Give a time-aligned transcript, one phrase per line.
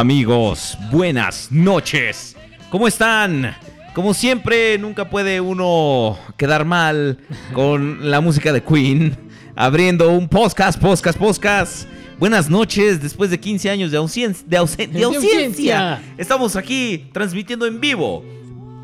[0.00, 2.36] Amigos, buenas noches.
[2.68, 3.56] ¿Cómo están?
[3.94, 7.16] Como siempre, nunca puede uno quedar mal
[7.54, 9.16] con la música de Queen.
[9.54, 11.88] Abriendo un podcast, podcast, podcast.
[12.18, 15.38] Buenas noches, después de 15 años de, ausen- de ausen- de ausencia.
[15.38, 16.02] ausencia.
[16.18, 18.22] Estamos aquí transmitiendo en vivo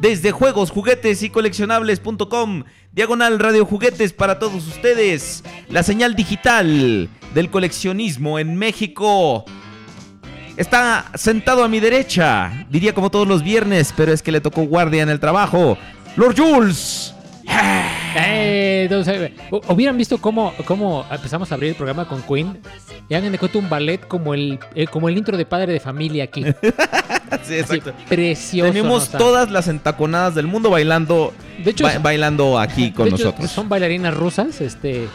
[0.00, 2.64] desde juegos, juguetes y coleccionables.com.
[2.90, 5.44] Diagonal Radio Juguetes para todos ustedes.
[5.68, 9.44] La señal digital del coleccionismo en México.
[10.56, 14.62] Está sentado a mi derecha, diría como todos los viernes, pero es que le tocó
[14.64, 15.78] guardia en el trabajo.
[16.16, 17.14] Lord Jules.
[18.16, 22.58] Eh, entonces, hu- hubieran visto cómo, cómo empezamos a abrir el programa con Queen.
[23.08, 25.80] Y hagan de cuenta un ballet como el, eh, como el intro de padre de
[25.80, 26.44] familia aquí.
[27.44, 27.94] Sí, Así, exacto.
[28.10, 28.70] precioso.
[28.70, 31.32] Tenemos todas las entaconadas del mundo bailando,
[31.64, 33.50] De hecho, ba- bailando aquí con de hecho, nosotros.
[33.50, 34.60] son bailarinas rusas.
[34.60, 35.08] Este,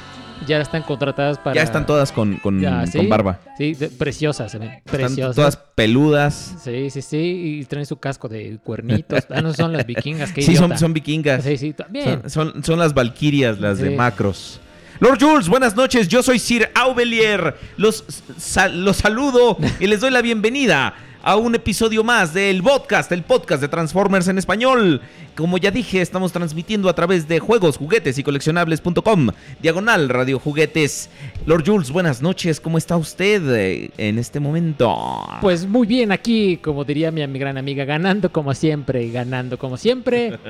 [0.45, 1.55] ya están contratadas para.
[1.55, 3.07] Ya están todas con, con- Ya, con ¿sí?
[3.07, 3.39] barba.
[3.57, 4.69] Sí, de- preciosas, se ven.
[4.69, 5.35] Están Preciosas.
[5.35, 6.55] todas peludas.
[6.63, 7.59] Sí, sí, sí.
[7.61, 9.25] Y traen su casco de cuernitos.
[9.29, 10.31] Ah, no son las vikingas.
[10.31, 10.77] Qué Sí, son, idiota.
[10.77, 11.43] son vikingas.
[11.43, 12.21] Sí, sí, también.
[12.29, 13.95] Son, son- son las valquirias, las de Sí.
[13.95, 14.59] Macros.
[14.99, 16.07] Lord Jules, buenas noches.
[16.07, 17.55] Yo soy Sir Aubelier.
[17.77, 18.03] Los,
[18.37, 20.93] sa- los saludo y les doy la bienvenida
[21.27, 25.01] a un episodio más del podcast, el podcast de Transformers en español.
[25.35, 29.31] Como ya dije, estamos transmitiendo a través de juegos, juguetes y coleccionables.com.
[29.61, 31.09] Diagonal Radio Juguetes.
[31.45, 32.61] Lord Jules, buenas noches.
[32.61, 35.27] ¿Cómo está usted eh, en este momento?
[35.41, 39.75] Pues muy bien aquí, como diría mi, mi gran amiga, ganando como siempre, ganando como
[39.75, 40.39] siempre.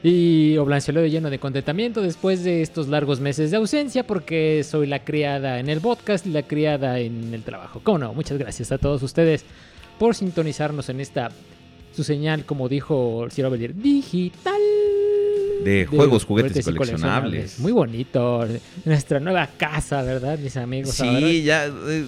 [0.00, 5.00] Y Oblanceleo lleno de contentamiento después de estos largos meses de ausencia porque soy la
[5.00, 7.80] criada en el podcast y la criada en el trabajo.
[7.82, 8.14] ¿Cómo no?
[8.14, 9.44] Muchas gracias a todos ustedes
[9.98, 11.30] por sintonizarnos en esta,
[11.94, 14.60] su señal, como dijo señor Abelier, digital.
[15.68, 17.58] De juegos, juguetes y coleccionables.
[17.58, 18.46] Muy bonito.
[18.84, 21.00] Nuestra nueva casa, ¿verdad, mis amigos?
[21.00, 21.66] Ahora- Sí, ya.
[21.66, 22.04] eh,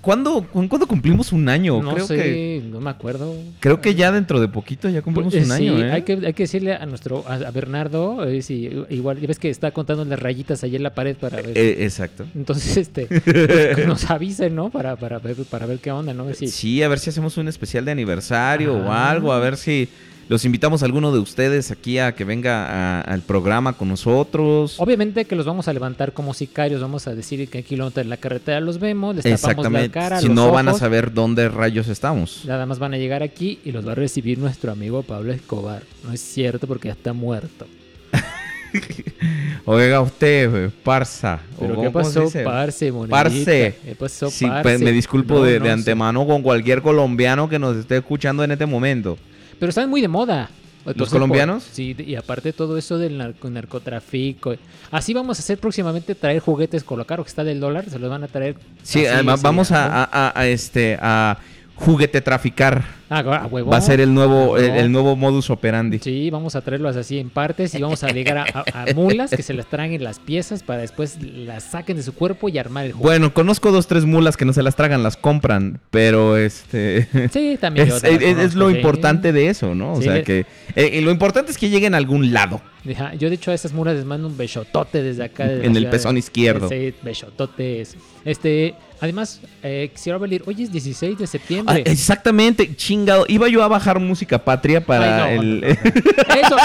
[0.00, 1.82] ¿cuándo, ¿Cuándo cumplimos un año?
[1.82, 3.34] No creo sé, que no me acuerdo.
[3.60, 5.92] creo que ya dentro de poquito ya cumplimos Pues, un eh, año, ¿eh?
[5.92, 9.50] hay, que, hay que decirle a nuestro a, a Bernardo, eh, sí, igual, ves que
[9.50, 11.56] está contando las rayitas ahí en la pared para ver.
[11.56, 12.26] Eh, exacto.
[12.34, 14.70] Entonces, este, pues, nos avisen, ¿no?
[14.70, 16.32] Para, para, ver, para ver qué onda, ¿no?
[16.34, 19.10] Si- Sí, a ver si hacemos un especial de aniversario o Ah.
[19.10, 19.88] algo, a ver si
[20.30, 24.76] los invitamos a alguno de ustedes aquí a que venga al programa con nosotros.
[24.78, 28.08] Obviamente que los vamos a levantar como sicarios, vamos a decir que aquí kilómetros de
[28.10, 31.48] la carretera los vemos, les tapamos la cara, si los no van a saber dónde
[31.48, 32.44] rayos estamos.
[32.44, 35.82] Nada más van a llegar aquí y los va a recibir nuestro amigo Pablo Escobar.
[36.04, 37.66] No es cierto porque ya está muerto.
[39.64, 41.40] Oiga usted, Parsa.
[41.58, 43.22] ¿Pero qué pasó, parce, monedita?
[43.24, 43.74] Parce.
[43.84, 44.62] ¿Qué pasó, Sí, parce?
[44.62, 45.72] pues, me disculpo No, de, no de sé.
[45.72, 49.18] antemano con cualquier colombiano que nos esté escuchando en este momento.
[49.60, 50.50] Pero están muy de moda.
[50.86, 51.64] Entonces, colombianos?
[51.64, 54.54] por- sí, y aparte todo eso del narco- narcotráfico.
[54.90, 57.98] Así vamos a hacer próximamente traer juguetes con lo caro que está del dólar, se
[57.98, 58.56] los van a traer.
[58.82, 61.36] Sí, así, así, vamos a, este a
[61.80, 62.84] juguete traficar.
[63.08, 63.70] Ah, a huevo.
[63.70, 65.98] Va a ser el nuevo Ah, el, nuevo modus operandi.
[65.98, 69.30] Sí, vamos a traerlos así en partes y vamos a ligar a, a- a mulas
[69.30, 72.84] que se las traguen las piezas para después las saquen de su cuerpo y armar
[72.84, 73.04] el juego.
[73.08, 77.58] Bueno, conozco dos tres mulas que no se las tragan, las compran, pero este sí,
[77.60, 79.94] también es, lo importante de eso, ¿no?
[79.94, 80.46] O Sí, sea que
[80.76, 82.60] eh, lo importante es que lleguen a algún lado.
[82.94, 85.46] Ajá, Yo de hecho a esas mulas les mando un besotote desde acá.
[85.46, 86.68] desde En el pezón de- izquierdo.
[86.68, 87.94] Sí, besototes.
[88.24, 91.82] Este, además, eh, quisiera venir, hoy es 16 de Ah, septiembre.
[91.86, 93.24] exactamente, chingado.
[93.28, 96.34] Iba yo a bajar música patria para Ay, no, el no, no, no.
[96.46, 96.56] Eso,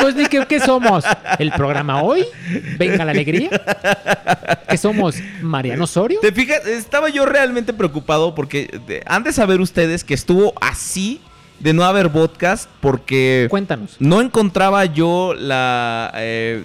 [0.00, 1.04] pues ¿de qué, qué somos?
[1.38, 2.24] ¿El programa hoy?
[2.78, 3.50] ¿Venga la alegría?
[4.68, 5.16] ¿Qué somos?
[5.42, 6.20] ¿Mariano Osorio?
[6.20, 6.64] ¿Te fijas?
[6.66, 11.20] Estaba yo realmente preocupado porque han de saber ustedes que estuvo así
[11.60, 13.96] de no haber podcast porque Cuéntanos.
[13.98, 16.10] no encontraba yo la...
[16.16, 16.64] eh,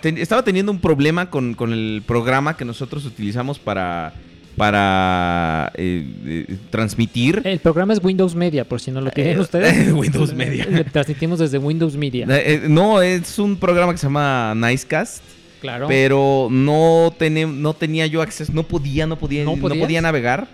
[0.00, 4.14] ten- estaba teniendo un problema con, con el programa que nosotros utilizamos para,
[4.56, 7.42] para eh, eh, transmitir.
[7.44, 9.92] El programa es Windows Media, por si no lo tienen ustedes.
[9.92, 10.84] Windows Media.
[10.92, 12.26] Transmitimos desde Windows Media.
[12.30, 15.22] Eh, eh, no, es un programa que se llama Nicecast.
[15.60, 15.88] Claro.
[15.88, 20.48] Pero no, tene- no tenía yo acceso, no podía, no podía, ¿No podía navegar.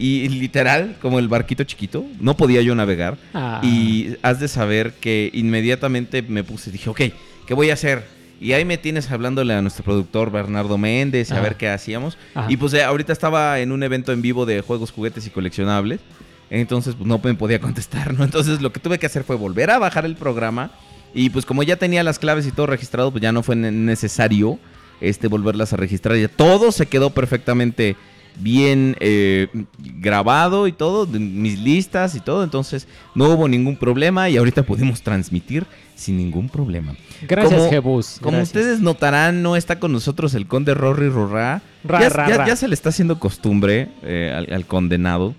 [0.00, 3.18] Y literal, como el barquito chiquito, no podía yo navegar.
[3.34, 3.60] Ah.
[3.62, 7.00] Y has de saber que inmediatamente me puse, dije, ok,
[7.46, 8.02] ¿qué voy a hacer?
[8.40, 11.42] Y ahí me tienes hablándole a nuestro productor Bernardo Méndez, a Ajá.
[11.42, 12.16] ver qué hacíamos.
[12.34, 12.50] Ajá.
[12.50, 16.00] Y pues eh, ahorita estaba en un evento en vivo de juegos, juguetes y coleccionables.
[16.48, 18.24] Entonces, pues no me podía contestar, ¿no?
[18.24, 20.70] Entonces, lo que tuve que hacer fue volver a bajar el programa.
[21.14, 23.70] Y pues como ya tenía las claves y todo registrado, pues ya no fue ne-
[23.70, 24.58] necesario
[25.02, 26.16] este volverlas a registrar.
[26.16, 27.96] Ya todo se quedó perfectamente
[28.38, 29.48] bien eh,
[29.78, 32.44] grabado y todo, mis listas y todo.
[32.44, 35.66] Entonces, no hubo ningún problema y ahorita pudimos transmitir
[35.96, 36.94] sin ningún problema.
[37.28, 38.18] Gracias, como- Jebus.
[38.22, 38.56] Como gracias.
[38.56, 41.60] ustedes notarán, no está con nosotros el conde Rory Rorra.
[41.84, 42.46] Ra, ya, ra, ya- ra.
[42.46, 45.34] ya se le está haciendo costumbre eh, al, al condenado.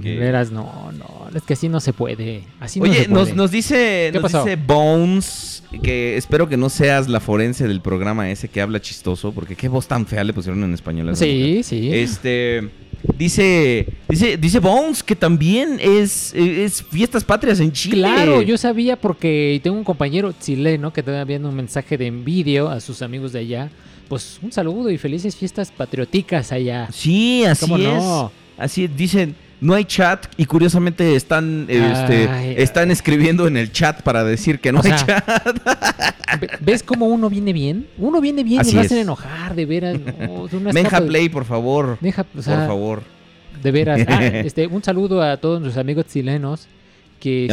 [0.00, 1.28] Que- veras, no, no.
[1.36, 2.44] Es que así no se puede.
[2.60, 3.34] Así no Oye, se nos, puede.
[3.34, 4.44] nos dice, ¿Qué nos pasó?
[4.44, 9.32] dice Bones que espero que no seas la forense del programa ese que habla chistoso,
[9.32, 11.08] porque qué voz tan fea le pusieron en español.
[11.10, 11.16] a.
[11.16, 11.90] Sí, sí.
[11.92, 12.68] Este
[13.18, 17.98] dice dice dice Bones que también es es fiestas patrias en Chile.
[17.98, 22.68] Claro, yo sabía porque tengo un compañero chileno que estaba viendo un mensaje de envidio
[22.68, 23.70] a sus amigos de allá.
[24.08, 26.88] Pues un saludo y felices fiestas patrióticas allá.
[26.92, 27.84] Sí, así ¿Cómo es.
[27.84, 28.30] no?
[28.58, 34.02] Así dicen, no hay chat y curiosamente están este, Ay, están escribiendo en el chat
[34.02, 35.58] para decir que no O hay sea, chat.
[36.40, 37.86] Ve- ¿Ves cómo uno viene bien?
[37.96, 39.98] Uno viene bien Así y me hacen enojar, de veras.
[40.00, 41.96] no, Menja Play, por favor.
[42.00, 43.02] Deja, o sea, por favor.
[43.62, 44.00] De veras.
[44.08, 46.66] Ah, este, un saludo a todos nuestros amigos chilenos
[47.20, 47.46] que,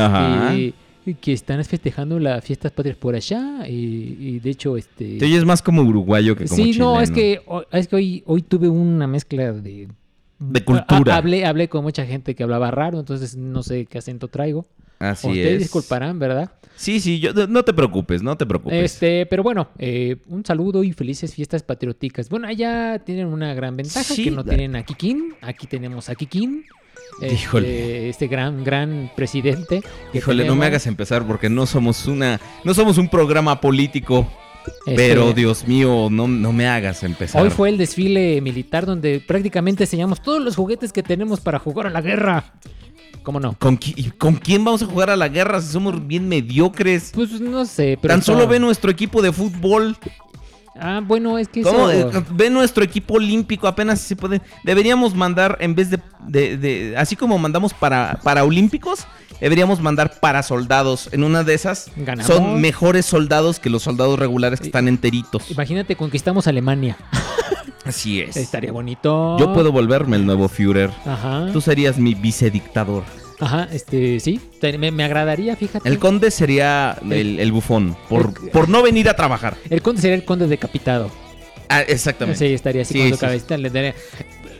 [1.21, 3.67] que están festejando las fiestas patrias por allá.
[3.67, 5.17] Y, y de hecho, este.
[5.19, 8.41] Te oyes más como uruguayo que como sí, no, es que, es que hoy, hoy
[8.41, 9.87] tuve una mezcla de.
[10.39, 11.13] De cultura.
[11.13, 14.65] Ha- hablé, hablé con mucha gente que hablaba raro, entonces no sé qué acento traigo.
[14.99, 15.59] Así Ustedes es.
[15.59, 16.51] disculparán, ¿verdad?
[16.75, 18.83] Sí, sí, yo, no te preocupes, no te preocupes.
[18.93, 22.29] Este, pero bueno, eh, un saludo y felices fiestas patrióticas.
[22.29, 25.35] Bueno, allá tienen una gran ventaja Sí, que no tienen a Kikín.
[25.41, 26.63] Aquí tenemos a Kikín.
[27.21, 28.09] Este.
[28.09, 29.81] Este gran, gran presidente.
[30.13, 30.65] Híjole, no me tenemos.
[30.67, 34.27] hagas empezar porque no somos una, no somos un programa político.
[34.85, 37.41] Este, Pero Dios mío, no, no me hagas empezar.
[37.41, 41.87] Hoy fue el desfile militar donde prácticamente enseñamos todos los juguetes que tenemos para jugar
[41.87, 42.53] a la guerra.
[43.23, 43.55] ¿Cómo no?
[43.59, 47.11] ¿Con, qui- ¿Con quién vamos a jugar a la guerra si somos bien mediocres?
[47.13, 48.13] Pues no sé, pero.
[48.13, 49.97] Tan solo ve nuestro equipo de fútbol.
[50.79, 51.61] Ah, bueno, es que.
[51.61, 51.89] ¿Cómo?
[51.89, 54.41] eso- Eh, Ve nuestro equipo olímpico, apenas se puede.
[54.63, 55.99] Deberíamos mandar, en vez de.
[56.27, 59.05] de- de- así como mandamos para, para olímpicos,
[59.41, 61.09] deberíamos mandar para soldados.
[61.11, 62.27] En una de esas Ganamos.
[62.33, 65.49] son mejores soldados que los soldados regulares que están enteritos.
[65.51, 66.97] Imagínate, conquistamos Alemania.
[67.85, 68.37] Así es.
[68.37, 69.37] Estaría bonito.
[69.39, 70.91] Yo puedo volverme el nuevo Führer.
[71.05, 71.47] Ajá.
[71.51, 73.03] Tú serías mi vicedictador.
[73.39, 74.39] Ajá, este, sí.
[74.79, 75.87] Me, me agradaría, fíjate.
[75.87, 79.55] El conde sería el, el bufón, por, El- por no venir a trabajar.
[79.69, 81.09] El conde sería el conde decapitado.
[81.69, 82.47] Ah, exactamente.
[82.47, 83.57] Sí, estaría así Sí, con su sí, cabecita.
[83.57, 83.95] Le daría-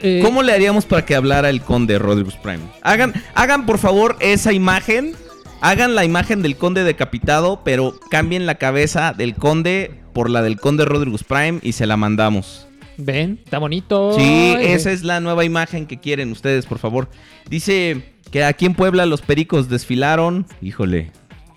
[0.02, 2.60] Eh, ¿Cómo le haríamos para que hablara el conde Rodrigo Prime?
[2.84, 5.14] Hagan, hagan por favor esa imagen
[5.62, 10.58] Hagan la imagen del conde decapitado, pero cambien la cabeza del conde por la del
[10.58, 12.66] conde Rodrigus Prime y se la mandamos.
[12.96, 13.42] ¿Ven?
[13.44, 14.14] Está bonito.
[14.18, 17.10] Sí, esa es la nueva imagen que quieren ustedes, por favor.
[17.50, 20.46] Dice que aquí en Puebla los pericos desfilaron.
[20.62, 21.12] Híjole.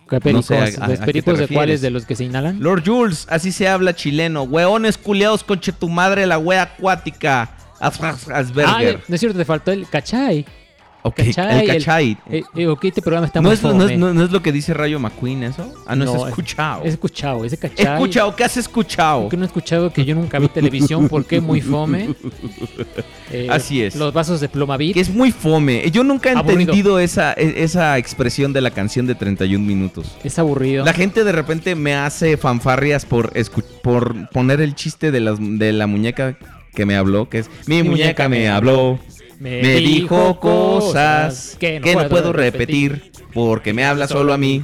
[0.09, 0.50] ¿Qué pericos?
[0.50, 1.81] No sé, ¿a- a- ¿Los pericos de cuáles?
[1.81, 2.62] ¿De los que se inhalan?
[2.62, 4.43] Lord Jules, así se habla chileno.
[4.43, 7.50] Hueones culeados, conche tu madre, la wea acuática.
[7.81, 8.45] As- Ah,
[9.09, 10.45] no es cierto, te faltó el cachai.
[11.03, 12.19] Ok, cachai, el el- cachai.
[12.31, 13.97] Eh, eh, este programa está ¿No muy es, no, es, fome.
[13.97, 15.73] no- no es lo que dice Rayo McQueen eso?
[15.87, 16.83] Ah, no, es escuchado.
[16.85, 17.95] Es escuchado, ese cachai.
[17.95, 19.21] Escuchado, ¿qué has escuchado?
[19.23, 21.09] ¿Por qué no he escuchado que yo nunca vi televisión?
[21.09, 22.15] ¿Por qué muy fome?
[23.35, 23.97] Eh, Así es.
[23.97, 24.93] Los vasos de Plomavit.
[24.93, 25.91] Que es muy fome.
[25.91, 26.61] Yo nunca he Aburrido.
[26.61, 30.15] entendido esa, e- esa expresión de la canción de 31 minutos.
[30.23, 30.85] Es aburrido.
[30.85, 33.33] La gente de repente me hace fanfarrias por,
[33.83, 36.37] por poner el chiste de, las, de la muñeca
[36.75, 38.99] que me habló, que es mi, muñeca, me habló,
[39.43, 44.63] me, dijo cosas que no, puedo, repetir, porque me habla solo a mí.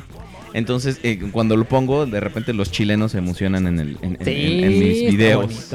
[0.54, 4.24] Entonces, eh, cuando lo pongo, de repente los chilenos se emocionan en, el, en, en-
[4.24, 5.68] Sí, en- en mis está videos.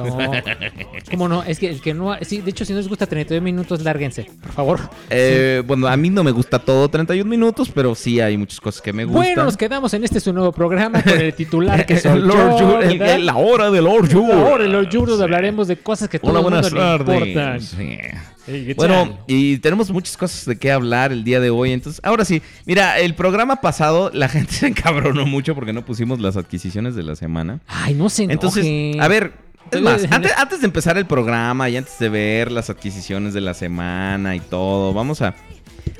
[1.11, 1.43] ¿Cómo no?
[1.43, 2.15] Es que el que no.
[2.21, 4.79] Sí, de hecho, si no les gusta 32 minutos, lárguense, por favor.
[5.11, 8.81] Eh, Bueno, a mí no me gusta todo 31 minutos, pero sí hay muchas cosas
[8.81, 9.23] que me gustan.
[9.23, 13.17] Bueno, nos quedamos en este su nuevo programa con el titular que soy Lord yo,
[13.19, 14.35] la hora de Lord Jules.
[14.35, 18.32] Ahora en los Juros hablaremos de cosas que todo Hola, el mundo buenas le importan.
[18.45, 18.45] Tardes.
[18.45, 18.51] Sí.
[18.51, 21.71] Ey, ¿qué Bueno, y tenemos muchas cosas de qué hablar el día de hoy.
[21.71, 26.19] Entonces, ahora sí, mira, el programa pasado la gente se encabronó mucho porque no pusimos
[26.19, 27.59] las adquisiciones de la semana.
[27.67, 28.65] Ay, no se Entonces,
[28.99, 29.33] a ver,
[29.71, 33.41] es más, antes, antes de empezar el programa y antes de ver las adquisiciones de
[33.41, 35.33] la semana y todo, vamos a,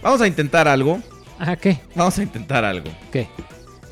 [0.02, 1.02] vamos a intentar algo.
[1.40, 1.80] Ah, ¿qué?
[1.96, 2.90] Vamos a intentar algo.
[3.12, 3.28] ¿Qué?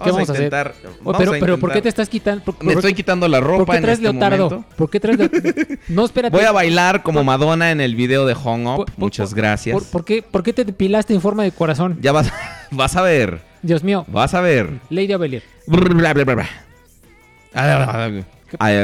[0.04, 0.46] ¿Qué vamos a a hacer?
[0.46, 0.74] intentar.
[0.84, 2.44] Oh, vamos pero, a pero, ¿por qué intentar- te estás quitando?
[2.44, 4.50] por- Me por- estoy quitando la ¿Por ropa qué en traes este leotardo?
[4.50, 4.76] momento.
[4.76, 5.52] ¿Por qué traes leotardo?
[5.90, 6.36] No, espérate.
[6.36, 8.76] Voy a bailar como Madonna en el video de Hung Up.
[8.78, 9.74] Por- por- Muchas por- gracias.
[9.74, 11.98] ¿Por, por qué, ¿Por qué te depilaste en forma de corazón?
[12.02, 12.32] Ya vas,
[12.72, 13.42] vas a ver.
[13.62, 14.06] Dios mío.
[14.08, 14.70] Vas a ver.
[14.90, 15.08] Lady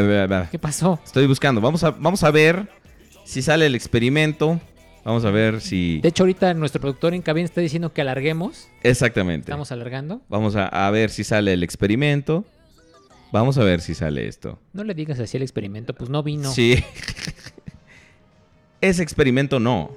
[0.01, 0.47] bla, bla.
[0.51, 1.00] ¿Qué pasó?
[1.03, 1.62] Estoy buscando.
[1.62, 2.67] Vamos a, vamos a ver
[3.25, 4.59] si sale el experimento.
[5.07, 6.01] Vamos a ver si.
[6.01, 8.67] De hecho, ahorita nuestro productor en cabina está diciendo que alarguemos.
[8.83, 9.45] Exactamente.
[9.49, 10.21] Estamos alargando.
[10.27, 12.43] Vamos a, a ver si sale el experimento.
[13.31, 14.59] Vamos a ver si sale esto.
[14.73, 16.51] No le digas así el experimento, pues no vino.
[16.51, 16.83] Sí.
[18.81, 19.91] Ese experimento no.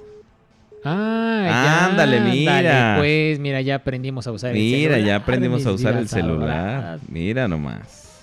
[0.85, 1.85] Ah, ya.
[1.87, 2.61] Ándale, mira.
[2.61, 4.79] Dale, pues, mira, ya aprendimos a usar el celular.
[4.79, 6.75] Mira, ya aprendimos a usar el celular.
[6.75, 6.99] ahora.
[7.09, 8.21] Mira nomás.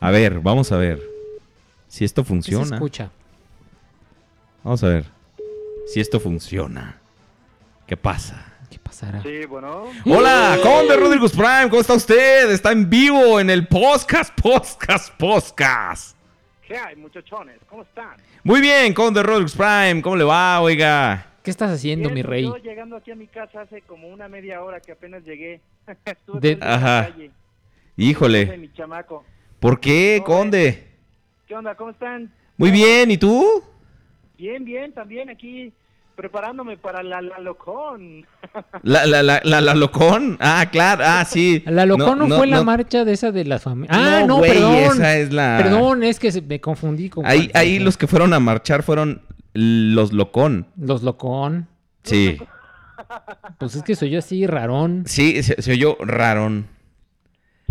[0.00, 1.00] A ver, vamos a ver.
[1.88, 2.76] Si esto ¿Qué se funciona.
[2.76, 3.10] escucha?
[4.62, 5.19] Vamos a ver.
[5.92, 7.00] Si esto funciona.
[7.84, 8.46] ¿Qué pasa?
[8.70, 9.20] ¿Qué pasará?
[9.24, 9.86] Sí, bueno.
[10.06, 12.48] Hola, Conde Rodríguez Prime, ¿cómo está usted?
[12.52, 16.16] Está en vivo en el podcast, podcast, podcast.
[16.64, 17.58] ¿Qué hay, muchachones?
[17.68, 18.16] ¿Cómo están?
[18.44, 21.26] Muy bien, Conde Rodríguez Prime, ¿cómo le va, oiga?
[21.42, 22.44] ¿Qué estás haciendo, Bien, mi rey?
[22.44, 25.60] Yo llegando aquí a mi casa hace como una media hora que apenas llegué.
[26.04, 27.00] Estuve De- Ajá.
[27.02, 27.30] la calle.
[27.96, 29.24] De Híjole, mi chamaco.
[29.58, 30.86] ¿por qué, ¿Cómo Conde?
[31.48, 31.74] ¿Qué onda?
[31.74, 32.32] ¿Cómo están?
[32.56, 33.64] Muy bien, ¿y tú?
[34.38, 35.72] Bien, bien, también aquí
[36.20, 38.26] preparándome para la, la locón.
[38.82, 40.36] ¿La, la, la, la, la locón?
[40.38, 41.62] Ah, claro, ah, sí.
[41.64, 42.64] La locón no, fue la no.
[42.64, 43.88] marcha de esa de la familia.
[43.98, 44.74] Ah, no, güey, perdón.
[44.74, 45.58] esa es la...
[45.62, 47.24] Perdón, es que se- me confundí con.
[47.24, 49.22] Ahí, cuál- ahí los que fueron a marchar fueron
[49.54, 50.66] los locón.
[50.76, 51.68] Los locón.
[52.02, 52.36] Sí.
[53.58, 55.04] Pues es que soy yo así, rarón.
[55.06, 56.66] Sí, se, se oyó rarón.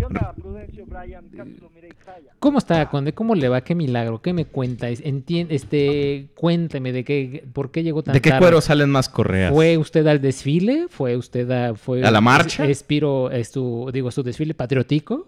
[0.00, 2.32] ¿Qué onda, Prudencio, Brian, Castro, Mireille, Jaya?
[2.38, 3.12] ¿Cómo está, Conde?
[3.12, 3.60] ¿Cómo le va?
[3.60, 4.22] ¿Qué milagro?
[4.22, 4.88] ¿Qué me cuenta?
[4.88, 8.40] Entien- este, cuénteme de qué, por qué llegó tan ¿De qué tarde.
[8.40, 9.52] cuero salen más correas?
[9.52, 10.86] ¿Fue usted al desfile?
[10.88, 12.64] ¿Fue usted a, fue ¿A la marcha?
[12.64, 15.26] Es, Espiro, es su, digo, su desfile patriótico?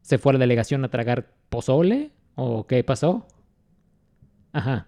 [0.00, 2.12] ¿Se fue a la delegación a tragar pozole?
[2.34, 3.26] ¿O qué pasó?
[4.54, 4.86] Ajá.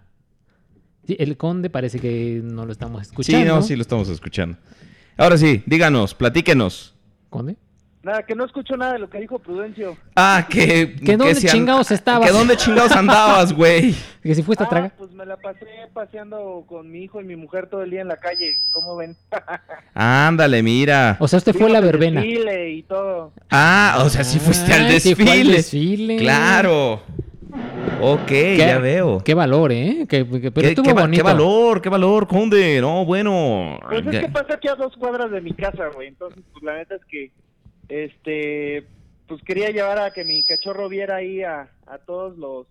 [1.05, 3.39] Sí, el conde parece que no lo estamos escuchando.
[3.39, 4.57] Sí, no, sí lo estamos escuchando.
[5.15, 6.95] Ahora sí, díganos, platíquenos.
[7.29, 7.55] ¿Conde?
[8.03, 9.95] Nada, que no escucho nada de lo que dijo Prudencio.
[10.17, 10.93] Ah, que...
[10.95, 12.27] ¿Que dónde si an- chingados estabas?
[12.29, 13.95] ¿Que dónde chingados andabas, güey?
[14.23, 14.93] Que si fuiste a Ah, tragar.
[14.97, 18.07] pues me la pasé paseando con mi hijo y mi mujer todo el día en
[18.09, 18.59] la calle.
[18.71, 19.15] ¿Cómo ven?
[19.93, 21.17] Ándale, mira.
[21.19, 22.21] O sea, usted fue a la verbena.
[22.21, 23.31] desfile y todo.
[23.49, 25.53] Ah, o sea, sí fuiste al Ah, sí fue al desfile.
[25.55, 26.17] desfile.
[26.17, 27.01] Claro.
[28.01, 29.19] Ok, Qué- ya veo.
[29.23, 30.05] Qué valor, ¿eh?
[30.09, 31.17] Que, que- pero ¿Qué, estuvo qué bonito.
[31.17, 32.79] qué valor, qué valor, Conde.
[32.81, 33.77] No, bueno.
[33.89, 36.07] Pues es Ya- que pasa aquí a dos cuadras de mi casa, güey.
[36.09, 37.29] Entonces, pues la neta es que,
[37.89, 38.85] este,
[39.27, 42.67] pues quería llevar a que mi cachorro viera ahí a, a todos los,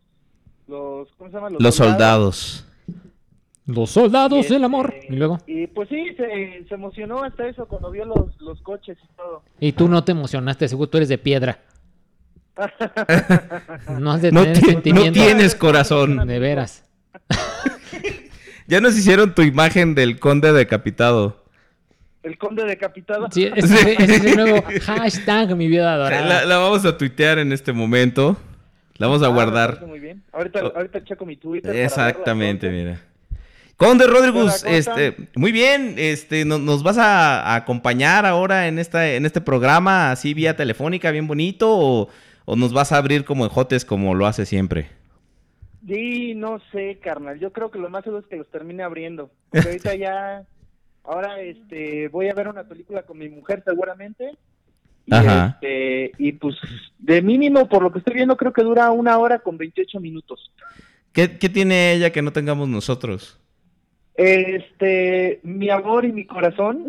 [0.68, 1.50] los, ¿cómo se llama?
[1.50, 2.66] Los soldados.
[3.64, 4.92] Los soldados Y, del amor.
[4.92, 5.38] este, Y luego.
[5.46, 9.42] Y pues sí, se, se emocionó hasta eso cuando vio los, los coches y todo.
[9.60, 11.60] Y tú no te emocionaste, seguro tú eres de piedra.
[13.98, 15.12] No has de No, tener ti- no sentimiento.
[15.20, 16.26] tienes corazón.
[16.26, 16.84] De veras.
[18.68, 21.41] Ya nos hicieron tu imagen del conde decapitado.
[22.22, 23.28] El conde decapitado.
[23.30, 26.26] Sí, ese, ese es el nuevo hashtag, mi vida adorada.
[26.26, 28.36] La, la vamos a tuitear en este momento.
[28.98, 29.84] La vamos a Ah, guardar.
[29.86, 30.22] Muy bien.
[30.32, 30.72] Ahorita, Oh.
[30.76, 31.74] ahorita checo mi Twitter.
[31.74, 33.00] Exactamente, mira.
[33.76, 38.68] Conde Rodríguez, Hola, ¿cómo este, muy bien, este, no- nos, vas a, a acompañar ahora
[38.68, 42.08] en esta, en este programa así vía telefónica, bien bonito, o,
[42.44, 44.86] o nos vas a abrir como ejotes como lo hace siempre.
[45.88, 47.40] Sí, no sé, carnal.
[47.40, 49.30] Yo creo que lo más seguro es que los termine abriendo.
[49.50, 50.42] Porque ahorita ya,
[51.04, 54.36] ahora este, voy a ver una película con mi mujer seguramente.
[55.04, 55.58] Y, Ajá.
[55.60, 56.56] este, y pues
[56.98, 60.52] de mínimo, por lo que estoy viendo, creo que dura una hora con 28 minutos.
[61.12, 63.41] ¿Qué, qué tiene ella que no tengamos nosotros?
[64.14, 66.86] Este, mi amor y mi corazón.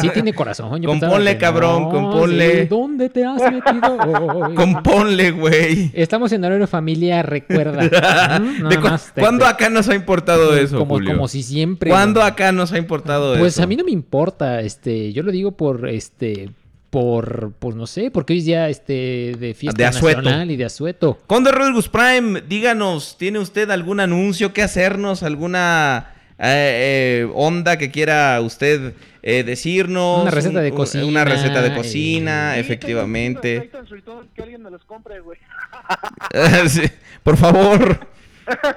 [0.00, 0.80] Sí tiene corazón.
[0.82, 2.62] yo Componle, cabrón, no, componle.
[2.62, 4.54] sí, ¿Dónde te has metido hoy?
[4.54, 5.90] Componle, güey.
[5.94, 8.38] Estamos en horario familia, recuerda.
[8.40, 8.56] ¿Mm?
[8.56, 11.14] ¿De Nada cu- más te- ¿Cuándo te- acá nos ha importado eso, como, Julio?
[11.14, 11.90] como si siempre.
[11.90, 12.26] ¿Cuándo ¿no?
[12.26, 13.62] acá nos ha importado Pues eso?
[13.62, 16.50] a mí no me importa, este, yo lo digo por, este,
[16.90, 20.22] por, pues no sé, porque hoy es día, este, de fiesta De asueto.
[20.22, 21.18] nacional y de asueto.
[21.26, 25.22] Conde Rodríguez Prime, díganos, ¿tiene usted algún anuncio que hacernos?
[25.22, 30.22] ¿Alguna eh, eh, onda que quiera usted eh, decirnos?
[30.22, 33.60] Una receta de cocina, Una receta de cocina, Sí, efectivamente.
[33.60, 35.38] tengo unos aceites en que alguien me los compre, güey.
[36.68, 36.82] Sí,
[37.22, 38.08] Por favor,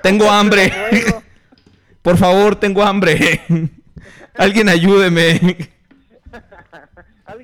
[0.04, 0.72] tengo hambre.
[2.04, 3.42] Por favor, tengo hambre.
[4.36, 5.40] Alguien ayúdeme.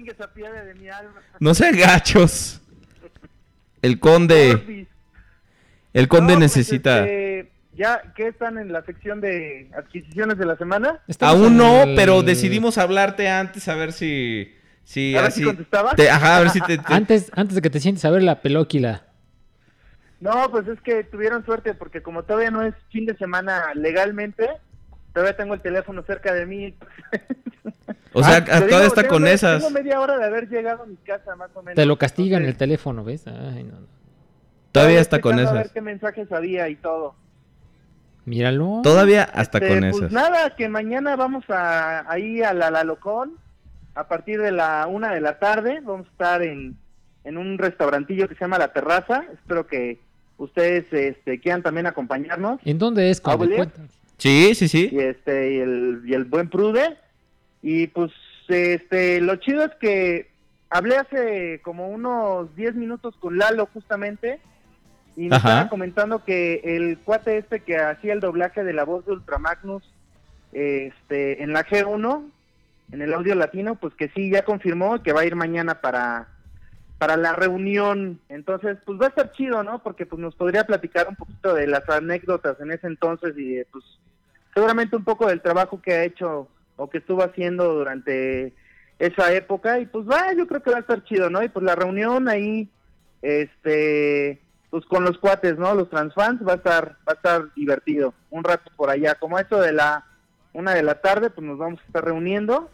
[0.10, 1.22] Alguien que se apiade de mi alma.
[1.40, 2.62] No sean gachos.
[3.82, 4.88] El conde,
[5.94, 7.00] el conde No, pues, necesita...
[7.06, 11.00] este, ya que están en la sección de adquisiciones de la semana.
[11.08, 14.54] Estamos Aún no, el- pero decidimos hablarte antes a ver si...
[14.84, 15.96] si A ver si contestabas.
[15.96, 16.78] te- ajá, a ver si te...
[16.78, 19.04] te- Antes, antes de que te sientes a ver la pelóquila.
[20.20, 24.50] No, pues es que tuvieron suerte porque como todavía no es fin de semana legalmente,
[25.14, 26.76] todavía tengo el teléfono cerca de mí.
[28.14, 29.62] O sea, Ah, todavía está tengo con esas.
[29.64, 31.76] Tengo media hora de haber llegado a mi casa, más o menos.
[31.76, 33.28] Te lo castigan el Entonces, teléfono, ¿ves?
[33.28, 33.88] Ay, no, no.
[34.72, 35.74] Todavía está con checando A ver esas.
[35.74, 37.16] qué mensajes había y todo.
[38.26, 38.82] Míralo.
[38.84, 40.12] Todavía hasta Este, con pues esas.
[40.12, 43.34] nada, que mañana vamos a ahí a la, la Locón
[43.96, 45.80] a partir de la una de la tarde.
[45.84, 46.78] Vamos a estar en,
[47.24, 49.24] en un restaurantillo que se llama La Terraza.
[49.34, 50.00] Espero que
[50.38, 52.60] ustedes este, quieran también acompañarnos.
[52.66, 53.22] ¿En dónde es?
[53.22, 53.72] Cuéntanos.
[54.18, 54.90] Sí, sí, sí.
[54.92, 56.98] y este y el, y el buen Prude
[57.62, 58.12] y pues
[58.48, 60.30] este lo chido es que
[60.70, 64.40] hablé hace como unos 10 minutos con Lalo justamente
[65.16, 65.38] y Ajá.
[65.38, 69.84] estaba comentando que el cuate este que hacía el doblaje de la voz de Ultramagnus
[70.54, 72.30] este en la G1
[72.92, 76.28] en el audio latino pues que sí ya confirmó que va a ir mañana para
[76.98, 81.08] para la reunión entonces pues va a estar chido no porque pues nos podría platicar
[81.08, 83.84] un poquito de las anécdotas en ese entonces y pues
[84.54, 86.48] seguramente un poco del trabajo que ha hecho
[86.80, 88.54] o que estuvo haciendo durante
[88.98, 91.44] esa época y pues va, yo creo que va a estar chido, ¿no?
[91.44, 92.70] Y pues la reunión ahí,
[93.22, 95.76] este, pues con los cuates, ¿no?
[95.76, 99.62] Los transfans va a estar, va a estar divertido, un rato por allá, como esto
[99.62, 100.06] de la
[100.54, 102.72] una de la tarde, pues nos vamos a estar reuniendo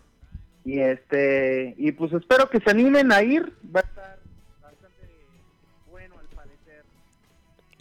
[0.64, 4.05] y este, y pues espero que se animen a ir, va a estar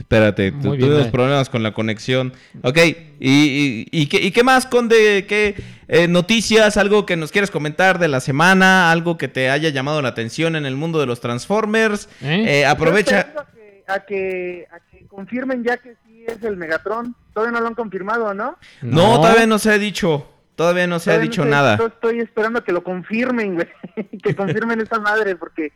[0.05, 1.11] Espérate, Muy bien, tuvimos eh.
[1.11, 2.35] problemas con la conexión.
[2.63, 5.25] Ok, ¿y, y, y qué, y qué más, Conde?
[5.27, 5.55] ¿Qué
[5.89, 6.77] eh, noticias?
[6.77, 8.91] ¿Algo que nos quieres comentar de la semana?
[8.91, 12.11] ¿Algo que te haya llamado la atención en el mundo de los Transformers?
[12.21, 12.61] ¿Eh?
[12.61, 13.21] Eh, aprovecha...
[13.21, 17.17] A que, a, que, a que confirmen ya que sí es el Megatron.
[17.33, 18.59] Todavía no lo han confirmado, ¿no?
[18.83, 20.31] No, todavía no se ha dicho.
[20.55, 21.79] Todavía no se ha no dicho sé, nada.
[21.79, 23.69] Yo estoy esperando a que lo confirmen, güey.
[24.23, 25.73] que confirmen esa madre, porque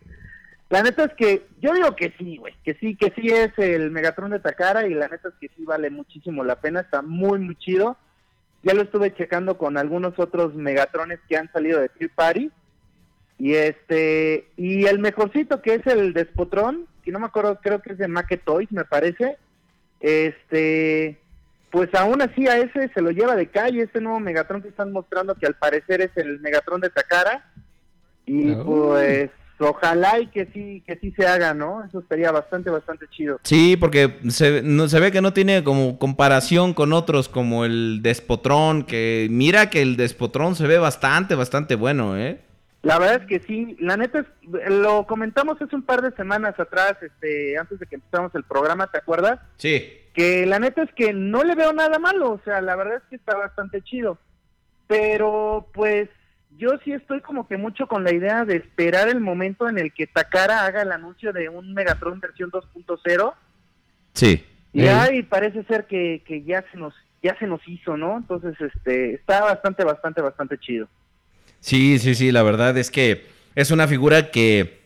[0.71, 2.55] la neta es que yo digo que sí, güey.
[2.63, 5.65] Que sí, que sí es el Megatron de Takara y la neta es que sí
[5.65, 6.81] vale muchísimo la pena.
[6.81, 7.97] Está muy, muy chido.
[8.63, 12.51] Ya lo estuve checando con algunos otros Megatrones que han salido de Tree Party.
[13.39, 17.93] Y este, y el mejorcito que es el Despotron, que no me acuerdo, creo que
[17.93, 19.39] es de Make Toys, me parece.
[20.01, 21.19] Este,
[21.71, 24.93] pues aún así a ese se lo lleva de calle, este nuevo Megatron que están
[24.93, 27.51] mostrando que al parecer es el Megatron de Takara.
[28.27, 28.65] Y Oh.
[28.65, 31.85] pues ojalá y que sí, que sí se haga, ¿no?
[31.85, 33.41] Eso estaría bastante, bastante chido.
[33.43, 38.01] Sí, porque se, no, se ve que no tiene como comparación con otros como el
[38.03, 42.41] Despotrón, que mira que el Despotrón se ve bastante, bastante bueno, ¿eh?
[42.83, 46.59] La verdad es que sí, la neta es, lo comentamos hace un par de semanas
[46.61, 49.41] atrás, este, antes de que empezamos el programa, ¿te acuerdas?
[49.57, 49.93] Sí.
[50.15, 53.03] que la neta es que no le veo nada malo, o sea, la verdad es
[53.11, 54.19] que está bastante chido.
[54.87, 56.09] Pero pues
[56.59, 59.93] yo sí estoy como que mucho con la idea de esperar el momento en el
[59.93, 63.33] que Takara haga el anuncio de un Megatron versión 2.0
[64.15, 64.45] Sí.
[64.73, 64.89] y Ey.
[64.89, 68.17] ay, parece ser que, que ya se nos ya se nos hizo, ¿no?
[68.17, 70.89] Entonces, este, está bastante, bastante, bastante chido.
[71.59, 74.79] Sí, sí, sí, la verdad es que es una figura que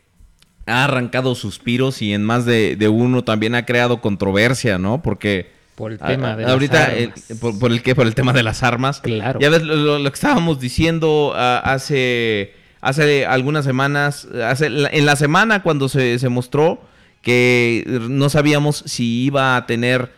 [0.65, 5.03] ha arrancado suspiros y en más de, de uno también ha creado controversia, ¿no?
[5.03, 7.23] Porque Por el tema a- de ahorita las armas.
[7.39, 9.01] por, por el que por el tema de las armas.
[9.01, 9.39] Claro.
[9.39, 15.63] Ya ves lo, que estábamos diciendo ah, hace hace algunas semanas, hace en la semana
[15.63, 16.81] cuando se, se mostró
[17.21, 20.11] que no sabíamos si iba a tener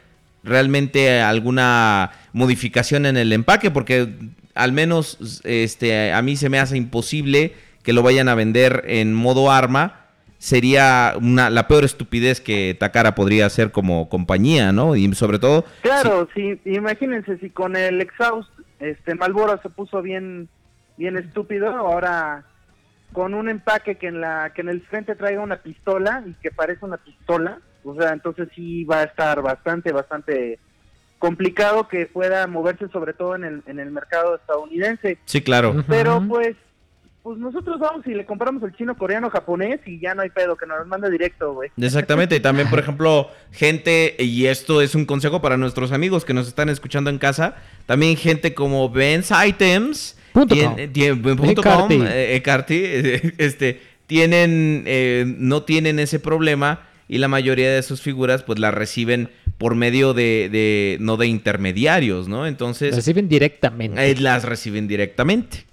[0.44, 4.10] realmente alguna modificación en el empaque, porque
[4.56, 9.14] al menos este, a mí se me hace imposible que lo vayan a vender en
[9.14, 10.05] modo arma.
[10.38, 14.96] Sería una, la peor estupidez que Takara podría hacer como compañía, ¿no?
[14.96, 15.66] Y sobre todo...
[15.82, 20.50] Claro, sí, imagínense si con el exhaust, este, Malboro se puso bien,
[20.98, 22.46] bien estúpido, ahora
[23.14, 26.52] con un empaque que en la, que en el frente traiga una pistola y que
[26.52, 30.60] parece una pistola, o sea, entonces sí va a estar bastante, bastante
[31.18, 35.18] complicado que pueda moverse sobre todo en el, en el mercado estadounidense.
[35.26, 35.84] Sí, claro.
[35.88, 36.56] Pero pues,
[37.26, 40.56] pues nosotros vamos y le compramos el chino, coreano, japonés y ya no hay pedo,
[40.56, 41.72] que nos los mande directo, güey.
[41.76, 46.36] Exactamente, y también, por ejemplo, gente, y esto es un consejo para nuestros amigos que
[46.36, 47.56] nos están escuchando en casa,
[47.88, 50.92] también gente como Ben's Items, eh,
[52.70, 58.60] eh, este, tienen, eh, no tienen ese problema y la mayoría de sus figuras pues
[58.60, 62.46] las reciben por medio de, de no de intermediarios, ¿no?
[62.46, 64.12] Entonces, Reciben directamente.
[64.12, 65.66] eh, las reciben directamente.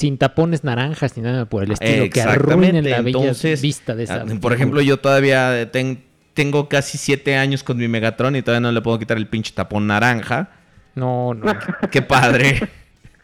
[0.00, 4.04] Sin tapones naranjas ni nada por el estilo que arruinen la bella entonces, vista de
[4.04, 4.22] esa.
[4.22, 8.60] ah, Por ejemplo, yo todavía ten- tengo casi siete años con mi Megatron y todavía
[8.62, 10.48] no le puedo quitar el pinche tapón naranja.
[10.94, 11.54] No, no.
[11.90, 12.68] Qué padre.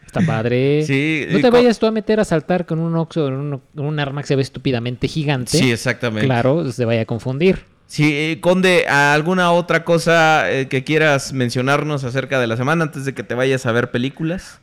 [0.05, 0.83] Está padre.
[0.85, 4.21] Sí, No te vayas tú a meter a saltar con un Oxo un, un arma
[4.21, 5.57] que se ve estúpidamente gigante.
[5.57, 6.27] sí, exactamente.
[6.27, 7.65] Claro, se vaya a confundir.
[7.87, 13.03] Sí, eh, Conde, ¿alguna otra cosa eh, que quieras mencionarnos acerca de la semana antes
[13.05, 14.59] de que te vayas a ver películas?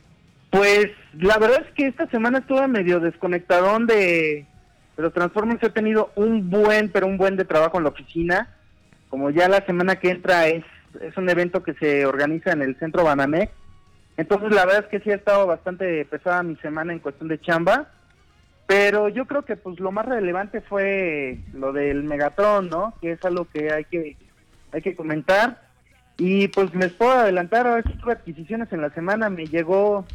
[0.55, 0.87] Pues
[1.19, 4.45] la verdad es que esta semana estuve medio desconectadón de,
[4.95, 5.61] los Transformers.
[5.61, 8.55] He tenido un buen, pero un buen de trabajo en la oficina.
[9.09, 10.63] Como ya la semana que entra es,
[11.01, 13.51] es un evento que se organiza en el centro Banamex.
[14.15, 17.41] Entonces la verdad es que sí ha estado bastante pesada mi semana en cuestión de
[17.41, 17.89] chamba.
[18.65, 22.93] Pero yo creo que pues lo más relevante fue lo del Megatron, ¿no?
[23.01, 24.15] Que es algo que hay que,
[24.71, 25.61] hay que comentar.
[26.17, 29.29] Y pues les puedo adelantar, ahora sí tuve adquisiciones en la semana.
[29.29, 30.05] Me llegó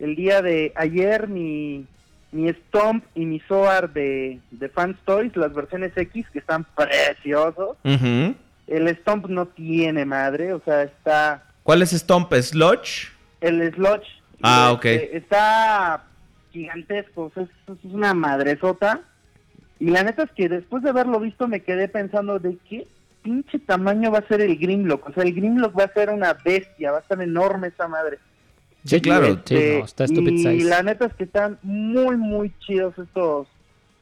[0.00, 1.86] el día de ayer mi,
[2.32, 7.76] mi Stomp y mi Soar de, de Fans Toys, las versiones X, que están preciosos.
[7.84, 8.34] Ujú.
[8.66, 12.32] El Stomp no tiene madre, o sea, está ¿Cuál es Stomp?
[12.32, 13.12] ¿Sludge?
[13.40, 14.06] el Sludge.
[14.42, 15.14] Ah, este, ok.
[15.14, 16.04] Está
[16.50, 19.02] gigantesco, o sea, es, es una madresota.
[19.78, 22.86] Y la neta es que después de haberlo visto me quedé pensando de qué
[23.22, 25.08] pinche tamaño va a ser el Grimlock.
[25.08, 28.18] O sea, el Grimlock va a ser una bestia, va a estar enorme esa madre.
[28.84, 29.26] Sí, claro.
[29.26, 30.68] Sí, Este, no, está stupid y size.
[30.68, 33.46] la neta es que están muy, muy chidos estos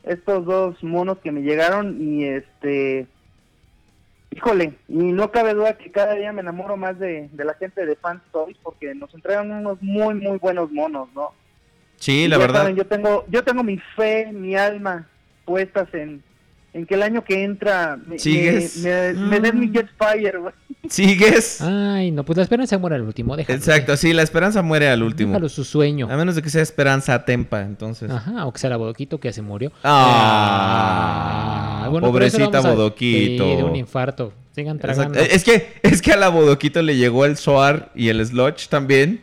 [0.04, 3.06] estos dos monos que me llegaron y este...
[4.30, 7.84] Híjole, y no cabe duda que cada día me enamoro más de, de la gente
[7.86, 11.32] de Fans Toys porque nos entregan unos muy, muy buenos monos, ¿no?
[11.96, 12.60] Sí, Y la verdad.
[12.60, 15.08] saben, yo tengo yo tengo mi fe, mi alma
[15.44, 16.22] puestas en,
[16.74, 18.76] en que el año que entra me, me, ¿Sigues?
[18.78, 19.60] me- me den Mm.
[19.60, 20.54] mi Jetfire, güey.
[20.88, 21.60] ¿Sigues?
[21.60, 23.36] Ay, no, pues la esperanza muere al último.
[23.36, 23.58] Déjalo.
[23.58, 25.32] Exacto, sí, la esperanza muere al último.
[25.32, 26.08] Déjalo su sueño.
[26.10, 28.10] A menos de que sea esperanza tempa, entonces.
[28.10, 29.72] Ajá, o que sea la bodoquito que ya se murió.
[30.60, 33.44] Ah, bueno, eso lo pobrecita vamos a- Bodoquito.
[33.44, 34.32] Sí, de un infarto.
[34.54, 35.12] Sigan Exacto.
[35.12, 35.20] tragando.
[35.20, 39.20] Es que, es que a la Bodoquito le llegó el Soar y el Sludge también.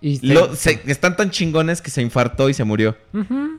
[0.00, 2.96] Y se- Lo- se- están tan chingones que se infartó y se murió.
[3.12, 3.58] Ujú.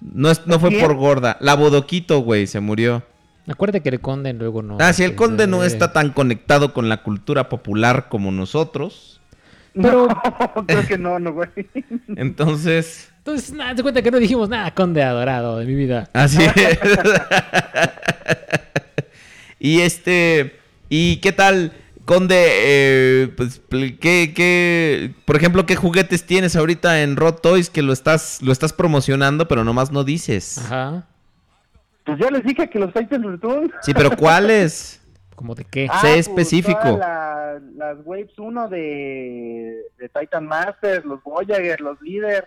[0.00, 0.82] No, es- no fue ¿Quién?
[0.82, 1.36] por gorda.
[1.40, 3.02] La Bodoquito, güey, se murió.
[3.48, 4.76] Acuérdate que el conde luego no.
[4.80, 9.20] Ah, si el conde no está tan conectado con la cultura popular como nosotros.
[9.74, 11.48] Pero- No, creo que no, no, güey.
[12.16, 16.08] Entonces, Entonces, nada, te cuenta que no dijimos nada, conde adorado de mi vida.
[16.12, 16.52] así es.
[19.58, 21.72] y este, ¿y qué tal,
[22.06, 22.36] conde?
[22.38, 23.60] Eh, pues,
[24.00, 28.52] ¿qué, qué, por ejemplo, qué juguetes tienes ahorita en Rod Toys que lo estás, lo
[28.52, 30.56] estás promocionando, pero nomás no dices?
[30.58, 31.06] Ajá.
[32.04, 33.70] Pues ya les dije que los Titans Return.
[33.82, 35.02] Sí, pero ¿cuáles?
[35.34, 35.86] ¿Como de qué?
[35.90, 36.80] Ah, Sé específico.
[36.80, 42.46] todas la- las Waves 1 de, de Titan Masters, los Voyager, los Leader.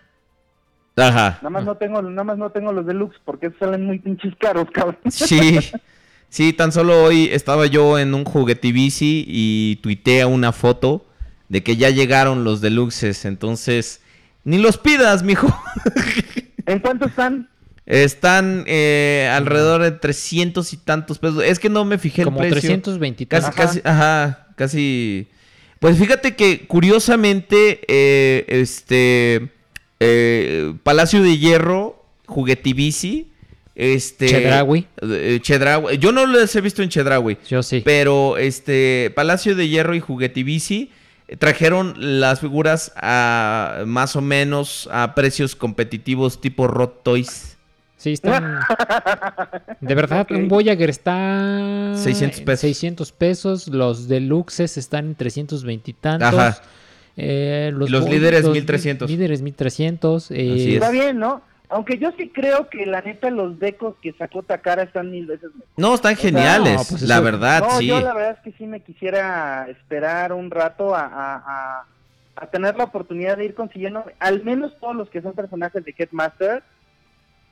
[0.96, 1.38] Ajá.
[1.42, 4.68] Nada más no tengo, nada más no tengo los Deluxe porque salen muy pinches caros,
[4.74, 4.98] cabrón.
[5.10, 5.60] Sí,
[6.30, 11.06] sí, tan solo hoy estaba yo en un juguetivici y tuiteé una foto
[11.50, 14.02] de que ya llegaron los deluxes, entonces
[14.44, 15.48] ni los pidas, mijo.
[16.66, 17.50] ¿En cuánto están?
[17.86, 21.44] Están eh, alrededor de 300 y tantos pesos.
[21.44, 22.60] Es que no me fijé el Como precio.
[22.60, 23.56] 320 Casi, Ajá.
[23.56, 25.28] casi, ajá, casi.
[25.80, 29.50] Pues fíjate que curiosamente, eh, este
[30.00, 33.32] eh, Palacio de Hierro, Juguetivici,
[33.80, 34.86] este Chedraui.
[35.02, 35.98] eh, Chedraui.
[35.98, 37.82] Yo no los he visto en Chedraui, Yo sí.
[37.86, 40.92] pero este Palacio de Hierro y Juguetivici
[41.28, 47.56] eh, trajeron las figuras a más o menos a precios competitivos tipo Rot Toys.
[47.98, 48.60] Sí, están.
[49.82, 50.32] De verdad, Ok.
[50.32, 51.92] un Voyager está.
[51.96, 52.62] 600 en pesos.
[52.62, 53.68] 600 pesos.
[53.68, 56.34] Los deluxes están en 320 y tantos.
[56.34, 56.62] Ajá.
[57.18, 59.10] Eh, Y los líderes, 1300.
[59.10, 60.32] Líderes 1300.
[60.32, 60.74] eh, Así es.
[60.76, 61.42] Está bien, ¿no?
[61.72, 65.52] Aunque yo sí creo que la neta los decos que sacó Takara están mil veces
[65.54, 65.68] mejor.
[65.78, 67.88] No, están sea, geniales, no, pues la eso- verdad, no, sí.
[67.88, 71.86] yo la verdad es que sí me quisiera esperar un rato a, a, a-
[72.36, 75.94] a tener la oportunidad de ir consiguiendo al menos todos los que son personajes de
[75.96, 76.64] Headmaster,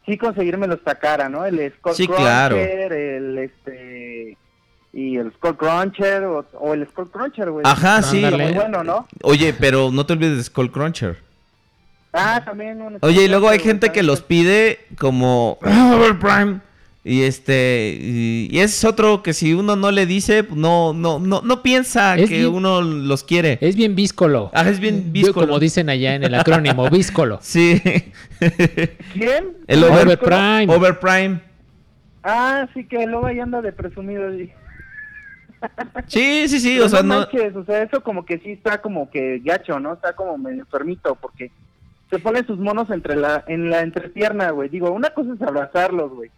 [0.06, 1.46] sí conseguirme los Takara, ¿no?
[1.46, 2.56] El Skull Sí, Cruncher, claro.
[2.58, 4.38] el este
[4.94, 7.64] y el Skull Cruncher o, o el Skull Cruncher, güey.
[7.68, 8.22] Ajá, sí.
[8.22, 9.06] Muy bueno, ¿no?
[9.22, 11.18] Oye, pero no te olvides de Skull Cruncher.
[12.20, 15.58] Ah, también Oye, y luego hay gente que los pide como
[16.20, 16.60] Prime.
[17.04, 21.42] Y este, y, y es otro que si uno no le dice, no, no, no,
[21.42, 23.58] no piensa Es que bien- uno los quiere.
[23.62, 24.52] Es bien víscolo.
[24.54, 25.48] Ah, es bien víscolo.
[25.48, 27.40] Como dicen allá en el acrónimo, víscolo.
[27.42, 27.82] Sí.
[29.14, 29.56] ¿Quién?
[29.68, 30.68] El over, Overprime.
[30.68, 31.42] Overprime.
[32.24, 34.30] Ah, sí que luego ahí anda de presumido.
[36.08, 36.48] sí.
[36.48, 37.20] Sí, sí, o sea, no no.
[37.22, 39.94] manches, o sea, eso como que sí está como que gacho, ¿no?
[39.94, 41.52] Está como medio enfermito porque
[42.10, 44.70] se ponen sus monos entre la en la entrepierna, güey.
[44.70, 46.30] Digo, una cosa es abrazarlos, güey.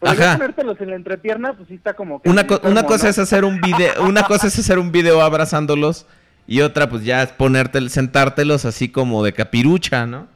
[0.00, 3.08] Pero ya ponértelos en la entrepierna, pues sí está como que Una, co- una cosa
[3.08, 6.06] es hacer un video, una cosa es hacer un video abrazándolos
[6.46, 10.26] y otra pues ya es ponerte, sentártelos así como de capirucha, ¿no?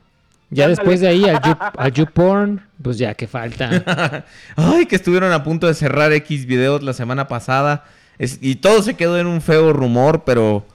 [0.51, 4.25] Ya después de ahí you, al YouPorn, pues ya que falta.
[4.57, 7.85] Ay, que estuvieron a punto de cerrar X videos la semana pasada.
[8.19, 10.67] Es- y todo se quedó en un feo rumor, pero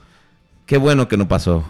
[0.66, 1.64] qué bueno que no pasó.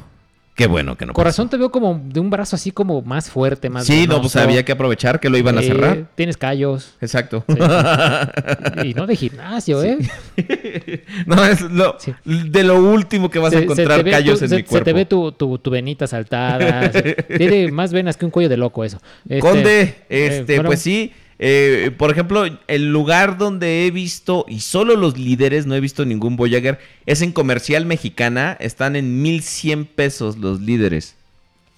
[0.58, 3.70] Qué bueno que no Corazón te veo como de un brazo así como más fuerte,
[3.70, 3.86] más.
[3.86, 6.08] Sí, no, pues había que aprovechar que lo iban a Eh, cerrar.
[6.16, 6.96] Tienes callos.
[7.00, 7.46] Exacto.
[8.84, 9.98] Y no de gimnasio, ¿eh?
[11.26, 12.14] no, es lo, Sí.
[12.26, 14.68] de lo último que vas a Se- se encontrar callos tu- en se, mi se
[14.68, 14.86] cuerpo.
[14.86, 16.92] te ve tu, tu, tu venita saltada.
[16.92, 18.98] se- tiene más venas que un cuello de loco eso.
[19.30, 21.12] Este, Conde, eh, este, fueron- pues sí.
[21.40, 26.04] Eh, por ejemplo, el lugar donde he visto, y solo los líderes, no he visto
[26.06, 28.58] ningún Voyager, es en Comercial Mexicana.
[28.60, 31.16] Están en 1100 pesos los líderes.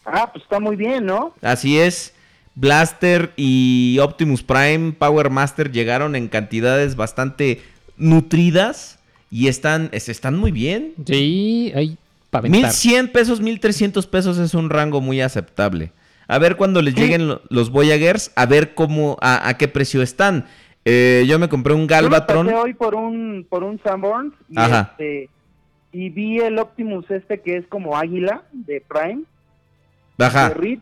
[0.06, 1.34] Ah, pues está muy bien, ¿no?
[1.42, 2.14] Así es.
[2.56, 7.62] Blaster y Optimus Prime Power Master llegaron en cantidades bastante
[7.98, 8.98] nutridas
[9.32, 10.94] y están, es- están muy bien.
[11.06, 11.98] Sí, ahí
[12.30, 12.72] para aventar.
[12.72, 15.92] 1100 pesos, 1300 pesos es un rango muy aceptable.
[16.30, 20.02] A ver cuando les lleguen lo- los Voyagers, a ver cómo, a, a qué precio
[20.02, 20.46] están.
[20.86, 22.46] Eh, yo me compré un Galvatron.
[22.46, 24.92] Yo me pasé hoy por un por un Sanborns y Ajá.
[24.92, 25.30] este
[25.92, 29.24] y vi el Optimus este que es como águila de Prime,
[30.20, 30.50] Ajá.
[30.50, 30.80] de Reed,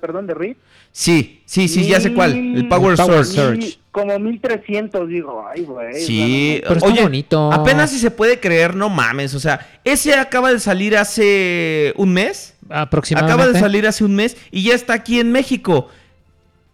[0.00, 0.56] perdón, de Reed.
[0.92, 2.32] Sí, sí, sí, ya sé cuál.
[2.32, 3.40] El Power, El Power Surge.
[3.58, 3.66] Surge.
[3.68, 5.94] Y como 1300, digo, ay, güey.
[6.00, 7.52] Sí, Pero está oye, bonito.
[7.52, 9.34] apenas si se puede creer, no mames.
[9.34, 12.55] O sea, ese acaba de salir hace un mes.
[12.70, 13.32] Aproximadamente.
[13.42, 15.88] Acaba de salir hace un mes y ya está aquí en México.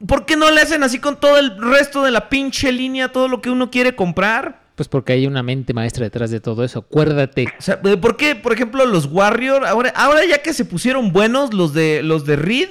[0.07, 3.29] ¿Por qué no le hacen así con todo el resto de la pinche línea, todo
[3.29, 4.61] lo que uno quiere comprar?
[4.75, 6.81] Pues porque hay una mente maestra detrás de todo eso.
[6.81, 7.47] Acuérdate.
[7.59, 11.53] O sea, ¿por qué, por ejemplo, los Warrior, ahora, ahora ya que se pusieron buenos
[11.55, 12.69] los de los de Reed,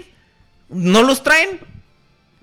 [0.70, 1.60] no los traen?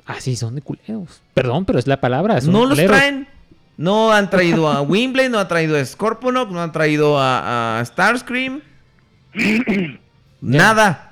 [0.07, 1.21] Ah, sí, son de culeros.
[1.35, 2.41] Perdón, pero es la palabra.
[2.41, 2.97] son No los culeros.
[2.97, 3.29] traen.
[3.77, 7.85] No han traído a Wimblade, no han traído a Scorponok, no han traído a, a
[7.85, 8.61] Starscream.
[10.41, 11.05] Nada.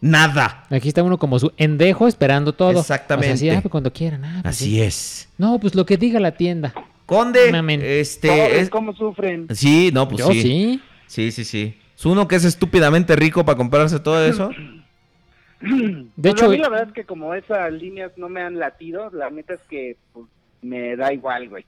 [0.00, 0.64] Nada.
[0.70, 2.80] Aquí está uno como su endejo esperando todo.
[2.80, 3.34] Exactamente.
[3.34, 4.24] O sea, así, ah, pues cuando quieran.
[4.24, 4.80] ah, pues Así sí.
[4.82, 5.28] es.
[5.36, 6.72] No, pues lo que diga la tienda.
[7.06, 7.82] Conde, Mamen.
[7.82, 9.46] este es- cómo sufren.
[9.54, 10.40] Sí, no, pues Yo sí.
[10.42, 10.80] sí.
[11.06, 11.78] Sí, sí, sí.
[11.96, 14.50] Es uno que es estúpidamente rico para comprarse todo eso.
[15.60, 18.58] De Pues hecho, a mí la verdad es que como esas líneas no me han
[18.58, 20.26] latido, la neta es que pues,
[20.62, 21.66] me da igual, güey.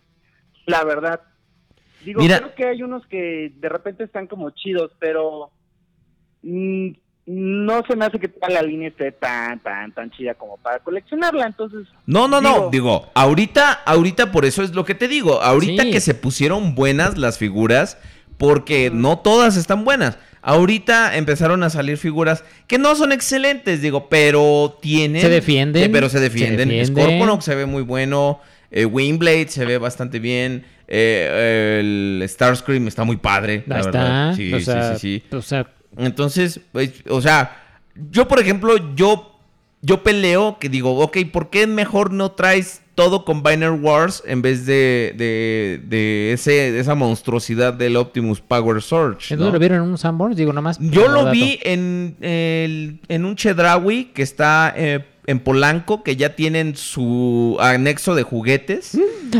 [0.65, 1.21] La verdad.
[2.05, 5.51] Digo, Mira- creo que hay unos que de repente están como chidos, pero
[6.43, 6.89] mm,
[7.27, 10.81] no se me hace que toda la línea esté tan, tan, tan chida como para
[10.81, 11.87] coleccionarla, entonces...
[12.07, 12.55] No, no, no.
[12.55, 15.41] Digo- Digo, ahorita, ahorita por eso es lo que te digo.
[15.41, 15.91] Ahorita Sí.
[15.93, 17.97] que se pusieron buenas las figuras,
[18.39, 20.19] porque no todas están buenas.
[20.45, 25.23] Ahorita empezaron a salir figuras que no son excelentes, digo, pero tienen.
[25.23, 26.85] Se defienden, pero se se defienden.
[26.85, 28.41] Scorponok se ve muy bueno.
[28.73, 30.65] eh, Wingblade se ve bastante bien.
[30.89, 31.79] eh,
[32.21, 33.63] el Starscream está muy padre.
[33.69, 34.31] La ahí verdad.
[34.33, 34.37] está.
[34.37, 35.37] Sí, o sí, sí, sí.
[35.37, 37.57] O sea, Entonces, pues, o sea,
[38.11, 39.29] yo por ejemplo, yo
[39.85, 44.41] yo peleo que digo, ok, ¿por qué mejor no traes todo con Binary Wars en
[44.41, 49.35] vez de, de, de ese, de esa monstruosidad del Optimus Power Surge?
[49.35, 49.47] ¿En ¿no?
[49.47, 50.37] dónde lo vieron en un Sanborns?
[50.37, 50.79] Digo, nomás.
[50.79, 51.33] Yo lo dato.
[51.33, 57.57] vi en, el- en un Chedraui que está eh, en Polanco, que ya tienen su
[57.61, 58.97] anexo de juguetes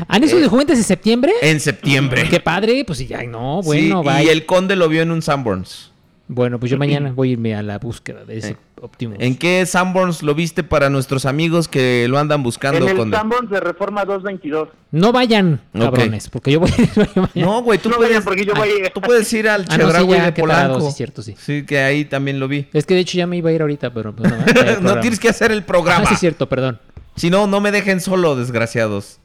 [0.09, 1.33] ¿Han hecho de juguetes de septiembre?
[1.41, 2.27] en septiembre.
[2.29, 4.33] Qué padre, pues sí, ya, no, Sí, bueno, y vaya.
[4.33, 5.92] el conde lo vio en un Sanborns.
[6.29, 9.19] Bueno, pues yo mañana voy a irme a la búsqueda de ese Eh, Optimus.
[9.21, 13.17] ¿En qué Sanborns lo viste para nuestros amigos que lo andan buscando, En el conde?
[13.17, 14.69] Sanborns de Reforma 222.
[14.93, 17.31] No vayan, cabrones, porque yo voy a ir mañana.
[17.35, 18.91] No, güey, tú, No puedes, vayan porque yo voy a ir.
[18.95, 20.91] tú puedes ir al Ah, no, sí, Chedraui ya, de tarado, Polanco.
[20.91, 21.35] sí, cierto, sí.
[21.39, 22.67] Sí, que ahí también lo vi.
[22.73, 25.21] Es que de hecho ya me iba a ir ahorita, pero pues, no, no, tienes
[25.21, 26.05] que hacer el programa.
[26.05, 26.81] Ah, sí, es cierto, perdón.
[27.15, 29.19] Si no, no me dejen solo, desgraciados.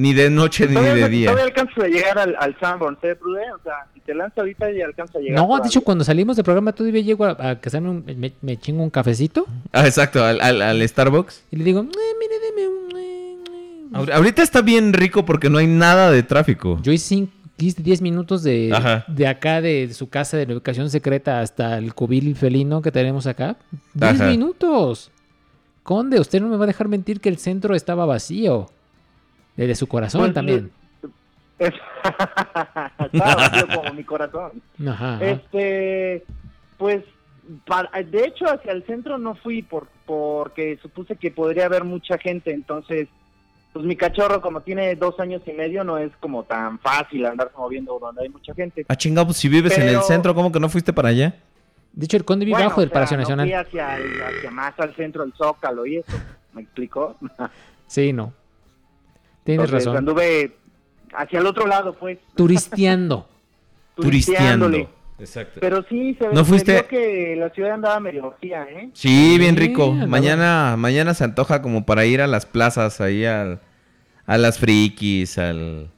[0.00, 1.26] Ni de noche ni de día.
[1.32, 3.42] todavía alcanzas a llegar al, al Sanborns, ¿eh, Prude?
[3.52, 5.36] O sea, si te lanzas ahorita ya alcanzas a llegar.
[5.44, 8.56] No, de hecho, cuando salimos del programa todavía llego a, a casarme, un- me, me
[8.56, 11.42] chingo un cafecito Ah, exacto, al, al- al Starbucks.
[11.50, 11.86] y le digo, eh,
[12.20, 12.96] mire, deme un...
[12.96, 13.88] eh, eh".
[13.92, 16.78] Ahor- Ahorita está bien rico porque no hay nada de tráfico.
[16.82, 19.04] Yo hice cin- 15, 10 minutos de, Ajá.
[19.08, 23.26] de acá, de, su casa de la ubicación secreta hasta el cubil felino que tenemos
[23.26, 23.56] acá.
[23.94, 24.26] 10 Ajá.
[24.30, 25.10] minutos.
[25.82, 28.68] Conde, usted no me va a dejar mentir que el centro estaba vacío.
[29.58, 30.70] Desde su corazón Pues, también.
[31.58, 31.74] Es-
[33.12, 34.52] vacío como mi corazón.
[34.86, 35.14] Ajá.
[35.16, 35.24] ajá.
[35.24, 36.24] Este,
[36.76, 37.02] pues,
[37.66, 42.16] para- de hecho, hacia el centro no fui por, porque supuse que podría haber mucha
[42.18, 43.08] gente, entonces,
[43.72, 47.54] pues mi cachorro, como tiene dos años y medio, no es como tan fácil andarse
[47.58, 48.86] moviendo donde hay mucha gente.
[48.88, 51.34] Ah, chingado, pues si vives en el centro, ¿cómo que no fuiste para allá?
[51.92, 53.46] De hecho, el conde vive Bueno, abajo del o sea, Palacio no Nacional.
[53.46, 56.12] fui hacia, el- hacia más al centro, el Zócalo y eso,
[56.52, 57.16] ¿me explicó?
[57.88, 58.32] Sí, no.
[59.44, 59.96] Tienes Entonces, razón.
[59.96, 60.56] anduve
[61.14, 63.26] hacia el otro lado, pues, Turisteando.
[63.96, 64.66] Turisteando.
[64.66, 64.88] turisteándole.
[65.18, 65.58] Exacto.
[65.60, 66.84] Pero sí, se, ¿No fuiste?
[66.86, 68.90] que la ciudad andaba medio vacía, ¿eh?
[68.92, 69.90] Sí, bien rico.
[69.92, 73.58] Mañana, mañana se antoja como para ir a las plazas, ahí al,
[74.26, 75.90] a las frikis, al,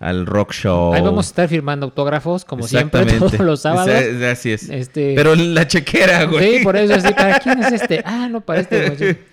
[0.00, 0.94] al rock show.
[0.94, 3.90] Ahí vamos a estar firmando autógrafos, como siempre, todos los sábados.
[3.90, 4.70] Así es.
[4.70, 6.58] Este, Pero la chequera, güey.
[6.58, 8.02] Sí, por eso así, ¿para quién es este?
[8.06, 8.88] Ah, no, para este.
[8.96, 9.31] güey.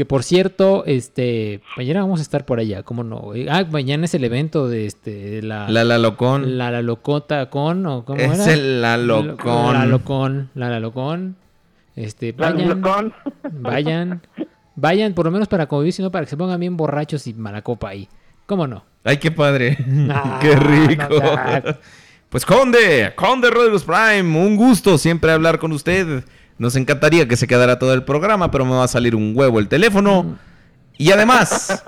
[0.00, 3.18] Que por cierto, este, mañana vamos a estar por allá, ¿cómo no?
[3.18, 3.46] güey?
[3.50, 6.56] Ah, mañana es el evento de este, de la, La la locón.
[6.56, 8.54] la, la locota con, o cómo es era?
[8.54, 9.74] el la locón.
[9.74, 11.36] La locón, la, la locón.
[11.96, 12.80] Este, vayan,
[13.52, 14.22] vayan,
[14.74, 17.60] vayan, por lo menos para convivir, sino para que se pongan bien borrachos y mala
[17.60, 18.08] copa ahí.
[18.46, 18.86] ¿Cómo no?
[19.04, 19.76] Ay, qué padre.
[20.10, 21.08] Ah, qué rico.
[21.10, 21.74] no,
[22.30, 26.24] pues Conde, Conde Rodríguez Prime, un gusto siempre hablar con usted.
[26.60, 29.58] Nos encantaría que se quedara todo el programa, pero me va a salir un huevo
[29.58, 30.36] el teléfono.
[30.98, 31.82] Y además,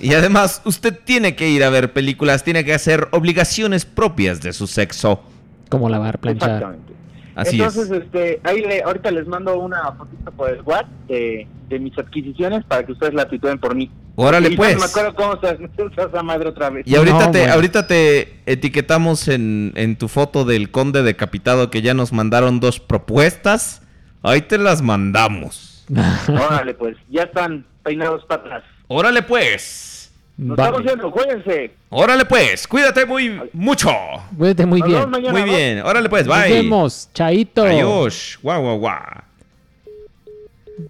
[0.00, 4.52] y además, usted tiene que ir a ver películas, tiene que hacer obligaciones propias de
[4.52, 5.22] su sexo.
[5.68, 6.50] Como lavar, planchar.
[6.50, 6.92] Exactamente.
[7.36, 8.02] Así Entonces, es.
[8.02, 12.64] este, ahí le, ahorita les mando una fotito por el WhatsApp de, de mis adquisiciones
[12.64, 13.88] para que ustedes la tuitúen por mí.
[14.16, 14.76] Órale, Y no pues.
[14.76, 16.84] me acuerdo cómo se esa madre otra vez.
[16.86, 17.54] Y ahorita No, te, bueno.
[17.54, 22.80] ahorita te etiquetamos en, en tu foto del conde decapitado que ya nos mandaron dos
[22.80, 23.82] propuestas.
[24.24, 25.84] Ahí te las mandamos.
[26.28, 28.64] Órale, pues, ya están peinados para atrás.
[28.88, 30.10] Órale pues.
[30.36, 30.68] Nos Vale.
[30.70, 31.70] estamos viendo, cuídense.
[31.90, 32.66] Órale pues.
[32.66, 33.90] Cuídate muy mucho.
[34.36, 35.10] Cuídate muy Nos bien.
[35.10, 35.46] mañana, Muy ¿no?
[35.46, 35.82] bien.
[35.82, 36.26] Órale pues.
[36.26, 36.52] Nos Bye.
[36.52, 37.10] vemos.
[37.12, 37.64] Chaito.
[37.64, 38.38] Adiós.
[38.42, 38.98] Guau, guau, guau.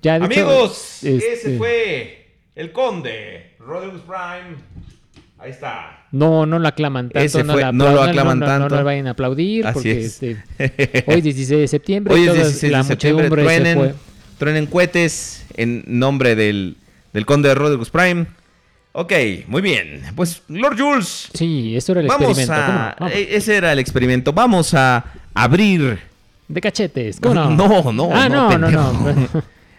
[0.01, 3.55] Ya, Amigos, este, ese fue el conde.
[3.59, 4.57] Rodriguez Prime.
[5.39, 6.04] Ahí está.
[6.15, 7.19] No, no lo aclaman tanto.
[7.27, 8.69] Ese no, fue- no lo aclaman no, no, tanto.
[8.71, 9.67] No, le vayan a aplaudir.
[9.67, 10.23] Así porque es.
[10.23, 12.15] este, hoy es 16 de septiembre.
[12.15, 13.29] Hoy es toda 16 la de septiembre.
[13.29, 13.95] muchedumbre se Truenen,
[14.39, 16.77] truenen cohetes en nombre del,
[17.13, 18.27] del conde de Rodriguez Prime.
[18.93, 19.13] Ok,
[19.49, 20.03] muy bien.
[20.15, 23.07] Pues, Lord Jules, Sí, eso era el vamos experimento.
[23.13, 24.33] e- Ese era el experimento.
[24.33, 25.99] Vamos a abrir...
[26.47, 27.19] De cachetes.
[27.21, 27.51] ¿Cómo no?
[27.51, 29.15] No, no, Ah, no, no, no.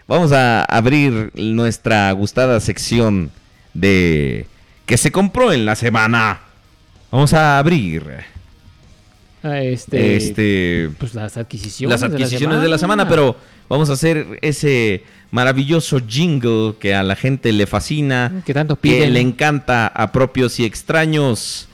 [0.06, 3.30] Vamos a abrir nuestra gustada sección
[3.72, 4.44] de...
[4.86, 6.40] que se compró en la semana.
[7.10, 8.04] Vamos a abrir
[9.42, 10.90] Este, este...
[10.98, 12.00] pues las adquisiciones.
[12.00, 13.36] las adquisiciones de la semana, pero
[13.68, 18.82] vamos a hacer ese maravilloso jingle que a la gente le fascina, Que tanto que
[18.82, 19.12] piden.
[19.14, 21.68] le encanta a propios y extraños,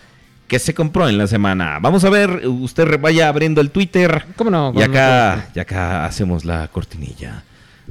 [0.48, 1.78] que se compró en la semana.
[1.80, 4.72] Vamos a ver, usted vaya abriendo el Twitter ¿Cómo no?
[4.76, 7.42] y acá, y acá hacemos la cortinilla.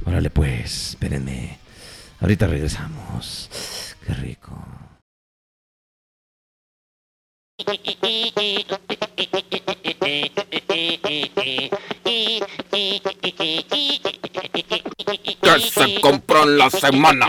[0.04, 1.58] Órale pues, espérenme.
[2.20, 3.50] Ahorita regresamos.
[4.06, 4.64] Qué rico.
[15.42, 17.26] Que se compró en la semana.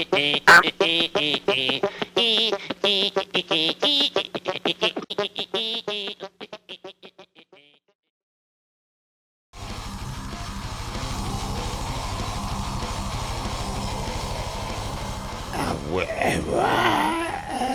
[15.53, 17.12] A huevo.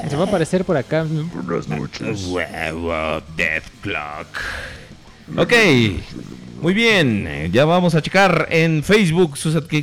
[0.09, 1.07] Se va a aparecer por acá.
[2.29, 4.27] Huevo, Death Clock.
[5.37, 5.53] Ok,
[6.63, 7.51] muy bien.
[7.53, 9.37] Ya vamos a checar en Facebook.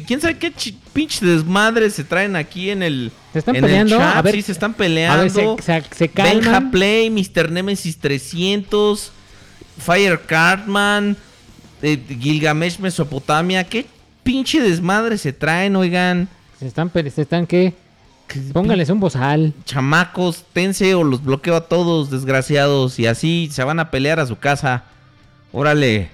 [0.05, 0.51] ¿Quién sabe qué
[0.93, 3.95] pinche desmadre se traen aquí en el, ¿Se están en peleando?
[3.95, 4.15] el chat?
[4.17, 5.21] A ver, sí, se están A peleando.
[5.55, 6.71] ver, se, se, se Benja.
[6.71, 7.51] Play, Mr.
[7.51, 9.11] Nemesis 300,
[9.77, 11.15] Fire Cartman,
[11.81, 13.63] eh, Gilgamesh Mesopotamia.
[13.63, 13.85] ¿Qué
[14.23, 16.27] pinche desmadre se traen, oigan?
[16.59, 17.73] Se están, se están ¿qué?
[18.53, 19.53] Pónganles un bozal.
[19.65, 22.99] Chamacos, tense o los bloqueo a todos, desgraciados.
[22.99, 24.83] Y así se van a pelear a su casa.
[25.51, 26.09] Órale.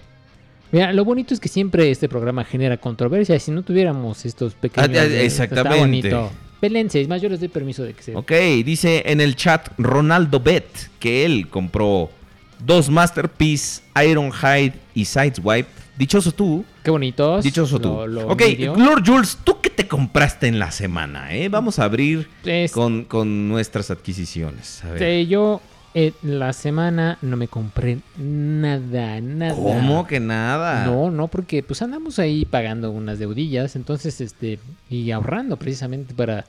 [0.71, 3.39] Mira, lo bonito es que siempre este programa genera controversia.
[3.39, 4.97] Si no tuviéramos estos pequeños.
[4.97, 5.69] Ah, exactamente.
[5.69, 6.31] Está bonito.
[6.61, 8.15] Pelense, es más, yo les doy permiso de que se.
[8.15, 8.31] Ok,
[8.63, 10.67] dice en el chat Ronaldo Bet
[10.99, 12.11] que él compró
[12.59, 15.69] dos Masterpiece, Ironhide y Sideswipe.
[16.01, 16.65] Dichoso tú.
[16.83, 17.43] Qué bonitos.
[17.43, 17.89] Dichoso tú.
[17.89, 18.41] Lo- lo ok.
[18.75, 21.31] Lord Jules, ¿tú qué te compraste en la semana?
[21.35, 21.47] Eh?
[21.47, 24.83] Vamos a abrir Es- con, con nuestras adquisiciones.
[24.83, 24.95] A ver.
[24.95, 25.61] Este, yo
[25.93, 29.53] eh, la semana no me compré nada, nada.
[29.53, 30.87] ¿Cómo que nada?
[30.87, 34.57] No, no, porque pues andamos ahí pagando unas deudillas, entonces, este,
[34.89, 36.45] y ahorrando precisamente para,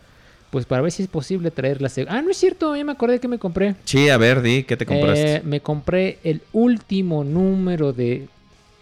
[0.50, 3.20] pues para ver si es posible traer la Ah, no es cierto, ya me acordé
[3.20, 3.74] que me compré.
[3.84, 5.34] Sí, a ver, di, ¿qué te compraste?
[5.36, 8.28] Eh, me compré el último número de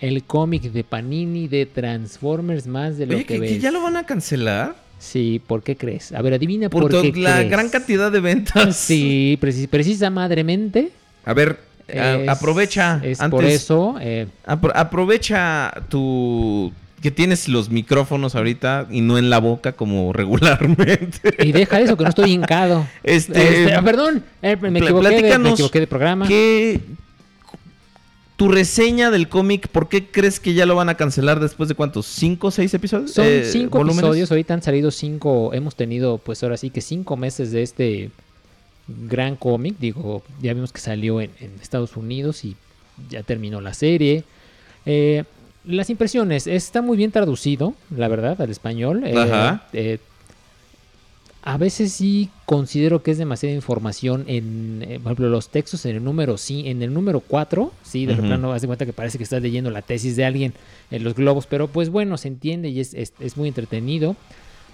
[0.00, 3.62] el cómic de Panini de Transformers más de lo Oye, que, que, que ves.
[3.62, 4.74] ya lo van a cancelar.
[4.98, 6.12] Sí, ¿por qué crees?
[6.12, 7.50] A ver, adivina Por, por, qué la crees.
[7.50, 8.76] gran cantidad de ventas.
[8.90, 10.90] Sí, preci- precisa madremente.
[11.24, 13.00] A ver, es- aprovecha.
[13.02, 13.94] Es antes, por eso.
[14.00, 16.72] eh, apro- aprovecha tu.
[17.00, 21.34] que tienes los micrófonos ahorita y no en la boca como regularmente.
[21.38, 22.86] y deja eso, que no estoy hincado.
[23.02, 26.28] Este, Este, ah, perdón, eh, me, equivoqué de, me equivoqué de programa.
[26.28, 26.78] ¿Qué.
[28.40, 31.74] Tu reseña del cómic, ¿por qué crees que ya lo van a cancelar después de
[31.74, 32.06] cuántos?
[32.06, 33.12] ¿Cinco o seis episodios?
[33.12, 33.98] Son Eh, cinco volúmenes?
[33.98, 38.10] episodios, ahorita han salido cinco, hemos tenido pues ahora sí que cinco meses de este
[38.88, 42.56] gran cómic, digo, ya vimos que salió en, en Estados Unidos y
[43.10, 44.24] ya terminó la serie.
[44.86, 45.24] Eh,
[45.66, 49.02] las impresiones, está muy bien traducido, la verdad, al español.
[49.04, 49.66] Eh, Ajá.
[49.74, 49.98] eh,
[51.42, 55.96] a veces sí considero que es demasiada información en, eh, por ejemplo, los textos en
[55.96, 58.22] el número sí, en el número 4, sí, de Ujú.
[58.26, 60.52] plano haz de cuenta que parece que estás leyendo la tesis de alguien
[60.90, 64.16] en los globos, pero pues bueno, se entiende y es, es- es muy entretenido.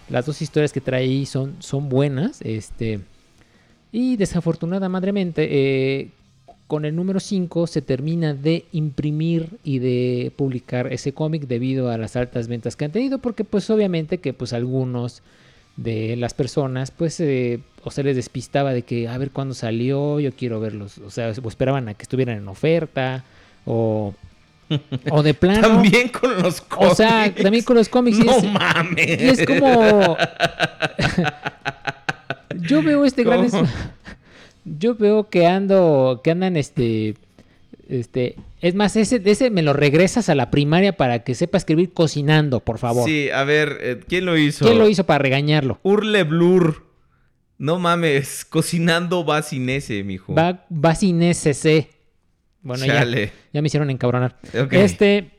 [0.08, 3.00] Las dos historias que trae ahí son, son buenas, este,
[3.92, 6.10] y desafortunada madremente, eh,
[6.66, 11.96] con el número 5 se termina de imprimir y de publicar ese cómic debido a
[11.98, 15.22] las altas ventas que han tenido, porque pues obviamente que pues algunos
[15.77, 20.18] de las personas pues eh, o se les despistaba de que a ver cuándo salió,
[20.20, 23.24] yo quiero verlos, o sea, o esperaban a que estuvieran en oferta
[23.66, 24.14] o,
[25.11, 25.61] o de plano.
[25.61, 26.93] También con los cómics.
[26.93, 28.18] O sea, también con los cómics.
[28.18, 29.20] y No es- mames.
[29.22, 30.16] y es como.
[32.68, 33.49] Yo veo este gran.
[33.49, 33.64] ¿Cómo?
[33.64, 33.70] es-
[34.64, 36.20] Yo veo que ando.
[36.24, 37.14] Que andan este.
[37.89, 38.37] Este.
[38.61, 42.61] Es más, ese, ese me lo regresas a la primaria para que sepa escribir cocinando,
[42.61, 43.09] por favor.
[43.09, 44.64] Sí, a ver, eh, ¿quién lo hizo?
[44.64, 45.78] ¿Quién lo hizo para regañarlo?
[45.82, 46.87] Urle Blur.
[47.59, 50.34] No mames, cocinando va sin ese, mijo.
[50.34, 51.89] Va, va sin SC.
[52.62, 53.32] Bueno, ya, Chale.
[53.53, 54.37] ya me hicieron encabronar.
[54.72, 55.30] Este.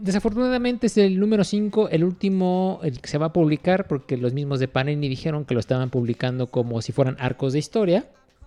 [0.00, 4.32] Desafortunadamente es el número 5, el último, el que se va a publicar, porque los
[4.32, 8.06] mismos de Panini dijeron que lo estaban publicando como si fueran arcos de historia.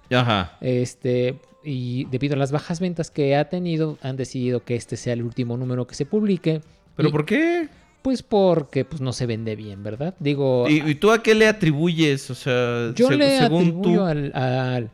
[0.09, 0.57] Ajá.
[0.61, 5.13] Este, y debido a las bajas ventas que ha tenido, han decidido que este sea
[5.13, 6.61] el último número que se publique.
[6.95, 7.69] ¿Pero Y, por qué?
[8.01, 10.13] Pues porque pues, no se vende bien, ¿verdad?
[10.19, 12.29] Digo, ¿Y, y tú a qué le atribuyes?
[12.29, 14.01] O sea, yo se- le según atribuyo tú.
[14.03, 14.89] al, al-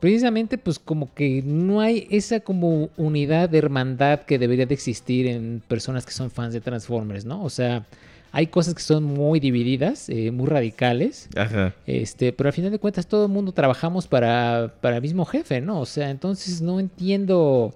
[0.00, 5.28] Precisamente, pues como que no hay esa como unidad de hermandad que debería de existir
[5.28, 7.42] en personas que son fans de Transformers, ¿no?
[7.44, 7.86] O sea,
[8.34, 11.28] hay cosas que son muy divididas, eh, muy radicales.
[11.36, 11.74] Ajá.
[11.86, 15.60] Este, pero al final de cuentas todo el mundo trabajamos para, para el mismo jefe,
[15.60, 15.80] ¿no?
[15.80, 17.74] O sea, entonces no entiendo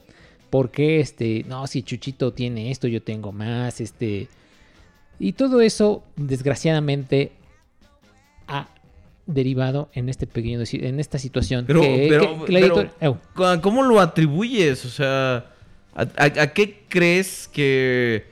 [0.50, 4.28] por qué, este, no, si Chuchito tiene esto, yo tengo más, este.
[5.18, 7.32] Y todo eso, desgraciadamente,
[8.48, 8.68] ha
[9.26, 11.64] derivado en este pequeño, en esta situación.
[11.66, 13.16] Pero, que- pero, que- que la pero, editor- Ew.
[13.34, 14.84] ¿cu- ¿cómo lo atribuyes?
[14.84, 15.46] O sea,
[15.94, 18.24] ¿a, a- a qué crees que,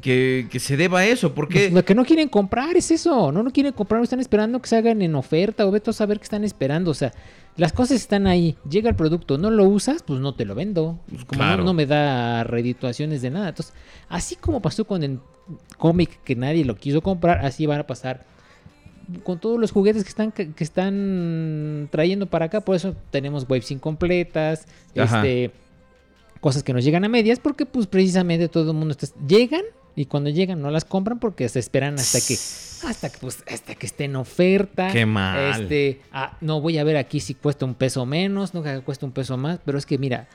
[0.00, 1.34] que, que se deba eso?
[1.34, 3.32] Porque lo que no quieren comprar es eso.
[3.32, 6.18] No lo quieren comprar, están esperando que se hagan en oferta o vete a saber
[6.18, 6.90] qué están esperando.
[6.90, 7.12] O sea,
[7.56, 8.56] las cosas están ahí.
[8.68, 10.98] Llega el producto, no lo usas, pues no te lo vendo.
[11.08, 11.58] Pues como Claro.
[11.58, 13.48] no, no me da redituaciones de nada.
[13.50, 13.74] Entonces,
[14.08, 15.18] así como pasó con el
[15.78, 18.26] cómic que nadie lo quiso comprar, así van a pasar
[19.22, 22.60] con todos los juguetes que están que están trayendo para acá.
[22.60, 25.16] Por eso tenemos waves incompletas, Ajá.
[25.26, 25.50] este
[26.40, 29.62] cosas que nos llegan a medias, porque pues precisamente todo el mundo está, llegan
[29.98, 32.34] Y cuando llegan no las compran porque se esperan hasta que
[32.86, 34.92] hasta que pues hasta que esté en oferta.
[34.92, 35.62] Qué mal.
[35.62, 39.06] Este, ah, no voy a ver aquí si cuesta un peso menos, no que cuesta
[39.06, 40.28] un peso más, pero es que mira,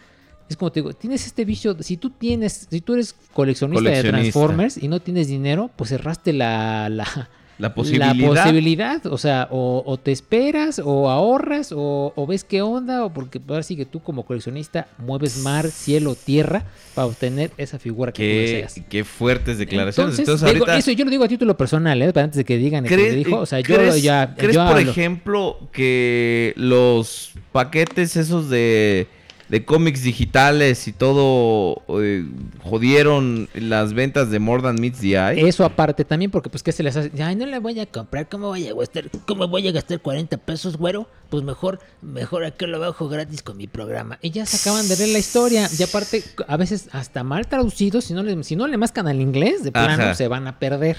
[0.50, 4.04] es como te digo, tienes este vicio, si tú tienes, si tú eres coleccionista, de.
[4.04, 7.30] Transformers y no tienes dinero, pues cerraste la, la,
[7.64, 8.14] La posibilidad.
[8.16, 13.06] la posibilidad, o sea, o, o te esperas, o ahorras, o, o ves qué onda,
[13.06, 17.80] o porque ahora sí que tú como coleccionista mueves mar, cielo, tierra para obtener esa
[17.80, 18.82] figura que tú Qué, deseas.
[18.90, 20.20] qué fuertes declaraciones.
[20.20, 20.78] Entonces, Entonces, digo, ahorita.
[20.80, 22.12] eso yo lo digo a título personal, ¿eh?
[22.14, 24.66] Para antes de que digan que ¿Crees, dijo, o sea, yo crees- ya, ¿crees, yo
[24.66, 24.92] por hablo.
[24.92, 29.08] ejemplo, que los paquetes esos de,
[29.54, 32.26] de cómics digitales y todo eh,
[32.64, 35.48] jodieron las ventas de More Than Meets the Eye?
[35.48, 37.12] Eso aparte también, porque pues, ¿qué se les hace?
[37.22, 39.12] Ay, no la voy a comprar, ¿cómo voy a gastar?
[39.28, 41.08] ¿Cómo voy a gastar 40 pesos, güero?
[41.30, 44.18] Pues mejor, mejor aquí lo bajo gratis con mi programa.
[44.24, 45.70] Y ya se acaban de leer la historia.
[45.78, 49.22] Y aparte, a veces hasta mal traducido, si no le, si no le mascan al
[49.22, 50.16] inglés, de plano, Ajá.
[50.16, 50.98] se van a perder.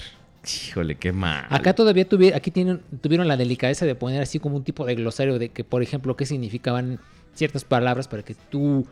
[0.68, 1.46] Híjole, qué mal.
[1.50, 4.94] Acá todavía tuvieron, aquí tienen, tuvieron la delicadeza de poner así como un tipo de
[4.94, 7.00] glosario de que, por ejemplo, qué significaban
[7.34, 8.86] ciertas palabras para que tú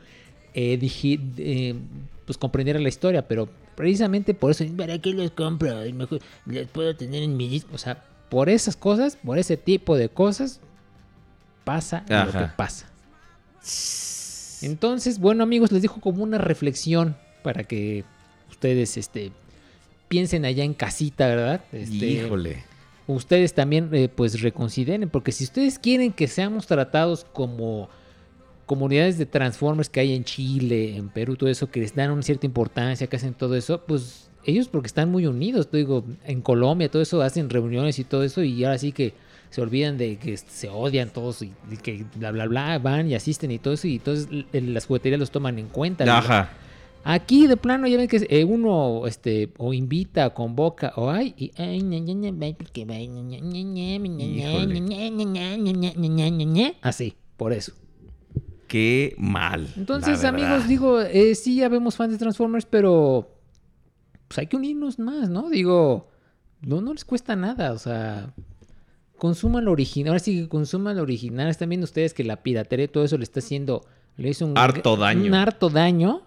[0.55, 0.79] eh,
[1.39, 1.75] eh,
[2.25, 5.85] pues comprendieras la historia, pero precisamente por eso, ¿para qué los compro?
[5.87, 7.71] Y Mejor los puedo tener en mi disco.
[7.75, 10.61] O sea, por esas cosas, por ese tipo de cosas,
[11.65, 12.87] pasa lo que pasa.
[14.63, 18.05] Entonces, bueno amigos, les dejo como una reflexión para que
[18.51, 19.33] ustedes este,
[20.09, 21.65] piensen allá en casita, ¿verdad?
[21.73, 22.65] Este, Híjole.
[23.07, 27.89] ustedes también eh, pues reconsideren, porque si ustedes quieren que seamos tratados como
[28.67, 32.23] comunidades de Transformers que hay en Chile, en Perú, todo eso, que les dan una
[32.23, 36.41] cierta importancia, que hacen todo eso, pues ellos porque están muy unidos, te digo, en
[36.41, 39.15] Colombia, todo eso, hacen reuniones y todo eso, y ahora sí que
[39.51, 43.15] se olvidan de que se odian todos y, y que bla, bla, bla, van y
[43.15, 46.05] asisten y todo eso, y entonces las jugueterías los toman en cuenta.
[46.05, 46.51] Ajá.
[47.05, 51.51] Aquí de plano ya ven que eh, uno este o invita, convoca o hay y
[56.81, 57.73] así, por eso.
[58.73, 59.69] Qué mal.
[59.77, 63.29] Entonces, amigos, digo, eh, sí ya vemos fans de Transformers, pero
[64.29, 65.51] pues hay que unirnos más, ¿no?
[65.51, 66.09] Digo,
[66.63, 68.33] no, no les cuesta nada, o sea,
[69.19, 72.87] consuman lo original, ahora sí que consuman lo original, están viendo ustedes que la piratería
[72.87, 73.85] y todo eso le está haciendo,
[74.17, 75.27] le hizo un Harto daño.
[75.27, 76.23] un harto daño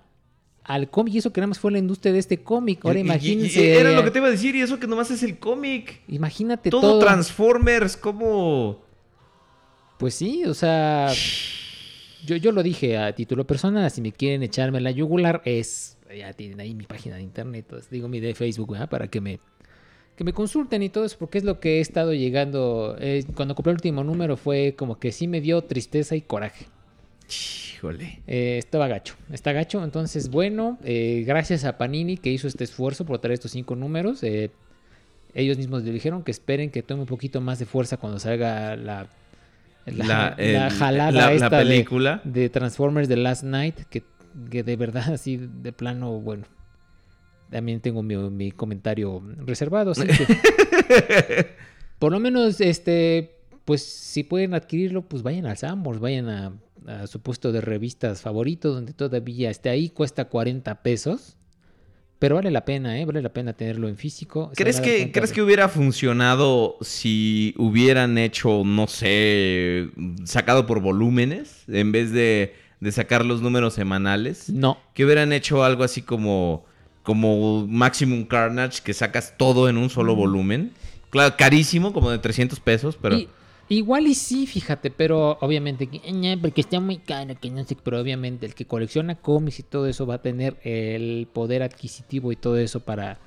[0.65, 3.01] al cómic, y eso que nada más fue la industria de este cómic, ahora Y-
[3.01, 5.23] y- y- imagínense, Era lo que te iba a decir, y eso que nomás es
[5.23, 6.01] el cómic.
[6.07, 8.83] imagínate Todo, todo, Transformers, como.
[9.97, 11.09] Pues sí, o sea,
[12.25, 16.33] yo, yo lo dije a título personal, si me quieren echarme la yugular, es, ya
[16.33, 18.89] tienen ahí mi página de internet, pues, digo mi de Facebook, ¿verdad?
[18.89, 19.39] para que me,
[20.15, 22.95] que me consulten y todo eso, porque es lo que he estado llegando.
[22.99, 26.67] eh, cuando compré el último número fue como que sí me dio tristeza y coraje.
[27.75, 28.21] Híjole.
[28.27, 29.83] Eh, estaba gacho, está gacho.
[29.83, 34.23] Entonces, bueno, eh, gracias a Panini que hizo este esfuerzo por traer estos cinco números.
[34.23, 34.51] eh,
[35.35, 38.77] ellos mismos le dijeron que esperen que tome un poquito más de fuerza cuando salga
[38.77, 39.09] la,
[39.85, 42.21] la, La, el- jalada la- la esta de- película.
[42.23, 44.03] De, Transformers The Last Night, que,
[44.49, 46.45] que de verdad así de plano, bueno.
[47.51, 51.47] También tengo mi, mi comentario reservado, así que
[51.99, 56.53] por lo menos, este, pues si pueden adquirirlo, pues vayan al Sambors, vayan a,
[56.87, 61.37] a su puesto de revistas favorito, donde todavía esté ahí, cuesta 40 pesos.
[62.19, 63.05] Pero vale la pena, ¿eh?
[63.05, 64.51] Vale la pena tenerlo en físico.
[64.55, 69.89] ¿Crees que, ¿Crees que hubiera funcionado si hubieran hecho, no sé,
[70.23, 74.49] sacado por volúmenes en vez de, de sacar los números semanales?
[74.49, 74.77] No.
[74.93, 76.65] Que hubieran hecho algo así como,
[77.03, 80.71] como Maximum Carnage, que sacas todo en un solo volumen.
[81.09, 83.17] Claro, carísimo, como de 300 pesos, pero...
[83.17, 83.29] Y-
[83.69, 87.75] igual y sí, fíjate, pero obviamente, que, "Ña, porque está muy caro, que no sé,
[87.83, 92.31] pero obviamente el que colecciona cómics y todo eso va a tener el poder adquisitivo
[92.31, 93.17] y todo eso para,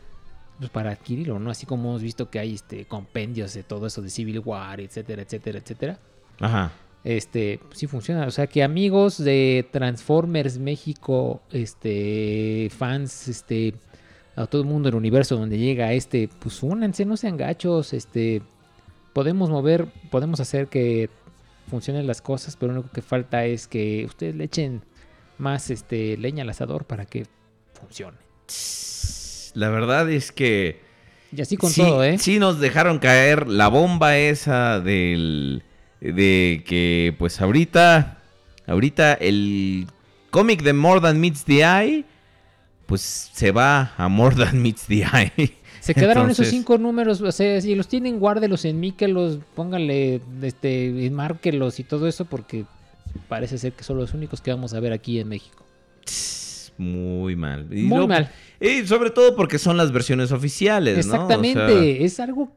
[0.59, 1.51] pues, para adquirirlo, ¿no?
[1.51, 5.23] Así como hemos visto que hay este compendios de todo eso de Civil War, etcétera,
[5.23, 5.99] etcétera, etcétera.
[6.41, 6.73] Ajá.
[7.05, 8.27] Este, sí funciona.
[8.27, 13.75] O sea que amigos de Transformers México, este, fans, este,
[14.37, 18.43] a todo el mundo del universo donde llega este, pues únanse, no sean gachos, este,
[19.13, 21.11] podemos mover, podemos hacer que
[21.69, 24.83] funcionen las cosas, pero lo único que falta es que ustedes le echen
[25.39, 27.27] más, este, leña al asador para que
[27.73, 28.17] funcione.
[29.55, 30.81] La verdad es que...
[31.31, 32.19] Y así con sí, todo, ¿eh?
[32.19, 35.63] Sí nos dejaron caer la bomba esa del...
[36.01, 38.23] De que pues ahorita...
[38.67, 39.87] Ahorita el
[40.31, 42.05] cómic de More Than Meets the Eye...
[42.87, 45.58] Pues se va a More Than Meets the Eye.
[45.81, 51.07] Se quedaron esos cinco números, o sea, si los tienen, guárdelos en Míquelos, pónganle, este,
[51.07, 52.65] enmárquelos y todo eso, porque
[53.29, 55.65] parece ser que son los únicos que vamos a ver aquí en México.
[56.77, 57.67] muy mal.
[57.71, 58.31] Y Muy lo- mal.
[58.61, 61.01] Y sobre todo porque son las versiones oficiales, ¿no?
[61.01, 62.53] O sea, Exactamente, es algo,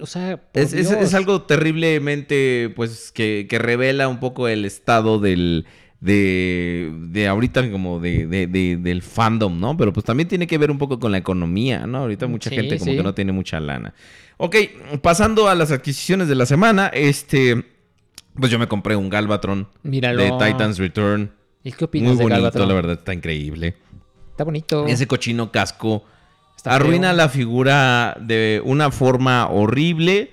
[0.00, 5.18] o sea, es, es- es algo terriblemente, pues, que, que revela un poco el estado
[5.18, 5.66] del...
[6.00, 9.76] De, de ahorita como de, de- de- del fandom, ¿no?
[9.76, 11.98] Pero pues también tiene que ver un poco con la economía, ¿no?
[11.98, 12.96] Ahorita mucha Sí, gente como sí.
[12.96, 13.94] que no tiene mucha lana.
[14.36, 14.54] Ok,
[15.02, 17.64] pasando a las adquisiciones de la semana, este,
[18.36, 20.22] pues yo me compré un Galvatron Míralo.
[20.22, 21.32] de Titans Return.
[21.64, 22.68] ¿Y qué opinas Muy de bonito, Galvatron?
[22.68, 23.74] la verdad, está increíble.
[24.30, 24.86] Está bonito.
[24.86, 26.04] Ese cochino casco
[26.56, 27.16] Está arruina feo.
[27.16, 30.30] la figura de una forma horrible.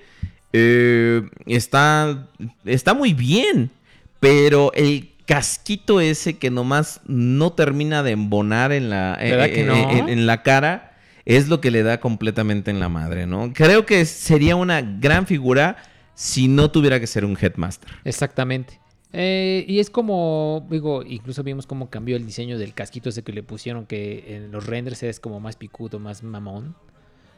[0.52, 2.28] Eh, está,
[2.64, 3.72] está muy bien,
[4.20, 9.64] pero el casquito ese que nomás no termina de embonar en la, ¿Verdad eh, que
[9.64, 9.74] no?
[9.74, 10.92] eh, en- en la cara
[11.24, 13.52] es lo que le da completamente en la madre, ¿no?
[13.52, 15.76] Creo que sería una gran figura
[16.14, 17.90] si no tuviera que ser un headmaster.
[18.04, 18.80] Exactamente.
[19.12, 23.32] Eh, y es como, digo, incluso vimos cómo cambió el diseño del casquito ese que
[23.32, 26.74] le pusieron, que en los renders es como más picudo, más mamón.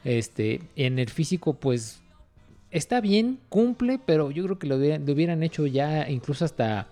[0.04, 2.00] Este, en el físico, pues,
[2.70, 6.86] está bien, cumple, pero yo creo que lo hubieran, lo hubieran hecho ya incluso hasta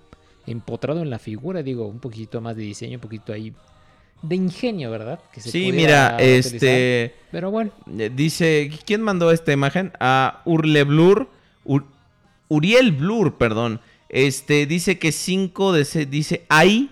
[0.46, 3.52] empotrado en la figura, digo, un poquito más de diseño, un poquito ahí
[4.22, 5.20] de ingenio, ¿verdad?
[5.32, 6.54] Que se Sí, mira, utilizar.
[6.54, 7.14] este...
[7.30, 9.92] Pero bueno, Eh, Dice, ¿quién mandó esta imagen?
[10.00, 11.28] A Urle Blur,
[11.64, 11.84] Ur-
[12.48, 13.80] Uriel Blur, perdón.
[14.08, 16.90] Este, dice que 5 de 6, dice, hay,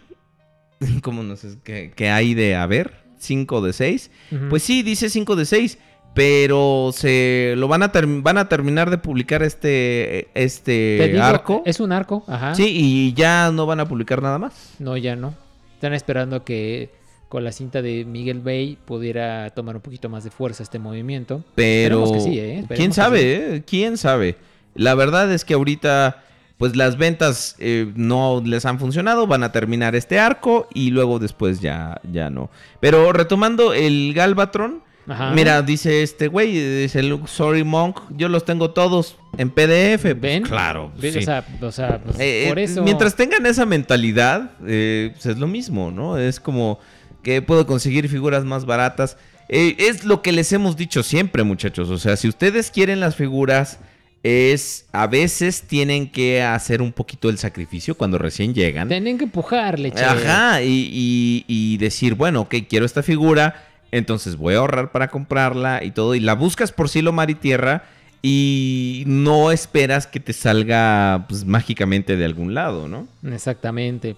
[1.02, 3.02] ¿cómo no sé qué, qué hay de haber?
[3.18, 4.10] 5 de 6.
[4.32, 4.48] ujú.
[4.50, 5.78] Pues sí, dice 5 de 6,
[6.14, 11.62] pero se lo van a, van a terminar de publicar este, Te este digo, arco.
[11.66, 12.54] Es un arco, ajá.
[12.54, 14.74] Sí, y ya no van a publicar nada más.
[14.78, 15.34] No, ya no.
[15.74, 16.90] Están esperando que
[17.28, 21.42] con la cinta de Miguel Bay pudiera tomar un poquito más de fuerza este movimiento.
[21.56, 22.64] Pero que sí, ¿eh?
[22.68, 23.26] Quién que sabe, sí.
[23.26, 23.62] ¿eh?
[23.66, 24.36] quién sabe.
[24.76, 26.22] La verdad es que ahorita,
[26.58, 31.18] pues las ventas eh, no les han funcionado, van a terminar este arco y luego
[31.18, 32.50] después ya, ya no.
[32.78, 35.32] Pero retomando el Galvatron, Ajá.
[35.32, 36.52] mira, dice este güey,
[36.82, 40.00] dice Luke, sorry Monk, yo los tengo todos en PDF.
[40.02, 40.42] Pues, ¿Ven?
[40.44, 41.18] claro, Ve- sí.
[41.18, 42.82] O sea, o sea, pues, Eh, por eh, eso.
[42.82, 46.16] Mientras tengan esa mentalidad, eh, pues es lo mismo, ¿no?
[46.18, 46.78] Es como
[47.22, 49.16] que puedo conseguir figuras más baratas.
[49.48, 51.90] Eh, es lo que les hemos dicho siempre, muchachos.
[51.90, 53.78] O sea, si ustedes quieren las figuras,
[54.22, 58.88] es a veces tienen que hacer un poquito el sacrificio cuando recién llegan.
[58.88, 60.02] Tienen que empujarle, che.
[60.02, 63.62] Ajá, y, y- y decir, bueno, ok, quiero esta figura,
[63.96, 67.36] entonces voy a ahorrar para comprarla y todo, y la buscas por cielo, mar y
[67.36, 67.84] tierra,
[68.22, 73.06] y no esperas que te salga pues, mágicamente de algún lado, ¿no?
[73.22, 74.16] Exactamente.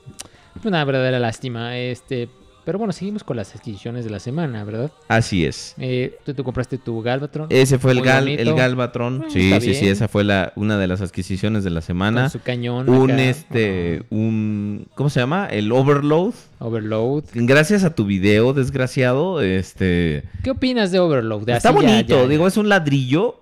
[0.64, 1.77] Una verdadera lástima.
[1.77, 2.29] Este.
[2.66, 4.90] Pero bueno, seguimos con las adquisiciones de la semana, ¿verdad?
[5.06, 5.76] Así es.
[5.78, 7.46] Eh, ¿tú, tú compraste tu Galvatron.
[7.48, 8.42] Ese fue el, gal, bonito.
[8.42, 9.18] el Galvatron.
[9.20, 12.22] Mm, sí, está sí, sí, esa fue la, una de las adquisiciones de la semana.
[12.22, 12.88] Con su cañón.
[12.90, 13.22] Un, acá.
[13.22, 15.46] este, un, ¿cómo se llama?
[15.46, 16.34] El Overload.
[16.58, 17.22] Overload.
[17.34, 20.24] Gracias a tu video, desgraciado, este...
[20.42, 21.42] ¿Qué opinas de Overload?
[21.46, 23.40] De Está ya- bonito, ya- digo, es un ladrillo,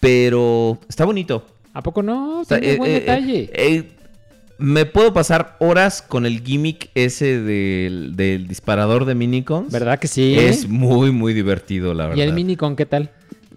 [0.00, 1.46] pero está bonito.
[1.74, 2.42] ¿A poco no?
[2.42, 3.38] Está- Tiene eh, buen eh, detalle.
[3.42, 3.90] eh, eh,
[4.62, 9.70] me puedo pasar horas con el gimmick ese del, del disparador de minicons.
[9.72, 10.34] ¿Verdad que sí?
[10.38, 12.18] Es muy, muy divertido, la verdad.
[12.18, 13.10] ¿Y el Minicon qué tal?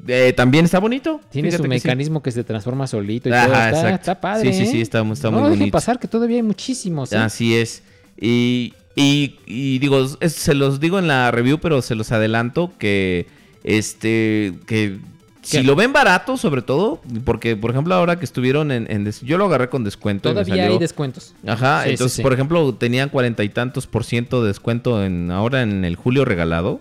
[0.07, 1.21] Eh, También está bonito.
[1.31, 1.85] Tiene su fíjate sí.
[1.87, 3.79] mecanismo que se transforma solito y Ajá, todo.
[3.79, 4.53] Está, está padre.
[4.53, 4.81] Sí, sí, sí, ¿eh?
[4.81, 5.71] está- está no muy bonito.
[5.71, 7.11] pasar que todavía hay muchísimos.
[7.13, 7.17] ¿eh?
[7.17, 7.81] Así es.
[8.19, 12.71] Y, y- y digo, es- se los digo en la review, pero se los adelanto
[12.77, 13.27] que
[13.63, 14.97] este que
[15.45, 19.21] si lo ven barato, sobre todo, porque por ejemplo ahora que estuvieron en, en des-
[19.21, 20.29] yo lo agarré con descuento.
[20.29, 21.33] Todavía salió- hay descuentos.
[21.45, 22.21] Ajá, Sí, entonces sí.
[22.21, 26.25] por ejemplo tenían cuarenta y tantos por ciento de descuento en ahora en el julio
[26.25, 26.79] regalado.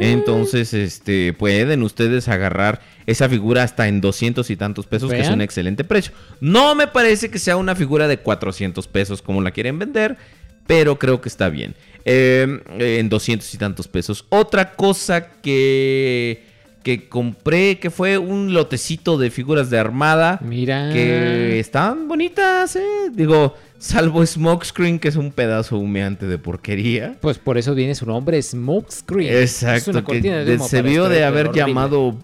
[0.00, 5.30] Entonces, este, pueden ustedes agarrar esa figura hasta en 200 y tantos pesos, que es
[5.30, 6.12] un excelente precio.
[6.40, 10.18] No me parece que sea una figura de 400 pesos como la quieren vender,
[10.66, 11.74] pero creo que está bien.
[12.04, 14.26] Eh, en 200 y tantos pesos.
[14.28, 16.44] Otra cosa que,
[16.82, 20.38] que compré, que fue un lotecito de figuras de armada.
[20.42, 20.90] Mira.
[20.92, 22.82] Que están bonitas, ¿eh?
[23.12, 27.16] Digo, salvo Smokescreen, que es un pedazo humeante de porquería.
[27.20, 29.32] Pues por eso viene su nombre, Smokescreen.
[29.32, 31.66] Es Exacto, una que cortina de de- se vio de extraer, haber horrible.
[31.68, 32.16] llamado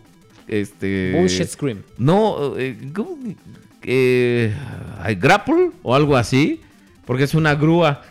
[0.49, 1.83] este Bullshit Scream.
[1.99, 3.17] No, eh, ¿cómo?
[3.85, 4.55] Eh,
[5.19, 6.61] grapple o algo así,
[7.07, 8.03] porque es una grúa,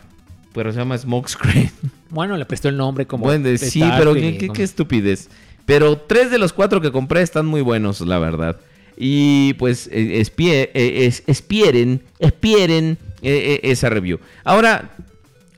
[0.54, 1.70] pero se llama smokescreen.
[2.10, 3.24] Bueno, le prestó el nombre como.
[3.24, 5.28] Bueno, sí, pero qué, qué estupidez.
[5.68, 8.56] Pero tres de los cuatro que compré están muy buenos, la verdad.
[8.96, 14.18] Y pues eh, espie- eh, es- espieren, espieren eh, esa review.
[14.44, 14.90] Ahora,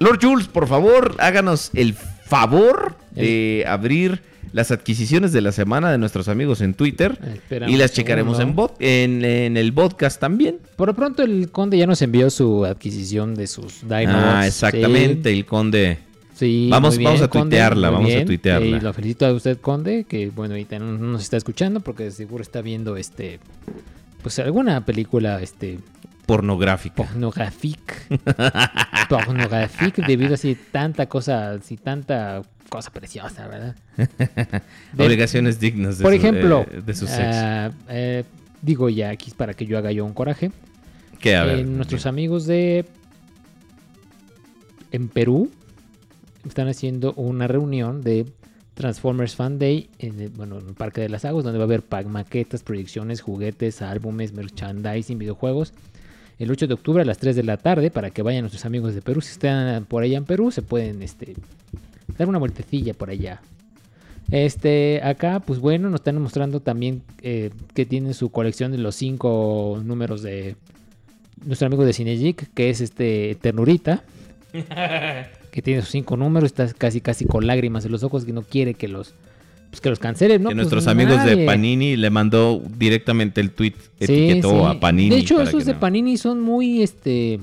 [0.00, 4.20] Lord Jules, por favor, háganos el favor de abrir
[4.52, 7.16] las adquisiciones de la semana de nuestros amigos en Twitter.
[7.34, 10.58] Esperamos Y las checaremos en, bot, en, en el podcast también.
[10.74, 14.08] Por lo pronto, el conde ya nos envió su adquisición de sus Dinobots.
[14.24, 15.38] Ah, exactamente, Sí.
[15.38, 15.98] el conde.
[16.40, 18.76] Sí, Vamos- bien, vamos a Conde, tuitearla, vamos a tuitearla.
[18.78, 22.10] Y lo felicito a usted, Conde, que bueno, ahorita no no nos está escuchando porque
[22.10, 23.40] seguro está viendo este
[24.22, 25.78] pues alguna película este
[26.24, 26.94] Pornográfica.
[26.94, 27.94] pornográfica.
[29.10, 33.76] pornográfica debido a así tanta cosa, así tanta cosa preciosa, ¿verdad?
[34.94, 37.20] De- Obligaciones dignas de por su, ejemplo, eh, de su sexo.
[37.34, 38.24] ah, eh,
[38.62, 40.52] digo ya aquí para que yo haga yo un coraje.
[41.18, 41.36] ¿Qué?
[41.36, 41.66] A ver.
[41.66, 42.86] Nuestros amigos de
[44.92, 45.50] en Perú
[46.44, 48.26] están haciendo una reunión de
[48.74, 51.82] Transformers Fan Day en bueno, en el Parque de las Aguas, donde va a haber
[51.82, 55.74] pack maquetas, proyecciones, juguetes, álbumes, merchandising, videojuegos.
[56.38, 58.94] El 8 de octubre a las 3 de la tarde para que vayan nuestros amigos
[58.94, 59.20] de Perú.
[59.20, 61.34] Si están por allá en Perú, se pueden este,
[62.16, 63.42] dar una vueltecilla por allá.
[64.30, 68.94] Este, acá, pues bueno, nos están mostrando también eh, que tienen su colección de los
[68.94, 70.56] cinco números de
[71.44, 74.04] nuestro amigo de Cinegeek, que es este Ternurita,
[75.50, 78.42] que tiene sus cinco números, está casi casi con lágrimas en los ojos, que no
[78.42, 79.14] quiere que los
[79.70, 80.48] pues que los cancelen, ¿no?
[80.48, 81.44] que Pues nuestros amigos de.
[81.46, 84.76] Panini le mandó directamente el tweet, etiquetó sí.
[84.76, 85.10] a Panini.
[85.10, 87.38] De hecho, esos de no- Panini son muy, este,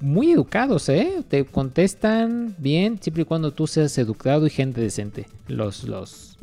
[0.00, 1.22] muy educados, ¿eh?
[1.28, 5.26] Te contestan bien, siempre y cuando tú seas educado y gente decente.
[5.48, 6.38] Los, los,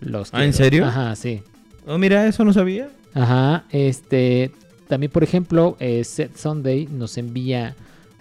[0.00, 0.28] los.
[0.32, 0.84] Ah, ¿en serio?
[0.86, 1.40] Ajá, sí.
[1.86, 2.90] Oh, mira, eso no sabía.
[3.14, 4.50] Ajá, este,
[4.86, 7.74] también por ejemplo, eh, Set Sunday nos envía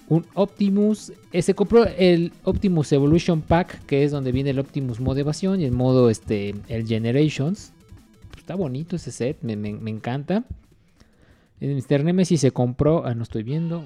[0.09, 4.99] un Optimus, eh, se compró el Optimus Evolution Pack, que es donde viene el Optimus
[4.99, 7.71] modo evasión y el modo, este, el Generations.
[8.37, 10.43] Está bonito ese set, me, me- me encanta.
[11.61, 12.03] En Mr.
[12.03, 13.85] Nemesis se compró, ah, no estoy viendo,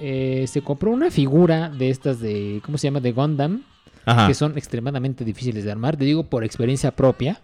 [0.00, 3.00] eh, se compró una figura de estas de, ¿cómo se llama?
[3.00, 3.62] De Gundam
[4.06, 4.26] Ajá.
[4.26, 5.96] que son extremadamente difíciles de armar.
[5.96, 7.40] Te digo por experiencia propia,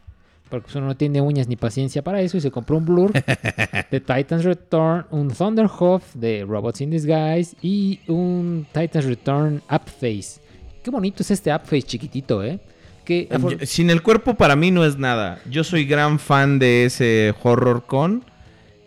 [0.51, 3.13] porque pues, uno no tiene uñas ni paciencia para eso y se compró un Blur
[3.91, 10.41] de Titans Return, un Thunderhoof de Robots in Disguise y un Titans Return Upface.
[10.83, 12.59] Qué bonito es este Upface chiquitito, ¿eh?
[13.05, 13.29] Que
[13.65, 15.41] Sin el cuerpo para mí no es nada.
[15.49, 18.25] Yo soy gran fan de ese Horror Con.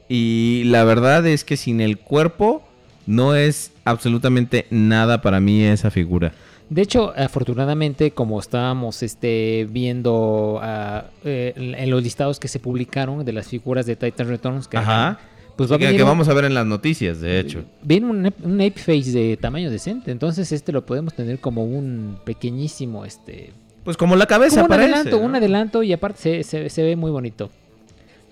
[0.07, 2.63] Y la verdad es que sin el cuerpo
[3.05, 6.33] no es absolutamente nada para mí esa figura.
[6.69, 13.23] De hecho, afortunadamente, como estábamos este, viendo ah, eh, en los listados que se publicaron
[13.25, 15.19] de las figuras de Titans Returns, que, Ajá.
[15.55, 17.63] pues va a venir que un- vamos a ver en las noticias, de hecho.
[17.83, 22.17] Viene un, un ape face de tamaño decente, entonces este lo podemos tener como un
[22.23, 23.51] pequeñísimo, este,
[23.83, 25.25] Pues como la cabeza como un parece, adelanto, ¿no?
[25.25, 27.51] un adelanto y aparte se, se- se ve muy bonito.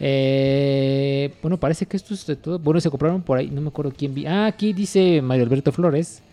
[0.03, 2.57] Eh, bueno, parece que esto es de todo.
[2.57, 4.25] Bueno, se compraron por ahí, no me acuerdo quién vi.
[4.25, 6.23] Ah, aquí dice Mario Alberto Flores.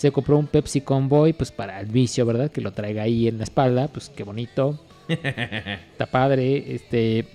[0.00, 2.50] Se compró un Pepsi Convoy, pues para el vicio, ¿verdad?
[2.50, 4.80] Que lo traiga ahí en la espalda, pues qué bonito.
[5.08, 6.74] Está padre.
[6.74, 7.26] Este,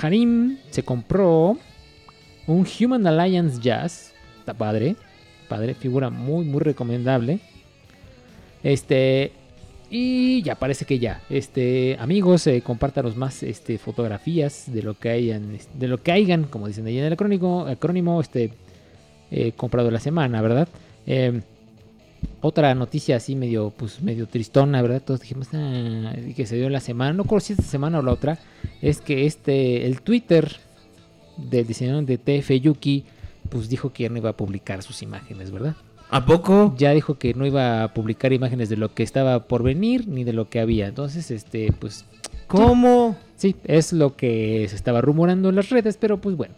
[0.00, 1.58] Harim se compró
[2.46, 4.14] un Human Alliance Jazz.
[4.38, 4.94] Está padre.
[5.48, 7.40] Padre, figura muy, muy recomendable.
[8.62, 9.32] Este.
[9.90, 11.22] Y ya parece que ya.
[11.28, 11.96] Este.
[11.98, 15.58] Amigos, eh, compártanos más este, fotografías de lo que hayan.
[15.74, 18.52] De lo que hayan, como dicen ahí en el acrónico, acrónimo, este.
[19.32, 20.68] eh, comprado la semana, ¿verdad?
[21.04, 21.40] Eh,
[22.40, 25.02] otra noticia así medio, pues medio tristona, ¿verdad?
[25.04, 28.02] Todos dijimos "Ah", que se dio en la semana, no recuerdo si esta semana o
[28.02, 28.38] la otra,
[28.82, 30.56] es que este, el Twitter
[31.36, 33.04] del diseñador de TF Yuki,
[33.48, 35.76] pues dijo que ya no iba a publicar sus imágenes, ¿verdad?
[36.08, 36.74] ¿A poco?
[36.78, 40.22] Ya dijo que no iba a publicar imágenes de lo que estaba por venir ni
[40.22, 40.86] de lo que había.
[40.86, 42.04] Entonces, este, pues
[42.46, 43.16] ¿Cómo?
[43.36, 46.54] sí, es lo que se estaba rumorando en las redes, pero pues bueno.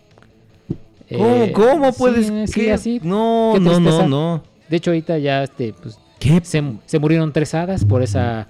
[1.10, 1.24] ¿Cómo?
[1.44, 2.50] Eh, ¿Cómo puedes?
[2.50, 3.00] Sí, así.
[3.02, 4.42] No, no, no, no.
[4.68, 8.46] De hecho, ahorita ya, este, pues, ¿Qué, se, se murieron tres hadas por esa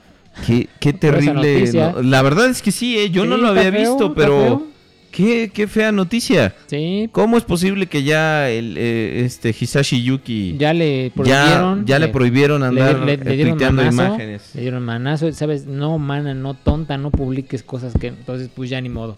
[0.47, 1.33] qué, terrible.
[1.61, 1.93] noticia.
[1.93, 4.66] no, la verdad es que sí, eh, yo no lo había feo, visto, pero
[5.11, 6.55] qué, qué fea noticia.
[6.66, 11.85] Sí, ¿Cómo es posible que ya el eh, este Hisashi Yuki ya le prohibieron.
[11.87, 14.51] ya le prohibieron andar le- le dieron manazo, imágenes?
[14.55, 15.66] Le dieron manazo, ¿sabes?
[15.66, 18.07] No, mana, no tonta, no publiques cosas que.
[18.09, 19.16] Entonces, pues ya ni modo.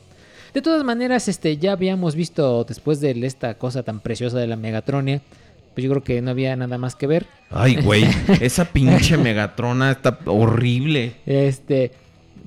[0.54, 4.56] De todas maneras, este, ya habíamos visto después de esta cosa tan preciosa de la
[4.56, 5.20] Megatronia.
[5.80, 7.26] Pues yo creo que no había nada más que ver.
[7.48, 8.04] Ay, güey,
[8.42, 11.14] esa pinche Megatrona está horrible.
[11.24, 11.92] Este.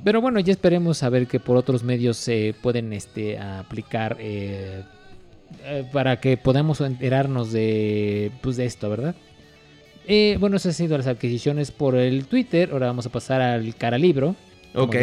[0.04, 4.84] Pero bueno, ya esperemos a ver que por otros medios se pueden este, aplicar eh,
[5.64, 9.16] eh, para que podamos enterarnos de, pues, de esto, ¿verdad?
[10.06, 12.70] Eh, bueno, esas han sido las adquisiciones por el Twitter.
[12.72, 14.36] Ahora vamos a pasar al cara libro.
[14.76, 14.96] Ok,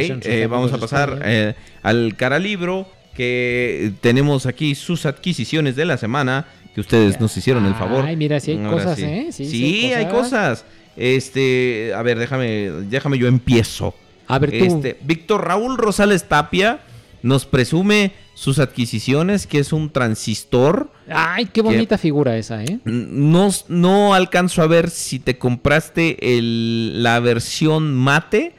[0.48, 6.80] vamos a pasar al cara libro que tenemos aquí sus adquisiciones de la semana que
[6.80, 8.04] ustedes nos hicieron el favor.
[8.04, 9.04] Ay, mira, sí hay Ahora cosas, sí.
[9.04, 9.26] ¿eh?
[9.32, 10.64] Sí, Sí, sí hay hay cosas.
[10.96, 13.94] Este, a ver, déjame, déjame yo empiezo.
[14.28, 14.64] A ver, tú.
[14.64, 16.80] Este, Víctor Raúl Rosales Tapia
[17.22, 20.90] nos presume sus adquisiciones, que es un transistor.
[21.08, 22.78] Ay, qué bonita figura esa, ¿eh?
[22.84, 28.54] No, no alcanzo a ver si te compraste el- la versión mate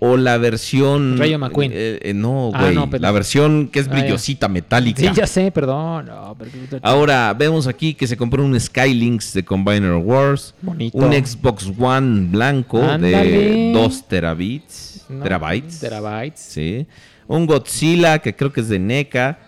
[0.00, 1.18] o la versión...
[1.18, 1.72] Rayo McQueen.
[1.74, 2.74] Eh, eh, no, Ah, güey.
[2.74, 4.00] no, la versión que es Ah, ya.
[4.02, 5.00] brillosita, metálica.
[5.00, 6.06] Sí, ya sé, perdón.
[6.06, 10.54] No, pero- Ahora vemos aquí que se compró un Skylinks de Combiner Wars.
[10.62, 10.96] Bonito.
[10.98, 13.72] Un Xbox One blanco de Ándale.
[13.72, 15.04] 2 terabits.
[15.08, 15.80] No, terabytes.
[15.80, 16.40] Terabytes.
[16.40, 16.86] Sí.
[17.26, 19.38] Un Godzilla que creo que es de NECA.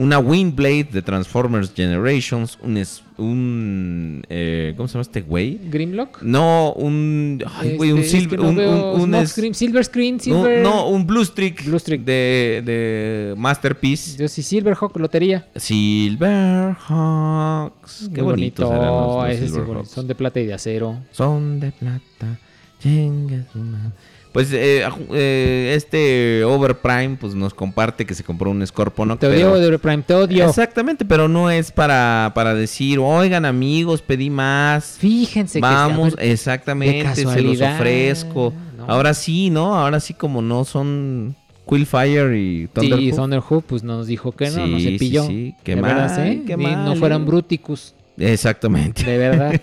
[0.00, 2.58] Una Windblade de Transformers Generations.
[2.62, 2.76] Un.
[2.78, 5.60] es- un eh, ¿Cómo se llama este güey?
[5.70, 6.22] Grimlock.
[6.22, 7.44] No, un.
[7.58, 8.40] Ay, güey, un Este, es que silver.
[8.40, 10.62] no un, veo un- un Smoke es- Screen, Silver Screen, no, Silver.
[10.62, 11.66] no, un Blue Streak.
[11.66, 12.00] Blue Streak.
[12.02, 14.16] De, de Masterpiece.
[14.16, 15.46] Yo sí, Silverhawk, lotería.
[15.54, 18.08] Silverhawks.
[18.14, 19.84] Qué Muy bonitos eran los- los sí, bonito.
[19.84, 20.96] Son de plata y de acero.
[21.12, 22.38] Son de plata.
[22.82, 23.90] chinga su madre.
[24.32, 29.18] Pues eh, eh, este Overprime pues nos comparte que se compró un Scorponok.
[29.18, 30.48] Te pero- odio, de Prime, te odio.
[30.48, 34.96] Exactamente, pero no es para, para decir, oigan amigos, pedí más.
[35.00, 36.30] Fíjense Vamos, que.
[36.30, 38.52] exactamente, se los ofrezco.
[38.76, 38.84] no.
[38.86, 39.74] Ahora sí, ¿no?
[39.76, 41.34] Ahora sí como no son
[41.68, 43.16] Quillfire y Sí, Thunderhoof.
[43.16, 45.26] Thunderhoof pues nos dijo que no, no Sí, se sí, pilló.
[45.26, 46.42] sí, qué de verdad, mal, ¿eh?
[46.46, 47.26] qué Ni- no mal, fueran.
[47.26, 49.02] Bruticus, Exactamente.
[49.04, 49.60] de verdad.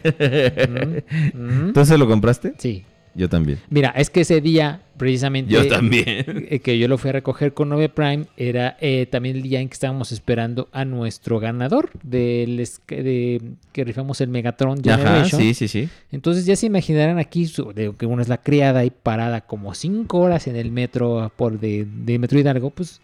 [1.34, 1.68] Mm, mm.
[1.68, 2.54] ¿Entonces lo compraste?
[2.58, 2.84] Sí.
[3.18, 3.60] Yo también.
[3.72, 5.52] Mira, es que ese día, precisamente.
[5.52, 6.06] Yo también.
[6.50, 9.60] eh, que yo lo fui a recoger con 9 Prime, era eh, también el día
[9.60, 12.58] en que estábamos esperando a nuestro ganador del
[12.88, 13.42] de,
[13.72, 15.90] que rifamos el Megatron Ajá, sí, sí, sí.
[16.12, 19.74] Entonces ya se imaginarán aquí su- de que uno es la criada y parada como
[19.74, 23.02] 5 horas en el metro por de, de Metro Hidalgo, pues,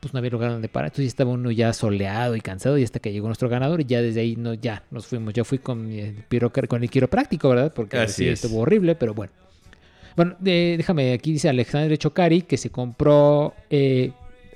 [0.00, 0.88] pues no había lugar donde parar.
[0.88, 4.02] Entonces estaba uno ya soleado y cansado y hasta que llegó nuestro ganador y ya
[4.02, 5.32] desde ahí no, ya nos fuimos.
[5.34, 7.72] Yo fui con, el, piroca- con el quiropráctico, ¿verdad?
[7.74, 8.44] Porque Así sí, es.
[8.44, 9.32] estuvo horrible, pero bueno.
[10.16, 14.12] Bueno, eh, déjame, aquí dice Alexandre Chocari que se compró eh,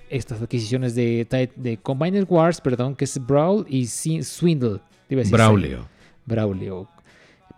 [0.09, 1.26] estas adquisiciones de,
[1.57, 4.80] de Combiner Wars, perdón, que es Brawl y Swindle.
[5.09, 5.86] Decir Braulio.
[6.24, 6.88] Braulio.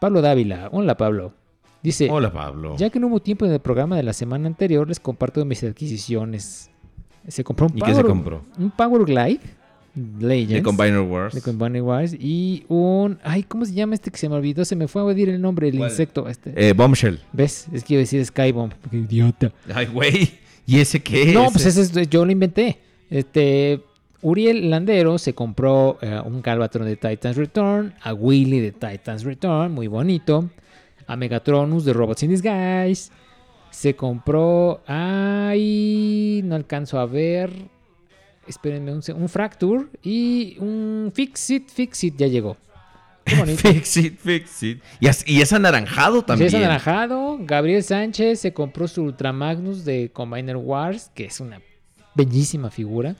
[0.00, 0.68] Pablo Dávila.
[0.72, 1.32] Hola, Pablo.
[1.82, 2.76] Dice, Hola, Pablo.
[2.76, 5.62] ya que no hubo tiempo en el programa de la semana anterior, les comparto mis
[5.62, 6.70] adquisiciones.
[7.28, 8.42] Se compró un ¿Y qué Power, se compró?
[8.58, 9.40] Un Power Glide
[9.94, 10.54] Legends.
[10.54, 11.34] De Combiner Wars.
[11.34, 12.14] de Combiner Wars.
[12.14, 13.18] Y un...
[13.22, 14.64] Ay, ¿cómo se llama este que se me olvidó?
[14.64, 15.90] Se me fue a decir el nombre, el ¿Cuál?
[15.90, 16.28] insecto.
[16.28, 16.52] Este.
[16.56, 17.20] Eh, Bombshell.
[17.32, 17.66] ¿Ves?
[17.72, 18.72] Es que iba a decir Skybomb.
[18.90, 19.52] Qué idiota.
[19.74, 20.38] Ay, güey.
[20.66, 21.34] ¿Y ese qué es?
[21.34, 22.78] No, pues ese es, yo lo inventé.
[23.10, 23.82] Este,
[24.22, 29.72] Uriel Landero se compró eh, un Galvatron de Titans Return, a Willy de Titans Return,
[29.72, 30.48] muy bonito,
[31.06, 33.10] a Megatronus de Robots in Disguise,
[33.72, 37.50] se compró, ay, no alcanzo a ver,
[38.46, 42.56] espérenme un, un Fracture y un Fixit, Fixit ya llegó.
[43.24, 43.60] Qué bonito.
[43.72, 44.82] Fix it, fix it.
[45.00, 46.48] Y, y es anaranjado Sí, también.
[46.48, 47.38] es anaranjado.
[47.40, 51.60] Gabriel Sánchez se compró su Ultra Magnus de Combiner Wars, que es una
[52.14, 53.14] bellísima figura.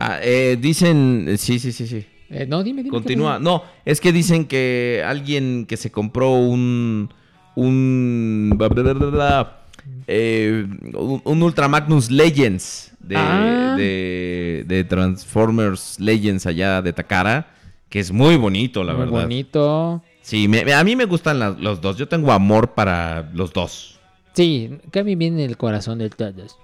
[0.00, 2.04] Ah, eh, dicen, sí, sí, sí, sí.
[2.30, 2.92] Eh, no, dime, dime.
[2.92, 3.38] Continúa.
[3.38, 7.10] ¿qué No, es que dicen que alguien que se compró un.
[7.54, 8.54] Un.
[8.56, 9.63] bla, bla, bla,
[10.06, 13.74] eh, un, un Ultra Magnus Legends de, Ah.
[13.76, 17.48] de, de Transformers Legends allá de Takara.
[17.88, 19.22] Que es muy bonito, la Muy verdad.
[19.22, 20.02] bonito.
[20.20, 21.96] Sí, me- a mí me gustan las- los dos.
[21.96, 24.00] Yo tengo amor para los dos.
[24.32, 26.58] Sí, Cami viene el corazón del todos.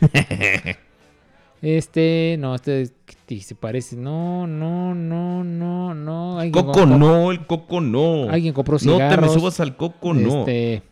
[1.62, 2.90] Este, no, este
[3.40, 3.96] se parece.
[3.96, 6.38] No, no, no, no, no.
[6.52, 8.28] Coco no, el Coco no.
[8.28, 9.32] Alguien compró No te me cigarros.
[9.32, 10.40] subas al Coco no.
[10.40, 10.82] Este,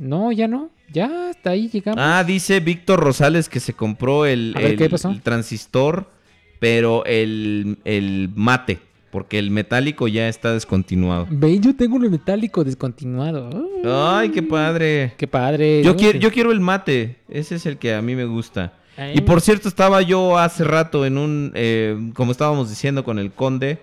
[0.00, 0.70] no, ya no.
[0.92, 2.00] Ya, hasta ahí llegamos.
[2.02, 5.10] Ah, dice Víctor Rosales que se compró el, A ver, el- ¿qué pasó?
[5.10, 6.10] el transistor,
[6.58, 8.80] pero el, el mate,
[9.12, 11.28] porque el metálico ya está descontinuado.
[11.30, 13.68] Ve, yo tengo un metálico descontinuado.
[13.84, 15.14] Ay, qué padre.
[15.16, 15.82] Qué padre.
[15.84, 18.72] Yo quiero, yo quiero el mate, ese es el que a mí me gusta.
[18.96, 19.12] Ay.
[19.16, 23.30] Y por cierto, estaba yo hace rato en un, eh, como estábamos diciendo con el
[23.30, 23.78] conde,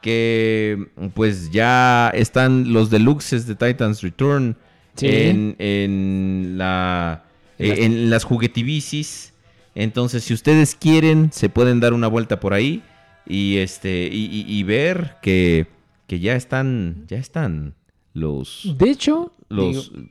[0.00, 4.56] que pues ya están los deluxes de Titans Return
[4.96, 5.06] Sí.
[5.08, 7.24] en, en la,
[7.58, 9.32] En las- eh, en las juguetibicis.
[9.74, 12.82] Entonces, si ustedes quieren, se pueden dar una vuelta por ahí
[13.26, 15.66] y este y, y- y ver que,
[16.06, 17.74] que ya están, ya están
[18.12, 20.06] los De hecho, los digo,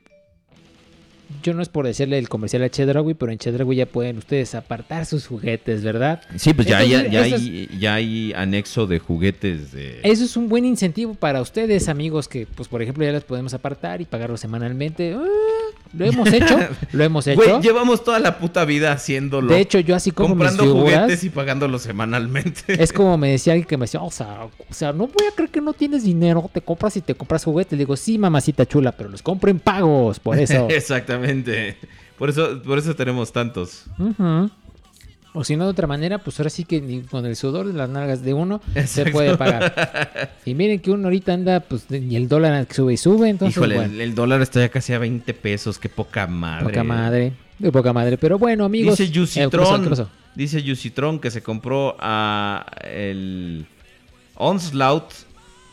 [1.41, 4.53] yo no es por decirle el comercial a Chedraui, pero en Chedraui ya pueden ustedes
[4.55, 6.21] apartar sus juguetes, ¿verdad?
[6.35, 9.99] Sí, pues ya, hay- Entonces, ya, hay, ya hay anexo de juguetes de...
[10.03, 13.53] Eso es un buen incentivo para ustedes, amigos, que, pues, por ejemplo, ya los podemos
[13.53, 15.15] apartar y pagarlos semanalmente.
[15.17, 15.23] Ah,
[15.93, 16.57] lo hemos hecho,
[16.91, 17.41] lo hemos hecho.
[17.41, 19.53] Güey, llevamos toda la puta vida haciéndolo.
[19.53, 22.81] De hecho, yo así como mis comprando figuras, juguetes y pagándolos semanalmente.
[22.81, 25.35] es como me decía alguien que me decía, o sea, o sea, no voy a
[25.35, 27.73] creer que no tienes dinero, te compras y te compras juguetes.
[27.73, 30.67] Le digo, sí, mamacita chula, pero los compro en pagos, por eso.
[30.69, 31.77] Exactamente.
[32.17, 33.85] Por eso, por eso tenemos tantos.
[33.99, 34.49] Ujú.
[35.35, 37.73] O si no, de otra manera, pues ahora sí que ni con el sudor de
[37.73, 40.37] las nalgas de uno se puede pagar.
[40.45, 43.75] Y miren que uno ahorita anda, pues, y el dólar sube y sube, entonces, Híjole,
[43.75, 45.79] bueno, el, el dólar está ya casi a 20 pesos.
[45.79, 46.65] Qué poca madre.
[46.65, 48.17] poca madre, de poca madre.
[48.17, 48.97] Pero bueno, amigos.
[48.97, 49.13] Dice eh.
[49.13, 49.83] Yusitron.
[49.83, 50.09] ¿Qué pasó?
[50.35, 53.65] Dice Yusitron que se compró a el
[54.35, 55.11] Onslaught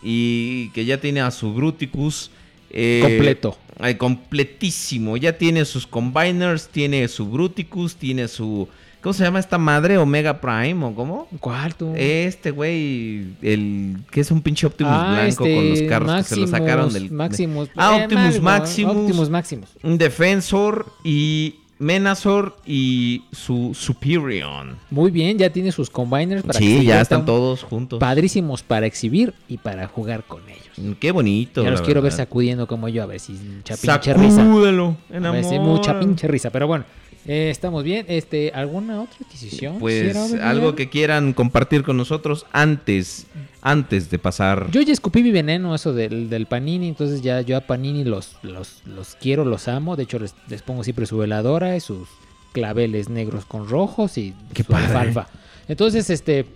[0.03, 2.31] y que ya tiene a su Bruticus.
[2.71, 3.59] eh, Completo.
[3.79, 5.17] ay, completísimo.
[5.17, 8.69] Ya tiene sus combiners, tiene su Bruticus, tiene su.
[9.03, 9.97] ¿Cómo se llama esta madre?
[9.99, 11.27] ¿Omega Prime o cómo?
[11.41, 11.93] ¿Cuál tú?
[11.97, 16.23] Este güey, el que es un pinche Optimus Ah, blanco este, con los carros que
[16.35, 17.11] se lo sacaron del.
[17.11, 17.71] Maximus.
[17.77, 18.97] Ah, eh, Optimus Maximus.
[18.97, 19.71] Optimus Maximus.
[19.83, 24.77] Un Defensor y Menazor y su Superion.
[24.91, 27.99] Muy bien, ya tiene sus combiners para Sí, ya están todos juntos.
[27.99, 30.61] Padrísimos para exhibir y para jugar con ellos.
[30.77, 31.65] Mm, Qué bonito.
[31.65, 34.37] Ya los quiero ver sacudiendo como yo, a ver si mucha pinche risa.
[34.45, 36.51] Sacúdelo, A ver si mucha pinche risa.
[36.51, 36.85] Pero bueno,
[37.27, 38.07] eh, estamos bien.
[38.09, 39.79] Este, ¿Alguna otra adquisición?
[39.79, 43.27] Pues algo que quieran compartir con nosotros antes,
[43.63, 44.69] antes de pasar.
[44.71, 48.37] Yo ya escupí mi veneno, eso del, del Panini, entonces ya yo a Panini los,
[48.43, 49.97] los, los quiero, los amo.
[49.97, 52.09] De hecho, les, les pongo siempre su veladora y sus
[52.53, 54.87] claveles negros con rojos y Qué su padre.
[54.87, 55.29] alfalfa.
[55.69, 56.47] Entonces, este,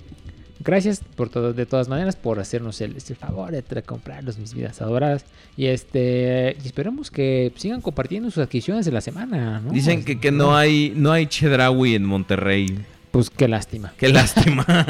[0.60, 5.24] gracias por todo, de todas maneras por hacernos el, favor de comprarlos, mis vidas adoradas.
[5.56, 9.70] Y este, y esperemos que sigan compartiendo sus adquisiciones de la semana, ¿no?
[9.70, 12.66] Dicen que, que no hay no hay Chedraui en Monterrey.
[13.10, 13.92] Pues qué lástima.
[13.96, 14.64] Qué lástima.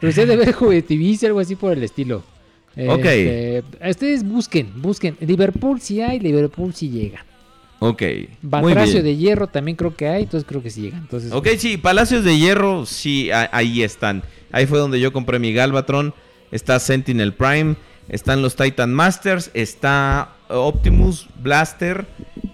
[0.00, 2.22] Pero usted debe ver Juguetivicia, algo así por el estilo.
[2.76, 3.04] Ok.
[3.04, 5.16] Este, ustedes busquen, busquen.
[5.20, 7.24] Liverpool sí hay, Liverpool sí llega.
[7.78, 8.02] Ok.
[8.42, 10.98] Batracio de hierro también creo que hay, entonces creo que sí llega.
[10.98, 14.22] Entonces, Ok, sí, Palacios de Hierro, sí, ahí están.
[14.52, 16.14] Ahí fue donde yo compré mi Galvatron.
[16.52, 17.74] Está Sentinel Prime,
[18.08, 22.06] están los Titan Masters, está Optimus Blaster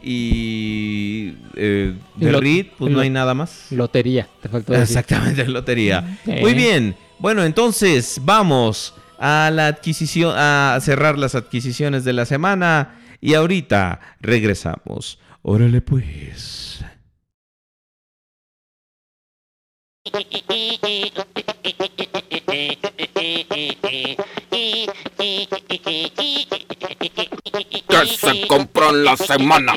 [0.03, 3.66] y eh, Reed, pues no hay nada más.
[3.70, 4.99] lotería, te faltó decir.
[4.99, 6.18] Exactamente, lotería.
[6.25, 6.33] Sí.
[6.41, 6.97] Muy bien.
[7.18, 14.01] Bueno, entonces vamos a la adquisición, a cerrar las adquisiciones de la semana y ahorita
[14.20, 15.18] regresamos.
[15.43, 16.85] Órale pues.
[27.89, 29.75] que se compró en la semana.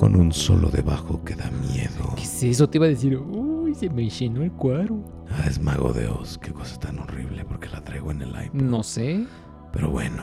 [0.00, 2.14] Con un solo debajo que da miedo.
[2.16, 2.70] ¿Qué es eso?
[2.70, 5.04] Te iba a decir, uy, se me llenó el cuadro.
[5.28, 8.62] Ah, es Mago de Oz, qué cosa tan horrible porque la traigo en el iPod.
[8.62, 9.26] No sé.
[9.74, 10.22] Pero bueno.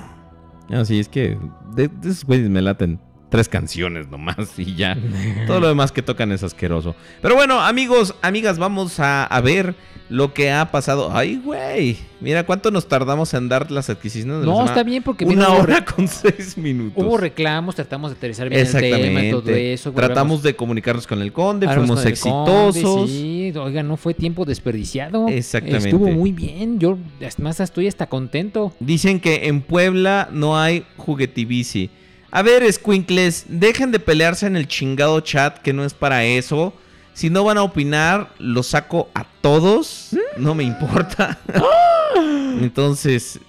[0.71, 1.37] Así es que
[1.75, 2.99] de, de esos güeyes me laten
[3.29, 4.97] tres canciones nomás y ya.
[5.47, 6.95] Todo lo demás que tocan es asqueroso.
[7.21, 9.75] Pero bueno, amigos, amigas, vamos a, a ver
[10.09, 11.11] lo que ha pasado.
[11.13, 11.97] Ay, güey.
[12.21, 15.83] Mira cuánto nos tardamos en dar las adquisiciones de No, está bien porque Una hora
[15.83, 17.03] con seis minutos.
[17.03, 19.31] Hubo reclamos, tratamos de aterrizar bien el tema y Exactamente.
[19.31, 19.91] todo eso.
[19.91, 23.09] Tratamos de comunicarnos con el conde, fuimos con el conde, exitosos.
[23.09, 25.27] sí, oiga, no fue tiempo desperdiciado.
[25.27, 25.89] Exactamente.
[25.89, 26.79] Estuvo muy bien.
[26.79, 26.97] Yo,
[27.39, 28.73] más estoy hasta contento.
[28.79, 31.89] Dicen que en Puebla no hay juguetibici.
[32.31, 36.73] A ver, Squinkles, dejen de pelearse en el chingado chat, que no es para eso.
[37.13, 40.09] Si no van a opinar, los saco a todos.
[40.37, 41.37] No me importa.
[42.61, 43.39] Entonces,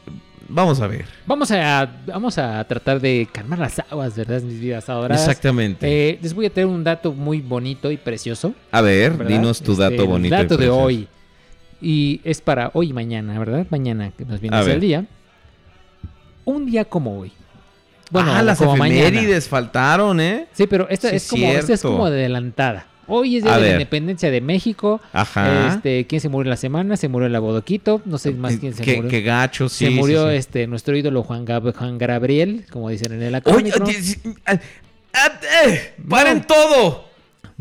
[0.49, 1.05] vamos a ver.
[1.27, 4.41] Vamos a, vamos a tratar de calmar las aguas, ¿verdad?
[4.43, 5.21] Mis vidas adoradas.
[5.27, 5.87] Exactamente.
[6.11, 8.55] Eh, les voy a traer un dato muy bonito y precioso.
[8.71, 9.33] a ver, ¿verdad?
[9.33, 10.35] dinos tu Este, dato el bonito.
[10.35, 10.81] y dato de precioso.
[10.81, 11.09] hoy.
[11.81, 13.67] Y es para hoy y mañana, ¿verdad?
[13.71, 15.05] Mañana, que nos viene A el día.
[16.45, 17.33] Un día como hoy.
[18.11, 19.01] Bueno, ah, las como mañana.
[19.09, 20.47] efemérides faltaron, ¿eh?
[20.53, 22.87] Sí, pero esta Sí, es como, esta es como adelantada.
[23.11, 23.71] Hoy es día A de ver.
[23.71, 25.01] la independencia de México.
[25.15, 25.69] Ajá.
[25.69, 26.97] Este, ¿quién se murió en la semana?
[26.99, 28.03] Se murió el Abodoquito.
[28.05, 29.11] No sé más quién se qué, murió.
[29.11, 29.87] qué gacho, sí.
[29.87, 30.37] se murió sí, sí.
[30.37, 34.59] este nuestro ídolo Juan, Gab- Juan Gabriel, como dicen en el Oye, si- ah,
[35.15, 37.09] ah, eh, ¡Paren todo!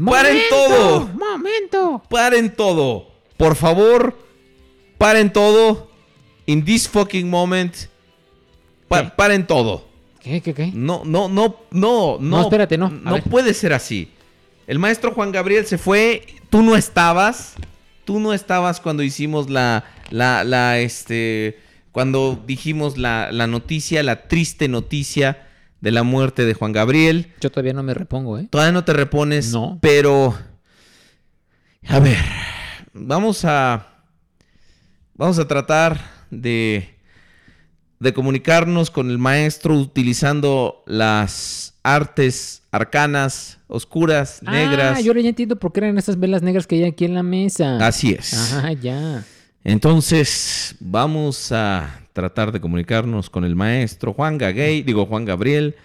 [0.05, 1.09] ¡Paren todo!
[1.13, 2.03] ¡Momento!
[2.09, 3.07] paren todo.
[3.37, 4.17] Por favor,
[4.97, 5.89] paren todo.
[6.45, 7.73] In this fucking moment.
[8.89, 9.11] Pa- ¿Qué?
[9.15, 9.86] paren todo.
[10.27, 10.71] ¿Qué, qué, qué?
[10.73, 12.19] No, no, no, no, no.
[12.19, 12.89] No, espérate, no.
[12.89, 14.11] No puede ser así.
[14.67, 16.25] El maestro Juan Gabriel se fue.
[16.49, 17.55] Tú no estabas.
[18.05, 21.59] Tú no estabas cuando hicimos la, la, la, este,
[21.91, 25.47] cuando dijimos la, la noticia, la triste noticia
[25.81, 27.33] de la muerte de Juan Gabriel.
[27.41, 28.47] Yo todavía no me repongo, ¿eh?
[28.49, 29.51] Todavía no te repones.
[29.51, 29.77] No.
[29.81, 30.37] Pero.
[31.87, 32.23] A ver.
[32.93, 33.87] Vamos a.
[35.15, 35.99] Vamos a tratar
[36.29, 36.96] de.
[37.99, 45.03] De comunicarnos con el maestro utilizando las artes arcanas oscuras, Ah, negras.
[45.03, 47.23] yo ahora ya entiendo por qué eran esas velas negras que hay aquí en la
[47.23, 47.85] mesa.
[47.85, 48.33] Así es.
[48.53, 49.23] Ajá, ya.
[49.63, 55.75] Entonces, vamos a tratar de comunicarnos con el maestro Juan Gagay, digo Juan Gabriel,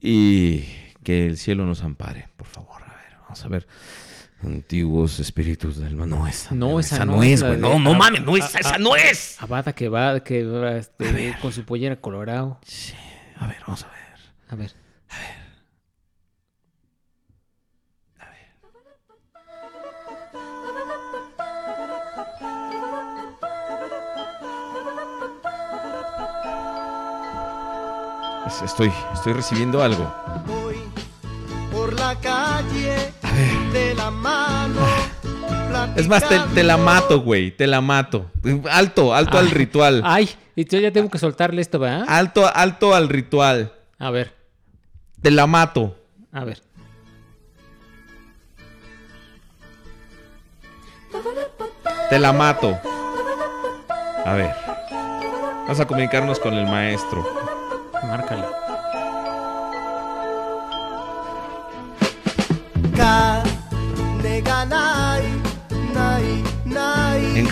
[0.00, 0.64] y
[1.02, 2.82] que el cielo nos ampare, por favor.
[2.82, 3.66] A ver, vamos a ver.
[4.44, 6.08] Antiguos espíritus del mal.
[6.08, 7.56] No, esa No, esa esa no no es güey.
[7.58, 9.40] No, no mames, no es, esa no es.
[9.42, 12.58] Abada que va, que va este, con su pollera colorado.
[12.66, 12.92] Sí,
[13.38, 13.94] a ver, vamos a ver.
[14.50, 14.74] A ver.
[28.46, 30.12] Es- Estoy, estoy recibiendo algo.
[30.46, 30.76] Voy
[31.72, 33.03] por la calle A ver.
[33.74, 34.80] De la mano.
[35.96, 37.50] Es más, te, te la mato, güey.
[37.50, 38.30] Te la mato.
[38.70, 40.02] Alto, alto al ritual.
[40.04, 42.04] Ay, y yo ya tengo que soltarle esto, ¿verdad?
[42.08, 43.72] Alto, alto al ritual.
[43.98, 44.32] A ver,
[45.20, 45.96] Te la mato.
[46.32, 46.60] a ver.
[52.10, 52.78] Te la mato.
[54.24, 54.54] A ver.
[55.62, 57.24] Vamos a comunicarnos con el maestro.
[58.02, 58.44] Márcale.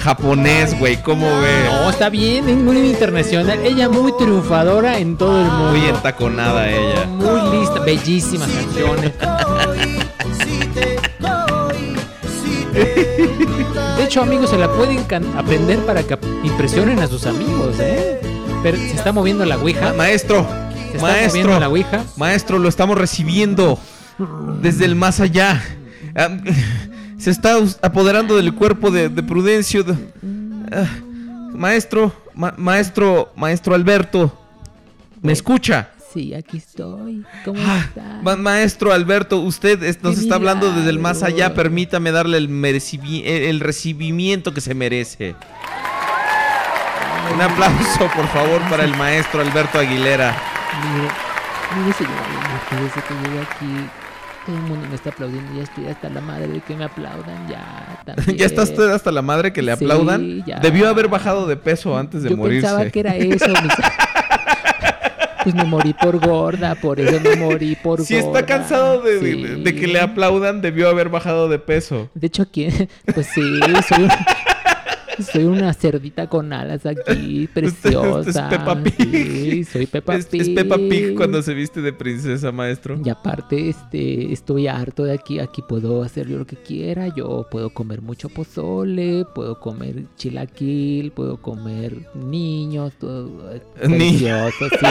[0.02, 1.00] Japonés, güey.
[1.02, 1.64] ¿Cómo ves?
[1.70, 3.60] No, está bien, es muy internacional.
[3.64, 5.70] Ella muy triunfadora en todo el mundo.
[5.78, 7.04] Muy entaconada ella.
[7.06, 9.12] Muy lista, bellísimas canciones.
[13.96, 15.04] De hecho, amigos, se la pueden
[15.36, 18.20] aprender para que impresionen a sus amigos, ¿eh?
[18.62, 19.92] Pero se está moviendo la ouija.
[19.94, 20.46] maestro.
[20.90, 21.68] Se está moviendo la Maestro.
[21.70, 22.04] ouija.
[22.16, 23.78] Maestro, lo estamos recibiendo
[24.60, 25.62] desde el más allá.
[26.14, 26.28] Ah,
[27.22, 29.84] Se está apoderando del cuerpo de, de Prudencio.
[29.84, 29.94] de-
[30.72, 30.86] ah,
[31.52, 34.36] maestro, ma- maestro, maestro Alberto.
[35.20, 35.90] ¿Me escucha?
[36.12, 37.24] Sí, aquí estoy.
[37.44, 37.86] ¿Cómo Ah,
[38.22, 41.54] ma- maestro Alberto, usted es- nos está hablando desde el más allá.
[41.54, 45.36] Permítame darle el, merecibi- el el recibimiento que se merece.
[47.32, 50.36] Un aplauso, por favor, para el maestro Alberto Aguilera.
[50.92, 51.08] Mire,
[51.84, 53.88] mire, señora que llegué aquí,
[54.46, 55.52] todo el mundo me está aplaudiendo.
[55.56, 58.00] Ya estoy hasta la madre de que me aplaudan ya.
[58.04, 58.36] También.
[58.38, 60.44] ¿Ya está usted hasta la madre que le Sí, aplaudan?
[60.44, 60.58] ya.
[60.60, 62.66] Debió haber bajado de peso antes de Yo morirse.
[62.66, 63.46] pensaba que era eso.
[63.62, 63.72] mis-
[65.42, 68.38] Pues me morí por gorda, por eso me morí por Si gorda.
[68.40, 69.62] está cansado de, de- Sí.
[69.64, 72.08] de que le aplaudan, debió haber bajado de peso.
[72.14, 72.68] De hecho, aquí,
[73.12, 73.40] pues sí,
[73.88, 74.10] soy, un-
[75.32, 78.48] soy una cerdita con alas aquí, preciosa.
[78.48, 78.94] es Peppa Pig.
[78.96, 80.42] Sí, soy Peppa es, Pig.
[80.42, 83.00] es Peppa Pig cuando se viste de princesa, maestro.
[83.04, 85.38] Y aparte, este, estoy harto de aquí.
[85.38, 87.08] Aquí puedo hacer yo lo que quiera.
[87.14, 93.30] Yo puedo comer mucho pozole, puedo comer chilaquil, puedo comer niños, todo
[93.82, 94.86] sí.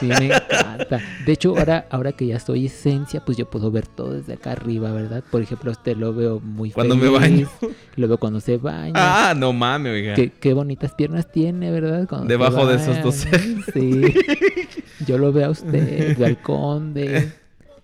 [0.00, 1.00] Sí, me encanta.
[1.26, 4.52] De hecho, ahora, ahora que ya soy esencia, pues yo puedo ver todo desde acá
[4.52, 5.24] arriba, ¿verdad?
[5.30, 7.48] Por ejemplo, a usted lo veo muy Cuando me baño.
[7.96, 8.87] Lo veo cuando se baña.
[8.94, 10.14] Ah, no mames, oiga.
[10.14, 12.08] Qué, qué bonitas piernas tiene, ¿verdad?
[12.08, 13.26] Cuando Debajo de esos dos.
[13.72, 14.14] Sí.
[15.06, 17.32] Yo lo veo a usted, veo al conde,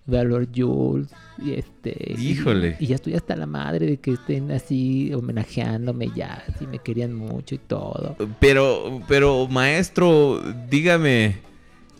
[0.05, 1.09] veo a Lord Jules.
[1.37, 2.15] Y este.
[2.17, 2.77] Híjole.
[2.79, 6.43] Y, ya estoy hasta la madre de que estén así homenajeándome ya.
[6.47, 8.15] Así me querían mucho y todo.
[8.39, 11.37] Pero, pero, maestro, dígame,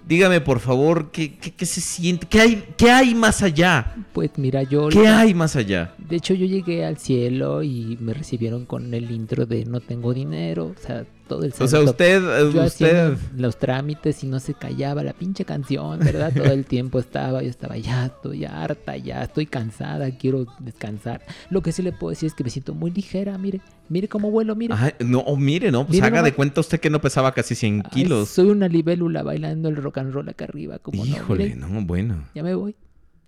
[0.07, 2.27] dígame por favor, ¿qué, qué, qué se siente?
[2.27, 3.95] ¿Qué hay, ¿Qué hay más allá?
[4.13, 4.89] Pues mira, yo.
[4.89, 5.93] ¿Qué hay más allá?
[5.97, 10.13] De hecho, yo llegué al cielo y me recibieron con el intro de no tengo
[10.13, 10.73] dinero.
[10.77, 12.21] O sea, todo el O sea, usted,
[12.53, 16.31] yo usted, los trámites y no se callaba la pinche canción, ¿verdad?
[16.35, 21.21] Todo el tiempo estaba, yo estaba ya, estoy harta, ya estoy cansada, quiero descansar.
[21.49, 24.31] Lo que sí le puedo decir es que me siento muy ligera, mire, mire cómo
[24.31, 24.73] vuelo, mire.
[24.77, 26.31] Ay, no, oh, mire, no, pues Mire haga nomás.
[26.31, 28.29] de cuenta usted que no pesaba casi 100 Ay, kilos.
[28.29, 32.23] soy una libélula bailando el rock and roll acá arriba, como Híjole, no, bueno.
[32.35, 32.75] ya me voy.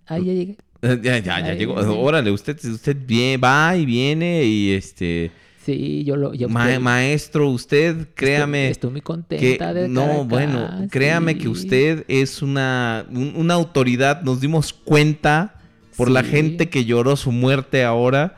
[0.06, 0.56] Ahí ya llegué.
[0.82, 1.74] Eh, Ya, ya, ya llegó.
[1.74, 5.30] Órale, usted, usted bien, va y viene y este...
[5.68, 6.32] Sí, yo lo...
[6.32, 8.70] yo ma- maestro, usted, créame...
[8.70, 13.52] Estoy, muy que contenta de no, acá, bueno, créame que usted es una, un- una
[13.52, 14.22] autoridad.
[14.22, 15.60] Nos dimos cuenta
[15.94, 18.36] por la gente que lloró su muerte ahora.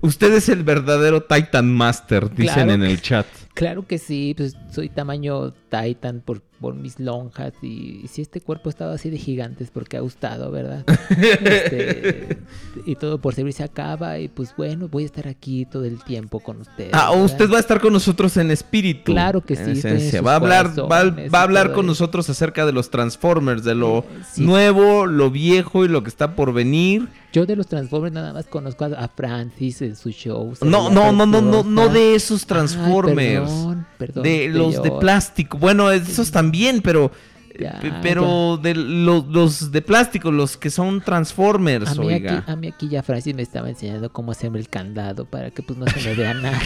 [0.00, 3.26] Usted es el verdadero Titan Master, dicen Claro en el chat.
[3.54, 8.68] Claro que sí, pues soy tamaño Titan por, por mis lonjas y, si este cuerpo
[8.70, 10.84] estaba así de gigantes porque ha gustado, ¿verdad?
[11.10, 12.38] Este,
[12.84, 16.02] y todo por servir se acaba y pues bueno, voy a estar aquí todo el
[16.02, 16.90] tiempo con ustedes.
[16.92, 17.24] Ah, ¿verdad?
[17.24, 19.12] usted va a estar con nosotros en espíritu.
[19.12, 20.18] Claro que en sí, esencia.
[20.20, 22.72] sus Va a hablar, va, a- corazones va a y hablar con nosotros acerca de
[22.72, 24.44] los Transformers, de lo Eh, sí.
[24.44, 27.08] nuevo, lo viejo y lo que está por venir.
[27.32, 30.54] Yo de los Transformers nada más conozco a, Francis en su show.
[30.54, 33.50] se No, no, no, no, no, no de esos Ay, Transformers.
[33.50, 35.58] perdón, perdón, de los de plástico.
[35.58, 37.10] Bueno, esos también, pero
[37.58, 42.56] Ya, Pero de los, los de plástico, los que son Transformers, A mí, aquí, a
[42.56, 45.86] mí aquí ya Francis me estaba enseñando cómo hacerme el candado para que pues no
[45.86, 46.60] se me vea nada.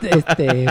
[0.02, 0.66] este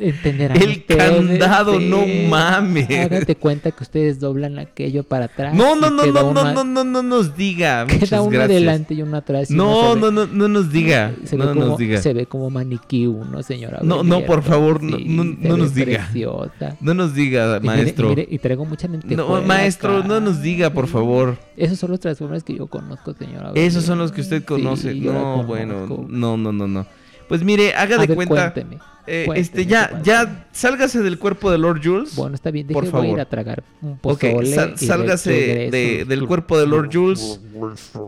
[0.00, 2.88] entenderán El candado, no mames.
[2.90, 5.54] Háganse cuenta que ustedes doblan aquello para atrás.
[5.54, 7.86] No, no, no, no, no, no, no, no nos diga.
[7.86, 9.50] Queda uno adelante y uno atrás.
[9.50, 11.12] No, no, no, no nos diga.
[11.24, 12.00] Se ve, No como, nos diga.
[12.02, 13.80] se ve como maniquí uno, señora.
[13.82, 16.04] No, no, por favor, no- no- nos diga.
[16.04, 16.76] preciosa.
[16.80, 18.06] No nos diga, maestro.
[18.06, 21.38] Y, mire, y traigo mucha No, maestro, no nos diga, por favor.
[21.56, 23.52] Esos son los transformers que yo conozco, señora.
[23.54, 24.94] Esos son los que usted conoce.
[24.94, 26.86] no, bueno, no, no, no, no.
[27.28, 28.52] Pues mire, haga A de ver, cuenta.
[28.52, 32.16] cuénteme, eh, cuénteme este, ya, ya, sálgase del cuerpo de Lord Jules.
[32.16, 33.20] Bueno, está bien, Por deje, voy a ir favor.
[33.20, 34.46] a tragar un pozole.
[34.54, 35.30] sal- y sálgase
[35.70, 37.40] de- del cuerpo de Lord Jules.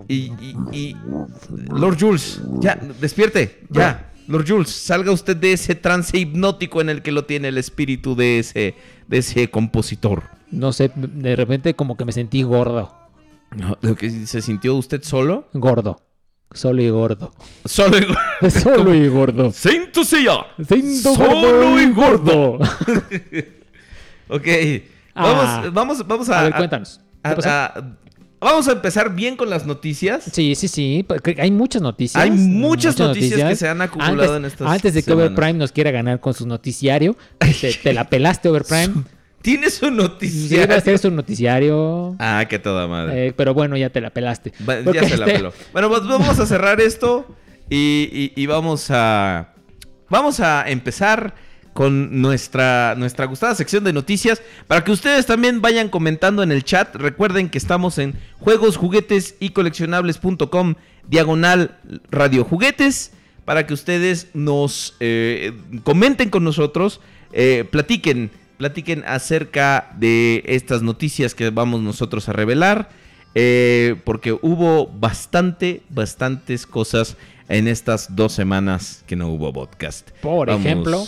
[0.08, 0.96] Y, y- y-
[1.70, 4.06] Lord Jules, ya, despierte, ya.
[4.28, 8.14] Lord Jules, salga usted de ese trance hipnótico en el que lo tiene el espíritu
[8.14, 8.74] de ese,
[9.08, 10.22] de ese compositor.
[10.52, 12.94] No sé, de repente como que me sentí gordo.
[13.56, 15.48] No, ¿lo que se sintió usted solo?
[15.52, 16.00] Gordo.
[16.52, 17.32] Solo y gordo.
[17.64, 19.52] Solo y Solo y gordo.
[19.52, 22.58] Siento Solo gordo y gordo.
[22.58, 22.58] gordo.
[24.32, 24.46] Ok.
[25.12, 25.64] Ah.
[25.72, 26.40] Vamos, vamos, vamos a.
[26.40, 27.00] A ver, cuéntanos.
[28.40, 30.24] Vamos a empezar bien con las noticias.
[30.32, 31.06] Sí, sí, sí.
[31.36, 32.22] Hay muchas noticias.
[32.22, 35.28] Hay muchas noticias que se han acumulado antes, en estas Antes de que semanas.
[35.30, 39.04] Overprime nos quiera ganar con su noticiario, este, te la pelaste, Overprime.
[39.42, 40.62] Tiene su Sí, noticia.
[40.64, 42.14] iba a hacer su noticiario.
[42.18, 43.28] Ah, que toda madre.
[43.28, 44.52] eh, pero bueno, ya te la pelaste.
[44.68, 45.52] Va- ya se la peló.
[45.72, 47.26] Bueno, pues vamos a cerrar esto
[47.70, 49.54] y, y- y vamos a.
[50.10, 51.34] Vamos a empezar
[51.72, 54.42] con nuestra, nuestra gustada sección de noticias.
[54.66, 56.94] Para que ustedes también vayan comentando en el chat.
[56.96, 60.74] Recuerden que estamos en juegos, juguetes y coleccionables.com
[61.08, 61.78] diagonal
[62.10, 63.12] radio juguetes.
[63.44, 65.52] Para que ustedes nos eh,
[65.82, 67.00] comenten con nosotros.
[67.32, 68.30] eh, platiquen.
[68.60, 72.90] Platiquen acerca de estas noticias que vamos nosotros a revelar.
[73.34, 77.16] Eh, porque hubo bastante, bastantes cosas
[77.48, 80.10] en estas dos semanas que no hubo podcast.
[80.20, 80.66] Por Vamos.
[80.66, 81.06] ejemplo.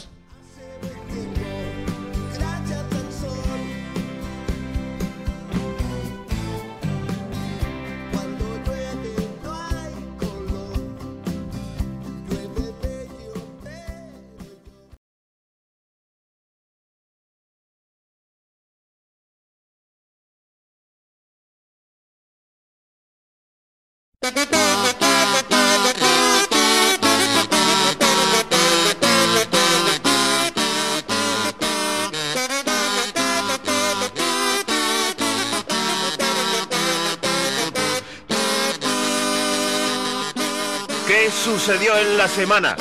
[42.02, 42.76] En la semana?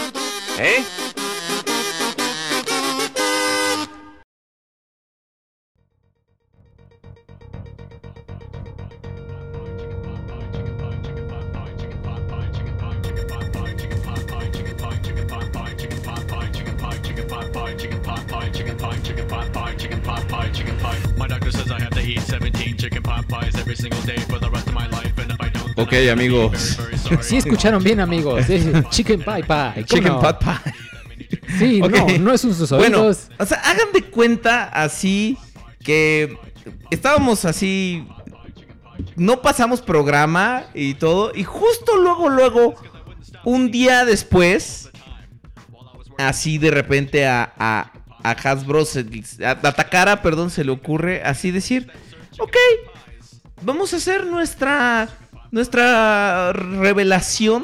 [0.57, 0.83] ¿Eh?
[21.17, 24.39] My doctor says I have to eat 17 chicken pot pies every single day for
[24.39, 25.19] the rest of my life,
[25.77, 26.77] Ok, amigos.
[27.21, 28.45] Sí escucharon bien, amigos.
[28.89, 29.45] Chicken Pie Pie.
[29.45, 30.19] ¿cómo Chicken no?
[30.21, 30.73] pot pie.
[31.57, 31.87] Sí, no,
[32.19, 35.37] no es un sus Bueno, o sea, hagan de cuenta así
[35.83, 36.37] que
[36.89, 38.07] estábamos así.
[39.15, 41.31] No pasamos programa y todo.
[41.33, 42.75] Y justo luego, luego,
[43.45, 44.89] un día después,
[46.17, 47.91] así de repente a, a,
[48.23, 49.05] a Hasbro, se-
[49.43, 51.91] a, a Takara, perdón, se le ocurre así decir:
[52.39, 52.55] Ok,
[53.63, 55.09] vamos a hacer nuestra,
[55.51, 57.63] nuestra revelación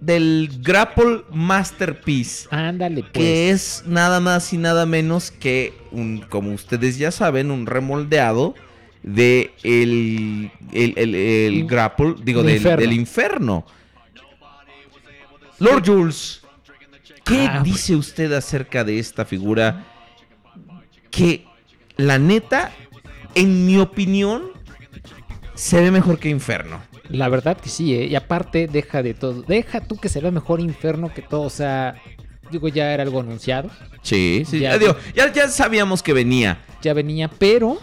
[0.00, 3.12] del Grapple Masterpiece Ándale, pues.
[3.12, 8.54] que es nada más y nada menos que un, como ustedes ya saben, un remoldeado
[9.02, 12.80] de el, el, el- el grapple, digo, De del, Inferno.
[12.80, 13.66] del infierno.
[15.58, 16.42] Lord Jules,
[17.24, 19.84] ¿qué Ah, dice usted acerca de esta figura?
[21.10, 21.44] Que
[21.96, 22.70] la neta,
[23.34, 24.52] en mi opinión,
[25.58, 26.80] se ve mejor que Inferno.
[27.08, 28.06] La verdad que sí, ¿eh?
[28.06, 29.42] Y aparte, deja de todo.
[29.42, 31.42] Deja tú que se vea mejor Inferno que todo.
[31.42, 31.96] O sea,
[32.50, 33.70] digo, ya era algo anunciado.
[34.02, 36.60] Sí, sí, Ya, ya, digo, ya, ya sabíamos que venía.
[36.82, 37.78] Ya venía, pero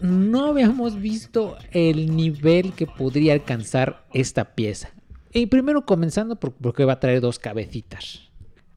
[0.00, 4.90] no habíamos visto el nivel que podría alcanzar esta pieza.
[5.32, 8.22] Y primero comenzando por- porque va a traer dos cabecitas.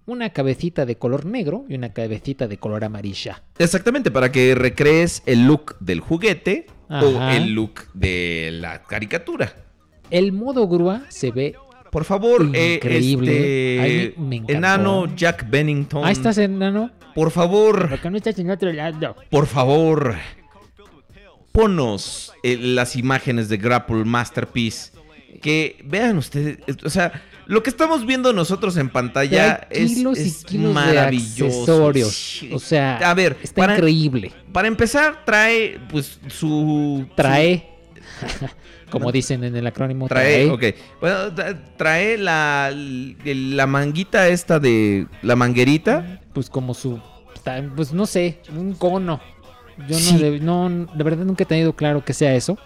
[0.06, 3.43] Una cabecita de color negro y una cabecita de color amarilla.
[3.60, 9.53] Exactamente, para que recrees el look del juguete o el look de la caricatura.
[10.09, 11.55] El modo grúa se ve
[11.91, 14.07] Por favor, eh, Increíble.
[14.07, 14.53] este, me encantó.
[14.53, 16.03] enano Jack Bennington.
[16.05, 16.91] Ahí estás, enano.
[17.15, 19.15] Por favor, Porque no estás en otro lado.
[19.30, 20.15] por favor,
[21.51, 24.91] ponos eh, las imágenes de Grapple Masterpiece.
[25.41, 27.11] Que vean ustedes, eh, o sea,
[27.52, 31.91] lo que estamos viendo nosotros en pantalla es, es maravilloso.
[32.53, 34.32] O sea, a ver, está para, increíble.
[34.53, 37.06] para empezar, trae pues su.
[37.15, 37.68] Trae,
[38.90, 40.72] como dicen en el acrónimo, trae, trae.
[40.72, 40.76] ok.
[41.02, 45.07] Bueno, tra- trae la, la manguita esta de.
[45.22, 46.22] La manguerita.
[46.34, 47.02] Pues como su,
[47.76, 49.19] pues no sé, un cono.
[49.90, 50.14] Yo Sí.
[50.14, 52.57] no, de, no, de verdad nunca he tenido claro que sea eso.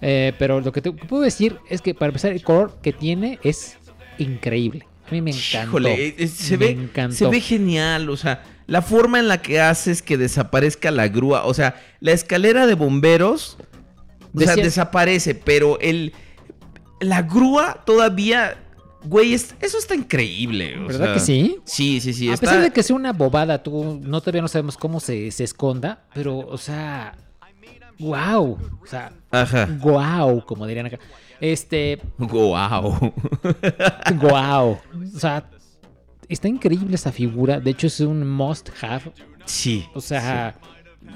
[0.00, 3.38] Eh, pero lo que te puedo decir es que para empezar el color que tiene
[3.44, 3.76] es
[4.18, 4.86] increíble.
[5.08, 5.68] A mí me encantó.
[5.68, 7.16] Híjole, eh, eh, se me ve, encantó.
[7.16, 11.44] se ve genial, o sea, la forma en la que haces que desaparezca la grúa,
[11.44, 13.58] o sea, la escalera de bomberos,
[14.34, 16.12] o sea, desaparece, pero el
[17.00, 18.56] la grúa todavía,
[19.04, 21.58] güey, es- eso está increíble, o ¿Verdad sea, que sí?
[21.64, 24.48] Sí, sí, sí, a está- pesar de que sea una bobada, tú no todavía no
[24.48, 27.16] sabemos cómo se, se esconda, pero, o sea,
[28.02, 29.68] wow, o sea, Ajá.
[29.80, 30.98] wow, como dirían acá.
[31.40, 32.54] Este, Wow.
[34.20, 34.78] wow,
[35.14, 35.48] o sea,
[36.28, 37.60] está increíble esa figura.
[37.60, 39.12] De hecho, es un must have.
[39.44, 39.84] Sí.
[39.94, 40.54] O sea,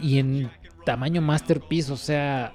[0.02, 0.50] y en
[0.84, 2.52] tamaño masterpiece, o sea,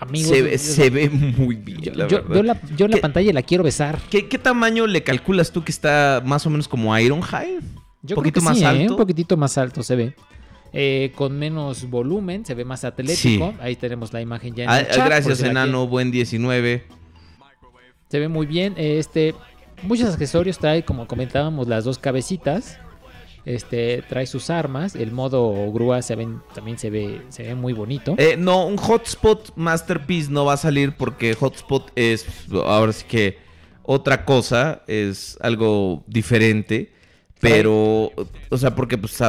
[0.00, 0.28] amigos.
[0.30, 3.64] se, ve, se muy bien, yo, la yo- la, yo la ¿Qué- pantalla la quiero
[3.64, 3.98] besar.
[4.10, 7.60] ¿Qué, qué tamaño le calculas tú que está más o menos como Ironhide?
[8.04, 8.66] Yo poquito creo que más sí, ¿eh?
[8.66, 8.92] alto.
[8.94, 10.14] Un poquitito más alto se ve.
[10.72, 13.50] Eh, con menos volumen, se ve más atlético.
[13.52, 13.58] Sí.
[13.60, 16.84] Ahí tenemos la imagen ya en Ah, el chat, gracias, enano, buen 19.
[16.86, 17.02] quieren.
[18.08, 18.74] Se ve muy bien.
[18.76, 19.34] eh, Este,
[19.82, 22.78] muchos accesorios trae, como comentábamos, las dos cabecitas.
[23.44, 24.94] Este, trae sus armas.
[24.94, 28.14] El modo grúa se ven, también se ve, se ve muy bonito.
[28.16, 33.38] Eh, no, un Hotspot Masterpiece no va a salir porque Hotspot es ahora sí que
[33.82, 36.92] otra cosa, es algo diferente,
[37.40, 38.12] pero,
[38.48, 39.20] o sea, porque pues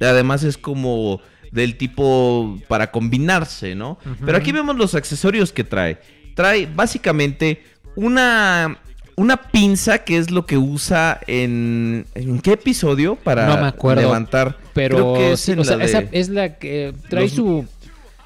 [0.00, 1.20] además es como
[1.52, 3.98] del tipo para combinarse, ¿no?
[4.24, 5.98] Pero aquí vemos los accesorios que trae.
[6.34, 7.62] Trae básicamente
[7.94, 8.78] una
[9.18, 14.02] una pinza que es lo que usa en ¿en qué episodio para no me acuerdo.
[14.02, 14.58] levantar?
[14.74, 17.32] Pero Creo que es sí, en o sea, la esa es la que trae los-
[17.32, 17.64] su.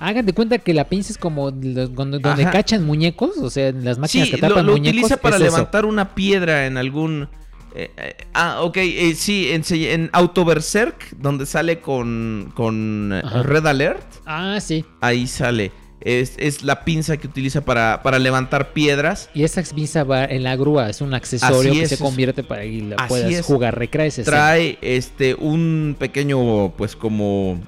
[0.01, 3.85] Hagan de cuenta que la pinza es como donde, donde cachan muñecos, o sea, en
[3.85, 4.97] las máquinas Sí, que lo, tapan lo muñecos.
[4.97, 5.51] utiliza para es eso.
[5.57, 7.29] levantar una piedra en algún...
[7.75, 13.13] eh, eh, ah, ok, eh, sí, en, en Auto Berserk, donde sale con, con.
[13.45, 14.85] Red Alert, Ah, sí.
[15.01, 15.73] ahí sale.
[16.03, 19.29] Es, es la pinza que utiliza para, para levantar piedras.
[19.35, 22.43] Y esa pinza va en la grúa, es un accesorio Así que es, se convierte
[22.43, 23.45] para que la puedas es.
[23.45, 23.79] jugar.
[23.79, 27.61] Recrea ese Trae este un pequeño, pues como...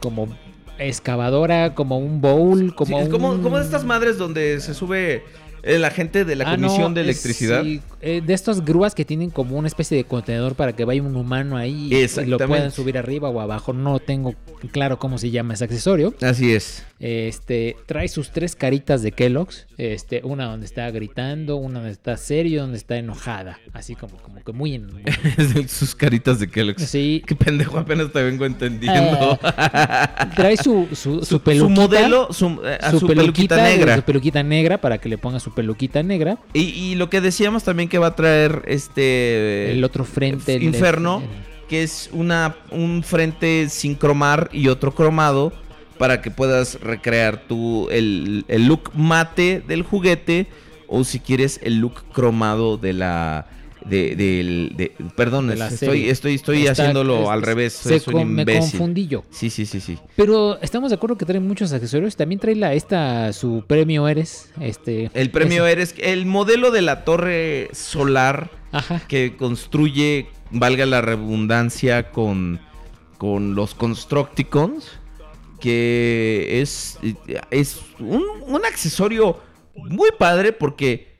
[0.00, 0.28] como
[0.78, 4.74] excavadora, como un bowl, como sí, es como, un- como de estas madres donde se
[4.74, 5.24] sube
[5.66, 7.62] la gente de la Ah, no, Comisión de Electricidad.
[7.62, 11.02] sí, eh, de estas grúas que tienen como una especie de contenedor para que vaya
[11.02, 13.72] un humano ahí y lo puedan subir arriba o abajo.
[13.72, 14.34] No tengo
[14.72, 16.14] claro cómo se llama ese accesorio.
[16.20, 16.84] Así es.
[17.06, 22.16] Este trae sus tres caritas de Kellogg's, este una donde está gritando, una donde está
[22.16, 24.88] serio, donde está enojada, así como como que muy en
[25.68, 26.82] Sus caritas de Kellogg's.
[26.84, 27.22] Sí.
[27.26, 29.38] Qué pendejo, apenas te vengo entendiendo.
[30.34, 33.96] trae su su, su, su, peluquita, modelo, su, eh, su peluquita negra.
[33.96, 36.38] su peluquita negra para que le ponga su peluquita negra.
[36.54, 40.62] Y, y lo que decíamos también que va a traer este El otro frente, el-
[40.62, 45.52] Inferno, el- que es una un frente sin cromar y otro cromado
[45.98, 50.46] para que puedas recrear tu el, el look mate del juguete
[50.88, 53.46] o si quieres el look cromado de la
[53.84, 58.20] de, de- perdón, De estoy estoy estoy Está- haciéndolo es- al revés, se soy un
[58.22, 59.24] con- me confundí yo.
[59.30, 59.98] Sí, sí, sí, sí.
[60.16, 62.16] Pero estamos de acuerdo que trae muchos accesorios.
[62.16, 66.80] También trae la esta su premio eres, este El premio ese- eres el modelo de
[66.80, 69.02] la torre solar Ajá.
[69.06, 72.60] que construye, valga la redundancia, con,
[73.18, 74.92] con los Constructicons,
[75.64, 76.98] que es,
[77.50, 79.40] es un, un accesorio
[79.74, 81.16] muy padre porque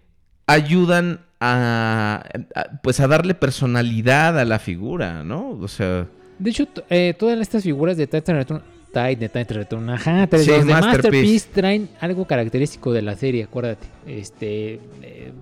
[0.47, 2.23] ayudan a,
[2.55, 5.53] a, pues a darle personalidad a la figura, ¿no?
[5.59, 6.07] O sea,
[6.39, 10.73] De hecho, eh, todas estas figuras de Titan Return, Titan, Return, ajá, Sí, los de
[10.73, 10.73] Masterpiece.
[10.73, 13.87] Masterpiece traen algo característico de la serie, acuérdate.
[14.07, 15.33] Este, eh,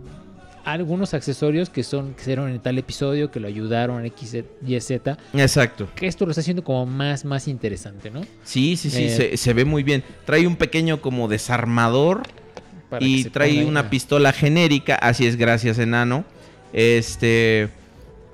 [0.64, 4.36] algunos accesorios que son que hicieron en tal episodio que lo ayudaron X,
[4.66, 5.88] Y, Z, exacto.
[5.94, 8.22] que esto lo está haciendo como más, más interesante, ¿no?
[8.44, 10.02] Sí, sí, sí, Eh, se, se ve muy bien.
[10.24, 12.22] Trae un pequeño como desarmador
[13.00, 16.24] y trae ahí, una pistola genérica, así es, gracias, enano.
[16.72, 17.68] Este,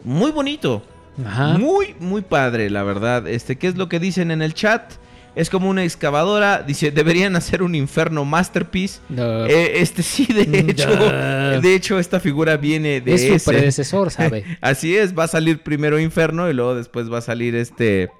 [0.05, 0.83] muy bonito.
[1.25, 1.59] Ajá.
[1.59, 3.27] Muy, muy padre, la verdad.
[3.29, 4.93] Este, ¿qué es lo que dicen en el chat?
[5.37, 6.63] Es como una excavadora.
[6.63, 9.01] Dice, deberían hacer un Inferno Masterpiece.
[9.09, 9.47] No.
[9.47, 10.57] Eh, este sí, de No.
[10.71, 13.51] hecho, de hecho, esta figura viene de es su ese.
[13.51, 14.45] predecesor, ¿sabe?
[14.61, 18.11] Así es, va a salir primero Inferno y luego después va a salir este.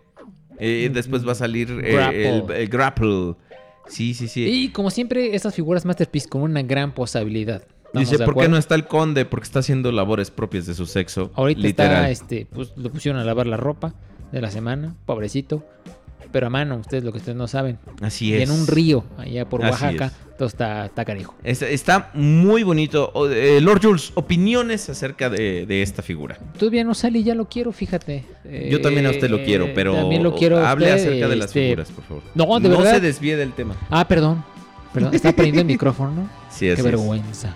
[0.59, 2.29] eh, después va a salir eh, Grapple.
[2.39, 3.35] el, el Grapple.
[3.89, 4.45] Sí, sí, sí.
[4.47, 7.63] Y como siempre, estas figuras Masterpiece con una gran posibilidad.
[7.87, 9.25] ¿Estamos Dice, ¿por qué no está el conde?
[9.25, 11.33] Porque está haciendo labores propias de su sexo.
[11.35, 11.93] Ahorita literal.
[11.93, 13.95] está, este, pues lo pusieron a lavar la ropa
[14.31, 15.65] de la semana, pobrecito.
[16.31, 17.79] Pero a mano, ustedes lo que ustedes no saben.
[18.03, 18.43] Así Y es.
[18.43, 20.37] en un río, allá por Oaxaca, es.
[20.37, 21.35] todo está, está canijo.
[21.43, 23.13] Es- Está muy bonito.
[23.33, 26.39] Eh, Lord Jules, opiniones acerca de, de esta figura.
[26.59, 28.25] Todavía no sale y ya lo quiero, fíjate.
[28.71, 30.59] Yo también a usted lo Eh, quiero, pero También lo quiero.
[30.67, 32.23] hable usted, acerca de las este, figuras, por favor.
[32.35, 32.95] No, de no verdad.
[32.95, 33.75] se desvíe del tema.
[33.89, 34.45] Ah, perdón.
[34.93, 36.23] Perdón, está prendiendo el micrófono, ¿no?
[36.51, 36.85] Sí, así Qué es.
[36.85, 37.55] vergüenza.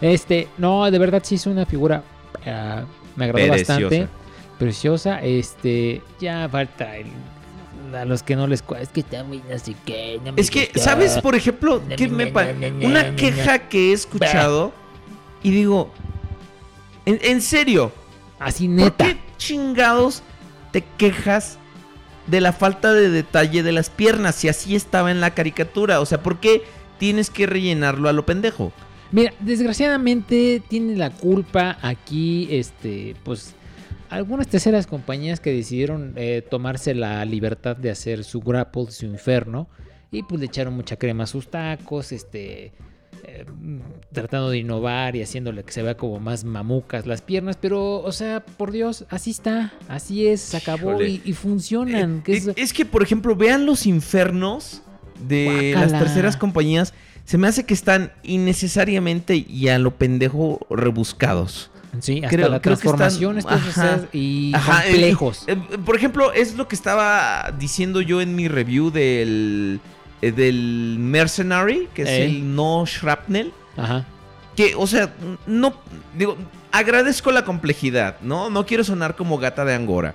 [0.00, 2.02] Este, no, de verdad sí es una figura.
[2.46, 2.84] ah,
[3.16, 4.08] me agradó bastante.
[4.58, 5.22] Preciosa.
[5.22, 7.06] Este, ya falta el.
[7.94, 10.20] A los que no les cua- Es que está muy no sé qué.
[10.24, 10.70] no me Es que.
[10.76, 12.48] ¿sabes, por ejemplo, na, me pa-
[12.82, 14.72] Una na, queja que he escuchado
[15.42, 15.90] y digo,
[17.06, 17.92] en, en serio,
[18.38, 19.04] Así ¿por neta.
[19.06, 20.22] qué chingados
[20.72, 21.58] te quejas
[22.26, 26.00] de la falta de detalle de las piernas si así estaba en la caricatura?
[26.00, 26.62] O sea, ¿por qué
[26.98, 28.72] tienes que rellenarlo a lo pendejo?
[29.10, 33.54] Mira, desgraciadamente tiene la culpa aquí, este, pues,
[34.10, 39.68] algunas terceras compañías que decidieron eh, tomarse la libertad de hacer su grapple, su inferno,
[40.10, 42.72] y pues le echaron mucha crema a sus tacos, este,
[43.24, 43.44] eh,
[44.12, 48.12] tratando de innovar y haciéndole que se vea como más mamucas las piernas, pero, o
[48.12, 52.22] sea, por Dios, así está, así es, se acabó y, y funcionan.
[52.26, 54.82] Eh, es- es, es que, por ejemplo, vean los infernos
[55.28, 56.94] de las terceras compañías.
[57.24, 61.70] Se me hace que están innecesariamente y a lo pendejo rebuscados.
[62.00, 64.00] Sí, hasta creo- la creo que están- transformación estos, ajá.
[64.12, 65.44] y Ajá, eh, complejos.
[65.46, 69.80] eh, eh, por ejemplo, es lo que estaba diciendo yo en mi review del,
[70.22, 73.52] eh, del Mercenary, que es el no shrapnel.
[73.76, 74.04] Ajá.
[74.56, 75.12] Que, o sea,
[75.46, 75.72] no,
[76.16, 76.36] digo,
[76.72, 78.50] agradezco la complejidad, ¿no?
[78.50, 80.14] No quiero sonar como gata de Angora.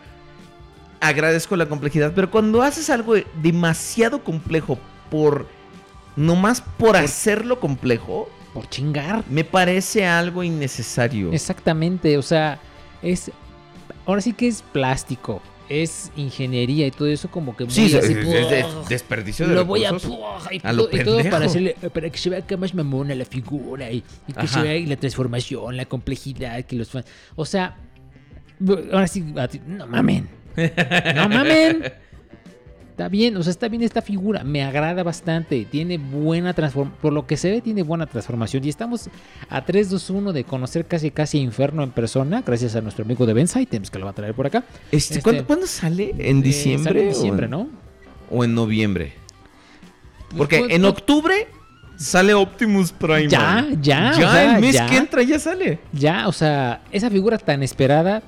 [0.99, 4.79] Agradezco la complejidad, pero cuando haces algo demasiado complejo
[5.09, 5.47] por,
[6.15, 9.23] nomás por hacerlo complejo, Por chingar.
[9.29, 11.31] me parece algo innecesario.
[11.33, 12.59] Exactamente, o sea,
[13.01, 13.31] es.
[14.05, 17.95] Ahora sí que es plástico, es ingeniería y todo eso, como que muy Sí, es,
[17.95, 19.91] así, es- es de- desperdicio de Lo voy a.
[20.51, 23.15] Y, a lo todo, y todo para, hacerle, para que se vea que más mamona
[23.15, 27.05] la figura y, y que se vea y la transformación, la complejidad, que los fans.
[27.35, 27.77] O sea,
[28.91, 29.21] ahora sí,
[29.67, 30.29] no mamen.
[31.15, 31.91] No mamen.
[32.93, 37.11] Está bien, o sea, está bien esta figura, me agrada bastante, tiene buena transformación, por
[37.11, 39.09] lo que se ve tiene buena transformación y estamos
[39.49, 43.25] a 3, 2, 1 de conocer casi casi Inferno en persona, gracias a nuestro amigo
[43.25, 44.63] de Benz Items que lo va a traer por acá.
[44.91, 46.13] Este, Este, ¿cuándo, cuándo sale?
[46.19, 46.91] ¿En Eh, diciembre?
[46.93, 47.67] sale en o diciembre, en- ¿no?
[48.29, 49.13] ¿O en noviembre?
[50.37, 51.47] Porque Pues, en pues, octubre
[51.97, 53.27] sale Optimus Prime.
[53.27, 54.85] Ya, ya, Ya, o sea, el mes ya.
[54.85, 55.79] que entra ya sale.
[55.93, 58.21] Ya, o sea, esa figura tan esperada.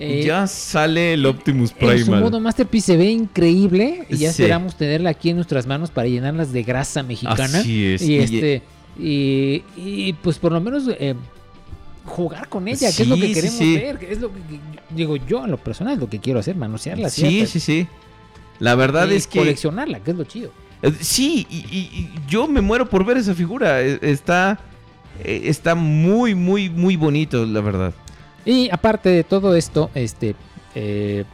[0.00, 4.42] Eh, ya sale el Optimus En su modo Masterpiece se ve increíble y ya Sí.
[4.42, 7.58] esperamos tenerla aquí en nuestras manos para llenarlas de grasa mexicana.
[7.58, 8.62] Así es, Y y- este
[9.00, 11.14] y, y, pues por lo menos eh,
[12.04, 13.74] jugar con ella, que es lo Sí, que sí, queremos sí.
[13.76, 14.40] ver, que es lo que
[14.90, 17.86] digo yo en lo personal es lo que quiero hacer, manosearla, Sí, sí, sí.
[18.58, 19.38] La verdad es que...
[19.38, 20.50] coleccionarla, que es lo chido.
[20.82, 23.82] Eh, Sí, y, y- yo me muero por ver esa figura.
[23.82, 24.58] Eh, Está,
[25.24, 27.94] está muy, muy, muy bonito, la verdad.
[28.44, 30.34] Y aparte de todo esto, este
[30.74, 31.24] eh,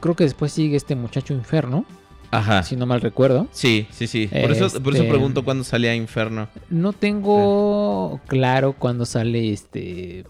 [0.00, 1.84] creo que después sigue este muchacho Inferno,
[2.30, 2.62] Ajá.
[2.62, 3.48] si no mal recuerdo.
[3.52, 4.26] Sí, sí, sí.
[4.28, 6.48] Por, eso, por eso Este- pregunto cuándo salía Inferno.
[6.70, 10.24] No tengo claro cuándo sale este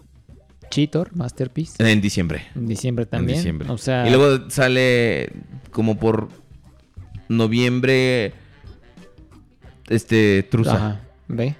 [0.69, 1.75] Cheetor Masterpiece.
[1.91, 2.43] En diciembre.
[2.55, 3.31] En diciembre también.
[3.31, 3.69] En diciembre.
[3.69, 5.31] O sea, Y luego sale
[5.71, 6.29] como por
[7.29, 8.33] noviembre.
[9.87, 10.75] Este, Trusa.
[10.75, 11.55] ajá, ¿ve?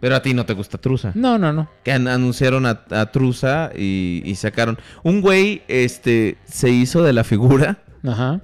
[0.00, 1.12] Pero a ti no te gusta Trusa.
[1.14, 1.68] No, no, no.
[1.84, 4.78] Que an- anunciaron a, a Trusa y, y sacaron.
[5.02, 8.40] Un güey este, se hizo de la figura Ajá.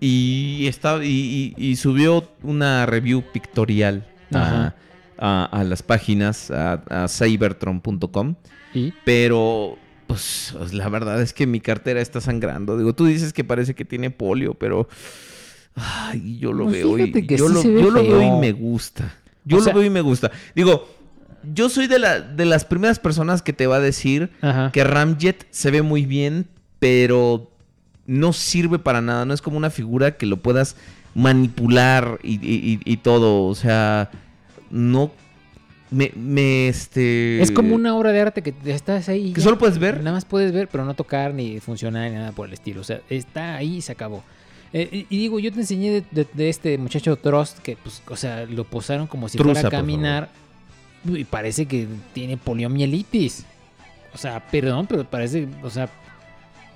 [0.00, 4.74] y, está, y, y- y subió una review pictorial a, Ajá.
[5.18, 8.34] a- a las páginas, a, cybertron.com.
[8.74, 12.76] Y Pero, pues, la verdad es que mi cartera está sangrando.
[12.76, 14.88] Digo, tú dices que parece que tiene polio, pero.
[15.74, 17.12] Ay, yo lo Pues veo y.
[17.12, 19.14] que Yo, sí lo, yo lo veo y me gusta.
[19.48, 20.30] Yo O lo veo y me gusta.
[20.54, 20.88] Digo,
[21.54, 24.70] yo soy de, la, de las primeras personas que te va a decir Ajá.
[24.72, 26.46] que Ramjet se ve muy bien,
[26.78, 27.50] pero
[28.06, 29.24] no sirve para nada.
[29.24, 30.76] No es como una figura que lo puedas
[31.14, 33.46] manipular y, y- todo.
[33.46, 34.10] O sea,
[34.70, 35.10] no.
[35.90, 37.40] Me, me, este.
[37.40, 39.32] es como una obra de arte que estás ahí.
[39.32, 39.44] Que ya.
[39.44, 39.98] solo puedes ver.
[39.98, 42.82] Nada más puedes ver, pero no tocar ni funcionar ni nada por el estilo.
[42.82, 44.22] O sea, está ahí y se acabó.
[44.72, 48.16] Eh, y, digo, yo te enseñé de, de- de este muchacho Trust que, pues, o
[48.16, 50.28] sea, lo posaron como si Trusa, fuera a caminar.
[51.06, 53.44] Y parece que tiene poliomielitis.
[54.12, 55.88] O sea, perdón, pero parece, o sea,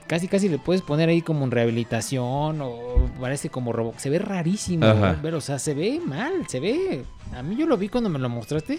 [0.07, 3.99] casi casi le puedes poner ahí como en rehabilitación o parece como robot.
[3.99, 4.87] Se ve rarísimo,
[5.21, 7.05] pero, o sea, se ve mal, se ve.
[7.35, 8.79] A mí yo lo vi cuando me lo mostraste.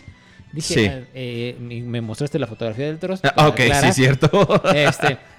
[0.51, 1.07] Dije, Sí.
[1.15, 3.25] eh, me mostraste la fotografía del Trust.
[3.35, 4.29] Ah, ok, sí, cierto.
[4.73, 5.17] Este.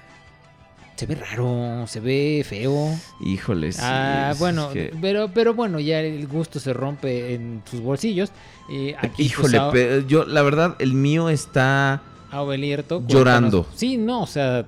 [0.95, 2.89] Se ve raro, se ve feo.
[3.19, 7.81] Híjole, sí, ah, bueno, que- pero, pero bueno, ya el gusto se rompe en sus
[7.81, 8.31] bolsillos.
[8.69, 11.93] Y aquí, Híjole, pues, pe- yo, la verdad, el mío está...
[11.95, 12.01] a,
[12.31, 13.63] a Obelierto, Llorando.
[13.63, 13.77] cuéntanos.
[13.79, 14.65] Sí, no, o sea,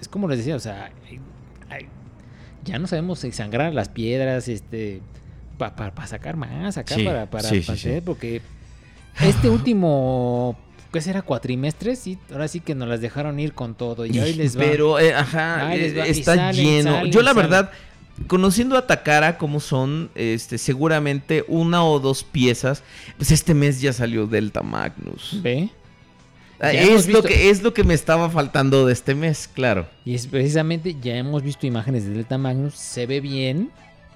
[0.00, 0.90] es como les decía, o sea,
[2.64, 5.00] ya no sabemos sangrar las piedras, este,
[5.56, 8.42] para sacar más acá, Sí, para, para, sí, para hacer, porque
[9.20, 10.58] este último,
[10.92, 11.22] ¿qué será?
[11.22, 14.60] Cuatrimestre, sí, ahora sí que nos las dejaron ir con todo y hoy les va.
[14.60, 16.92] Pero, eh, ajá, Ahí les eh, va, y está salen, lleno.
[16.92, 17.50] salen, Yo la salen.
[17.50, 17.70] verdad,
[18.26, 22.82] conociendo a Takara como son, este, seguramente una o dos piezas,
[23.16, 25.38] pues este mes ya salió Delta Magnus.
[25.42, 25.70] ¿Ve?
[26.62, 29.88] Ah, Es lo, que, es lo que me estaba faltando de este mes, claro.
[30.04, 33.70] Y es precisamente, ya hemos visto imágenes de Delta Magnus, se ve bien,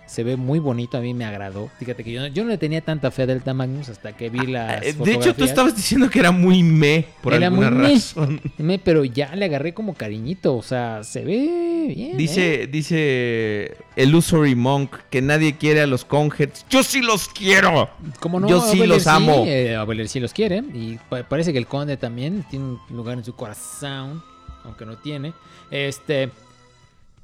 [0.06, 1.70] se ve muy bonito, a mí me agradó.
[1.78, 4.28] Fíjate que yo, no- yo no le tenía tanta fe a Delta Magnus hasta que
[4.31, 7.70] vi las Eh, De hecho, tú estabas diciendo que era muy me, por Era alguna
[7.70, 8.40] muy razón.
[8.59, 12.12] Me- Pero ya le agarré como cariñito, o sea, se ve bien.
[12.12, 12.16] ¿eh?
[12.16, 16.66] Dice, dice Illusory Monk que nadie quiere a los Conheads.
[16.70, 17.89] ¡Yo sí los quiero!
[18.20, 19.44] Como no, Yo sí los amo.
[19.47, 20.62] eh, Obeler sí los quiere.
[20.74, 24.22] Y pa- parece que el conde también tiene un lugar en su corazón,
[24.64, 25.32] aunque no tiene.
[25.70, 26.31] Este.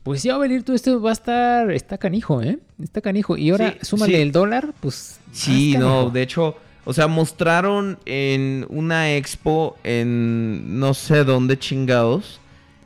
[0.02, 1.70] Pues sí, Obelir, todo esto va a estar.
[1.70, 2.58] Está canijo, ¿eh?
[2.82, 3.36] Está canijo.
[3.36, 4.20] Y ahora, Sí, súmale sí.
[4.22, 5.20] el dólar, pues.
[5.32, 12.40] Sí, no, de hecho, o sea, mostraron en una expo en no sé dónde chingados,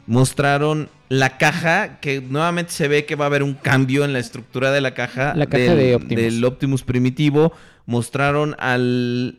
[0.07, 4.19] mostraron la caja, que nuevamente se ve que va a haber un cambio en la
[4.19, 5.35] estructura de la caja.
[5.37, 6.23] La caja del, de Optimus.
[6.23, 7.53] del Optimus primitivo.
[7.87, 9.39] Mostraron al...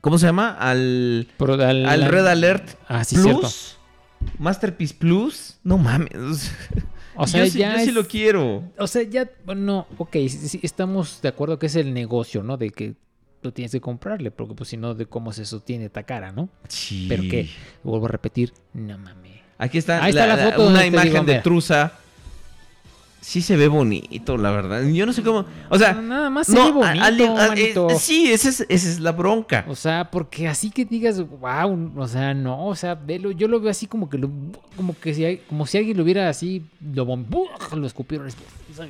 [0.00, 0.50] ¿Cómo se llama?
[0.50, 3.24] Al, al Red Alert Ah, sí, Plus.
[3.24, 3.48] cierto.
[4.38, 5.58] Masterpiece Plus.
[5.62, 6.52] No mames.
[7.16, 8.64] O sea, yo sí, ya yo sí lo quiero.
[8.76, 12.56] O sea, ya, bueno, ok, sí, sí, estamos de acuerdo que es el negocio, ¿no?
[12.56, 12.96] De que
[13.40, 16.48] tú tienes que comprarle, porque pues si no, de cómo se sostiene Takara, ¿no?
[16.66, 17.06] Sí.
[17.08, 17.48] Pero que,
[17.84, 19.32] vuelvo a repetir, no mames.
[19.58, 21.40] Aquí está, Ahí está la foto una imagen digo, de.
[21.40, 21.92] Trusa.
[23.26, 24.82] Sí se ve bonito, la verdad.
[24.86, 25.46] Yo no sé cómo.
[25.70, 29.00] O sea, nada más se no, ve bonito, a- a- sí, esa es, esa es
[29.00, 29.64] la bronca.
[29.66, 33.60] O sea, porque así que digas, wow, o sea, no, o sea, velo, yo lo
[33.60, 34.30] veo así como que lo,
[34.76, 36.64] como que si hay- como si alguien lo hubiera así,
[36.94, 38.26] lo bombú, lo escupieron.
[38.26, 38.36] así,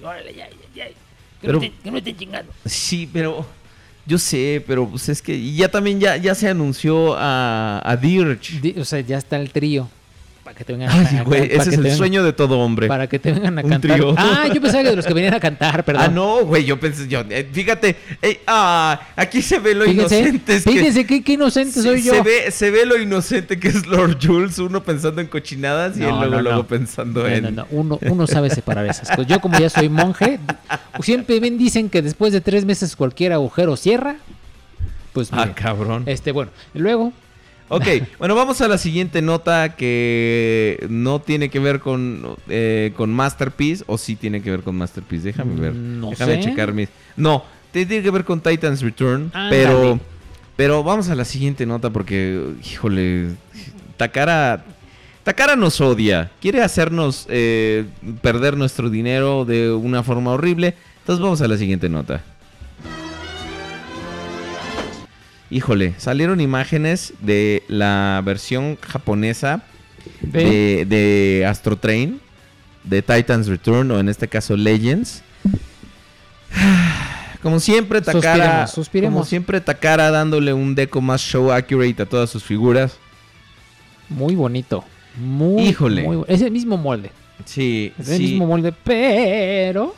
[0.03, 0.95] órale, ya, ya, ya, que
[1.41, 2.53] Pero- no te- que no chingando.
[2.65, 3.47] Sí, pero.
[4.07, 5.35] Yo sé, pero pues es que.
[5.37, 8.61] Y ya también ya, ya se anunció a, a Dirge.
[8.61, 9.89] Di- O sea, ya está el trío.
[10.45, 12.59] Para que te vengan Ay, a- güey, para ese es el vengan- sueño de todo
[12.59, 12.87] hombre.
[12.87, 13.97] Para que te vengan a Un cantar.
[13.97, 14.15] trío.
[14.19, 16.03] Ah, yo pensaba que de los que venían a cantar, perdón.
[16.05, 20.19] Ah, no, güey, yo pensé, yo, eh, fíjate, eh, ah, aquí se ve lo Fíjense,
[20.21, 20.61] inocente.
[20.61, 22.13] fíjense qué, inocente se, soy yo.
[22.13, 26.01] Se ve, se ve lo inocente que es Lord Jules, uno pensando en cochinadas y
[26.01, 26.43] No, él luego, no, no.
[26.43, 27.45] luego pensando en...
[27.45, 29.27] no, no, Uno, uno sabe separar esas cosas.
[29.27, 30.39] Yo como ya soy monje,
[31.01, 34.17] siempre ven dicen que después de tres meses cualquier agujero cierra.
[35.15, 36.03] Pues Ah, miren, cabrón.
[36.07, 37.13] este, bueno, luego
[37.69, 37.87] Ok,
[38.19, 43.85] bueno, vamos a la siguiente nota que no tiene que ver con, eh, con Masterpiece,
[43.87, 45.73] o sí tiene que ver con Masterpiece, déjame ver.
[45.73, 46.49] Mm, no déjame sé.
[46.49, 46.89] checar mis...
[47.17, 49.99] No, tiene que ver con Titan's Return, pero,
[50.57, 53.29] pero vamos a la siguiente nota porque, híjole,
[53.97, 54.65] Takara...
[55.25, 57.87] Takara nos odia, quiere hacernos eh,
[58.21, 60.75] perder nuestro dinero de una forma horrible.
[60.99, 62.23] Entonces vamos a la siguiente nota.
[65.55, 69.63] Híjole, salieron imágenes de la versión japonesa
[70.21, 72.21] de, de Astro Train,
[72.83, 75.23] de Titan's Return, o en este caso Legends.
[77.41, 78.67] Como siempre, Takara.
[78.67, 79.15] Suspiremos, suspiremos.
[79.15, 82.97] Como siempre, Takara dándole un deco más show accurate a todas sus figuras.
[84.09, 84.85] muy bonito.
[85.17, 86.03] Muy, Híjole.
[86.03, 87.13] muy es el mismo molde.
[87.45, 88.23] Sí, Es el sí.
[88.25, 89.95] mismo molde, pero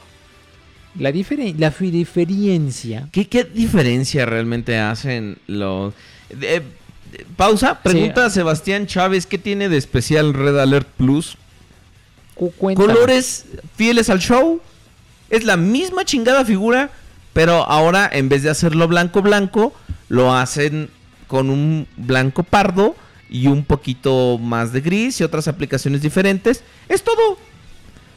[0.98, 3.08] la, diferen- la diferencia.
[3.12, 5.94] ¿Qué, qué diferencia realmente hacen los...
[6.40, 6.62] eh,
[7.36, 11.36] pausa, pregunta a Sebastián Chávez, ¿qué tiene de especial Red Alert Plus?
[12.34, 12.74] cuéntame.
[12.92, 13.46] colores
[13.76, 14.60] fieles al show.
[15.30, 16.90] Es la misma chingada figura,
[17.32, 19.72] pero ahora en vez de hacerlo blanco blanco,
[20.08, 20.90] lo hacen
[21.26, 22.94] con un blanco pardo
[23.28, 26.62] y un poquito más de gris y otras aplicaciones diferentes.
[26.88, 27.38] Es todo.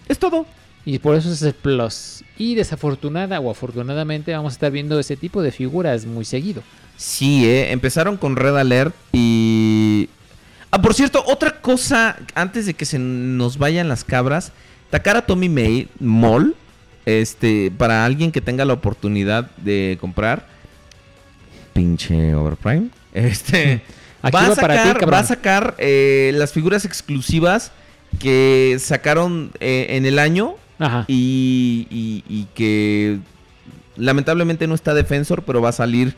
[0.07, 0.45] Es todo.
[0.91, 2.23] Y por eso es el plus.
[2.35, 6.63] Y desafortunada o afortunadamente vamos a estar viendo ese tipo de figuras muy seguido.
[6.97, 10.09] Sí, eh, empezaron con Red Alert y...
[10.71, 14.51] Ah, por cierto, otra cosa, antes de que se nos vayan las cabras,
[14.89, 16.55] Takara Tommy May, Mall,
[17.05, 20.47] este, para alguien que tenga la oportunidad de comprar,
[21.73, 23.83] pinche Overprime, este,
[24.23, 27.71] Aquí va, a va para ti, sacar, va a sacar eh, las figuras exclusivas
[28.19, 31.05] que sacaron eh, en el año Ajá.
[31.07, 33.19] y, y- y que
[33.97, 36.15] lamentablemente no está Defensor, pero va a salir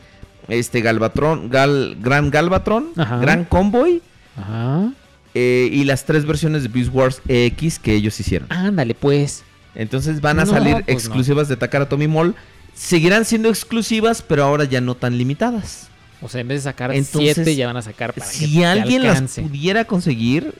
[0.48, 3.18] este Galvatron, Gal, Gran Galvatron, Ajá.
[3.18, 4.02] Gran Convoy
[4.36, 4.92] Ajá.
[5.34, 8.46] eh, y las tres versiones de Beast Wars X que ellos hicieron.
[8.52, 9.44] Ándale, pues.
[9.74, 10.92] Entonces van a No, salir pues no.
[10.92, 12.34] exclusivas de Takara Tomy Mall.
[12.74, 15.88] Seguirán siendo exclusivas, pero ahora ya no tan limitadas.
[16.22, 18.58] O sea, en vez de sacar Entonces, siete, ya van a sacar para que Si
[18.58, 20.54] te alguien las pudiera conseguir,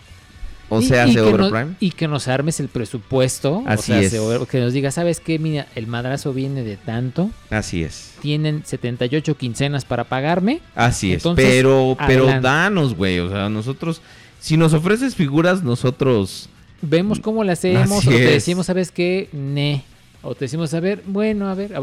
[0.75, 1.75] o Y- sea, y hace Overprime.
[1.81, 3.63] y que nos armes el presupuesto.
[3.67, 4.49] Así o sea, es.
[4.49, 5.39] que nos diga, ¿sabes qué?
[5.39, 7.31] Mira, el madrazo viene de tanto.
[7.51, 8.15] Así es.
[8.23, 10.61] Tienen 78 quincenas para pagarme.
[10.75, 11.23] Así es.
[11.37, 12.49] Pero, pero adelante.
[12.49, 13.19] danos, güey.
[13.19, 14.01] O sea, nosotros,
[14.41, 16.49] si nos ofreces figuras, nosotros.
[16.81, 17.99] Vemos cómo le hacemos.
[17.99, 19.29] Así o te decimos, ¿sabes qué?
[19.33, 19.85] Ne.
[20.23, 21.75] O te decimos, a ver, bueno, a ver,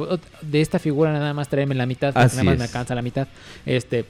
[0.42, 3.02] de esta figura nada más tráeme la mitad, porque Así nada más me alcanza la
[3.04, 3.28] mitad.
[3.68, 4.06] Este,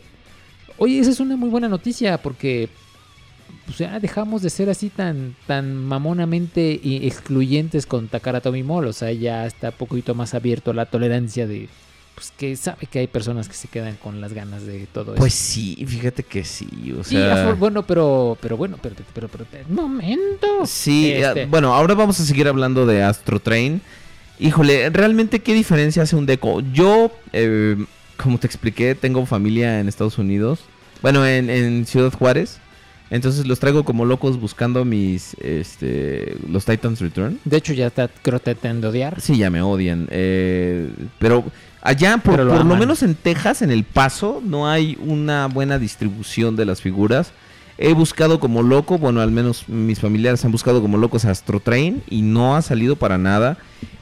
[0.78, 2.70] oye, esa es una muy buena noticia porque
[3.70, 8.88] o sea, dejamos de ser así tan, tan mamonamente excluyentes con Takara Tomy Mall.
[8.88, 11.70] O sea, ya está un poquito más abierto a la tolerancia de,
[12.16, 15.34] pues que sabe que hay personas que se quedan con las ganas de todo Pues
[15.34, 15.54] eso.
[15.54, 16.68] sí, fíjate que sí.
[17.00, 17.48] O Sí, sea.
[17.50, 20.48] afor- bueno, pero, pero bueno, pero, pero, pero, pero- momento.
[20.66, 23.82] Sí, Este, bueno, ahora vamos a seguir hablando de Astro Train.
[24.40, 26.62] Híjole, realmente qué diferencia hace un deco.
[26.74, 27.76] Yo, eh,
[28.18, 30.60] como te expliqué, tengo familia en Estados Unidos.
[31.02, 32.60] Bueno, en, en Ciudad Juárez.
[33.12, 37.40] Entonces los traigo como locos buscando mis, este, los Titans Return.
[37.44, 39.20] De hecho, ya está, creo te de odiar.
[39.20, 40.08] Sí, ya me odian.
[40.12, 41.44] eh, pero
[41.82, 45.48] allá, por, Pero lo por lo menos en Texas, en El Paso, no hay una
[45.48, 47.32] buena distribución de las figuras.
[47.80, 52.04] He buscado como loco, bueno, al menos mis familiares han buscado como locos Astro Train
[52.10, 53.58] y no ha salido para nada.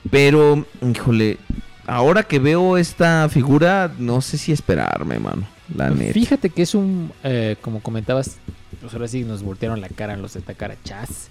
[0.10, 1.38] Pero, híjole,
[1.86, 5.48] ahora que veo esta figura, no sé si esperarme, mano.
[5.76, 6.14] La neta.
[6.14, 8.38] Fíjate que es un, eh, como comentabas,
[8.82, 11.30] pues ahora sí nos voltearon la cara los de Takara Chas.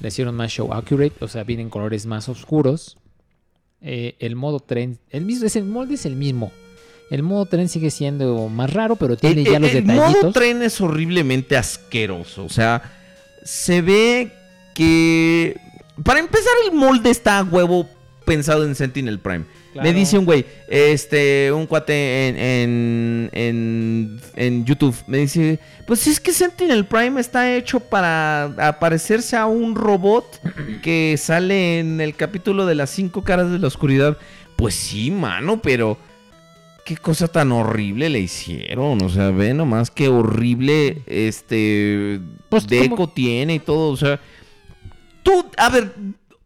[0.00, 2.96] Le hicieron más show accurate, o sea, vienen colores más oscuros.
[3.80, 6.52] Eh, el modo tren, el mismo, es el molde es el mismo.
[7.10, 10.22] El modo tren sigue siendo más raro, pero tiene El- ya el- los el detallitos.
[10.22, 12.44] modo tren es horriblemente asqueroso.
[12.44, 12.82] O sea,
[13.44, 14.32] se ve
[14.74, 15.56] que.
[16.04, 17.86] Para empezar, el molde está a huevo
[18.24, 19.44] pensado en Sentinel Prime.
[19.72, 19.88] Claro.
[19.88, 26.06] Me dice un güey, este, un cuate en, en, en, en YouTube, me dice, pues
[26.06, 30.40] es que Sentinel Prime está hecho para aparecerse a un robot
[30.82, 34.18] que sale en el capítulo de las cinco caras de la oscuridad.
[34.56, 35.96] Pues sí, mano, pero
[36.84, 39.02] qué cosa tan horrible le hicieron.
[39.02, 42.20] O sea, ve nomás qué horrible este
[42.50, 43.08] Pues, deco ¿cómo?
[43.08, 43.90] tiene y todo.
[43.90, 44.20] O sea,
[45.22, 45.94] tú, a ver,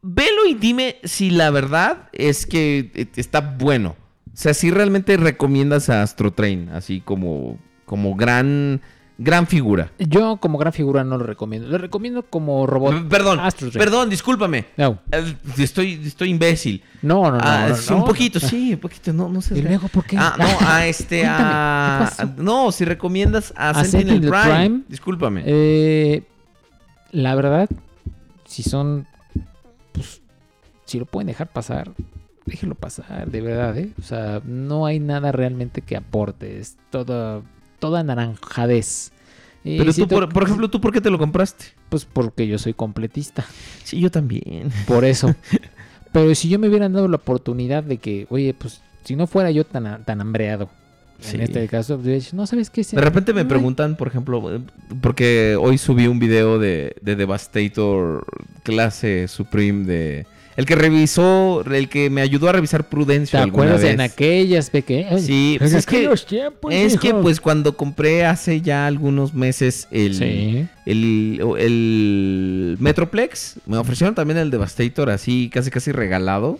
[0.09, 3.97] velo y dime si la verdad es que eh, está bueno.
[4.33, 8.83] O sea, si realmente recomiendas a Astro Train, así como, como gran,
[9.17, 9.91] gran figura.
[9.99, 11.67] Yo como gran figura no lo recomiendo.
[11.69, 13.09] Lo recomiendo como robot.
[13.09, 13.83] Perdón, Astro Train.
[13.83, 14.67] perdón, discúlpame.
[14.77, 16.83] No, Eh, Estoy, estoy imbécil.
[17.01, 17.41] no, no, no.
[17.43, 17.97] Ah, no, sí, no.
[17.97, 19.57] un poquito, sí, un poquito, no, no sé.
[19.59, 20.19] ¿Y luego por qué?
[20.19, 21.25] Ah, no, a este.
[22.37, 24.55] No, si recomiendas a, ¿A Sentinel, Sentinel Prime.
[24.67, 24.81] Prime?
[24.89, 25.43] Discúlpame.
[25.47, 26.23] Eh,
[27.13, 27.71] la verdad,
[28.45, 29.07] si son,
[30.87, 31.91] si lo pueden dejar pasar,
[32.47, 33.91] déjenlo pasar, de verdad, ¿eh?
[33.99, 37.43] O sea, no hay nada realmente que aporte, es toda,
[37.79, 39.13] toda naranjadez.
[39.65, 41.67] Y Pero tú, por, ejemplo, ¿tú por qué te lo compraste?
[41.89, 43.45] Pues porque yo soy completista,
[43.83, 44.71] Sí, yo también.
[44.87, 45.35] por eso.
[46.13, 49.51] Pero si yo me hubieran dado la oportunidad de que, oye, pues, si no fuera
[49.51, 50.71] yo tan, tan hambreado,
[51.19, 51.37] Sí.
[51.37, 52.83] en este caso, dicho, no, ¿sabes qué?
[52.83, 54.61] De repente me preguntan, por ejemplo, eh,
[55.01, 58.25] porque hoy subí un video de, de Devastator
[58.63, 60.27] clase Supreme de...
[60.57, 63.93] El que revisó, el que me ayudó a revisar ¿Te Prudencio alguna acuerdas vez.
[63.95, 65.21] en aquellas pequeñas?
[65.23, 66.09] Sí, pues es que,
[66.71, 70.67] es que pues cuando compré hace ya algunos meses el, Sí.
[70.87, 76.59] el, el Metroplex, me ofrecieron también el Devastator así casi casi regalado.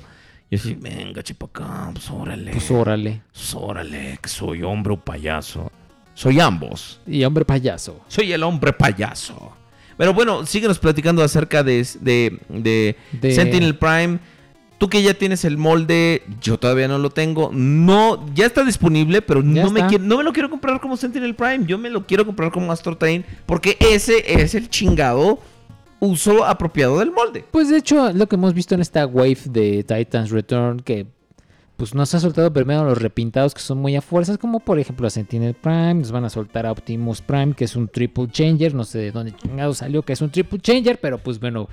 [0.51, 2.53] Yo así, venga, chepa acá, pues órale.
[2.53, 3.23] Pues órale.
[3.33, 5.73] Pues órale, que soy hombre o payaso.
[6.15, 7.01] Soy ambos.
[7.07, 8.01] Y hombre payaso.
[8.09, 9.56] Soy el hombre payaso.
[9.97, 14.19] Pero bueno, síguenos platicando acerca de, de, de De- Sentinel Prime.
[14.79, 17.51] Tú que ya tienes el molde, yo todavía no lo tengo.
[17.51, 20.99] No, ya está disponible, pero Ya no me, quiero, no me lo quiero comprar como
[20.99, 21.65] Sentinel Prime.
[21.67, 25.39] Yo me lo quiero comprar como Astro Train porque ese es el chingado
[25.99, 27.43] uso apropiado del molde.
[27.51, 31.07] Pues de hecho, lo que hemos visto en esta wave de Titans Return, que
[31.77, 35.07] pues nos ha soltado primero los repintados que son muy a fuerzas, como por ejemplo
[35.07, 38.75] a Sentinel Prime, nos van a soltar a Optimus Prime, que es un triple changer,
[38.75, 41.69] no sé de dónde chingado salió que es un triple changer, pero pues bueno,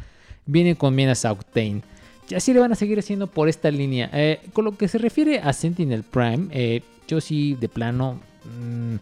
[0.46, 1.82] viene con Minas Octane.
[2.30, 4.10] Y así le van a seguir haciendo por esta línea.
[4.14, 8.96] Eh, con lo que se refiere a Sentinel Prime, eh, yo sí de plano, mm,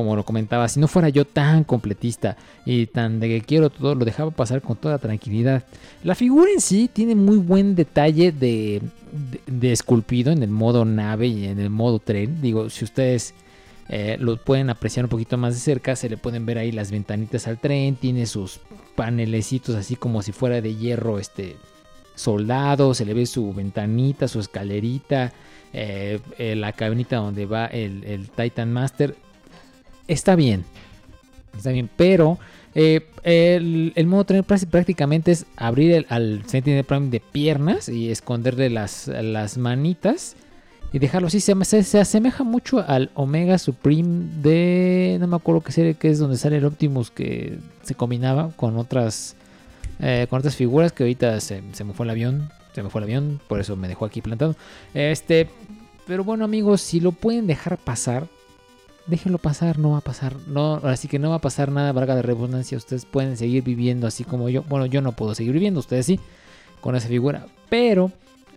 [0.00, 3.94] como lo comentaba, si no fuera yo tan completista y tan de que quiero todo,
[3.94, 5.64] lo dejaba pasar con toda tranquilidad.
[6.02, 8.80] La figura en sí tiene muy buen detalle de,
[9.46, 12.40] de- esculpido en el modo nave y en el modo tren.
[12.40, 13.34] Digo, si ustedes
[13.88, 16.90] eh, lo pueden apreciar un poquito más de cerca, se le pueden ver ahí las
[16.90, 18.60] ventanitas al tren, tiene sus
[18.96, 21.56] panelecitos así como si fuera de hierro este
[22.14, 25.32] soldado, se le ve su ventanita, su escalerita,
[25.72, 29.14] eh, eh, la cabinita donde va el, el Titan Master.
[30.10, 30.64] Está bien,
[31.56, 32.38] está bien, pero
[32.74, 38.10] eh, el, el modo tren prá- prácticamente es abrir al Sentinel Prime de piernas y
[38.10, 40.34] esconderle las, las manitas
[40.92, 41.38] y dejarlo así.
[41.38, 45.16] Se, se, se asemeja mucho al Omega Supreme de.
[45.20, 48.76] No me acuerdo qué serie que es donde sale el Optimus que se combinaba con
[48.76, 49.36] otras.
[50.00, 52.50] eh, con otras figuras que ahorita se, se me fue el avión.
[52.74, 54.56] Se me fue el avión, por eso me dejó aquí plantado.
[54.92, 55.48] Este.
[56.06, 58.26] Pero bueno, amigos, si lo pueden dejar pasar,
[59.10, 60.36] déjenlo pasar, no va a pasar.
[60.46, 62.78] No, así que no va a pasar nada, valga de redundancia.
[62.78, 64.62] Ustedes pueden seguir viviendo así como yo.
[64.62, 66.20] Bueno, yo no puedo seguir viviendo, ustedes sí,
[66.80, 67.46] con esa figura.
[67.68, 68.12] Pero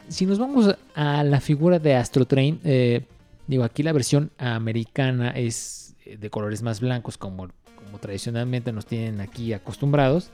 [0.08, 3.02] si nos vamos a la figura de Astro Train, eh,
[3.48, 8.86] digo, aquí la versión americana es eh, de colores más blancos, como, como tradicionalmente nos
[8.86, 10.30] tienen aquí acostumbrados.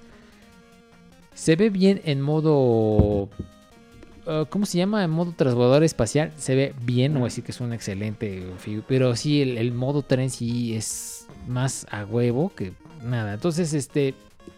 [1.33, 3.29] Se ve bien en modo.
[4.29, 5.03] Uh, ¿Cómo se llama?
[5.03, 6.31] En modo transbordador espacial.
[6.37, 8.85] Se ve bien, no voy a decir que es un excelente figura.
[8.87, 12.73] Pero sí, el, el modo tren sí es más a huevo que
[13.03, 13.33] nada.
[13.33, 14.13] Entonces, este.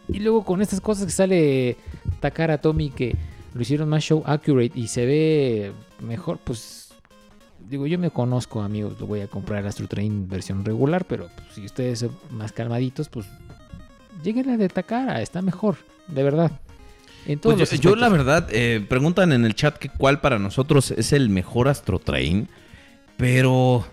[0.07, 1.77] Y luego con estas cosas que sale
[2.19, 3.15] Takara Tomy que
[3.53, 6.93] lo hicieron más show accurate y se ve mejor, pues
[7.69, 11.55] digo, yo me conozco, amigos, lo voy a comprar Astro Train versión regular, pero pues,
[11.55, 13.27] si ustedes son más calmaditos, pues
[14.23, 15.77] lleguen a de Takara, está mejor,
[16.07, 16.51] de verdad.
[17.41, 21.29] Pues yo, la verdad, eh, preguntan en el chat que cuál para nosotros es el
[21.29, 22.47] mejor Astro Train,
[23.17, 23.85] pero...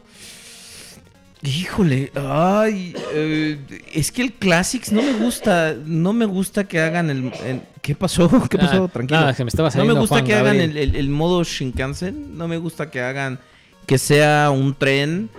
[1.40, 3.59] Híjole, ay, eh,
[3.94, 7.32] es que el Classics no me gusta, no me gusta que hagan el...
[7.44, 8.28] el- ¿Qué pasó?
[8.50, 8.74] ¿Qué pasó?
[8.74, 9.20] Nada, Tranquilo.
[9.20, 12.48] nada, me estaba no me gusta Juan que hagan el, el- el modo Shinkansen, no
[12.48, 13.38] me gusta que hagan
[13.86, 15.30] que sea un tren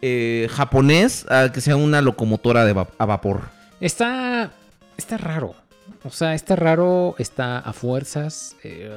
[0.00, 3.48] eh, japonés, a que sea una locomotora de va- a vapor.
[3.80, 4.52] Está,
[4.96, 5.56] está raro.
[6.04, 8.56] O sea, está raro, está a fuerzas.
[8.64, 8.90] eh,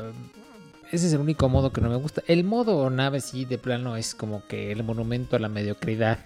[0.92, 2.22] ese es el único modo que no me gusta.
[2.28, 6.20] El modo nave sí, de plano, es como que el monumento a la mediocridad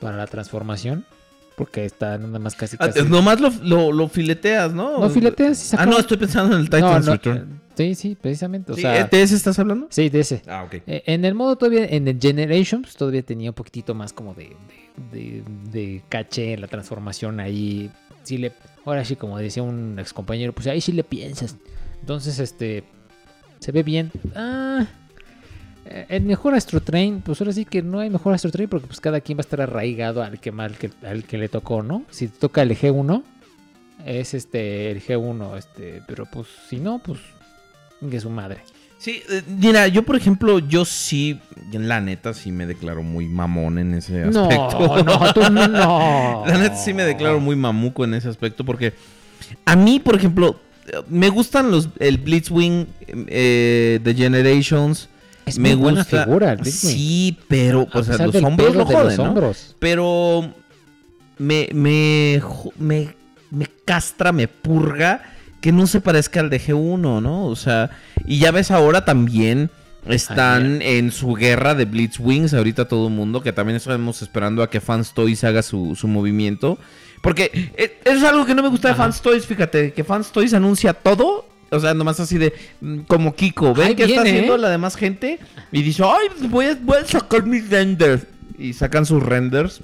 [0.00, 1.04] para la transformación.
[1.56, 3.02] Porque está nada más casi Ah, casi...
[3.02, 4.98] nomás lo, lo- lo fileteas, ¿no?
[4.98, 7.38] No fileteas y se Ah, no, estoy pensando en el Titan's no, Return.
[7.38, 8.72] eh, Sí, sí, precisamente.
[8.72, 9.86] O Sí, sea, ¿De ese estás hablando?
[9.90, 10.42] sí, de ese.
[10.46, 10.74] Ah, ok.
[10.86, 14.56] Eh, en el modo todavía, en el Generations, todavía tenía un poquitito más como de,
[15.12, 17.90] de, de- de caché la transformación ahí.
[18.22, 18.52] Sí le,
[18.84, 21.56] ahora sí, como decía un ex compañero, pues ahí sí le piensas.
[22.00, 22.84] Entonces, este,
[23.58, 24.10] se ve bien.
[24.34, 24.86] Ah,
[25.86, 28.86] eh, el mejor Astro Train, pues ahora sí que no hay mejor Astro Train porque
[28.86, 31.82] pues cada quien va a estar arraigado al que mal que, al que le tocó,
[31.82, 32.04] ¿no?
[32.10, 33.22] Si te toca el G1,
[34.04, 37.20] es este, el G1, este, pero pues si no, pues,
[38.10, 38.60] que su madre.
[39.00, 41.40] Sí, eh, mira, yo por ejemplo, yo sí,
[41.72, 45.02] la neta sí me declaro muy mamón en ese No, aspecto.
[45.04, 46.42] no, tú no, no.
[46.46, 48.92] La neta sí me declaro muy mamuco en ese aspecto porque
[49.64, 50.60] a mí, por ejemplo,
[51.08, 55.08] me gustan los el Blitzwing eh, de Generations.
[55.46, 56.24] Es me muy buena gusta.
[56.24, 56.92] figura el Blitzwing.
[56.92, 59.22] Sí, pero o sea, los hombros lo joden, ¿no?
[59.22, 59.76] hombros.
[59.78, 60.52] Pero
[61.38, 62.42] me, me,
[62.78, 63.14] me,
[63.50, 65.22] me castra, me purga
[65.60, 67.44] que no se parezca al de G1, ¿no?
[67.46, 67.90] O sea,
[68.26, 69.70] y ya ves ahora también
[70.06, 74.70] están en su guerra de Blitzwings, ahorita todo el mundo, que también estamos esperando a
[74.70, 76.78] que Fans Toys haga su, su movimiento.
[77.20, 79.04] Porque eh, es algo que no me gusta de Ajá.
[79.04, 81.46] Fans Toys, fíjate, que Fans Toys anuncia todo.
[81.72, 83.74] O sea, nomás así de mm, como Kiko.
[83.74, 84.58] ¿Ven qué está haciendo ¿eh?
[84.58, 85.38] la demás gente?
[85.70, 88.26] Y dice, ay, voy a, voy a sacar mis renders.
[88.58, 89.80] Y sacan sus renders.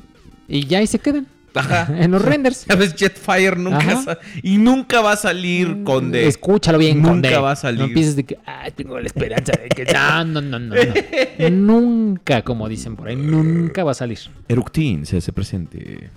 [0.49, 1.27] Y ya ahí se quedan.
[1.57, 1.89] Ajá.
[1.99, 2.65] En los renders.
[2.69, 2.95] ¿Sabes?
[2.95, 6.27] Jetfire nunca sa- y nunca va a salir con de.
[6.27, 7.39] Escúchalo bien, Nunca Conde.
[7.39, 7.81] va a salir.
[7.81, 9.85] No empieces de que, ay, tengo la esperanza de que.
[9.93, 10.75] No, no, no, no.
[10.75, 11.51] no.
[11.51, 14.19] nunca, como dicen por ahí, nunca va a salir.
[14.49, 16.11] Eructin se hace presente.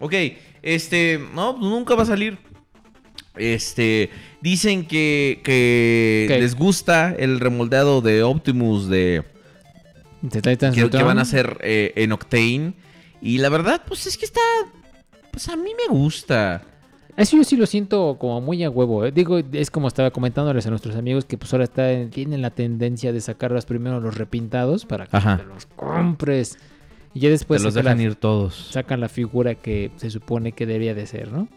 [0.00, 0.14] Ok,
[0.62, 1.20] este.
[1.34, 2.38] No, nunca va a salir.
[3.36, 4.10] Este.
[4.40, 6.38] Dicen que, que ¿Qué?
[6.40, 9.24] les gusta el remoldeado de Optimus de.
[10.30, 12.72] ¿Te Titans Que, van a hacer eh, en Octane.
[13.22, 14.40] Y la verdad, pues es que está.
[15.36, 16.62] Pues a mí me gusta.
[17.14, 19.04] Eso yo sí lo siento como muy a huevo.
[19.04, 19.12] ¿eh?
[19.12, 23.12] Digo, es como estaba comentándoles a nuestros amigos que pues ahora está, tienen la tendencia
[23.12, 25.36] de sacarlos primero los repintados para que Ajá.
[25.36, 26.56] te los compres.
[27.12, 28.68] Y ya después Te los sacan dejan la- ir todos.
[28.70, 31.48] sacan la figura que se supone que debería de ser, ¿no?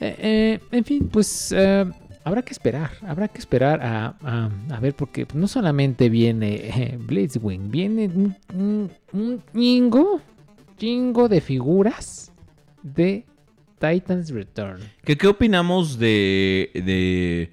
[0.00, 1.86] Eh, eh, en fin, pues eh,
[2.24, 7.70] habrá que esperar, habrá que esperar a, a- a ver, porque no solamente viene Blitzwing,
[7.70, 10.20] viene un, un, un chingo,
[10.76, 12.25] chingo de figuras
[12.94, 13.24] de
[13.80, 14.80] Titans Return.
[15.04, 16.70] ¿Qué, qué opinamos de.
[16.74, 17.50] de.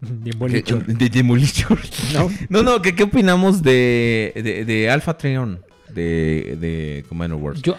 [0.00, 0.82] Demolition.
[0.84, 1.78] que- de Demolition?
[2.12, 2.30] ¿No?
[2.48, 5.60] No, no, ¿qué, qué opinamos de, de, de Alpha Trion?
[5.88, 7.62] De, de Commander Wars.
[7.62, 7.76] Yo,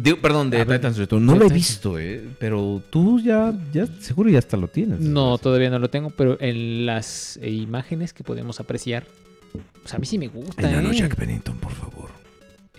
[0.00, 1.26] Digo, perdón, de Titans Return.
[1.26, 2.24] No de lo he visto, eh.
[2.38, 5.00] Pero tú ya, ya seguro ya hasta lo tienes.
[5.00, 9.04] no, todavía no lo tengo, pero en las imágenes que podemos apreciar,
[9.82, 10.66] pues a mí sí me gusta.
[10.66, 10.96] Enano ¿eh?
[10.96, 12.10] Jack Pennington, por favor.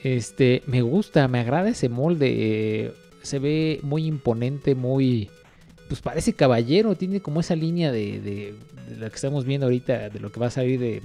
[0.03, 2.27] Este, me gusta, me agrada ese molde.
[2.35, 5.29] eh, se ve muy imponente, muy.
[5.87, 8.55] Pues parece caballero, tiene como esa línea de, de,
[8.89, 11.01] de lo que estamos viendo ahorita, de lo que va a salir de,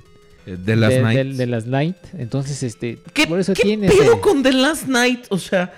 [0.46, 1.18] Eh, The Last de, Night.
[1.28, 1.96] de- de las Night.
[2.16, 5.26] Entonces, este, ¿Qué, por eso qué tiene pedo ese- con The Last Night?
[5.30, 5.72] O sea,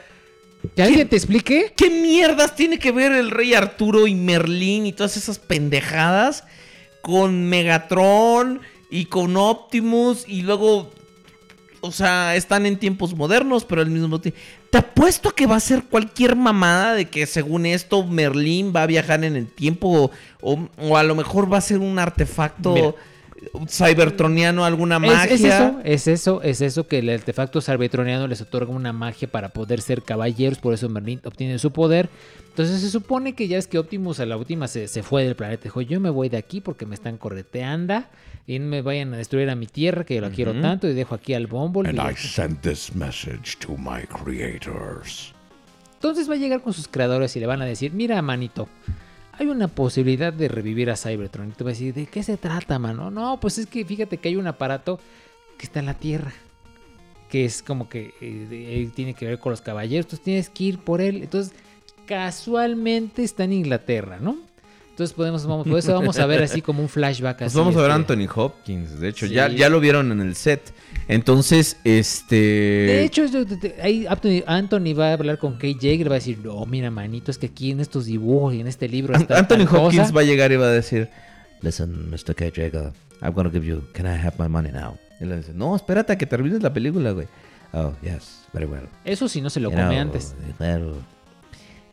[0.77, 1.73] ¿Que alguien te explique?
[1.77, 6.45] ¿qué mierdas tiene que ver el rey Arturo y Merlín y todas esas pendejadas
[7.03, 8.61] con Megatron
[8.91, 10.93] y con Optimus y luego,
[11.81, 14.39] o sea, están en tiempos modernos, pero al mismo tiempo...
[14.71, 18.87] Te apuesto que va a ser cualquier mamada de que según esto Merlín va a
[18.87, 22.95] viajar en el tiempo o, o a lo mejor va a ser un artefacto Mira.
[23.69, 25.35] cybertroniano, alguna magia.
[25.35, 29.49] es eso, es eso, es eso que el artefacto sarbetroniano les otorga una magia para
[29.49, 32.09] poder ser caballeros, por eso Merlin obtiene su poder.
[32.49, 35.35] Entonces se supone que ya es que Optimus a la última se, se fue del
[35.35, 35.65] planeta.
[35.65, 38.05] Dijo, yo me voy de aquí porque me están correteando
[38.51, 40.93] y no me vayan a destruir a mi tierra, que yo la quiero tanto, y
[40.93, 41.89] dejo aquí al Bumble.
[41.89, 45.33] And I sent this message to my creators.
[45.95, 48.69] Entonces va a llegar con sus creadores y le van a decir, mira, manito,
[49.39, 51.51] hay una posibilidad de revivir a Cybertron.
[51.51, 53.09] Y tú vas a decir, ¿de qué se trata, mano?
[53.13, 54.99] No, pues es que fíjate que hay un aparato
[55.57, 56.33] que está en la Tierra.
[57.29, 60.07] Que es como que eh, eh, tiene que ver con los caballeros.
[60.07, 61.23] Entonces tienes que ir por él.
[61.23, 61.55] Entonces,
[62.05, 64.50] casualmente está en Inglaterra, ¿no?
[65.01, 67.59] Entonces podemos, vamos, por eso vamos a ver así como un flashback Pues así.
[67.59, 68.13] vamos a ver a este.
[68.13, 69.01] Anthony Hopkins.
[69.01, 69.33] De hecho, Sí.
[69.33, 70.75] ya, ya lo vieron en el set.
[71.09, 72.37] Entonces, este.
[72.37, 73.25] De hecho,
[73.83, 77.31] ahí Anthony, va a hablar con Kate Jagger y va a decir, no, mira, manito,
[77.31, 80.13] es que aquí en estos dibujos y en este libro está Anthony Hopkins cosa".
[80.13, 81.09] va a llegar y va a decir:
[81.63, 82.35] Listen, Mr.
[82.35, 82.45] K.
[82.55, 83.83] Jagger, I'm gonna give you.
[83.95, 84.99] Can I have my money now?
[85.19, 87.27] Y le dice: No, espérate a que termines la película, güey.
[87.73, 88.87] Oh, yes, very well.
[89.07, 90.35] Eso sí no se lo You come know, antes.
[90.59, 90.93] Well,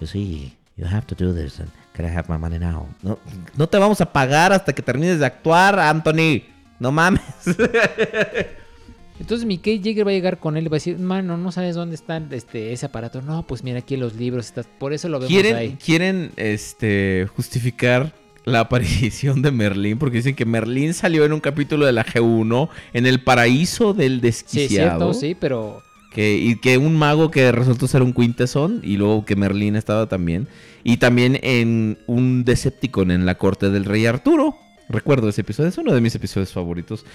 [0.01, 1.61] you see, you have to do this.
[1.61, 2.87] And can I have my money now?
[3.01, 3.17] No,
[3.57, 6.43] no te vamos a pagar hasta que termines de actuar, Anthony.
[6.79, 7.21] No mames.
[9.19, 11.51] Entonces mi Kate Jagger va a llegar con él y va a decir, mano, no
[11.51, 13.23] sabes dónde está este, ese aparato.
[13.23, 15.77] No, pues mira aquí en los libros, está, por eso lo vemos quieren, ahí.
[15.83, 18.13] quieren este, justificar
[18.45, 22.69] la aparición de Merlín porque dicen que Merlín salió en un capítulo de la G1
[22.93, 25.13] en el paraíso del Sí, es desquiciado.
[25.13, 25.81] cierto, sí, pero
[26.17, 30.09] Que, y que un mago que resultó ser un Quintesson y luego que Merlín estaba
[30.09, 30.47] también.
[30.83, 34.57] Y también en un Decepticon en la corte del rey Arturo.
[34.89, 37.05] Recuerdo ese episodio, es uno de mis episodios favoritos.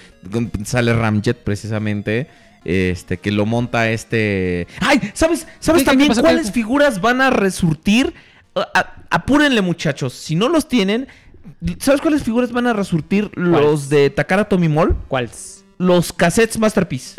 [0.65, 2.29] Sale Ramjet precisamente.
[2.65, 4.69] Este, que lo monta este.
[4.79, 5.01] ¡Ay!
[5.15, 8.15] ¿Sabes, ¿sabes ¿Qué- qué también cuáles ¿Qué- figuras van a resurtir?
[8.55, 10.13] A- a- apúrenle, muchachos.
[10.13, 11.09] Si no los tienen.
[11.81, 14.97] ¿Sabes cuáles figuras van a resurtir los de Takara Tomimol?
[15.09, 15.65] ¿cuáles?
[15.79, 17.17] Los cassettes Masterpiece.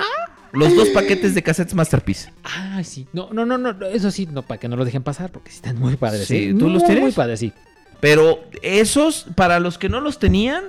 [0.54, 2.32] Los dos paquetes de cassettes Masterpiece.
[2.44, 3.08] Ah, sí.
[3.12, 5.56] No, no, no, no, eso sí, no, para que no lo dejen pasar, porque sí
[5.58, 6.28] están muy padres.
[6.28, 6.56] Sí, ¿eh?
[6.58, 7.04] ¿tú los Muy, tienes?
[7.04, 7.52] Muy padres, sí.
[8.00, 10.64] Pero esos, para los que no los tenían,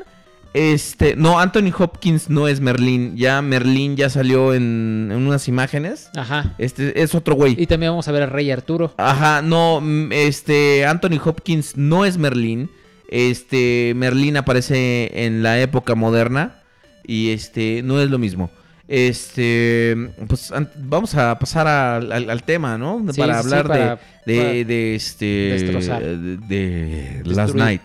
[0.55, 3.15] este, no, Anthony Hopkins no es Merlín.
[3.17, 6.09] Ya Merlín ya salió en, en unas imágenes.
[6.17, 6.55] Ajá.
[6.57, 7.55] Este es otro güey.
[7.61, 8.95] Y también vamos a ver al Rey Arturo.
[8.97, 12.71] Ajá, no, mm, este, Anthony Hopkins no es Merlín.
[13.09, 16.63] Este, Merlín aparece en la época moderna
[17.05, 18.51] y este, no es lo mismo.
[18.87, 19.97] Este,
[20.29, 23.03] pues vamos a pasar al, al- al tema, ¿no?
[23.13, 26.03] Sí, para sí, hablar para- de, de, para de, este, destrozar.
[26.03, 27.55] de, de Last.
[27.55, 27.83] Night.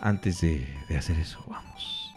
[0.00, 2.12] Antes de, de hacer eso, vamos.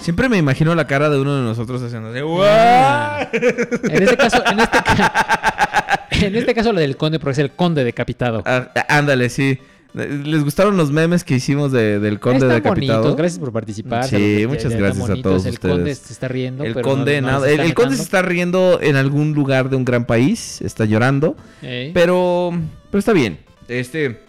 [0.00, 3.28] Siempre me imagino la cara de uno de nosotros haciendo así, Ah.
[3.32, 7.52] En este caso, en este, ca- en este caso la del conde, porque es el
[7.52, 8.42] conde decapitado.
[8.44, 9.58] Ah, ándale, sí.
[9.94, 12.98] ¿Les gustaron los memes que hicimos de- del conde Están decapitado?
[13.02, 14.04] bonitos, gracias por participar.
[14.08, 15.74] Sí, muchas ya gracias a todos El ustedes.
[15.76, 16.64] conde se está riendo.
[16.64, 19.84] El pero conde, no- el, el conde se está riendo en algún lugar de un
[19.84, 21.92] gran país, está llorando, Ey.
[21.92, 22.50] pero,
[22.90, 23.38] pero está bien.
[23.68, 24.20] Este,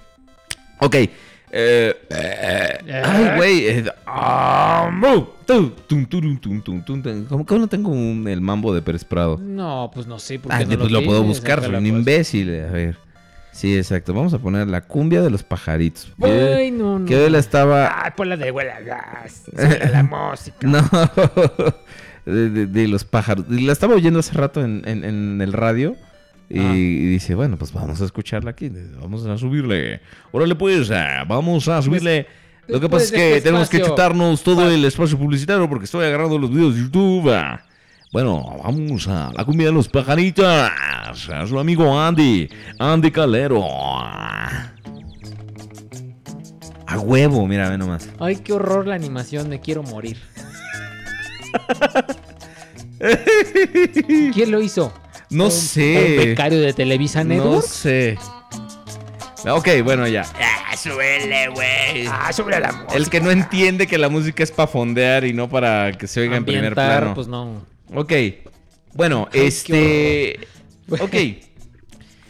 [0.81, 0.95] ok.
[1.57, 1.93] eh,
[3.03, 3.67] ay, güey.
[3.67, 3.85] eh.
[7.29, 9.39] ¿Cómo que no tengo un- el mambo de Pérez Prado?
[9.41, 10.39] No, pues no sé.
[10.39, 11.37] ¿por Ah, no pues lo puedo tienes?
[11.39, 12.49] buscar, soy un imbécil.
[12.67, 12.97] A ver.
[13.55, 14.13] Sí, exacto.
[14.13, 16.11] Vamos a poner la cumbia de los pajaritos.
[16.21, 17.05] Ay, no, no.
[17.05, 18.03] que la estaba.
[18.03, 19.43] Ay, ponla de huela gas.
[19.91, 20.67] La música.
[20.67, 20.81] No.
[22.25, 23.45] De, de- de los pájaros.
[23.49, 25.95] La estaba oyendo hace rato en, en- en el radio.
[26.49, 26.75] Y, Ah.
[26.75, 28.71] y dice, bueno, pues vamos a escucharla aquí.
[28.99, 30.01] Vamos a subirle.
[30.31, 32.25] Órale, pues, ah, vamos a subirle.
[32.67, 36.05] Lo que pasa es que este tenemos que chutarnos todo el espacio publicitario porque estoy
[36.07, 37.31] agarrando los videos de YouTube.
[38.15, 40.45] Bueno, vamos a la comida de los pajaritos.
[40.47, 41.13] A
[41.45, 42.47] su amigo Andy.
[42.79, 43.61] Andy Calero.
[43.67, 44.71] A
[46.97, 48.07] huevo, mira, ve nomás.
[48.17, 50.15] Ay, qué horror la animación, me quiero morir.
[54.33, 54.93] ¿Quién lo hizo?
[55.29, 56.15] No ¿Un- sé.
[56.21, 57.65] ¿Un becario de Televisa No Network?
[57.65, 58.17] sé.
[59.45, 60.23] Ok, bueno, ya.
[60.39, 62.07] Ah, súbele, güey.
[62.09, 62.95] Ah, sobre la música.
[62.95, 66.21] El que no entiende que la música es para fondear y no para que se
[66.21, 67.13] oiga en primer plano.
[67.13, 67.74] pues no.
[67.93, 68.13] Ok.
[68.93, 70.39] Bueno, Ay, este.
[70.89, 71.15] Ok.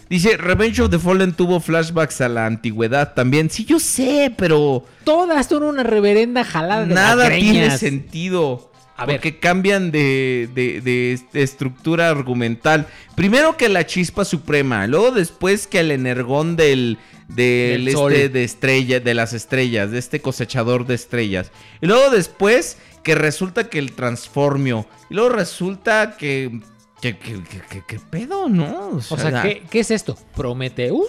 [0.09, 3.49] Dice, Revenge of the Fallen tuvo flashbacks a la antigüedad también.
[3.49, 8.71] Sí, yo sé, pero Todas son una reverenda jalada de nada tiene sentido.
[8.97, 9.17] A ver.
[9.17, 12.87] porque cambian de, de- de- de estructura argumental.
[13.15, 18.43] Primero que la chispa suprema, luego después que el energón del, del Del este de
[18.45, 21.51] estrella, de las estrellas, de este cosechador de estrellas.
[21.81, 24.85] Y luego después que resulta que el transformio.
[25.09, 26.59] Y luego resulta que.
[27.01, 28.89] que, que, que- que- que pedo, ¿no?
[28.97, 30.17] O sea, ¿qué, qué es esto?
[30.35, 31.07] ¿Prometheus?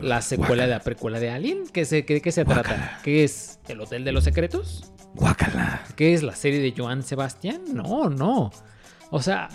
[0.00, 1.64] ¿La secuela de la precuela de Alien?
[1.72, 3.00] ¿Qué se, qué, qué se trata?
[3.02, 3.58] ¿Qué es?
[3.66, 4.92] ¿El Hotel de los Secretos?
[5.14, 5.82] Guácala.
[5.96, 7.62] ¿Qué es la serie de Joan Sebastián?
[7.72, 8.52] No, no.
[9.10, 9.48] O sea,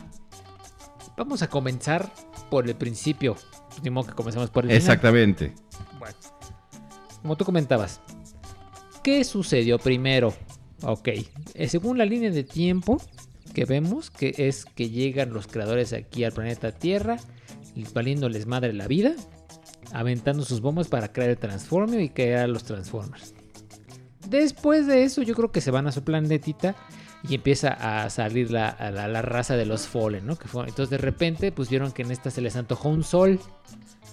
[1.15, 2.11] vamos a comenzar
[2.49, 3.35] por el principio.
[3.83, 4.77] Ni modo que comencemos por el final.
[4.81, 5.53] Exactamente.
[5.99, 6.15] Bueno,
[7.21, 8.01] como tú comentabas,
[9.03, 10.33] ¿qué sucedió primero?
[10.83, 11.09] Ok,
[11.53, 13.01] eh, según la línea de tiempo
[13.53, 17.17] que vemos, que es que llegan los creadores aquí al planeta Tierra,
[17.93, 19.13] valiéndoles madre la vida,
[19.93, 23.33] aventando sus bombas para crear el Transformio y crear los Transformers.
[24.27, 26.75] Después de eso, yo creo que se van a su planetita
[27.27, 30.37] y empieza a salir la, la, raza de los Fallen, ¿no?
[30.37, 33.39] Que entonces de repente, pues vieron que en esta se les antojó un sol.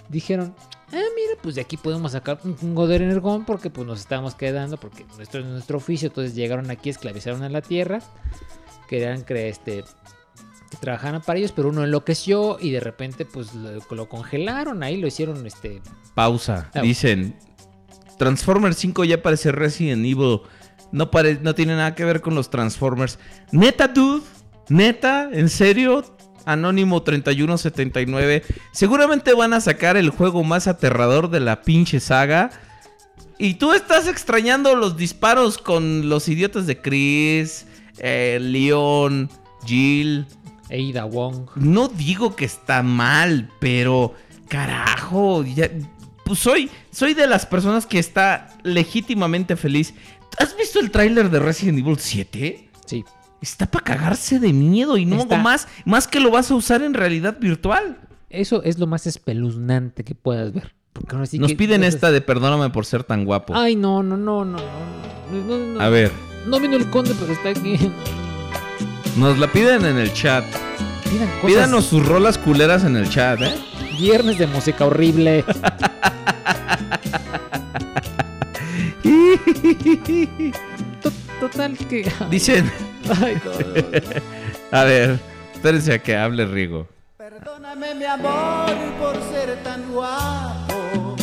[0.08, 0.54] Dijeron,
[0.92, 4.34] ah, mira, pues de aquí podemos sacar un chingo de energón porque pues nos estamos
[4.34, 6.08] quedando, porque nuestro es nuestro oficio.
[6.08, 8.00] Entonces llegaron aquí, esclavizaron a la Tierra,
[8.88, 9.84] querían que este
[10.70, 14.98] que trabajaran para ellos, pero uno enloqueció y de repente pues lo, lo congelaron, ahí
[14.98, 15.80] lo hicieron este
[16.14, 16.70] Pausa.
[16.74, 16.82] Ah.
[16.82, 17.34] Dicen,
[18.18, 20.40] Transformers 5 ya parece Resident Evil.
[20.92, 23.18] No, pare- no tiene nada que ver con los Transformers.
[23.52, 24.22] Neta, dude.
[24.68, 26.04] Neta, ¿en serio?
[26.52, 28.42] Anónimo 3179.
[28.72, 32.50] Seguramente van a sacar el juego más aterrador de la pinche saga.
[33.38, 37.66] Y tú estás extrañando los disparos con los idiotas de Chris,
[37.98, 39.30] eh, Leon,
[39.64, 40.26] Jill.
[40.70, 41.48] Ada Wong.
[41.56, 44.14] No digo que está mal, pero
[44.48, 45.70] carajo, ya-
[46.24, 49.94] pues soy, soy de las personas que está legítimamente feliz.
[50.38, 52.68] ¿Has visto el tráiler de Resident Evil 7?
[52.86, 53.04] Sí.
[53.40, 56.94] Está para cagarse de miedo y no más, más que lo vas a usar en
[56.94, 57.98] realidad virtual.
[58.30, 60.74] Eso es lo más espeluznante que puedas ver.
[60.92, 63.54] Porque Nos piden esta de perdóname por ser tan guapo.
[63.54, 64.58] Ay, no, no, no, no.
[65.80, 66.10] a ver.
[66.46, 67.78] No vino el conde, pero está aquí.
[69.16, 70.44] Nos la piden en el chat.
[71.44, 73.54] Pídanos sus rolas culeras en el chat, ¿eh?
[73.98, 75.44] Viernes de música horrible.
[81.40, 82.10] Total que.
[82.30, 82.70] Dicen.
[83.22, 83.88] Ay, no, no.
[84.78, 85.18] a ver,
[85.54, 86.86] espérense a que hable Rigo.
[87.16, 88.70] Perdóname mi amor
[89.00, 91.16] por ser tan guapo.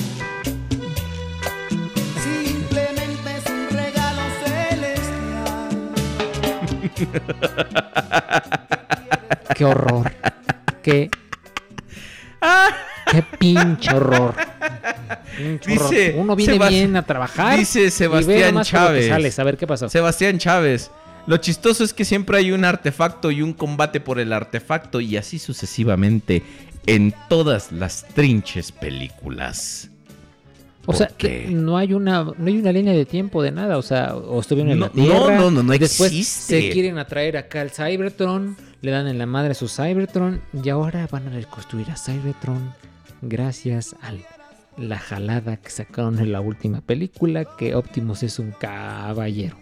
[2.24, 5.70] Simplemente es un regalo celestial.
[9.56, 10.12] Qué horror.
[10.82, 11.10] Qué.
[13.12, 14.36] Qué pinche horror.
[15.38, 15.90] Pinche horror.
[15.90, 17.58] Dice Uno viene Sebas- bien a trabajar.
[17.58, 19.08] dice y ve Sebastián lo que Chávez.
[19.08, 19.40] sales.
[19.40, 19.90] A ver qué pasó.
[19.90, 20.92] Sebastián Chávez.
[21.28, 25.18] Lo chistoso es que siempre hay un artefacto y un combate por el artefacto y
[25.18, 26.44] así sucesivamente
[26.86, 29.90] en todas las trinches películas.
[30.88, 33.80] O sea, ¿Por que no hay una no hay una línea de tiempo de nada,
[33.80, 35.14] o sea, o estuvieron en No, la Tierra.
[35.18, 36.62] no, no, no, no después existe.
[36.62, 40.70] se quieren atraer acá al Cybertron, le dan en la madre a su Cybertron y
[40.70, 42.72] ahora van a reconstruir a Cybertron
[43.24, 44.14] gracias a
[44.80, 49.58] la jalada que sacaron en la última película que Optimus es un caballero.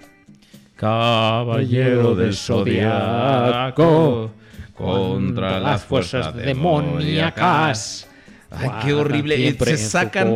[0.75, 4.31] Caballero del Zodiaco,
[4.75, 8.07] contra las fuerzas demoníacas.
[8.55, 9.57] Ay, qué horrible.
[9.57, 10.31] Se sacan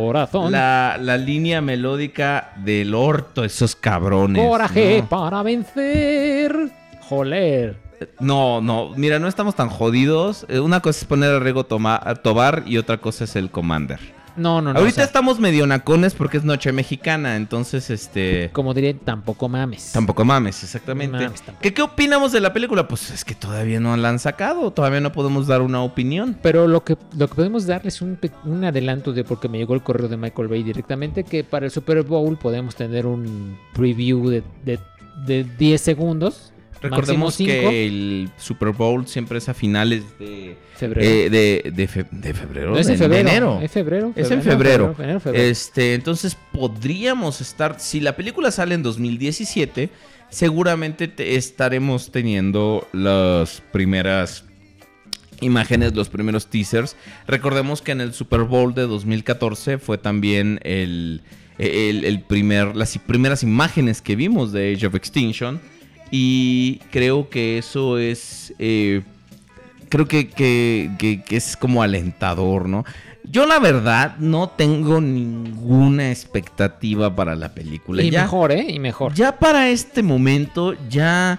[0.50, 4.44] la, la línea melódica del orto, esos cabrones.
[4.44, 5.08] Coraje ¿no?
[5.08, 6.70] para vencer.
[7.08, 7.76] Joler.
[8.20, 10.46] No, no, mira, no estamos tan jodidos.
[10.48, 11.38] Eh, Una cosa es poner a
[12.02, 13.98] a Tobar y otra cosa es el Commander.
[14.38, 14.78] No, no, no.
[14.78, 18.50] Ahorita o sea, estamos medio nacones porque es noche mexicana, entonces este...
[18.52, 19.92] Como diré, tampoco mames.
[19.92, 21.16] Tampoco mames, exactamente.
[21.16, 21.62] Mames, tampoco.
[21.62, 22.88] ¿Qué, ¿Qué opinamos de la película?
[22.88, 26.38] Pues es que todavía no la han sacado, todavía no podemos dar una opinión.
[26.42, 29.74] Pero lo que, lo que podemos darles es un, un adelanto de porque me llegó
[29.74, 34.28] el correo de Michael Bay directamente que para el Super Bowl podemos tener un preview
[34.28, 34.78] de, de,
[35.26, 36.52] de 10 segundos.
[36.80, 41.06] Recordemos que el Super Bowl siempre es a finales de Febrero.
[41.10, 42.70] eh, de, de fe- de febrero.
[42.72, 43.28] No es en de febrero.
[43.28, 43.60] enero.
[43.62, 44.12] Es febrero.
[44.14, 44.94] Es en febrero, febrero.
[44.94, 45.44] febrero, febrero.
[45.44, 49.90] Este, entonces podríamos estar, si la película sale en 2017,
[50.30, 54.44] seguramente te- estaremos teniendo las primeras
[55.40, 56.96] imágenes, los primeros teasers.
[57.26, 61.22] Recordemos que en el Super Bowl de 2014 fue también el,
[61.58, 65.60] el, el primer, las primeras imágenes que vimos de Age of Extinction.
[66.10, 68.54] Y creo que eso es...
[68.58, 69.02] eh,
[69.88, 72.84] creo que, que- que- que es como alentador, ¿no?
[73.30, 78.02] Yo la verdad no tengo ninguna expectativa para la película.
[78.02, 78.66] Y ya, mejor, ¿eh?
[78.70, 79.12] Y mejor.
[79.14, 81.38] ya para este momento ya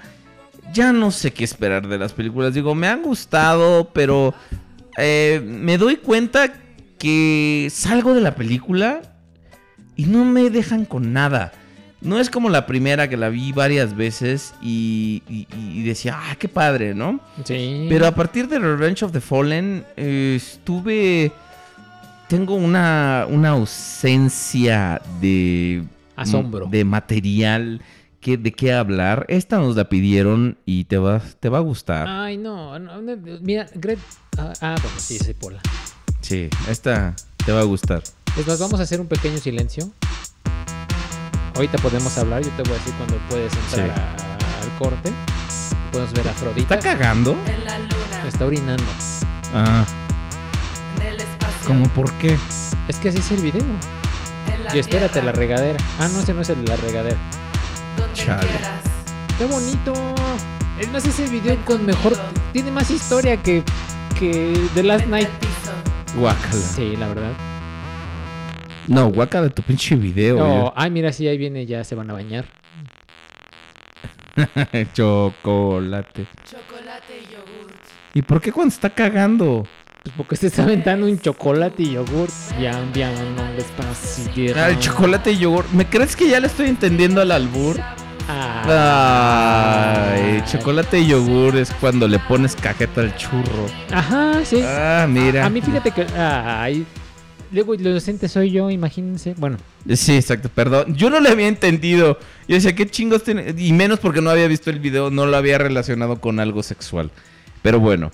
[0.72, 2.54] ya no sé qué esperar de las películas.
[2.54, 4.36] Digo, me han gustado, pero
[4.98, 6.54] eh, me doy cuenta
[7.00, 9.02] que salgo de la película
[9.96, 11.54] y no me dejan con nada.
[12.02, 16.36] No es como la primera que la vi varias veces y, y- y decía, ah,
[16.40, 17.20] qué padre, ¿no?
[17.44, 17.88] Sí.
[17.90, 21.32] Pero a partir de Revenge of the Fallen eh, estuve...
[22.30, 25.84] Tengo una, una ausencia de...
[26.16, 26.68] Asombro.
[26.68, 27.82] De material
[28.22, 29.26] que, de qué hablar.
[29.30, 32.08] Esta nos la pidieron y te va, te va a gustar.
[32.08, 32.78] Ay, no.
[32.78, 34.00] no, no, mira, Gret.
[34.38, 35.60] Ah, ah, bueno, sí, soy Pola.
[36.22, 37.16] Sí, esta
[37.46, 38.04] te va a gustar.
[38.38, 39.90] Es más, vamos a hacer un pequeño silencio.
[41.60, 42.42] Ahorita podemos hablar.
[42.42, 43.92] Yo te voy a decir cuando puedes entrar Sí.
[44.02, 45.12] a- al corte.
[45.92, 46.76] Podemos ver a Afrodita.
[46.76, 47.36] ¿Está cagando?
[48.26, 48.84] Está orinando.
[49.54, 49.84] Ah.
[51.68, 52.38] ¿Cómo por qué?
[52.88, 53.62] Es que así es el video.
[54.74, 55.78] Y espérate, la regadera.
[56.00, 57.18] Ah, no, ese no es el de la regadera.
[58.14, 58.48] Chale.
[59.38, 60.16] ¡Qué bonito!
[60.80, 62.16] Es más, ese video con mejor.
[62.54, 63.64] Tiene más historia que.
[64.18, 65.28] que The Last Night.
[66.16, 66.54] Guácala.
[66.54, 67.32] Sí, la verdad.
[68.90, 70.38] No, guaca de tu pinche video.
[70.38, 72.46] No, ay, mira, sí, ahí viene, ya se van a bañar.
[74.94, 76.26] Chocolate.
[76.44, 77.72] Chocolate y yogur.
[78.16, 79.64] ¿Y por qué cuando está cagando?
[80.02, 82.30] Pues porque se está aventando un chocolate y yogur.
[82.60, 84.60] Ya, ya, no, despacito.
[84.60, 85.66] Ah, el chocolate y yogur.
[85.72, 87.80] ¿Me crees que ya le estoy entendiendo al albur?
[88.28, 90.14] Ah.
[90.14, 93.68] Ay, chocolate y yogur es cuando le pones cajeta al churro.
[93.92, 94.64] Ajá, sí.
[94.66, 95.46] Ah, mira.
[95.46, 96.08] A mí fíjate que.
[96.18, 96.88] Ay.
[97.52, 99.34] Luego lo docente soy yo, imagínense.
[99.38, 99.58] Bueno,
[99.94, 100.96] Sí, exacto, perdón.
[100.96, 102.20] Yo no le había entendido.
[102.48, 103.56] Yo decía, ¿qué chingos tiene?
[103.58, 107.10] Y menos porque no había visto el video, no lo había relacionado con algo sexual.
[107.62, 108.12] Pero bueno.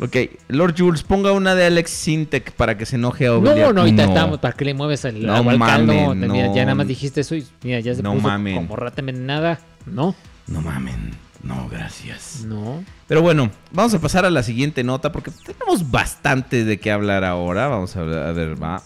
[0.00, 0.16] Ok,
[0.46, 3.72] Lord Jules, ponga una de Alex Sintek para que se enoje a no, Obelia.
[3.72, 5.92] no, ahorita estamos para que le mueves el No al caldo.
[5.92, 6.54] mamen, Mira, no.
[6.54, 8.54] ya nada más dijiste eso y mira, ya se No puso mamen.
[8.54, 9.58] como rata envenenada.
[9.86, 10.14] No,
[10.46, 11.10] No mamen.
[11.48, 12.42] No, gracias.
[12.44, 12.84] no.
[13.06, 17.24] Pero bueno, vamos a pasar a la siguiente nota porque tenemos bastante de qué hablar
[17.24, 17.68] ahora.
[17.68, 18.82] Vamos a, ver- a ver, va.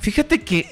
[0.00, 0.64] Fíjate que,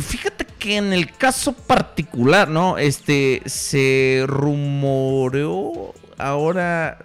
[0.00, 2.78] fíjate que en el caso particular, ¿no?
[2.78, 6.98] Este, se rumoreó ahora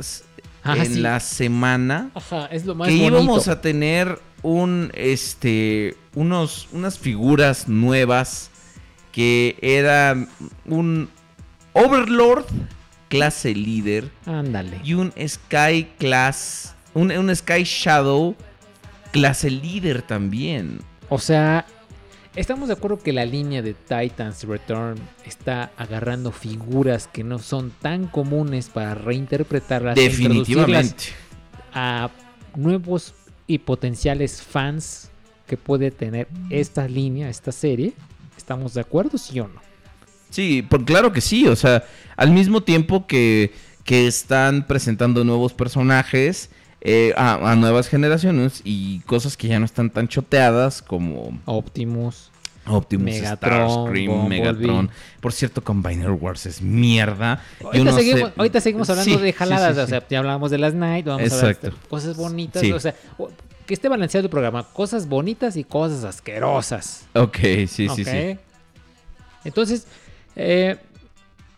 [0.65, 0.99] Ah, en sí.
[1.01, 3.17] la semana Ajá, es lo más que bonito.
[3.21, 8.49] íbamos a tener un, este, unos, unas figuras nuevas
[9.11, 10.29] que eran
[10.65, 11.09] un
[11.73, 12.45] Overlord
[13.09, 14.79] clase líder Ándale.
[14.83, 18.35] y un Sky Class, un, un Sky Shadow
[19.11, 20.79] clase líder también.
[21.09, 21.65] O sea,
[22.35, 27.71] estamos de acuerdo que la línea de Titans Return está agarrando figuras que no son
[27.71, 29.95] tan comunes para reinterpretarlas.
[29.95, 31.05] Definitivamente.
[31.73, 32.09] A
[32.55, 33.13] nuevos
[33.45, 35.11] y potenciales fans
[35.47, 37.93] que puede tener esta línea, esta serie.
[38.37, 39.61] ¿Estamos de acuerdo, sí o no?
[40.33, 41.47] Sí, por, claro que sí.
[41.47, 41.83] O sea,
[42.17, 43.53] al mismo tiempo que,
[43.83, 46.49] que están presentando nuevos personajes
[46.81, 52.31] eh, a, a nuevas generaciones y cosas que ya no están tan choteadas como Optimus.
[52.65, 54.39] Optimus, Megatron, Starscream, Bumblebee.
[54.41, 54.89] Megatron.
[55.19, 57.43] Por cierto, Combiner Wars es mierda.
[57.63, 59.89] Ahorita, no seguimos, sé- ahorita seguimos hablando Sí, de sí, jaladas, sí, o sí.
[59.89, 61.77] sea, ya hablamos de las Night, vamos a hablar Exacto.
[61.77, 62.71] de cosas bonitas, Sí.
[62.71, 62.95] o sea,
[63.67, 67.05] que esté balanceado el programa, cosas bonitas y cosas asquerosas.
[67.13, 67.97] Ok, sí, sí, ¿ok?
[67.97, 68.37] sí.
[69.43, 69.85] Entonces,
[70.35, 70.77] eh,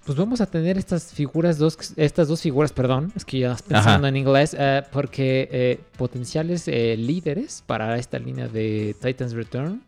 [0.06, 3.64] pues vamos a tener estas figuras, dos, estas dos figuras, perdón, es que ya estás
[3.64, 4.10] pensando Ajá.
[4.10, 9.82] en inglés, eh, porque eh, potenciales eh, líderes para esta línea de Titans Return.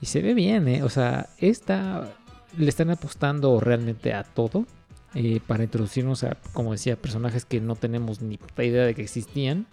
[0.00, 0.82] Y se ve bien, ¿eh?
[0.82, 2.08] O sea, esta
[2.56, 4.66] le están apostando realmente a todo.
[5.46, 9.66] para introducirnos a, como decía, personajes que no tenemos ni puta idea de que existían.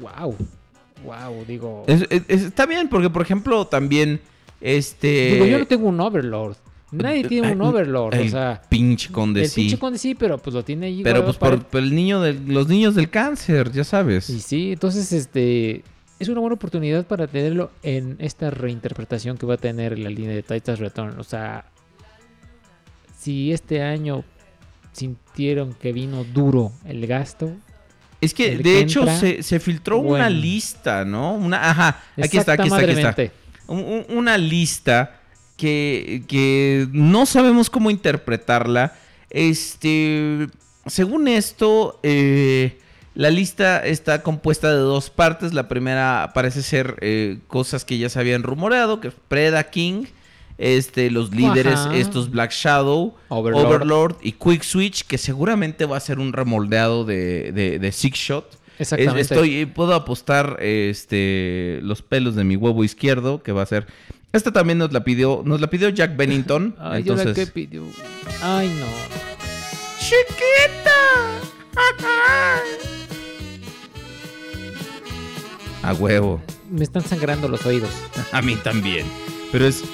[0.00, 0.34] Wow.
[1.04, 1.84] Wow, digo.
[1.86, 4.20] Es- es- es- está bien, porque por ejemplo también
[4.60, 5.32] este...
[5.34, 6.56] Digo, yo no tengo un Overlord.
[6.92, 8.62] Nadie tiene un Overlord, el o sea.
[8.68, 9.62] pinche conde el sí.
[9.62, 11.02] pinche conde sí, pero pues lo tiene ahí.
[11.02, 14.30] Pero pues para- por, por el niño del, los niños del cáncer, ya sabes.
[14.30, 15.82] Y sí, entonces este
[16.18, 20.30] es una buena oportunidad para tenerlo en esta reinterpretación que va a tener la línea
[20.34, 21.18] de Titans Return.
[21.18, 21.66] O sea,
[23.18, 24.24] si este año
[24.92, 27.50] sintieron que vino duro el gasto,
[28.20, 31.34] Es que de que hecho entra, se, se filtró una lista, ¿no?
[31.34, 33.16] Una, ajá, aquí está, aquí está, aquí está.
[33.68, 35.20] Un- una lista
[35.56, 38.94] que, que no sabemos cómo interpretarla.
[39.30, 40.48] Este,
[40.86, 42.78] según esto, eh,
[43.14, 45.52] la lista está compuesta de dos partes.
[45.54, 50.04] La primera parece ser eh, cosas que ya se habían rumoreado, que Preda King,
[50.58, 51.96] este, los líderes, Ajá.
[51.96, 53.66] estos Black Shadow, Overlord.
[53.66, 54.16] Overlord.
[54.22, 58.58] y Quick Switch, que seguramente va a ser un remoldeado de, de, de Six Shot.
[58.78, 59.20] Exactamente.
[59.20, 63.66] Es- Estoy, eh, puedo apostar este los pelos de mi huevo izquierdo, que va a
[63.66, 63.86] ser.
[64.32, 66.74] Esta también nos la pidió, nos la pidió Jack Bennington.
[66.80, 67.84] Ay, yo la entonces, que pidió.
[68.42, 68.86] Ay, no.
[75.82, 76.42] a huevo.
[76.70, 77.90] Me están sangrando los oídos.
[78.32, 79.06] A mí también.
[79.52, 79.84] Pero es.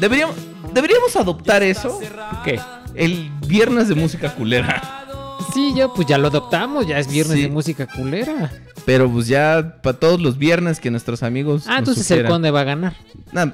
[0.00, 0.34] Deberíamos,
[0.74, 2.00] deberíamos adoptar eso.
[2.44, 2.58] ¿Qué?
[2.94, 4.99] El viernes de música culera.
[5.52, 7.42] Sí, ya pues ya lo adoptamos, ya es viernes Sí.
[7.42, 8.50] de música culera.
[8.86, 11.64] Pero pues ya para todos los viernes que nuestros amigos.
[11.66, 12.32] Ah, nos entonces el sugieran.
[12.32, 12.94] conde va a ganar.
[13.32, 13.46] Nah,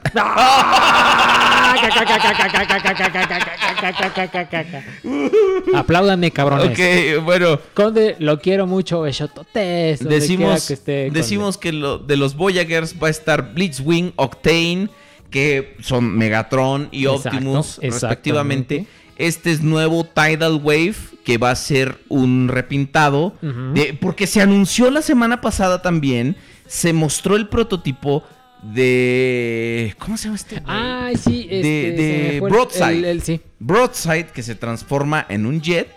[5.74, 6.70] Apláudanme, cabrones.
[6.70, 7.58] ok, bueno.
[7.74, 10.00] Conde, lo quiero mucho, besototes.
[10.00, 14.88] Decimos, que esté, decimos que lo, de los Voyagers va a estar Blitzwing, Octane,
[15.30, 18.86] que son Megatron y Exacto, Optimus respectivamente.
[19.18, 20.94] Este es nuevo Tidal Wave,
[21.24, 23.34] que va a ser un repintado.
[23.40, 26.36] De- porque se anunció la semana pasada también,
[26.66, 28.22] se mostró el prototipo
[28.62, 29.94] de...
[29.98, 30.62] ¿Cómo se llama este?
[30.66, 32.98] Ay, sí, este, de, Broadside.
[32.98, 33.40] el- el- sí.
[33.58, 35.88] Broadside que se transforma en un jet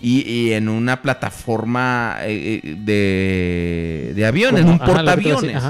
[0.00, 5.62] y, y en una plataforma eh, eh, de, de avión, en un portaaviones.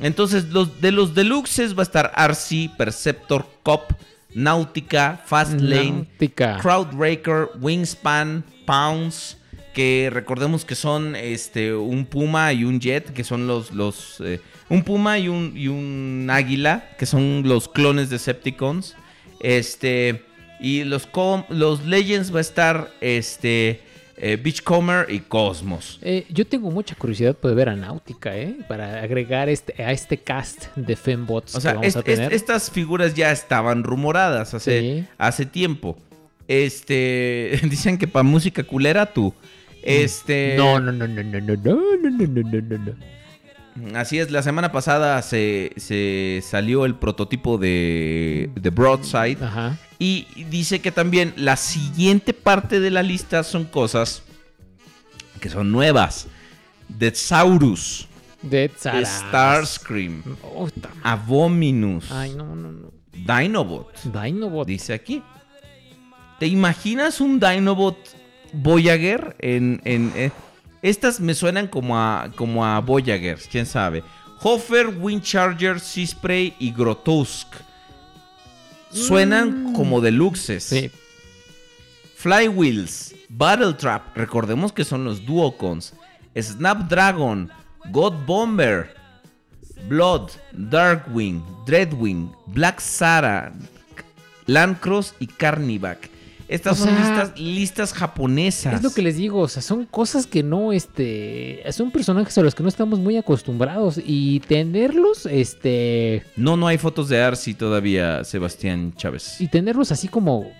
[0.00, 3.92] Entonces, los, de los deluxes va a estar RC, Perceptor, Cop,
[4.34, 6.58] Náutica, Fastlane, Náutica.
[6.60, 9.36] Crowdbreaker, Wingspan, Pounce,
[9.74, 14.40] que recordemos que son este un puma y un jet, que son los los eh,
[14.68, 18.96] un puma y un y un águila, que son los clones de Decepticons.
[19.40, 20.24] Este
[20.60, 21.08] y los
[21.48, 23.80] los Legends va a estar este
[24.22, 25.98] eh, Beachcomber y Cosmos.
[26.02, 28.54] Eh, yo tengo mucha curiosidad por ver a Náutica, ¿eh?
[28.68, 32.04] Para agregar este, a este cast de fembots O sea, que vamos es- a es-
[32.04, 32.32] tener.
[32.34, 35.04] estas figuras ya estaban rumoradas hace, Sí.
[35.18, 35.96] hace tiempo.
[36.48, 39.32] Este, dicen que para música culera tú.
[39.82, 40.56] Este, Mm.
[40.58, 42.94] No, no, no, no, no, no, no, no, no, no, no, no.
[43.94, 49.38] Así es, la semana pasada se, se salió el prototipo de, de Broadside.
[49.42, 49.78] Ajá.
[49.98, 54.22] Y dice que también la siguiente parte de la lista son cosas
[55.40, 56.26] que son nuevas.
[56.88, 59.22] Dead Saras.
[59.28, 60.68] Starscream, Oh,
[61.02, 62.92] Abominus, Ay, no, no, no.
[63.12, 63.94] Dinobot.
[64.04, 64.66] Dinobot.
[64.66, 65.22] Dice aquí.
[66.38, 67.96] ¿Te imaginas un Dinobot
[68.52, 69.80] Voyager en...
[69.84, 70.30] en eh?
[70.82, 74.02] Estas me suenan como a, como a Voyagers, quién sabe.
[74.42, 77.48] Hofer, Windcharger, Seaspray y Grotusk.
[78.90, 80.64] Suenan como deluxes.
[80.64, 80.90] Sí.
[82.16, 85.94] Flywheels, Battletrap, recordemos que son los Duocons.
[86.38, 87.50] Snapdragon,
[87.90, 88.94] God Bomber,
[89.88, 93.52] Blood, Darkwing, Dreadwing, Black Sarah,
[94.46, 96.10] Landcross y Carnivac.
[96.52, 98.74] Estas O son sea, listas, listas japonesas.
[98.74, 102.42] Es lo que les digo, o sea, son cosas que no, este, son personajes a
[102.42, 107.54] los que no estamos muy acostumbrados y tenerlos, este, No, no hay fotos de Arcy
[107.54, 109.40] todavía, Sebastián Chávez.
[109.40, 110.50] y tenerlos así como,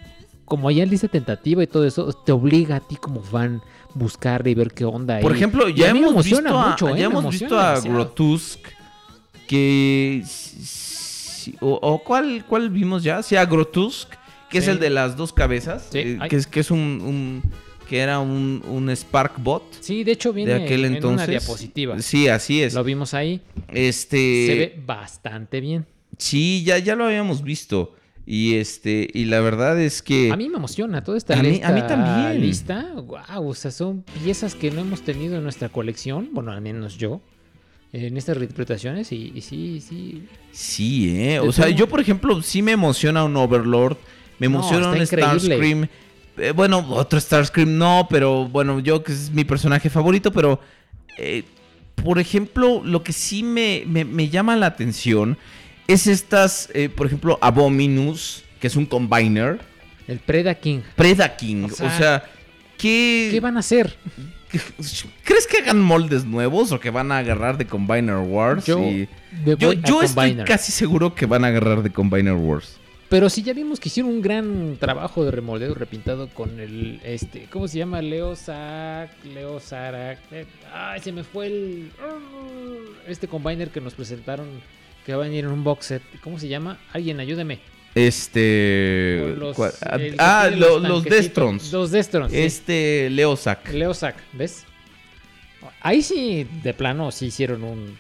[0.45, 3.61] como ya en lista tentativa y todo eso, te obliga a ti como fan
[3.95, 5.19] buscar y ver qué onda.
[5.19, 7.01] Por y- ejemplo, ya hemos visto a, mucho, ¿eh?
[7.01, 7.97] ya hemos visto a demasiado.
[7.97, 8.61] Grotusk
[9.49, 10.23] que
[11.61, 14.09] o, o cuál cuál vimos ya, sí a Grotusk,
[14.51, 17.43] que es el de las dos cabezas, Sí, eh, que es que es un, un-
[17.89, 21.27] que era un, un Sparkbot Sí, de hecho viene de aquel en entonces.
[21.29, 22.01] una diapositiva.
[22.01, 22.73] Sí, así es.
[22.75, 23.41] Lo vimos ahí.
[23.69, 25.87] Este Se ve bastante bien.
[26.19, 27.95] sí, ya ya lo habíamos visto
[28.27, 31.61] y este y la verdad es que A mí me emociona toda esta A mí-
[31.65, 32.41] a mí también.
[32.41, 32.93] lista.
[32.95, 36.29] Wow, o sea, son piezas que no hemos tenido en nuestra colección.
[36.33, 37.21] Bueno, al menos yo.
[37.93, 39.11] En estas reinterpretaciones.
[39.11, 40.23] Y, y sí, sí.
[40.53, 41.41] Sí, eh.
[41.41, 43.97] O sea, yo, por ejemplo, sí me emociona un Overlord.
[44.41, 45.07] Me No, emociona increíble.
[45.39, 45.89] Starscream.
[46.39, 50.61] Eh, bueno, otro Starscream no, pero bueno, yo que es mi personaje favorito, pero
[51.19, 51.45] eh,
[51.97, 55.37] por ejemplo, lo que sí me, me- me llama la atención
[55.87, 59.61] es estas, eh, por ejemplo, Abominus, que es un combiner.
[60.09, 60.81] El Preda King.
[60.97, 61.65] Preda King.
[61.65, 62.25] O O sea,
[62.79, 63.97] ¿qué, ¿Qué van a hacer?
[65.25, 68.65] ¿Crees que hagan moldes nuevos o que van a agarrar de Combiner Wars?
[68.65, 69.09] Yo Y-
[69.59, 72.80] yo, yo estoy casi seguro que van a agarrar de Combiner Wars.
[73.11, 77.49] Pero sí ya vimos que hicieron un gran trabajo de remoldeo repintado con el este,
[77.51, 78.01] ¿cómo se llama?
[78.01, 80.21] Leo Sac, Leo Sarak.
[80.31, 81.91] eh, ay, se me fue el
[83.09, 84.47] este combiner que nos presentaron
[85.05, 86.03] que va a venir en un box set.
[86.23, 86.79] ¿Cómo se llama?
[86.93, 87.59] Alguien ayúdeme.
[87.97, 89.35] Este.
[89.83, 91.03] Ah, el ah, los los.
[91.03, 91.73] Destrons.
[91.73, 92.31] Los Destrons.
[92.31, 92.39] sí.
[92.39, 93.73] Este Leosac.
[93.73, 94.65] Leo Sac, ¿ves?
[95.81, 97.99] Ahí sí, de plano, sí hicieron un.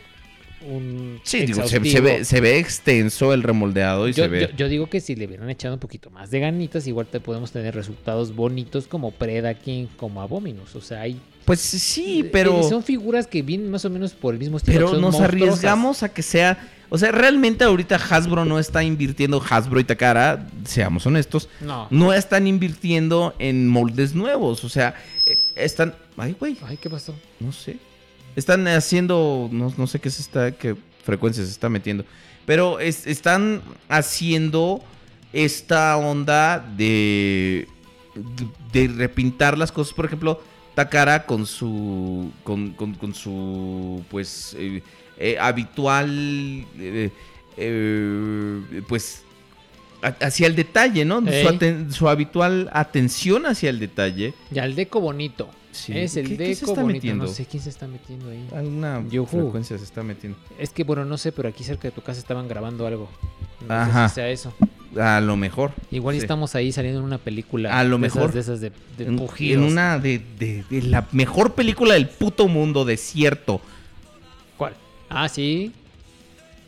[0.66, 4.40] Un Sí, digo, se, ve, se ve extenso el remoldeado y Yo, se ve.
[4.42, 7.20] yo- yo digo que si le hubieran echado un poquito más de ganitas, igual te
[7.20, 10.74] podemos tener resultados bonitos como Preda King, como Abominus.
[10.76, 11.20] O sea, hay.
[11.44, 12.60] Pues sí, pero.
[12.60, 14.76] eh, son figuras que vienen más o menos por el mismo estilo.
[14.78, 15.28] Pero nos monstruosas.
[15.34, 16.68] arriesgamos a que sea.
[16.92, 21.48] O sea, realmente ahorita Hasbro no está invirtiendo, Hasbro y Takara, seamos honestos,
[21.90, 22.12] No.
[22.12, 24.64] están invirtiendo en moldes nuevos.
[24.64, 25.94] O sea, eh, están.
[26.16, 26.56] Ay, güey.
[26.66, 27.14] Ay, ¿qué pasó?
[27.38, 27.76] No sé.
[28.36, 29.48] Están haciendo.
[29.52, 30.52] No, no sé qué se está.
[30.52, 32.04] qué frecuencia se está metiendo.
[32.46, 34.82] Pero es- están haciendo
[35.32, 37.66] esta onda de.
[38.72, 39.94] de repintar las cosas.
[39.94, 40.40] Por ejemplo,
[40.74, 42.30] Takara con su.
[42.44, 44.02] con, con- su.
[44.10, 44.54] pues.
[44.58, 44.82] eh,
[45.18, 46.64] eh, habitual.
[46.78, 47.10] eh,
[48.88, 49.22] pues.
[50.02, 51.22] Hacia el detalle, ¿no?
[51.90, 54.34] Su, habitual atención hacia el detalle.
[54.50, 55.50] Ya el deco bonito.
[55.72, 55.92] Sí.
[55.96, 56.96] Es el ¿Qué- qué deco se está bonito.
[56.96, 57.24] metiendo?
[57.26, 58.44] No sé quién se está metiendo ahí.
[58.54, 59.40] Alguna Yujú.
[59.42, 60.36] frecuencia se está metiendo.
[60.58, 63.08] Es que, bueno, no sé, pero aquí cerca de tu casa estaban grabando algo.
[63.68, 64.08] No Ajá.
[64.08, 64.52] sé si sea eso.
[65.00, 65.70] A lo mejor.
[65.92, 66.22] Igual Sí.
[66.22, 67.78] estamos ahí saliendo en una película.
[67.78, 68.32] A lo de esas- mejor.
[68.32, 69.04] de esas de, de
[69.52, 73.60] en, una de, de- de la mejor película del puto mundo, Desierto.
[74.56, 74.74] ¿Cuál?
[75.08, 75.72] Ah, sí.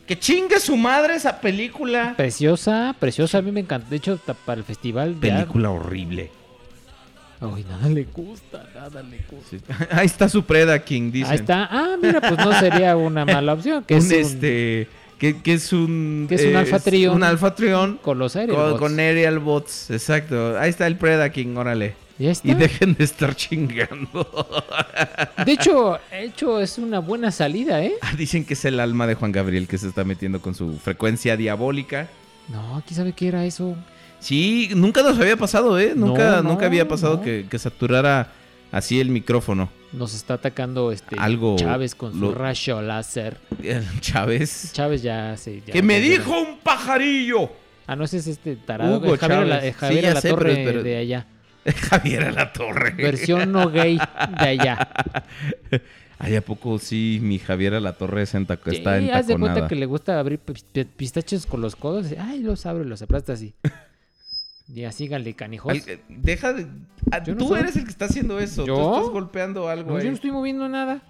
[0.07, 2.13] Que chingue su madre esa película.
[2.17, 3.37] Preciosa, preciosa.
[3.37, 3.89] A mí me encanta.
[3.89, 5.19] De hecho, para el festival.
[5.19, 6.29] de Película horrible.
[7.39, 9.87] Ay, nada le gusta, nada le gusta.
[9.91, 11.29] Ahí está su Preda King, dice.
[11.29, 11.67] Ahí está.
[11.69, 13.83] Ah, mira, pues no sería una mala opción.
[13.83, 14.87] Que un es un- este.
[15.17, 16.25] Que, que es un.
[16.27, 17.15] Que es un Alpha Trion.
[17.15, 17.97] Un Alpha Trion.
[18.01, 18.71] con los aéreos.
[18.71, 20.57] Con, con Aerial Bots, exacto.
[20.59, 21.95] Ahí está el Preda King, órale.
[22.23, 22.47] Ya está.
[22.47, 24.25] Y dejen de estar chingando.
[25.45, 27.93] De hecho, hecho, es una buena salida, ¿eh?
[28.01, 30.77] Ah, Dicen que es el alma de Juan Gabriel que se está metiendo con su
[30.77, 32.07] frecuencia diabólica.
[32.49, 33.75] No, aquí sabe qué era eso.
[34.19, 35.93] Sí, nunca nos había pasado, ¿eh?
[35.95, 37.21] Nunca, No, nunca había pasado no.
[37.21, 38.31] que, que saturara
[38.71, 39.69] así el micrófono.
[39.91, 43.37] Nos está atacando este Algo Chávez con su rayo láser.
[43.99, 44.71] Chávez.
[44.73, 45.35] Chávez ya
[45.71, 47.49] ¡Que me ya- dijo un pajarillo!
[47.85, 48.97] Ah, no, ese es este tarado.
[48.97, 49.49] Hugo eh, Javier, Chávez.
[49.49, 51.27] la, eh, Sí, la sé, Torre pero- pero- de allá.
[51.89, 52.91] Javier a la torre.
[52.91, 53.97] Versión no gay
[54.39, 54.87] de allá.
[56.19, 59.37] Ay, ¿a poco sí mi Javier a la torre es enta- está Sí, haz de
[59.37, 62.07] cuenta que le gusta abrir pi- pistachos con los codos.
[62.17, 63.53] Ay, los abre y los aplasta así.
[64.73, 65.73] Y así, síganle, canijos.
[65.73, 66.65] Al- eh, Deja de...
[67.11, 68.65] ah, Yo no Tú soy- eres el que está haciendo eso.
[68.65, 68.75] ¿Yo?
[68.77, 70.03] Tú estás golpeando algo No, ahí.
[70.05, 71.01] yo no estoy moviendo nada.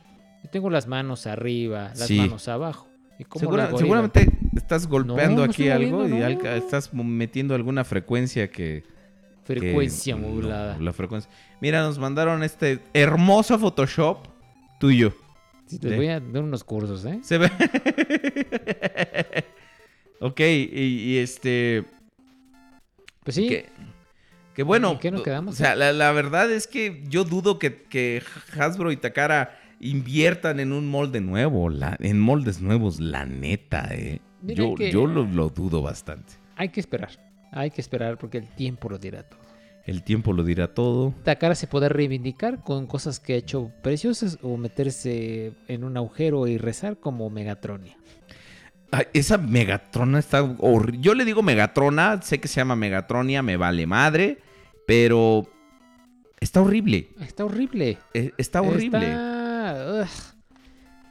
[0.43, 2.17] Yo tengo las manos arriba, las Sí.
[2.17, 2.87] manos abajo.
[3.19, 4.27] ¿Y cómo Segura- las voy a- seguramente
[4.57, 6.49] estás golpeando no aquí estoy algo moviendo, y no.
[6.55, 8.83] estás metiendo alguna frecuencia que...
[9.43, 10.77] Frecuencia que- no, modulada.
[10.79, 11.29] la frecuencia.
[11.61, 14.27] Mira, nos mandaron este hermoso Photoshop
[14.79, 15.13] tuyo.
[15.65, 17.19] Sí, te voy a dar unos cursos, ¿eh?
[17.23, 17.49] Se ve.
[20.19, 21.83] ok, y, y este.
[23.23, 23.47] Pues sí.
[23.47, 23.65] Que,
[24.53, 24.91] que bueno.
[24.93, 25.55] ¿En qué nos quedamos?
[25.55, 28.21] O sea, la, la verdad es que yo dudo que, que
[28.59, 34.19] Hasbro y Takara inviertan en un molde nuevo, la- en moldes nuevos, la neta, eh.
[34.41, 36.33] Yo, yo lo, lo dudo bastante.
[36.57, 37.11] Hay que esperar.
[37.53, 39.39] Hay que esperar porque el tiempo lo dirá todo.
[39.85, 41.13] El tiempo lo dirá todo.
[41.23, 46.47] Takara se puede reivindicar con cosas que ha hecho preciosas o meterse en un agujero
[46.47, 47.97] y rezar como Megatronia.
[48.91, 53.57] Ay, esa Megatrona está horri- Yo le digo Megatrona, sé que se llama Megatronia, me
[53.57, 54.37] vale madre,
[54.87, 55.49] pero
[56.39, 57.09] está horrible.
[57.19, 57.97] Está horrible.
[58.13, 59.07] Eh, Está horrible.
[59.07, 60.32] Está-.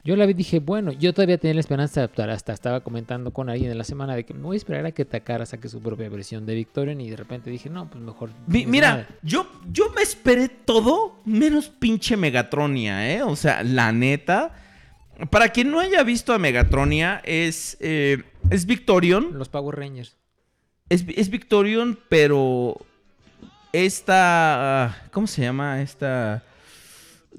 [0.05, 2.29] Yo la vi y dije, bueno, yo todavía tenía la esperanza de adaptar.
[2.29, 4.91] Hasta estaba comentando con alguien en la semana de que me voy a esperar a
[4.91, 8.31] que Takara saque su propia versión de Victorian y de repente dije, no, pues mejor.
[8.47, 13.23] Mi- mira, yo, yo me esperé todo menos pinche Megatronia, ¿eh?
[13.23, 14.51] O sea, la neta.
[15.29, 19.37] Para quien no haya visto a Megatronia, es, eh, es Victorion.
[19.37, 20.17] Los Power Rangers.
[20.89, 22.75] Es, es Victorion, pero
[23.71, 25.03] esta...
[25.11, 25.81] ¿Cómo se llama?
[25.81, 26.43] Esta...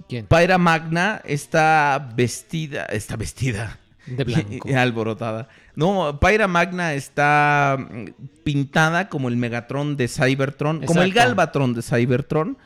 [0.08, 0.26] ¿Quién?
[0.26, 2.84] Pyra Magna está vestida...
[2.86, 3.78] Está vestida.
[4.06, 4.68] De blanco.
[4.68, 5.48] Y alborotada.
[5.76, 8.04] No, Pyra Magna está mm,
[8.44, 11.12] pintada como el Megatron de Cybertron, como el.
[11.12, 12.58] Galvatron de Cybertron.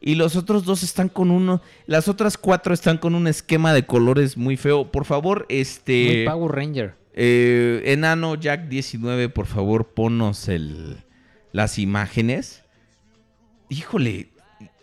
[0.00, 1.62] Y los otros dos están con uno.
[1.86, 4.92] Las otras cuatro están con un esquema de colores muy feo.
[4.92, 6.04] Por favor, este.
[6.06, 6.94] Muy Power Ranger.
[7.14, 10.98] eh, Enano Jack 19, por favor, ponos el,
[11.52, 12.62] las imágenes.
[13.68, 14.28] Híjole,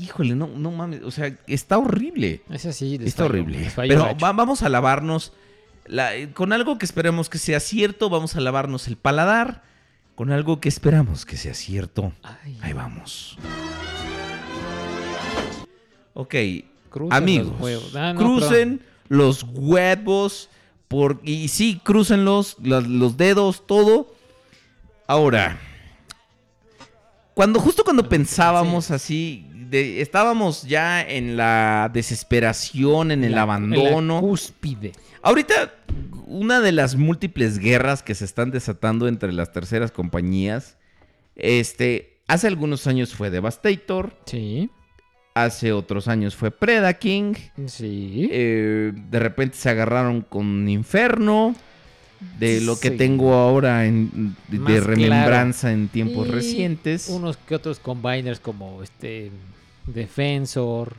[0.01, 1.01] híjole, no, no mames.
[1.03, 2.41] O sea, está horrible.
[2.49, 2.99] Es así.
[3.03, 3.71] Está horrible.
[3.75, 5.33] Pero va- vamos a lavarnos
[5.85, 8.09] la- eh, con algo que esperemos que sea cierto.
[8.09, 9.63] Vamos a lavarnos el paladar.
[10.15, 12.13] Con algo que esperamos que sea cierto.
[12.21, 12.57] Ay.
[12.61, 13.37] Ahí vamos.
[16.13, 16.35] Ok,
[16.89, 17.95] Crucen amigos, los huevos.
[17.95, 20.49] Ah, no, crucen los huevos.
[20.87, 24.13] Por, y sí, crucenlos, los, los dedos, todo.
[25.07, 25.57] Ahora,
[27.33, 34.15] cuando justo cuando pensábamos así, de- estábamos ya en la desesperación, en el La- abandono.
[34.15, 34.91] la cúspide.
[35.23, 35.73] Ahorita,
[36.27, 40.77] una de las múltiples guerras que se están desatando entre las terceras compañías,
[41.35, 44.69] este, hace algunos años fue Devastator, Sí.
[45.33, 47.37] hace otros años fue Predaking,
[47.67, 48.27] Sí.
[48.31, 51.55] eh, de repente se agarraron con Inferno,
[52.37, 57.07] de lo que tengo ahora en, de Más remembranza en tiempos Y recientes.
[57.09, 59.31] Unos que otros combiners como este
[59.87, 60.93] Defensor.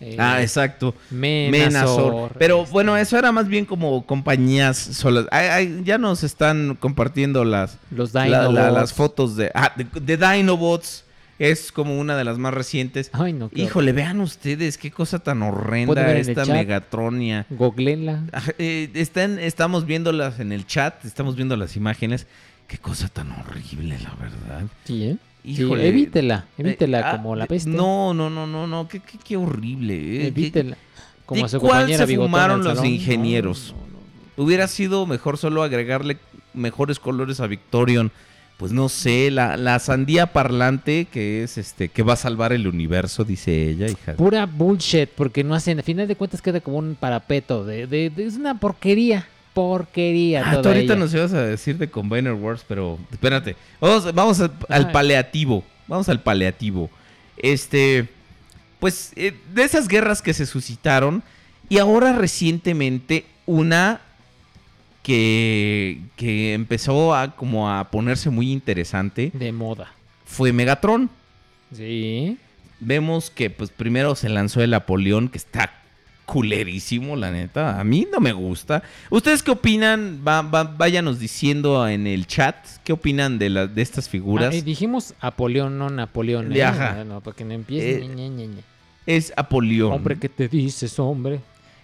[0.00, 0.94] eh, Ah, exacto.
[1.10, 1.50] Menazor.
[1.50, 2.32] Menazor.
[2.38, 5.26] Pero este, bueno, eso era más bien como compañías solas.
[5.30, 8.54] Ay, ay, ya nos están compartiendo las, Los la- Dinobots.
[8.54, 11.04] la- las fotos de, ah, de, de Dinobots.
[11.36, 13.10] Es como una de las más recientes.
[13.12, 16.44] Ay, no, Híjole, vean ustedes qué cosa tan horrenda esta.
[16.44, 17.44] Megatronia.
[17.50, 18.22] Googlenla.
[18.30, 22.28] Ajá, eh, están, estamos viéndolas en el chat, estamos viendo las imágenes.
[22.68, 24.62] Qué cosa tan horrible, la verdad.
[24.84, 25.16] Sí, ¿eh?
[25.44, 25.86] Sí, Híjole.
[25.88, 27.68] evítela, evítela Eh, ah, como la peste.
[27.70, 29.94] No, no, no, no, no, qué, qué, qué horrible.
[30.22, 30.76] eh, Evítela.
[31.26, 32.86] Como ¿De a su cuál se fumaron los salón.
[32.92, 33.74] ingenieros?
[33.76, 33.98] No, no,
[34.36, 34.42] no.
[34.44, 36.16] Hubiera sido mejor solo agregarle
[36.54, 38.10] mejores colores a Victorion.
[38.56, 42.68] Pues no sé, la, la sandía parlante que es este, que va a salvar el
[42.68, 44.14] universo, dice ella, hija.
[44.14, 47.64] Pura bullshit, porque no hacen, a final de cuentas queda como un parapeto.
[47.64, 49.26] De, de- de- es una porquería.
[49.54, 50.42] Porquería.
[50.44, 50.96] Ah, tú ahorita ella.
[50.96, 53.56] nos ibas a decir de Combiner Wars, pero espérate.
[53.80, 55.62] Vamos, vamos al, paleativo.
[55.86, 56.90] Vamos al paleativo.
[57.36, 58.08] Este,
[58.80, 61.22] pues eh, de esas guerras que se suscitaron
[61.68, 64.00] y ahora recientemente una
[65.02, 69.92] que, que empezó a como a ponerse muy interesante De moda.
[70.24, 71.10] fue Megatron.
[71.72, 72.38] Sí.
[72.80, 75.83] Vemos que pues primero se lanzó el Apolión que está
[76.26, 77.78] culerísimo, la neta.
[77.78, 78.82] A mí no me gusta.
[79.10, 80.22] ¿Ustedes qué opinan?
[80.26, 84.54] Va- va- váyanos diciendo en el chat qué opinan de, la- de estas figuras.
[84.54, 86.52] Ah, dijimos Apolión, no Napoleón.
[86.54, 86.62] ¿eh?
[86.62, 87.04] Ajá.
[87.04, 88.02] No, para que no empiece.
[88.04, 88.60] Eh, ñe, ñe, ñe.
[89.06, 89.92] Es Apolión.
[89.92, 91.40] Hombre, ¿qué te dices, hombre?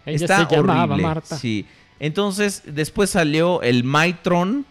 [0.07, 1.03] Ella Está se llamaba horrible.
[1.03, 1.37] Marta.
[1.37, 1.67] Sí.
[1.99, 4.65] Entonces, después salió el Maitron,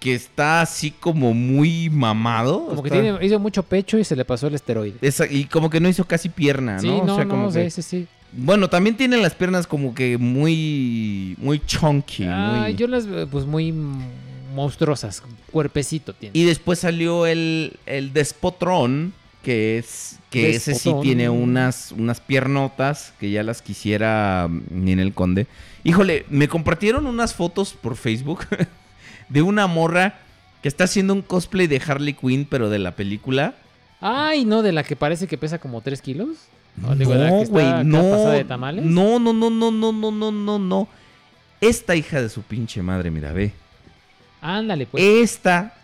[0.00, 2.66] que está así como muy mamado.
[2.66, 4.96] Como que tiene, hizo mucho pecho y se le pasó el esteroide.
[5.02, 6.98] esa- y como que no hizo casi pierna, Sí, ¿no?
[7.00, 8.08] O no, sea, no, como que- sí, sí.
[8.32, 12.24] Bueno, también tiene las piernas como que muy, muy chunky.
[12.28, 15.22] Ah, muy- yo las veo pues muy mm, monstruosas.
[15.50, 16.38] Cuerpecito tiene.
[16.38, 23.12] Y después salió el, el Despotrón, que es que ese sí tiene unas, unas piernotas
[23.20, 25.46] que ya las quisiera mm, ni en el conde.
[25.84, 28.46] Híjole, me compartieron unas fotos por Facebook
[29.28, 30.18] de una morra
[30.62, 33.54] que está haciendo un cosplay de Harley Quinn, pero de la película.
[34.00, 36.28] Ay, no, de la que parece que pesa como 3 kilos.
[36.76, 37.98] No, digo, No, güey, no.
[38.02, 38.84] pasada de tamales.
[38.84, 40.88] No, no, no, no, no, no, no, no, no.
[41.60, 43.52] Esta hija de su pinche madre, mira, ve.
[44.40, 45.02] Ándale, pues.
[45.04, 45.74] Esta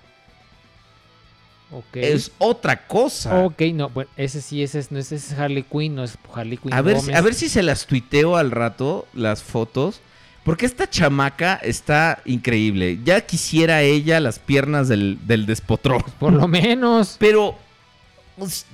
[1.93, 3.45] es otra cosa.
[3.45, 6.17] Ok, no, bueno, ese sí, ese es, no es, ese es Harley Quinn, no es
[6.35, 6.73] Harley Quinn.
[6.73, 7.15] A ver, Gómez.
[7.15, 10.01] a ver si se las tuiteo al rato, las fotos.
[10.45, 13.01] Porque esta chamaca está increíble.
[13.05, 16.03] Ya quisiera ella las piernas del, del despotrón.
[16.19, 17.17] Por lo menos.
[17.19, 17.55] Pero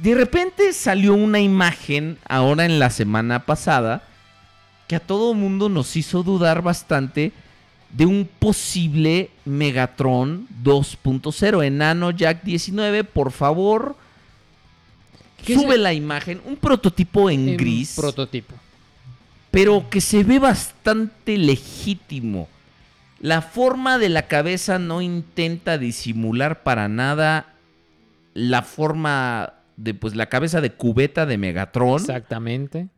[0.02, 4.02] de repente salió una imagen ahora en la semana pasada
[4.86, 7.32] que a todo mundo nos hizo dudar bastante
[7.90, 11.64] de un posible Megatron 2.0.
[11.64, 13.96] Enano Jack 19, por favor,
[15.44, 16.40] ¿Qué es sube la imagen.
[16.44, 18.54] Un prototipo en En gris, Prototipo.
[19.50, 22.48] pero que se ve bastante legítimo.
[23.20, 27.53] La forma de la cabeza no intenta disimular para nada
[28.34, 32.00] la forma de pues la cabeza de cubeta de Megatron.
[32.00, 32.88] Exactamente.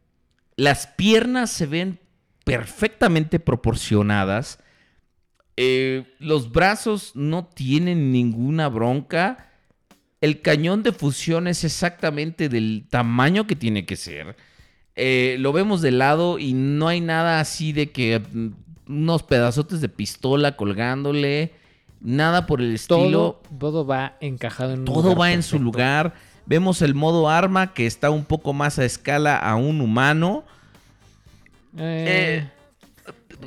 [0.56, 2.00] Las piernas se ven
[2.44, 4.58] perfectamente proporcionadas.
[5.56, 9.52] Eh, los brazos no tienen ninguna bronca.
[10.20, 14.36] El cañón de fusión es exactamente del tamaño que tiene que ser.
[14.96, 18.48] Eh, lo vemos de lado y no hay nada así de que mm,
[18.88, 21.52] unos pedazotes de pistola colgándole.
[22.08, 23.40] Nada por el estilo.
[23.42, 26.14] Todo, todo va encajado en un Todo lugar va en su lugar.
[26.46, 30.44] Vemos el modo arma que está un poco más a escala a un humano.
[31.76, 32.48] Eh,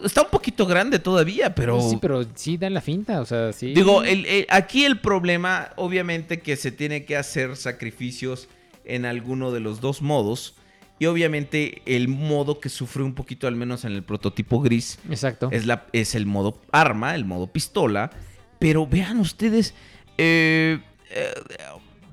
[0.04, 1.82] Está un poquito grande todavía, pero...
[1.82, 3.74] Sí, pero sí dan la finta, o sea, sí.
[3.74, 8.50] Digo, el- el- aquí el problema, obviamente, que se tiene que hacer sacrificios
[8.86, 10.54] en alguno de los dos modos.
[11.00, 15.50] Y obviamente el modo que sufre un poquito, al menos en el prototipo gris, Exacto.
[15.52, 18.12] es, la, es el modo arma, el modo pistola.
[18.60, 19.74] Pero vean ustedes,
[20.18, 20.80] eh,
[21.12, 21.34] eh,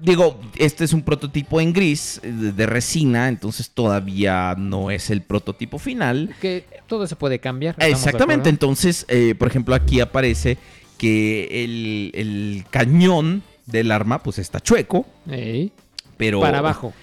[0.00, 5.10] digo, este es un prototipo en gris, eh, de, de resina, entonces todavía no es
[5.10, 6.34] el prototipo final.
[6.40, 7.74] Que todo se puede cambiar.
[7.74, 10.56] ¿estamos de Exactamente, entonces, eh, por ejemplo, aquí aparece
[10.98, 15.72] que el, el cañón del arma pues está chueco, Ey,
[16.16, 16.40] pero...
[16.40, 16.94] Para abajo.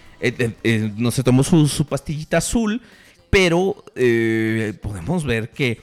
[0.96, 2.82] No se tomó su, su pastillita azul,
[3.30, 3.84] pero
[4.82, 5.82] podemos ver que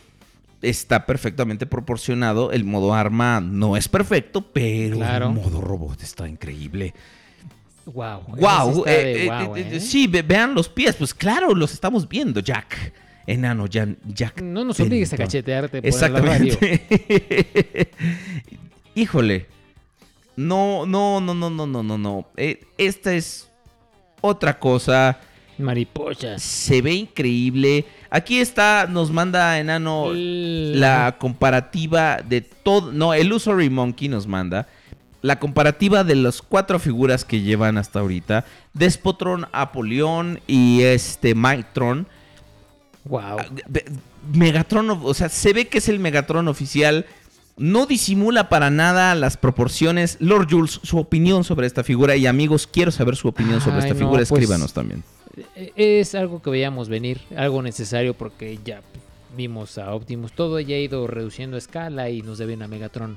[0.63, 2.53] está perfectamente proporcionado.
[2.53, 5.27] El modo arma no es perfecto, pero Claro.
[5.29, 6.95] el modo robot está increíble.
[7.87, 8.21] Wow.
[8.39, 9.81] Wow, sí eh, eh,
[10.19, 12.93] eh, vean los pies, pues claro, los estamos viendo, Jack.
[13.27, 14.43] Enano, Jan- Jack.
[14.43, 16.53] No nos obligues a cachetearte por la radio.
[16.53, 17.91] Exactamente.
[18.95, 19.47] Híjole.
[20.37, 22.27] No, no, no, no, no, no, no, no.
[22.37, 23.49] Eh, esta es
[24.21, 25.21] otra cosa.
[25.59, 26.43] Mariposas.
[26.43, 27.85] Se ve increíble.
[28.11, 32.93] Aquí está, nos manda Enano la comparativa de todo.
[32.93, 34.67] No, el Usory Monkey nos manda.
[35.23, 38.45] La comparativa de las cuatro figuras que llevan hasta ahorita.
[38.75, 42.09] Despotron, Apolión y este Mightron.
[43.05, 43.39] Wow.
[44.33, 47.07] Megatron, o sea, se ve que es el Megatron oficial.
[47.57, 50.17] No disimula para nada las proporciones.
[50.21, 52.17] Lord Jules, su opinión sobre esta figura.
[52.17, 54.19] Y amigos, quiero saber su opinión sobre Ay, esta no, figura.
[54.19, 55.05] pues, Escríbanos también.
[55.57, 58.83] Eh, Es algo que veíamos venir, algo necesario porque ya
[59.37, 63.17] vimos a Optimus, todo ya ha ido reduciendo escala y nos deben a Megatron.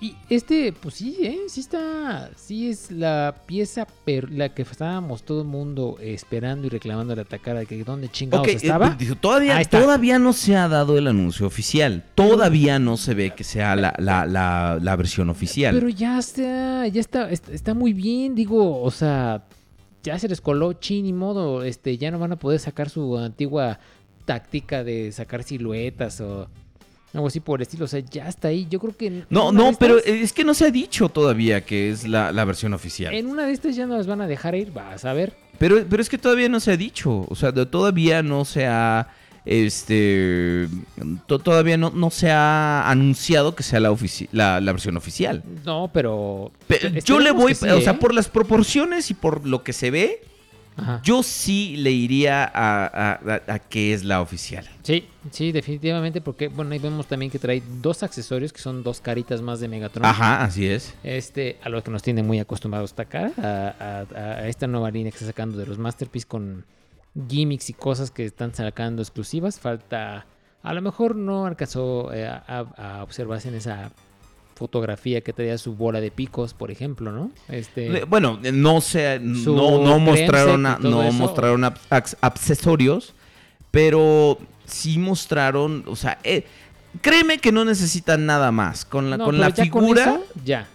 [0.00, 1.38] Y este, pues sí, ¿eh?
[1.48, 6.70] sí está, sí es la pieza, per- la que estábamos todo el mundo esperando y
[6.70, 8.90] reclamando de atacar, de que dónde chingados Ok, eh, estaba.
[8.98, 12.04] dijo, todavía, todavía no se ha dado el anuncio oficial.
[12.16, 15.74] Todavía no se ve que sea la, la- la- la versión oficial.
[15.74, 19.44] Pero ya está, ya está, está, está muy bien, digo, o sea,
[20.04, 23.18] ya se les coló chin y modo, este, ya no van a poder sacar su
[23.18, 23.80] antigua
[24.24, 26.48] táctica de sacar siluetas o
[27.12, 29.24] algo así por el estilo, o sea, ya está ahí, yo creo que...
[29.30, 32.44] no, no, pero estas- es que no se ha dicho todavía que es la, la
[32.44, 33.14] versión oficial.
[33.14, 35.32] En una de estas ya no las van a dejar ir, vas a ver.
[35.58, 37.24] Pero, pero es que todavía no se ha dicho.
[37.28, 39.06] O sea, todavía no se ha.
[39.44, 40.68] Este.
[41.26, 43.94] to- todavía no, no se ha anunciado que sea la,
[44.32, 45.42] la, la versión oficial.
[45.64, 46.50] No, pero...
[46.66, 47.54] Pe- esperemos yo le voy.
[47.54, 47.98] sí, o sea, ¿eh?
[48.00, 50.22] por las proporciones y por lo que se ve.
[50.76, 51.00] Ajá.
[51.04, 54.68] Yo sí le iría a, a- a- a que es la oficial.
[54.82, 59.00] Sí, sí, definitivamente, porque, bueno, ahí vemos también que trae dos accesorios que son dos
[59.00, 60.04] caritas más de Megatron.
[60.04, 60.92] Ajá, así es.
[61.04, 65.16] Este, a lo que nos tiene muy acostumbrados esta cara, a esta nueva línea que
[65.18, 66.64] está sacando de los Masterpiece con
[67.28, 69.60] gimmicks y cosas que están sacando exclusivas.
[69.60, 70.26] Falta,
[70.62, 72.42] a lo mejor no alcanzó eh, a,
[72.76, 73.92] a- observarse en esa
[74.54, 77.30] fotografía que traía su bola de picos, por ejemplo, ¿no?
[77.48, 81.12] Este, Bueno, no se, no, no mostraron, a- no eso.
[81.12, 83.14] mostraron ac- ac- accesorios,
[83.72, 86.44] pero sí mostraron, o sea, eh,
[87.02, 88.84] créeme que no necesitan nada más.
[88.84, 90.68] Con la, no, con la ya con figura, eso, ya.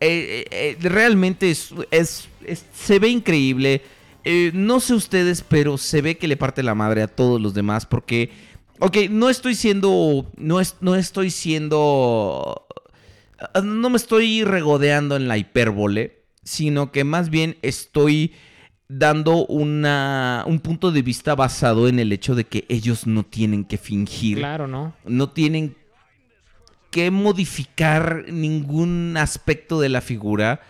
[0.00, 3.82] eh, realmente es, es- es- se ve increíble.
[4.24, 7.54] Eh, no sé ustedes, pero se ve que le parte la madre a todos los
[7.54, 8.30] demás porque,
[8.78, 12.66] ok, no estoy siendo, no, es, no estoy siendo,
[13.54, 18.32] ah, no me estoy regodeando en la hipérbole, sino que más bien estoy
[18.88, 23.64] dando una, un punto de vista basado en el hecho de que ellos no tienen
[23.64, 24.94] que fingir Claro, ¿no?
[25.04, 25.76] no tienen
[26.90, 30.60] que modificar ningún aspecto de la figura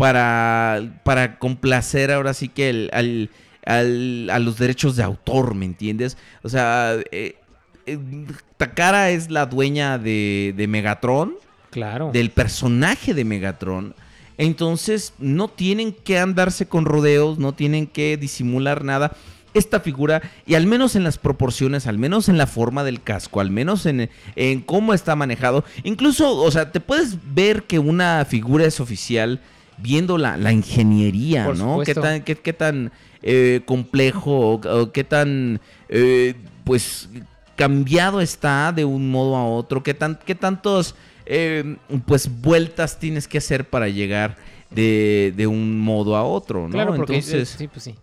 [0.00, 3.30] para, para complacer ahora sí que el- al-
[3.64, 6.16] al- a los derechos de autor, ¿me entiendes?
[6.42, 7.36] O sea, eh,
[7.86, 7.98] eh,
[8.56, 11.34] Takara es la dueña de, de Megatron,
[11.70, 12.10] Claro.
[12.12, 13.94] del personaje de Megatron.
[14.38, 19.12] Entonces no tienen que andarse con rodeos, no tienen que disimular nada.
[19.52, 23.40] Esta figura, y al menos en las proporciones, al menos en la forma del casco,
[23.40, 28.24] al menos en, en cómo está manejado, incluso, o sea, te puedes ver que una
[28.24, 29.40] figura es oficial
[29.82, 31.80] viendo la, la ingeniería, Por ¿no?
[31.80, 32.00] Qué supuesto.
[32.02, 32.92] tan, qué, qué tan
[33.22, 36.34] eh, complejo o, o qué tan, eh,
[36.64, 37.08] pues,
[37.56, 40.94] cambiado está de un modo a otro, qué, tan, qué tantos,
[41.26, 41.76] eh,
[42.06, 44.36] pues, vueltas tienes que hacer para llegar
[44.70, 46.70] de, de un modo a otro, ¿no?
[46.72, 47.94] Claro, porque Entonces, eh, sí, pues sí.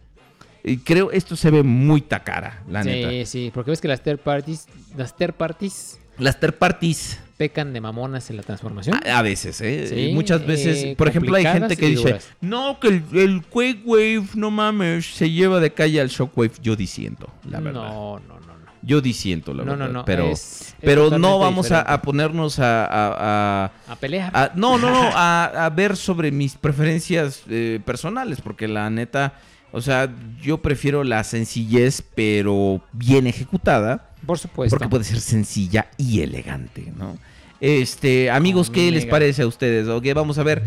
[0.84, 3.26] creo esto se ve muy tacara, la sí, neta.
[3.26, 7.20] sí, porque ves que las third parties, las third parties Las third parties.
[7.38, 9.00] Pecan de mamonas en la transformación.
[9.08, 9.88] A, a veces, ¿eh?
[9.88, 13.82] Sí, Muchas veces, eh, por ejemplo, hay gente que dice, no, que el, el Quake
[13.86, 16.54] Wave, no mames, se lleva de calle al Shockwave.
[16.62, 17.82] Yo disiento, la verdad.
[17.84, 18.58] No, no, no, no.
[18.84, 19.94] Yo disiento, la No, no, verdad.
[19.94, 24.54] no, Pero, es- es pero no vamos a, ponernos a, a- a- pelear.
[24.56, 29.34] no, no, no, a, a ver sobre mis preferencias eh, personales, porque la neta,
[29.78, 34.10] o sea, yo prefiero la sencillez, pero bien ejecutada.
[34.26, 34.76] Por supuesto.
[34.76, 37.18] Porque puede ser sencilla y elegante, ¿no?
[37.62, 39.88] Este, amigos, ¿qué les parece a ustedes?
[39.88, 40.64] Ok, vamos a ver.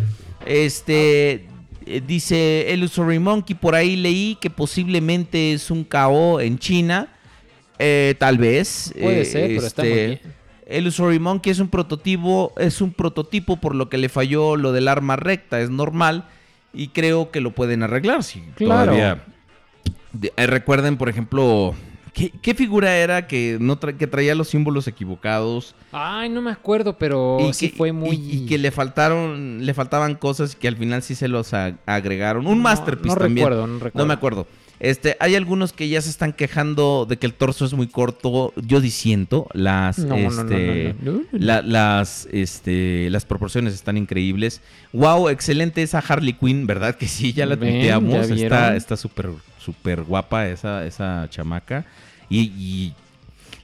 [0.47, 1.47] Este,
[1.87, 7.09] eh, dice Illusory Monkey, por ahí leí que posiblemente es un KO en China.
[7.79, 8.93] Eh, tal vez.
[9.01, 10.21] Puede Eh, ser, pero está muy este, bien.
[10.79, 14.87] Illusory Monkey es un prototipo, es un prototipo por lo que le falló lo del
[14.87, 16.29] arma recta, es normal
[16.73, 18.93] y creo que lo pueden arreglar si Claro.
[18.93, 19.25] todavía
[20.13, 21.75] de- eh, recuerden, por ejemplo,
[22.13, 26.51] ¿qué, qué figura era que no tra- que traía los símbolos equivocados Ay, no me
[26.51, 28.11] acuerdo, pero y sí que, fue muy...
[28.17, 32.47] y, y que le faltaron le faltaban cosas que al final sí se los agregaron.
[32.47, 33.47] Un No, masterpiece no también.
[33.47, 34.07] recuerdo, no recuerdo.
[34.07, 34.47] me acuerdo.
[34.81, 38.53] Este, hay algunos que ya se están quejando de que el torso es muy corto.
[38.57, 39.47] Yo disiento.
[39.53, 41.39] Las, No, este, no, no, no, no.
[41.39, 44.63] la- las, este, las proporciones están increíbles.
[44.95, 46.95] Wow, excelente esa Harley Quinn, ¿verdad?
[46.97, 48.29] Que sí, ya la tuiteamos.
[48.29, 49.29] ¿ya Está, está súper,
[49.59, 51.85] súper guapa esa, esa chamaca.
[52.31, 52.95] Y, y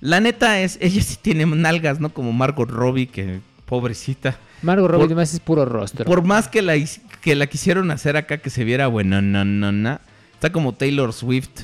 [0.02, 2.10] la neta es, ella sí tiene nalgas, ¿no?
[2.10, 4.36] Como Margot Robbie, que pobrecita.
[4.60, 6.05] Margot Robbie Por- además es puro rostro.
[6.05, 6.74] Por más que la,
[7.22, 9.98] que la quisieron hacer acá que se viera bueno, no, no, no.
[10.36, 11.62] Está como Taylor Swift.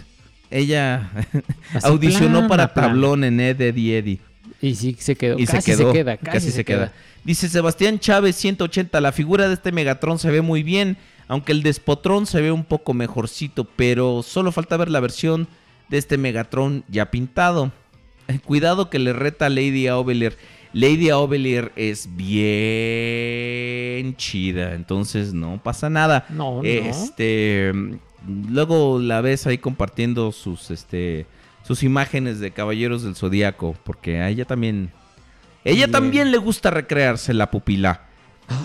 [0.50, 1.10] Ella
[1.82, 2.88] audicionó plana, para plana.
[2.88, 4.18] tablón en Ed, Eddie Eddie.
[4.62, 5.38] Y sí se quedó.
[5.38, 5.92] Y casi se quedó.
[5.92, 6.90] queda, casi, se, queda.
[7.22, 8.98] Dice Sebastián Chávez 180.
[9.02, 10.96] La figura de este Megatron se ve muy bien.
[11.28, 13.64] Aunque el Despotrón se ve un poco mejorcito.
[13.76, 15.48] Pero solo falta ver la versión
[15.90, 17.72] de este Megatron ya pintado.
[18.46, 20.38] Cuidado que le reta a Lady Aubelier.
[20.72, 24.72] Lady Aubelier es bien chida.
[24.72, 26.24] Entonces no pasa nada.
[26.30, 26.64] No, no.
[26.64, 27.70] Este.
[28.26, 31.26] Luego la ves ahí compartiendo sus este
[31.62, 33.76] sus imágenes de Caballeros del Zodíaco.
[33.84, 34.90] Porque a ella también.
[35.64, 35.92] Ella Bien.
[35.92, 38.02] también le gusta recrearse la pupila.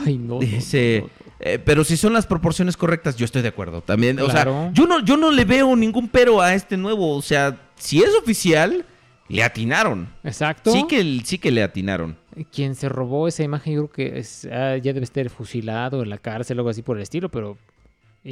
[0.06, 0.40] Ay, no.
[0.40, 1.02] Dice.
[1.04, 1.34] no, no.
[1.40, 3.82] eh, pero si son las proporciones correctas, yo estoy de acuerdo.
[3.82, 7.16] También, o sea, yo no, yo no le veo ningún pero a este nuevo.
[7.16, 8.84] O sea, si es oficial,
[9.30, 10.08] le atinaron.
[10.24, 10.72] Exacto.
[10.72, 12.18] Sí que, sí que le atinaron.
[12.52, 16.10] Quien se robó esa imagen, yo creo que es- ah, ya debe estar fusilado en
[16.10, 17.58] la cárcel o algo así por el estilo, pero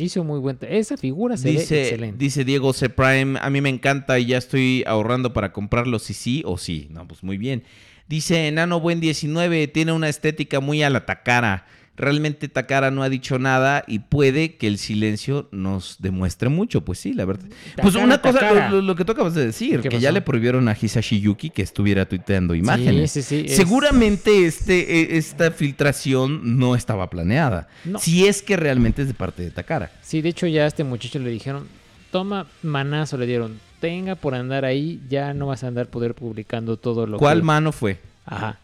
[0.04, 0.58] hizo muy buen.
[0.62, 2.18] Esa figura se ve Dice, excelente.
[2.18, 2.90] dice Diego C.
[2.90, 6.88] Prime, a mí me encanta y ya estoy ahorrando para comprarlo si sí o sí.
[6.92, 7.64] No, pues muy bien.
[8.08, 11.66] Dice Enano Buen 19, tiene una estética muy a la Takara.
[11.98, 16.82] Realmente Takara no ha dicho nada y puede que el silencio nos demuestre mucho.
[16.82, 17.46] Pues sí, la verdad.
[17.82, 20.22] pues una cosa, lo, lo- lo que tú acabas de decir, ¿Qué que ya le
[20.22, 23.12] prohibieron a Hisashi Yuki que estuviera tuiteando imágenes.
[23.12, 27.68] sí, sí, es- Seguramente este, eh, esta filtración no estaba planeada.
[27.86, 28.00] No.
[28.00, 29.92] Si es que realmente es de parte de Takara.
[30.02, 31.68] Sí, de hecho ya a este muchacho le dijeron,
[32.12, 36.76] toma manazo, le dieron, tenga por andar ahí, ya no vas a andar poder publicando
[36.78, 37.44] todo lo ¿Cuál que...
[37.46, 38.00] mano fue?
[38.26, 38.60] Ajá.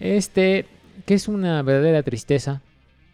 [0.00, 0.66] Este,
[1.06, 2.60] que es una verdadera tristeza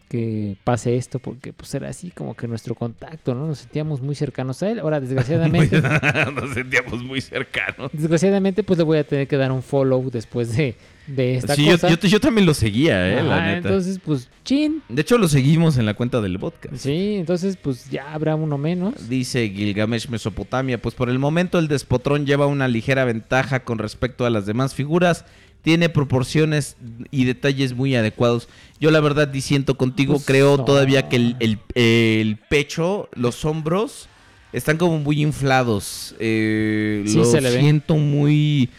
[0.09, 3.45] que pase esto, porque pues era así como que nuestro contacto, ¿no?
[3.45, 4.79] Nos sentíamos muy cercanos a él.
[4.79, 5.79] Ahora, desgraciadamente,
[6.33, 7.91] Nos sentíamos muy cercanos.
[7.93, 10.73] desgraciadamente, pues le voy a tener que dar un follow después de,
[11.05, 11.89] de esta Sí, cosa.
[11.89, 13.67] yo- yo también lo seguía, eh, la neta.
[13.69, 14.81] entonces, pues, chin.
[14.89, 16.73] De hecho, lo seguimos en la cuenta del podcast.
[16.77, 19.09] Sí, entonces, pues ya habrá uno menos.
[19.09, 24.25] Dice Gilgamesh Mesopotamia, pues por el momento el despotrón lleva una ligera ventaja con respecto
[24.25, 25.23] a las demás figuras.
[25.61, 26.77] Tiene proporciones
[27.11, 28.47] y detalles muy adecuados.
[28.79, 30.65] Yo la verdad disiento contigo, Pues, creo no.
[30.65, 34.07] todavía que el, el- el pecho, los hombros,
[34.53, 36.15] están como muy inflados.
[36.19, 37.59] Eh, Sí, lo se le ve.
[37.59, 38.69] siento muy...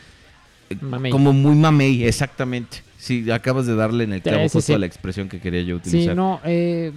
[0.81, 1.11] Mamey.
[1.13, 2.79] Como muy mamey, exactamente.
[2.97, 4.73] Sí, acabas de darle en el clavo justo sí.
[4.73, 6.13] a la expresión que quería yo utilizar.
[6.13, 6.93] Sí, no, eh,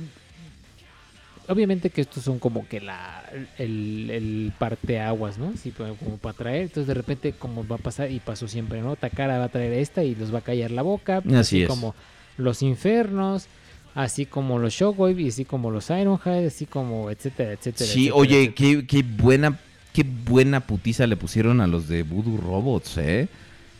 [1.47, 3.22] obviamente que estos son como que la
[3.57, 5.53] el, el parteaguas, ¿no?
[5.61, 8.95] Sí, como para traer, entonces de repente como va a pasar y pasó siempre, ¿no?
[8.95, 11.67] Takara va a traer esta y los va a callar la boca, Así es.
[11.69, 11.95] como
[12.37, 13.47] los infernos,
[13.95, 17.89] así como los Shockwave y así como los Ironhide, así como etcétera, etcétera.
[17.89, 18.81] Sí, etcétera, oye, etcétera.
[18.81, 19.59] qué, qué buena,
[19.93, 23.27] qué buena putiza le pusieron a los de Voodoo Robots, ¿eh?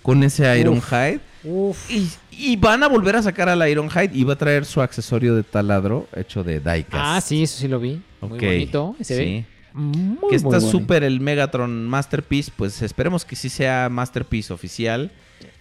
[0.02, 1.20] Con ese Ironhide.
[1.46, 4.82] Uf, Y, y van a volver a sacar al Ironhide y va a traer su
[4.82, 6.94] accesorio de taladro hecho de diecast.
[6.94, 9.46] ah, sí, eso sí lo vi, muy bonito, se ve sí.
[9.74, 15.12] muy, que está súper el Megatron Masterpiece, pues esperemos que sí sea Masterpiece oficial.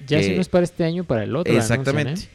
[0.06, 1.52] Ya si que- no es para este año, para el otro.
[1.52, 2.20] anuncian, Exactamente.
[2.22, 2.28] ¿eh?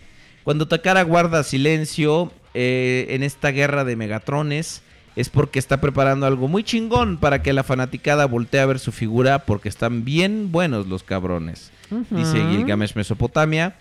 [0.43, 4.81] Cuando Takara guarda silencio eh, en esta guerra de Megatrones,
[5.15, 8.91] es porque está preparando algo muy chingón para que la fanaticada voltee a ver su
[8.91, 11.71] figura, porque están bien buenos los cabrones.
[12.11, 12.37] Dice.
[12.51, 13.75] Gilgamesh Mesopotamia.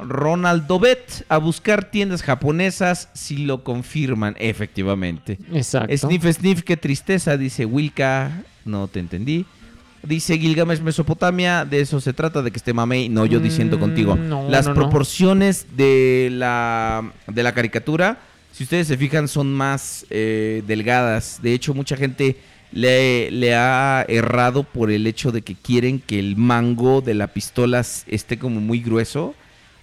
[0.00, 5.38] Ronaldo Bet a buscar tiendas japonesas si lo confirman, efectivamente.
[5.52, 5.96] Exacto.
[5.96, 8.42] Sniff, sniff, qué tristeza, dice Wilka.
[8.64, 9.46] No te entendí.
[10.02, 13.08] Dice Gilgamesh Mesopotamia, de eso se trata, de que esté mamey.
[13.08, 14.14] No, yo diciendo Mm, contigo.
[14.16, 14.80] no, Las no, no.
[14.80, 18.18] proporciones de la, de la caricatura,
[18.52, 21.40] si ustedes se fijan, son más eh, delgadas.
[21.42, 22.36] De hecho, mucha gente
[22.70, 27.26] le, le ha errado por el hecho de que quieren que el mango de la
[27.28, 29.34] pistola esté como muy grueso.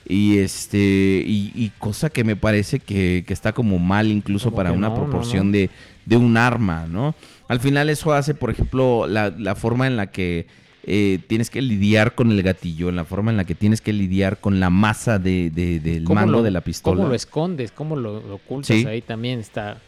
[0.08, 0.78] Y este
[1.26, 4.90] y, y cosa que me parece que, que está como mal incluso Como para una
[4.90, 5.54] no, proporción no.
[5.58, 5.70] de,
[6.06, 7.16] de un arma, ¿no?
[7.48, 10.46] Al final eso hace, por ejemplo, la, la forma en la que
[10.84, 13.94] eh, tienes que lidiar con el gatillo, en la forma en la que tienes que
[13.94, 16.98] lidiar con la masa de, de- del ¿Cómo mango lo- de la pistola.
[16.98, 17.72] ¿Cómo lo escondes?
[17.72, 18.78] ¿Cómo lo, lo ocultas?
[18.78, 18.86] Sí.
[18.86, 19.80] Ahí también está.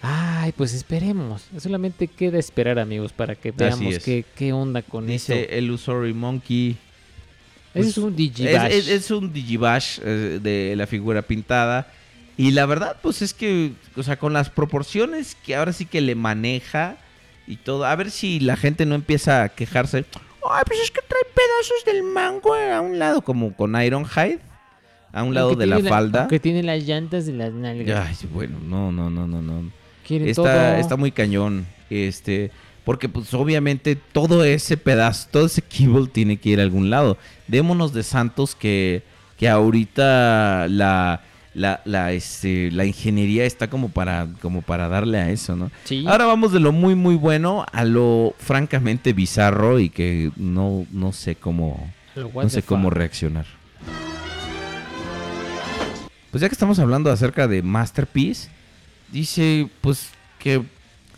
[0.00, 1.46] Ay, pues esperemos.
[1.58, 5.50] Solamente queda esperar, amigos, para que veamos qué, qué onda con Dice eso.
[5.52, 6.76] el Illusory Monkey.
[7.74, 8.70] Ese es un Digibash.
[8.72, 11.86] Es, es- es un Digibash eh, de la figura pintada.
[12.36, 16.00] Y la verdad, pues es que, o sea, con las proporciones que ahora sí que
[16.00, 16.96] le maneja
[17.46, 17.84] y todo.
[17.84, 20.04] A ver si la gente no empieza a quejarse.
[20.50, 24.40] Ay, pues es que trae pedazos del mango a un lado, como con Ironhide.
[25.12, 26.26] A un lado de la falda.
[26.26, 28.08] Que tiene las llantas de las nalgas.
[28.22, 29.70] Ay, bueno, no, no, no, no, no.
[30.06, 30.76] Quiere Está, todo.
[30.80, 31.66] está muy cañón.
[31.90, 32.50] Este,
[32.84, 37.16] porque pues obviamente todo ese pedazo, todo ese kibble tiene que ir a algún lado.
[37.48, 39.02] Démonos de Santos que,
[39.38, 41.22] que ahorita la,
[41.54, 45.70] la, la, este, la ingeniería está como para, como para darle a eso, ¿no?
[45.84, 46.04] Sí.
[46.08, 51.12] Ahora vamos de lo muy, muy bueno a lo francamente bizarro y que no, no
[51.12, 52.98] sé cómo, no sé cómo fuck.
[52.98, 53.46] reaccionar.
[56.30, 58.48] Pues ya que estamos hablando acerca de Masterpiece,
[59.10, 60.62] dice pues que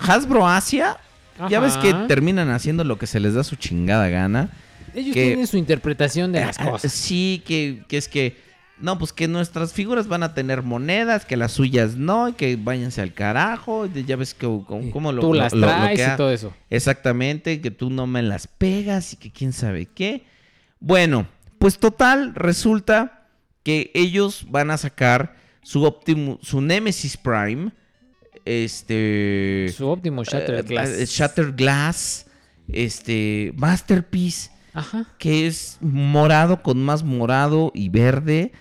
[0.01, 0.97] Hasbro Asia,
[1.51, 4.51] ya ves que terminan haciendo lo que se les da su chingada gana.
[4.95, 6.93] Ellos que- tienen su interpretación de las Ah, cosas.
[6.93, 8.37] Sí, que, que es que,
[8.79, 12.57] no, pues que nuestras figuras van a tener monedas, que las suyas no, y que
[12.57, 13.87] váyanse al carajo.
[13.87, 16.31] Ya ves que, cómo, cómo lo Tú lo- las lo- lo traes que y todo
[16.33, 16.53] eso.
[16.71, 20.25] Exactamente, que tú no me las pegas y que quién sabe qué.
[20.81, 21.27] Bueno,
[21.59, 23.27] pues total, resulta
[23.63, 27.73] que ellos van a sacar su Optimus, su Nemesis Prime,
[28.45, 29.73] este...
[29.77, 30.89] Su óptimo Shattered eh, Glass.
[30.91, 32.27] eh, Shattered Glass,
[32.69, 35.07] este, Masterpiece, Ajá.
[35.19, 38.53] que es morado con más morado y verde.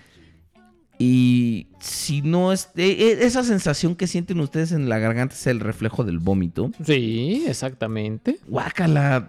[0.98, 2.68] Y si no es.
[2.76, 6.70] esa sensación que sienten ustedes en la garganta es el reflejo del vómito.
[6.84, 8.38] Sí, exactamente.
[8.46, 9.28] Guácala.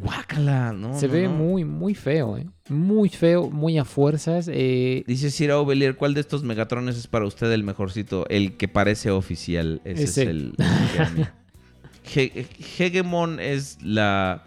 [0.00, 0.98] Guácala, ¿no?
[0.98, 1.30] Se no, ve no.
[1.30, 2.46] muy, muy feo, ¿eh?
[2.68, 4.48] Muy feo, muy a fuerzas.
[4.52, 8.26] eh, Dice Cira Ovelier, ¿cuál de estos Megatrones es para usted el mejorcito?
[8.28, 9.80] El que parece oficial.
[9.84, 10.22] Ese, Ese.
[10.22, 10.54] es el.
[12.14, 12.46] He-
[12.78, 14.44] Hegemon es la.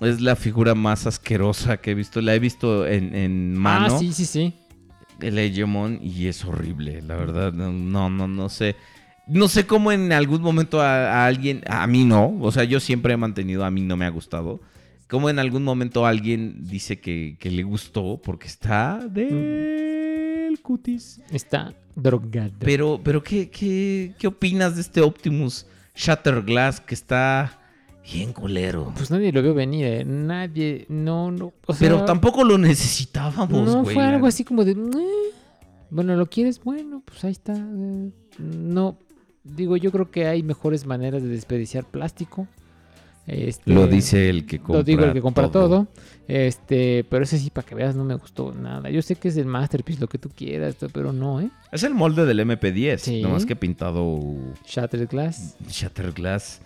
[0.00, 2.20] Es la figura más asquerosa que he visto.
[2.20, 3.94] La he visto en, en mano.
[3.94, 4.54] Ah, sí, sí, sí.
[5.20, 7.52] el Hegemon y es horrible, la verdad.
[7.52, 8.74] No, no, no, no sé.
[9.26, 12.78] No sé cómo en algún momento a, a alguien, a mí no, o sea, yo
[12.80, 14.60] siempre he mantenido, a mí no me ha gustado.
[15.08, 21.20] Como en algún momento alguien dice que, que le gustó porque está del cutis.
[21.30, 22.52] Está drogado.
[22.58, 27.58] Pero, pero ¿qué, qué, qué opinas de este Optimus Shatterglass que está
[28.10, 28.92] bien culero?
[28.96, 30.04] Pues nadie lo vio venir, ¿eh?
[30.04, 31.52] Nadie, no, no.
[31.66, 33.94] O sea, pero tampoco lo necesitábamos, No güey.
[33.94, 34.72] fue algo así como de.
[34.72, 35.32] "Eh,
[35.90, 36.62] Bueno, ¿lo quieres?
[36.62, 37.52] Bueno, pues ahí está.
[37.54, 38.98] eh, No.
[39.44, 42.46] Digo, yo creo que hay mejores maneras de desperdiciar plástico.
[43.26, 45.68] Este, Lo dice el que compra Lo digo el que compra todo.
[45.68, 45.86] todo.
[46.28, 48.90] Este, pero ese sí, para que veas, no me gustó nada.
[48.90, 51.50] Yo sé que es el Masterpiece, lo que tú quieras, pero no, ¿eh?
[51.72, 53.22] Es el molde del MP10, Sí.
[53.22, 54.18] nomás que pintado
[54.66, 55.56] Shattered Glass.
[55.68, 56.60] Shatterglass.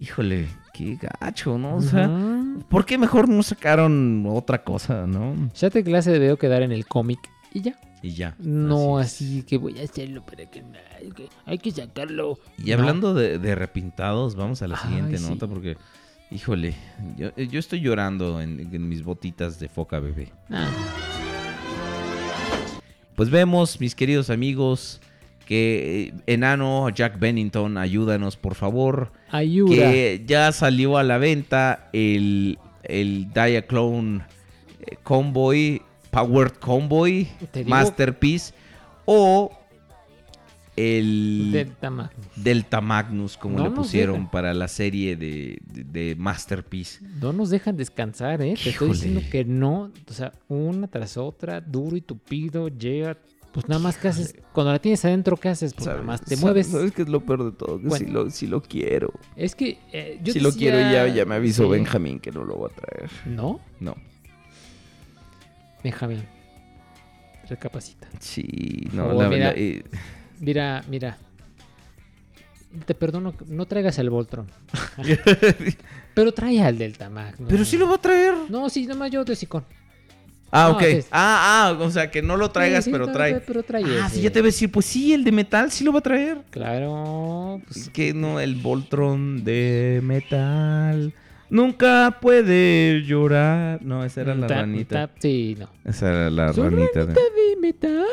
[0.00, 1.76] Híjole, qué gacho, ¿no?
[1.76, 2.62] O sea, Ujú.
[2.70, 5.34] ¿por qué mejor no sacaron otra cosa, no?
[5.54, 7.18] Shattered Glass se debió quedar en el cómic
[7.52, 7.74] y ya.
[8.02, 8.34] Y ya.
[8.38, 10.62] No así así, que voy a hacerlo para que,
[11.16, 12.38] que hay que sacarlo.
[12.56, 12.74] Y No.
[12.78, 15.24] hablando de, de repintados, vamos a la Ay, siguiente sí.
[15.28, 15.76] nota porque,
[16.30, 16.74] híjole,
[17.16, 20.30] yo, yo estoy llorando en, en mis botitas de foca bebé.
[20.50, 20.70] Ah,
[23.16, 25.00] Pues vemos, mis queridos amigos,
[25.44, 29.10] que eh, Enano Jack Bennington, ayúdanos por favor.
[29.30, 29.74] ayuda.
[29.74, 34.20] que ya salió a la venta el, el Diaclone
[34.86, 35.82] eh, Convoy,
[36.26, 37.28] Powered Convoy,
[37.66, 38.52] Masterpiece,
[39.04, 39.50] o
[40.76, 42.26] el Delta Magnus.
[42.36, 44.30] Delta Magnus, como No le pusieron dejan.
[44.30, 47.00] para la serie de, de- de Masterpiece.
[47.20, 48.54] No nos dejan descansar, ¿eh?
[48.62, 49.90] Te estoy diciendo que no.
[50.08, 53.16] O sea, una tras otra, duro y tupido, llega.
[53.50, 54.36] Pues nada más que haces.
[54.52, 55.74] Cuando la tienes adentro, ¿qué haces?
[55.74, 56.68] Pues nada más te mueves.
[56.68, 57.80] ¿Sabes qué es lo peor de todo?
[57.80, 58.06] Que Bueno.
[58.06, 59.10] sí, lo, sí lo quiero.
[59.34, 59.78] Es que.
[59.92, 61.70] eh, yo si lo quiero ya, ya me avisó Sí.
[61.70, 63.10] Benjamín que no lo va a traer.
[63.26, 63.58] ¿No?
[63.80, 63.96] No.
[65.90, 66.22] Benjamín.
[67.48, 68.06] recapacita.
[68.20, 69.52] Sí, no, Oh, la mira.
[69.54, 69.84] verdad.
[70.40, 71.16] Mira, mira.
[72.84, 74.46] Te perdono, no traigas el Voltron.
[76.14, 77.48] Pero trae al Delta Magnus.
[77.48, 78.34] Pero sí lo va a traer.
[78.50, 79.64] No, sí, nomás yo de Sicón.
[80.50, 80.82] Ah, No, ok.
[80.82, 83.40] es- Ah, ah, o sea, que no lo traigas, Sí, sí, pero no, trae.
[83.40, 84.16] Pero trae Ah, ese.
[84.16, 86.02] sí, ya te voy a decir, pues sí, el de metal sí lo va a
[86.02, 86.42] traer.
[86.50, 87.60] Claro.
[87.66, 91.14] Pues, Es que no, el Voltron de metal
[91.50, 93.82] nunca puede llorar.
[93.84, 95.06] No, esa era la ta- ranita.
[95.08, 95.68] ta- sí, no.
[95.84, 97.00] Esa era la ¿Su ranita.
[97.00, 98.06] de- ranita de metal?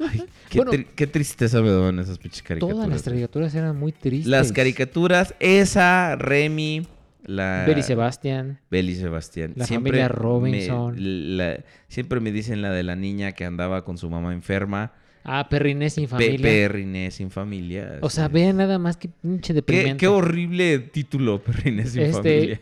[0.00, 0.72] Ay, qué, Bueno.
[0.72, 2.76] tri- qué tristeza me daban esas pinches caricaturas.
[2.76, 4.26] Todas las caricaturas eran muy tristes.
[4.26, 6.86] Las caricaturas, esa, Remy,
[7.24, 7.64] la...
[7.66, 8.58] Beri Sebastián.
[8.70, 9.52] Beli Sebastián.
[9.56, 11.36] La siempre familia me- Robinson.
[11.36, 14.92] la- siempre me dicen la de la niña que andaba con su mamá enferma.
[15.24, 16.38] Ah, Perrinés sin Pe- familia.
[16.42, 17.98] Perrine sin familia.
[18.02, 19.96] o sea, vean nada más que pinche Qué, deprimente.
[19.96, 22.60] qué horrible título, Perrine sin Este, familia.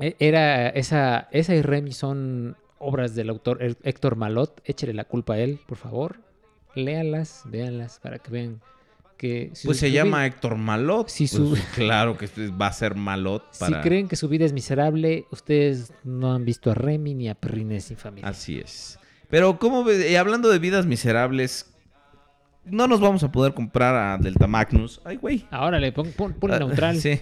[0.00, 4.60] E- Era esa, esa y Remy son obras del autor Hé- Héctor Malot.
[4.64, 6.20] Échele la culpa a él, por favor.
[6.74, 8.60] Léalas, véanlas para que vean
[9.18, 11.08] que si Pues se vida- llama Héctor Malot.
[11.08, 13.80] Si pues, claro que va a ser Malot Si para...
[13.82, 17.84] creen que su vida es miserable, ustedes no han visto a Remy ni a Perrinés
[17.84, 18.28] sin familia.
[18.28, 18.98] Así es.
[19.32, 19.82] Pero como
[20.18, 21.74] hablando de vidas miserables,
[22.66, 25.00] no nos vamos a poder comprar a Delta Magnus.
[25.06, 25.46] Ay, güey.
[25.50, 26.96] Ahora le pon, pon, pon Ah, neutral.
[27.00, 27.18] Sí.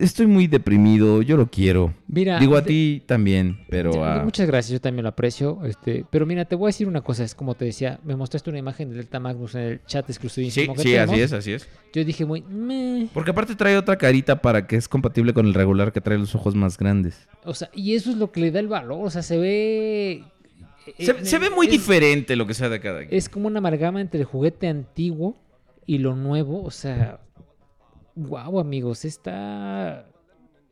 [0.00, 1.94] Estoy muy deprimido, yo lo quiero.
[2.08, 5.60] Mira, Digo a ti también, pero ah, Muchas gracias, yo también lo aprecio.
[5.64, 8.50] Este, pero mira, te voy a decir una cosa, es como te decía, me mostraste
[8.50, 11.52] una imagen de Delta Magnus en el chat sí, exclusivísimo que sí, así es, así
[11.52, 11.68] es.
[11.92, 13.08] Yo dije muy, meh.
[13.14, 16.34] Porque aparte trae otra carita para que es compatible con el regular que trae los
[16.34, 17.28] ojos más grandes.
[17.44, 20.24] O sea, y eso es lo que le da el valor, o sea, se ve...
[20.98, 23.10] Se, eh, se ve muy es- diferente lo que sea de cada quien.
[23.12, 25.36] Es como una amalgama entre el juguete antiguo
[25.86, 27.20] y lo nuevo, o sea...
[28.18, 30.06] Wow, amigos, está...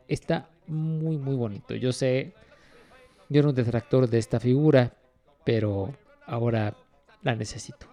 [0.08, 1.75] Está muy, muy bonito.
[1.75, 2.33] Yo sé,
[3.28, 4.92] yo era un detractor de esta figura,
[5.44, 5.92] pero
[6.26, 6.75] ahora
[7.23, 7.86] la necesito.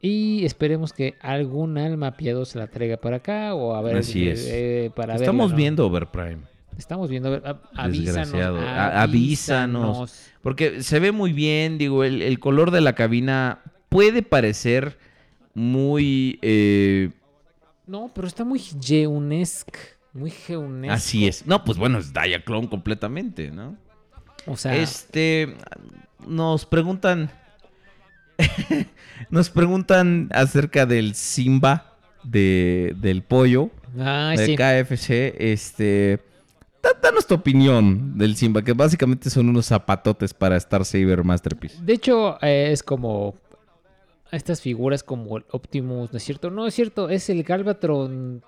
[0.00, 4.46] Y esperemos que algún alma piadosa la traiga para acá o a ver Así es.
[4.50, 5.56] eh, para Estamos verla, ¿no?
[5.56, 6.38] viendo Overprime.
[6.76, 7.92] Estamos viendo, a avísanos,
[8.32, 8.58] Desgraciado.
[8.60, 9.96] A- avísanos.
[9.98, 10.30] avísanos.
[10.42, 14.98] Porque se ve muy bien, digo, el, el color de la cabina puede parecer
[15.54, 16.38] muy...
[16.42, 17.10] eh,
[17.86, 19.78] No, pero está muy Geunesque,
[20.12, 20.94] muy Geunesque.
[20.94, 21.46] así es.
[21.46, 23.76] No, pues bueno, es Diaclone completamente, ¿no?
[24.46, 25.56] O sea, Este,
[26.26, 27.30] nos preguntan,
[29.30, 34.56] nos preguntan acerca del Simba de, del pollo ay, de sí.
[34.56, 35.34] KFC.
[35.38, 36.20] Este,
[36.82, 41.76] da- danos tu opinión del Simba, que básicamente son unos zapatotes para Star Saber Masterpiece.
[41.82, 43.34] De hecho, eh, es como
[44.36, 46.50] estas figuras como el Optimus, ¿no es cierto?
[46.50, 48.42] No es cierto, es el Galvatron,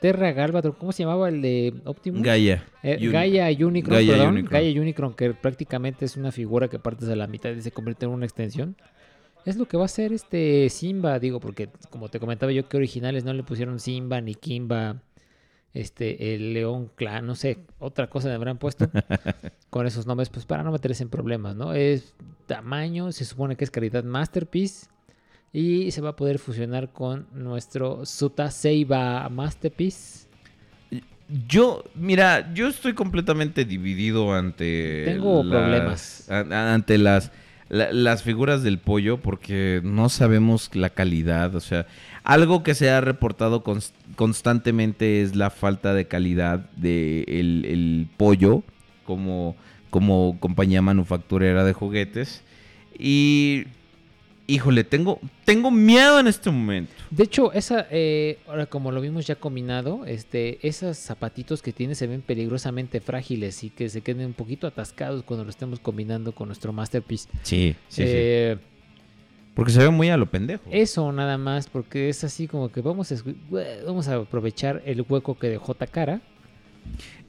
[0.00, 2.22] Terra Galvatron, ¿cómo se llamaba el de Optimus?
[2.22, 2.64] Gaia.
[2.82, 4.28] Eh, Uni- Gaia Unicron, Gaia perdón.
[4.28, 4.52] Unicron.
[4.52, 8.06] Gaia Unicron, que prácticamente es una figura que partes a la mitad y se convierte
[8.06, 8.76] en una extensión.
[9.44, 12.76] Es lo que va a ser este Simba, digo, porque como te comentaba yo que
[12.78, 15.02] originales no le pusieron Simba ni Kimba,
[15.72, 18.88] este, el León Clan, no sé, otra cosa le habrán puesto
[19.70, 21.74] con esos nombres, pues para no meterse en problemas, ¿no?
[21.74, 22.14] Es
[22.46, 24.86] tamaño, se supone que es calidad Masterpiece
[25.52, 30.26] y se va a poder fusionar con nuestro Suta Seiba Masterpiece.
[31.48, 35.02] Yo, mira, yo estoy completamente dividido ante.
[35.06, 36.30] Tengo las- problemas.
[36.30, 37.32] ante las,
[37.68, 41.54] la- las figuras del pollo, porque no sabemos la calidad.
[41.56, 41.86] O sea,
[42.22, 47.64] algo que se ha reportado cons- constantemente es la falta de calidad del de el,
[47.64, 48.62] el pollo
[49.04, 49.56] como,
[49.90, 52.42] como compañía manufacturera de juguetes.
[52.98, 53.64] Y.
[54.48, 56.92] Híjole, tengo, tengo miedo en este momento.
[57.10, 61.96] De hecho, esa, eh, ahora como lo vimos ya combinado, este, esos zapatitos que tiene
[61.96, 66.30] se ven peligrosamente frágiles y que se queden un poquito atascados cuando lo estemos combinando
[66.32, 67.28] con nuestro Masterpiece.
[67.42, 68.56] Sí, sí, Eh,
[69.54, 70.62] Porque se ve muy a lo pendejo.
[70.70, 73.16] Eso nada más, porque es así como que vamos a,
[73.84, 76.20] vamos a aprovechar el hueco que dejó Takara.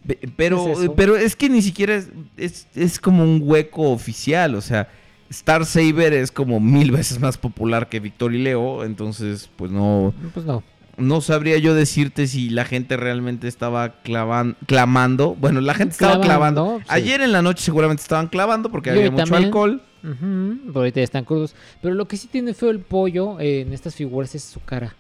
[0.06, 3.90] Pe- Pero, ¿Qué es pero es que ni siquiera es, es, es como un hueco
[3.92, 4.54] oficial.
[4.56, 4.88] O sea,
[5.30, 8.84] Star Saber es como mil veces más popular que Victor y Leo.
[8.84, 10.64] Entonces, pues no, Pues no.
[10.98, 15.36] no sabría yo decirte si la gente realmente estaba clavan- clamando.
[15.36, 16.80] Bueno, la gente estaba Clavando, clavando.
[16.80, 16.86] sí.
[16.90, 19.44] Ayer en la noche seguramente estaban clavando porque Y había mucho también.
[19.46, 19.82] alcohol.
[20.04, 21.56] Ujú, pero ahorita ya están crudos.
[21.82, 24.96] Pero lo que sí tiene feo el pollo eh, en estas figuras es su cara.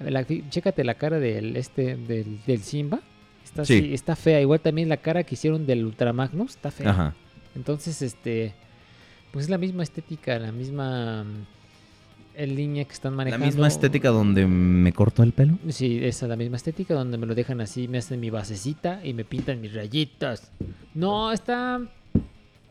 [0.00, 3.00] La- chécate la cara del, este, del, del Simba.
[3.44, 3.74] Está, Sí.
[3.78, 4.40] así- está fea.
[4.40, 6.52] Igual también la cara que hicieron del Ultramagnus.
[6.56, 6.90] Está fea.
[6.90, 7.14] Ajá.
[7.54, 8.54] Entonces, este.
[9.32, 11.46] Pues es la misma estética, la misma mm,
[12.36, 13.46] el línea que están La manejando.
[13.46, 15.58] misma estética donde me cortó el pelo.
[15.68, 19.00] Sí, esa es la misma estética donde me lo dejan así, me hacen mi basecita
[19.04, 20.50] y me pintan mis rayitas.
[20.94, 21.80] No, está.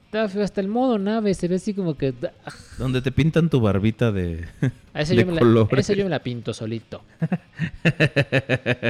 [0.05, 2.13] Está feo, hasta el modo nave se ve así como que...
[2.45, 4.45] ah, Donde te pintan tu barbita de,
[4.93, 5.79] A esa, de yo me la, colores.
[5.79, 7.01] esa yo me la pinto solito.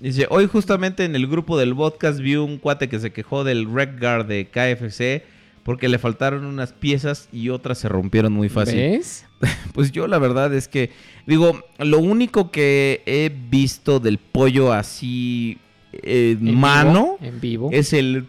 [0.00, 3.72] Dice, hoy justamente en el grupo del podcast vi un cuate que se quejó del
[3.72, 5.24] Rec Guard de KFC
[5.66, 8.76] porque le faltaron unas piezas y otras se rompieron muy fácil.
[8.76, 9.26] ¿Ves?
[9.74, 10.92] Pues yo la verdad es que,
[11.26, 15.58] digo, lo único que he visto del pollo así
[15.92, 16.56] en vivo?
[16.56, 17.68] mano En vivo.
[17.72, 18.26] es el...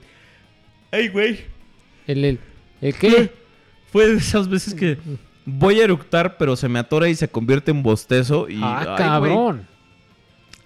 [0.92, 1.42] ¡Ay, güey!
[2.08, 2.40] ¿El, el,
[2.82, 3.32] el qué?
[3.92, 4.98] Fue de esas veces que
[5.46, 8.60] voy a eructar, pero se me atora y se convierte en bostezo y...
[8.64, 8.98] ah, ay, güey.
[8.98, 9.68] cabrón.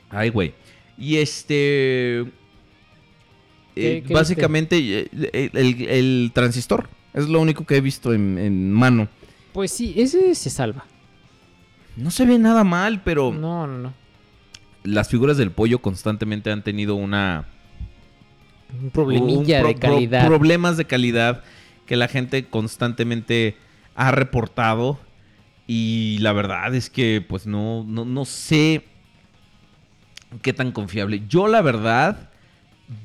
[0.09, 0.53] Ay, güey.
[0.97, 2.25] Y este.
[3.87, 6.89] Eh, ¿Qué- qué básicamente, eh, el, el- el transistor.
[7.13, 9.07] Es lo único que he visto en, en mano.
[9.53, 10.85] Pues sí, ese se salva.
[11.97, 13.93] No se ve nada mal, pero No, no, no.
[14.83, 17.45] las figuras del pollo constantemente han tenido una.
[18.81, 20.21] Un problemilla un pro- de calidad.
[20.21, 21.43] pro- problemas de calidad
[21.85, 23.57] que la gente constantemente
[23.95, 24.97] ha reportado.
[25.67, 28.83] Y la verdad es que, pues no, no, no sé
[30.41, 31.23] qué tan confiable.
[31.29, 32.29] Yo, la verdad,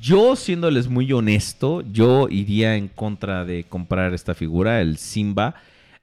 [0.00, 5.55] yo siéndoles muy honesto, yo iría en contra de comprar esta figura, el Simba.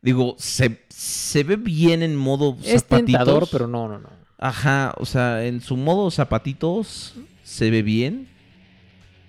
[0.01, 3.05] Digo, se, se ve bien en modo es zapatitos.
[3.05, 4.09] tentador, pero no, no, no.
[4.37, 8.27] Ajá, o sea, en su modo zapatitos se ve bien.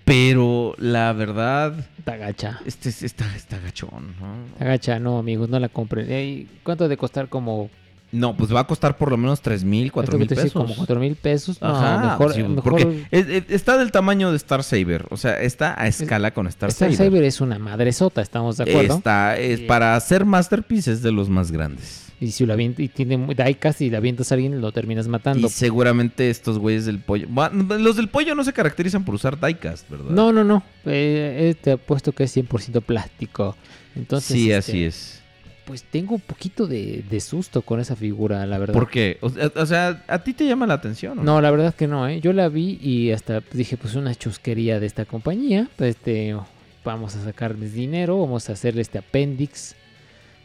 [0.03, 2.59] Pero la verdad, Está gacha.
[2.65, 4.45] este es- está, está gachón, ¿no?
[4.53, 6.47] Está gacha, no, amigos, no la compren.
[6.63, 7.27] ¿Cuánto de costar?
[7.27, 7.69] Como.
[8.15, 10.53] No, pues va a costar por lo menos 3 mil, 4 ¿cuánto mil pesos.
[10.53, 11.61] Como 4 mil pesos.
[11.61, 12.33] No, Ajá, mejor.
[12.33, 15.05] sí, mejor porque es- es- está del tamaño de Star Saber.
[15.09, 17.09] O sea, está a escala con Star, Star Saber.
[17.11, 18.95] Saber es una madresota, ¿estamos de acuerdo?
[18.95, 22.03] Está, es para hacer Masterpiece es de los más grandes.
[22.21, 25.47] Y si lo avienta, y tiene diecast y le avientas a alguien, lo terminas matando.
[25.47, 27.27] Y seguramente estos güeyes del pollo.
[27.29, 30.11] Bueno, Los del pollo no se caracterizan por usar diecast, ¿verdad?
[30.11, 30.63] No, no, no.
[30.85, 33.57] Eh, eh, te apuesto que es 100% plástico.
[33.97, 35.21] Entonces, sí, este, así es.
[35.65, 38.73] Pues tengo un poquito de, de susto con esa figura, la verdad.
[38.73, 39.17] ¿Por qué?
[39.21, 41.17] O, sea- o sea, ¿a ti te llama la atención?
[41.19, 42.21] o No, la verdad que no, ¿eh?
[42.21, 45.67] Yo la vi y hasta dije, pues una chusquería de esta compañía.
[45.75, 46.35] Pues, Este,
[46.83, 49.75] vamos a sacarles dinero, vamos a hacerle este apéndice.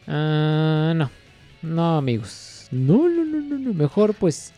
[0.07, 1.11] Ah, no,
[1.61, 2.67] no, amigos.
[2.71, 3.73] No, no, no, no, no.
[3.73, 4.53] Mejor, pues,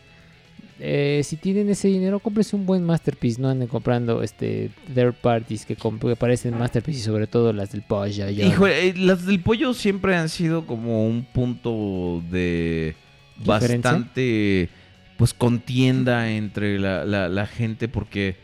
[0.80, 3.40] eh, si tienen ese dinero, cómprense un buen masterpiece.
[3.40, 7.82] No anden comprando este third parties que, que parecen masterpiece y sobre todo las del
[7.82, 8.28] pollo.
[8.28, 12.94] Hijo, eh, las del pollo siempre han sido como un punto de
[13.38, 13.76] ¿Diferencia?
[13.92, 14.68] bastante
[15.16, 18.36] pues contienda entre la, la- la gente porque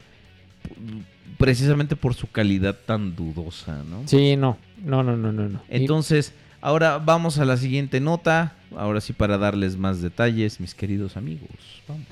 [1.39, 4.03] precisamente por su calidad tan dudosa, ¿no?
[4.07, 5.49] Sí, no, no, no, no, no.
[5.49, 5.63] no.
[5.69, 8.55] Entonces, ahora vamos a la siguiente nota.
[8.77, 11.49] Ahora sí para darles más detalles, mis queridos amigos.
[11.89, 12.07] Vamos.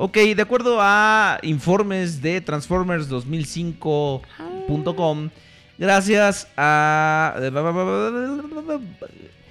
[0.00, 5.30] Ok, de acuerdo a informes de Transformers2005.com,
[5.78, 7.34] gracias a...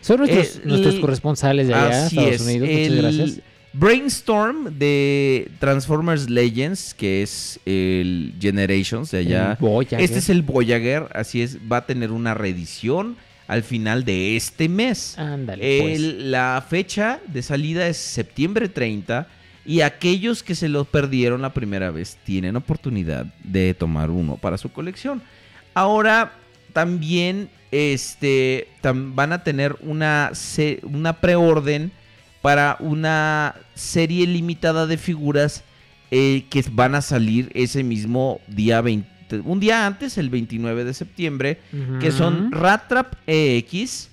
[0.01, 2.41] Son nuestros, Eh, nuestros el- corresponsales de allá, Así Estados es.
[2.41, 2.69] Unidos.
[2.69, 3.39] Muchas el gracias.
[3.73, 9.57] Brainstorm de Transformers Legends, que es el Generations de allá.
[9.59, 9.87] El.
[9.99, 14.67] Este es el Voyager, así es, va a tener una reedición al final de este
[14.69, 15.17] mes.
[15.17, 15.95] Ándale, pues.
[15.99, 19.27] El- La fecha de salida es septiembre 30
[19.65, 24.57] y aquellos que se lo perdieron la primera vez tienen oportunidad de tomar uno para
[24.57, 25.21] su colección.
[25.73, 26.33] Ahora
[26.73, 30.31] también este, tam- van a tener una,
[30.83, 31.91] una preorden
[32.41, 35.63] para una serie limitada de figuras
[36.11, 39.09] eh, que van a salir ese mismo día 20,
[39.43, 41.59] un día antes, el 29 de septiembre,
[41.99, 42.55] que son Ujú.
[42.55, 44.09] Ratrap EX,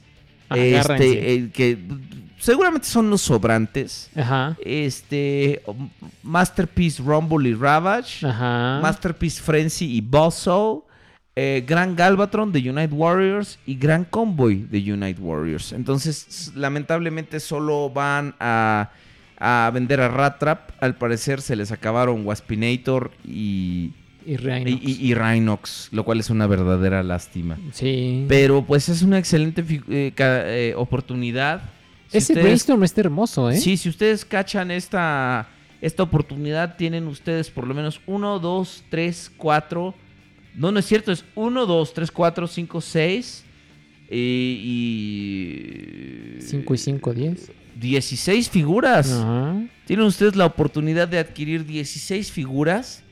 [0.50, 1.78] este, eh, que
[2.38, 4.10] seguramente son los sobrantes.
[4.16, 4.56] Ajá.
[4.64, 5.62] Este,
[6.22, 8.80] Masterpiece Rumble y Ravage, Ajá.
[8.82, 10.86] Masterpiece Frenzy y Bosso,
[11.36, 15.72] eh, Gran Galvatron de Unite Warriors y Gran Convoy de Unite Warriors.
[15.72, 18.90] Entonces, lamentablemente solo van a,
[19.38, 20.70] a vender a Ratrap.
[20.80, 23.92] Al parecer se les acabaron Waspinator y,
[24.26, 24.82] Y Rhinox.
[24.82, 27.58] y, y- Rhinox, lo cual es una verdadera lástima.
[27.72, 28.24] Sí.
[28.28, 31.62] Pero pues es una excelente eh, eh, oportunidad.
[32.08, 33.56] Si Ese ustedes- brainstorm está hermoso, ¿eh?
[33.58, 35.48] Sí, si ustedes cachan esta,
[35.80, 39.94] esta oportunidad, tienen ustedes por lo menos 1, 2, 3, 4.
[40.54, 43.44] No, no es cierto, es 1, 2, 3, 4, 5, 6.
[45.14, 46.36] Y.
[46.40, 47.50] 5 y 5, 10.
[47.80, 49.24] 16 figuras.
[49.86, 53.02] Tienen ustedes la oportunidad de adquirir 16 figuras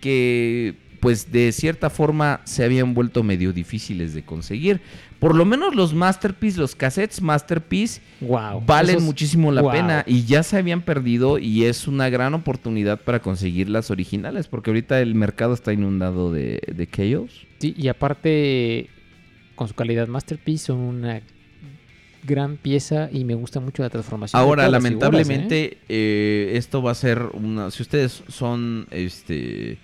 [0.00, 4.80] que pues de cierta forma se habían vuelto medio difíciles de conseguir.
[5.20, 8.62] Por lo menos los Masterpiece, los cassettes Masterpiece, Wow.
[8.66, 9.70] valen Esos- muchísimo la wow.
[9.70, 14.48] pena y ya se habían perdido y es una gran oportunidad para conseguir las originales
[14.48, 17.46] porque ahorita el mercado está inundado de, de Chaos.
[17.58, 18.90] Sí, y aparte,
[19.54, 21.20] con su calidad Masterpiece, son una
[22.24, 24.40] gran pieza y me gusta mucho la transformación.
[24.40, 24.88] Ahora, figuras, ¿eh?
[24.90, 27.70] lamentablemente, eh, esto va a ser una.
[27.70, 28.86] Si ustedes son.
[28.90, 29.78] este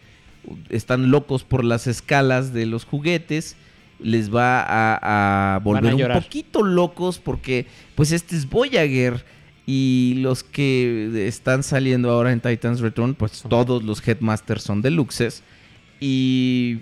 [0.68, 3.56] Están locos por las escalas de los juguetes.
[4.00, 9.24] Les va a, a volver un poquito locos porque, pues, este es Voyager.
[9.66, 15.42] Y los que están saliendo ahora en Titans Return, pues todos los Headmasters son deluxes.
[16.00, 16.80] Y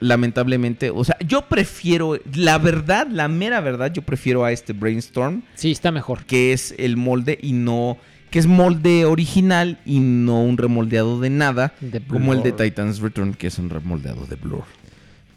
[0.00, 5.42] lamentablemente, o sea, yo prefiero, la verdad, la mera verdad, yo prefiero a este Brainstorm
[5.54, 6.24] Sí, está mejor.
[6.24, 7.98] que es el molde y no
[8.30, 12.52] que es molde original y no un remoldeado de nada De como el de.
[12.52, 14.64] Titans Return que es un remoldeado de Blur.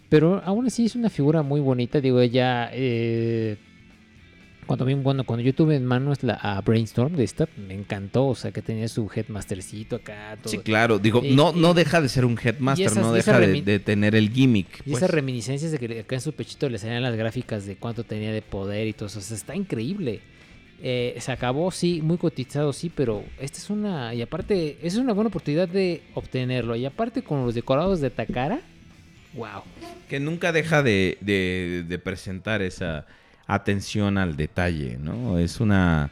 [0.09, 2.01] Pero aún así es una figura muy bonita.
[2.01, 2.69] Digo, ella.
[2.73, 3.57] eh,
[4.65, 8.27] cuando, vi- cuando, cuando yo tuve en manos la a Brainstorm de esta, me encantó.
[8.27, 10.37] O sea, que tenía su headmastercito acá.
[10.41, 10.49] Todo.
[10.51, 14.15] Sí, claro, digo, no no deja de ser un headmaster, esas- no deja de tener
[14.15, 14.79] el gimmick.
[14.81, 14.97] Y pues.
[14.97, 18.31] esas reminiscencias de que acá en su pechito le salían las gráficas de cuánto tenía
[18.31, 19.19] de poder y todo eso.
[19.19, 20.21] O sea, está increíble.
[20.81, 24.13] Eh, se acabó, sí, muy cotizado, sí, pero esta es una.
[24.13, 26.75] Y aparte, es una buena oportunidad de obtenerlo.
[26.75, 28.61] Y aparte, con los decorados de Takara,
[29.33, 29.61] wow.
[30.07, 33.05] que nunca deja de, de- de presentar esa
[33.45, 35.37] atención al detalle, ¿no?
[35.39, 36.11] Es una,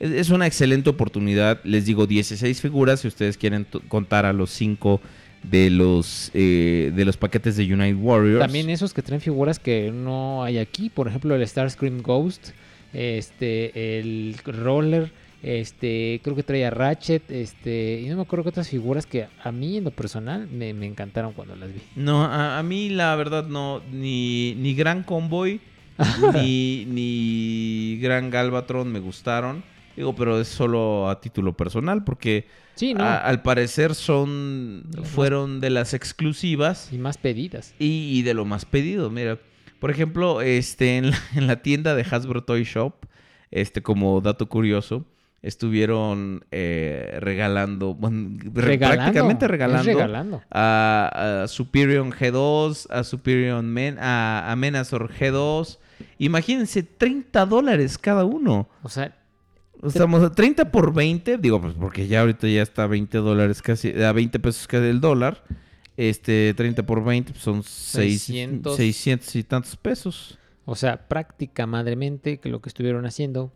[0.00, 1.60] es- una excelente oportunidad.
[1.64, 5.00] Les digo, 16 figuras, si ustedes quieren contar a los 5
[5.44, 8.40] de los, eh, de los paquetes de United Warriors.
[8.40, 12.48] También esos que traen figuras que no hay aquí, por ejemplo el Starscream Ghost,
[12.92, 18.48] este, el Roller, este, creo que trae a Ratchet, este, y no me acuerdo qué
[18.50, 21.80] otras figuras que a mí en lo personal me, me encantaron cuando las vi.
[21.96, 25.60] No, a, a mí la verdad no, ni, ni Gran Convoy,
[26.34, 29.62] ni, ni Gran Galvatron me gustaron.
[29.96, 33.02] Digo, pero es solo a título personal, porque Sí, ¿no?
[33.02, 36.88] a- al parecer son, fueron de las exclusivas.
[36.92, 37.74] Y más pedidas.
[37.80, 39.38] Y, y de lo más pedido, mira.
[39.78, 42.94] Por ejemplo, este, en la, en la tienda de Hasbro Toy Shop,
[43.50, 45.04] este, como dato curioso,
[45.42, 50.42] estuvieron eh, regalando, bueno, Regalando, prácticamente regalando, regalando.
[50.50, 55.78] A, a Superior G2, a Superior Men, a, a Menazor G2.
[56.18, 58.68] Imagínense, 30 dólares cada uno.
[58.82, 59.14] O sea,
[59.86, 63.62] Estamos a 30 por 20, digo, pues porque ya ahorita ya está a 20 dólares
[63.62, 65.44] casi, a 20 pesos casi el dólar.
[66.00, 68.76] Este, 30 por 20 pues son 600, 600.
[68.76, 70.38] 600 y tantos pesos.
[70.64, 73.52] o sea, práctica madremente que lo que estuvieron haciendo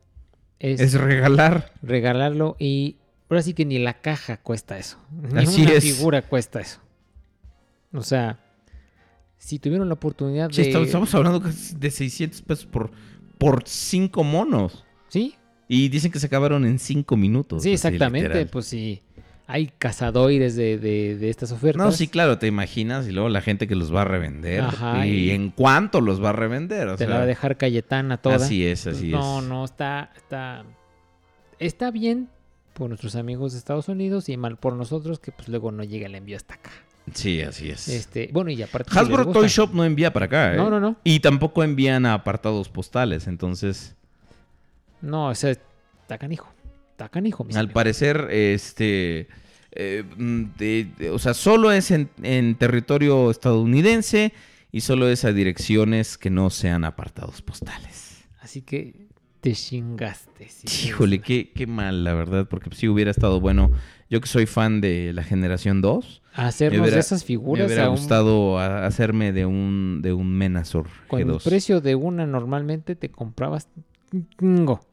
[0.59, 1.73] es, Es regalar.
[1.83, 2.97] regalarlo y
[3.31, 4.99] ahora sí que ni la caja cuesta eso.
[5.33, 5.85] Ni Así una es.
[5.85, 6.81] figura cuesta eso.
[7.93, 8.39] O sea,
[9.39, 10.69] si tuvieron la oportunidad Sí, de...
[10.69, 12.91] estamos, estamos hablando de 600 pesos por,
[13.39, 14.85] por 5 monos.
[15.09, 15.35] Sí,
[15.69, 17.63] Y dicen que se acabaron en 5 minutos.
[17.63, 18.29] sí, exactamente.
[18.29, 18.49] literal.
[18.51, 19.01] Pues sí,
[19.53, 21.85] hay cazadoires de, de- de estas ofertas.
[21.85, 23.07] No, sí, claro, te imaginas.
[23.07, 24.61] Y luego la gente que los va a revender.
[24.63, 26.89] Ajá, y, y- en cuánto los va a revender.
[26.89, 28.37] O Te sea, la va a dejar Cayetana toda.
[28.37, 29.45] Así es, así no, es.
[29.47, 30.65] No, está, está,
[31.59, 32.29] está bien
[32.73, 36.07] por nuestros amigos de Estados Unidos y mal por nosotros que pues luego no llega
[36.07, 36.71] el envío hasta acá.
[37.13, 37.89] Sí, así es.
[37.89, 40.57] Este, bueno, y aparte Hasbro Toy Shop no envía para acá, ¿eh?
[40.57, 40.97] No, no, no.
[41.05, 43.97] Y tampoco envían a apartados postales, entonces...
[45.03, 46.49] No, o sea, está canijo.
[46.93, 47.75] Está canijo, mis Al amigos.
[47.75, 49.27] parecer, este...
[49.75, 54.33] eh, mm, de- de- o sea, solo es en, en territorio estadounidense
[54.71, 58.25] y solo es a direcciones que no sean apartados postales.
[58.41, 58.95] Así que
[59.41, 60.49] te chingaste.
[60.49, 63.71] sí, Híjole, qué, qué mal, la verdad, porque sí hubiera estado bueno.
[64.09, 66.23] Yo que soy fan de la generación 2.
[66.35, 70.13] Hacernos hubiera- de esas figuras Me hubiera a un- gustado a- hacerme de un, de
[70.13, 71.43] un Menazor Con el G2.
[71.45, 73.69] precio de una normalmente te comprabas.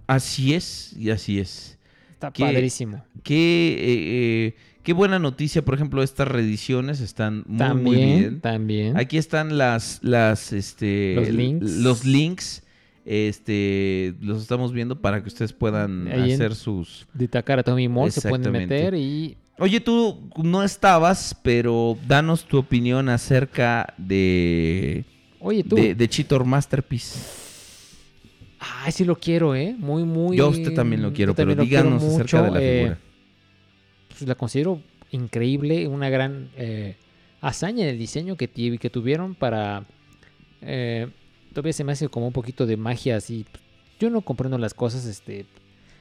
[0.07, 1.77] Así es, y así es.
[2.13, 3.03] Está Qué- padrísimo.
[3.23, 3.35] Qué,
[3.79, 4.55] eh, eh,
[4.89, 8.41] qué buena noticia, por ejemplo, estas reediciones están muy, También, muy bien.
[8.41, 8.97] también.
[8.97, 11.71] Aquí están las, las, este, Los links.
[11.77, 12.63] los links,
[13.05, 17.05] este, los estamos viendo para que ustedes puedan Ahí hacer sus.
[17.13, 22.57] De Takara Tommy Mall se pueden meter y Oye, tú no estabas, pero danos tu
[22.57, 25.05] opinión acerca de,
[25.39, 25.75] Oye, tú.
[25.75, 27.19] de, de Cheetor Masterpiece.
[28.59, 29.75] Ay, sí lo quiero, ¿eh?
[29.77, 30.35] Muy, muy.
[30.35, 32.99] Yo a usted también lo quiero, pero díganos acerca de la eh, figura.
[34.19, 34.81] Pues la considero
[35.11, 36.95] increíble, una gran eh,
[37.41, 39.85] hazaña en el diseño que, que tuvieron para...
[40.61, 41.07] eh,
[41.53, 43.45] todavía se me hace como un poquito de magia así.
[43.99, 45.45] Yo no comprendo las cosas este, De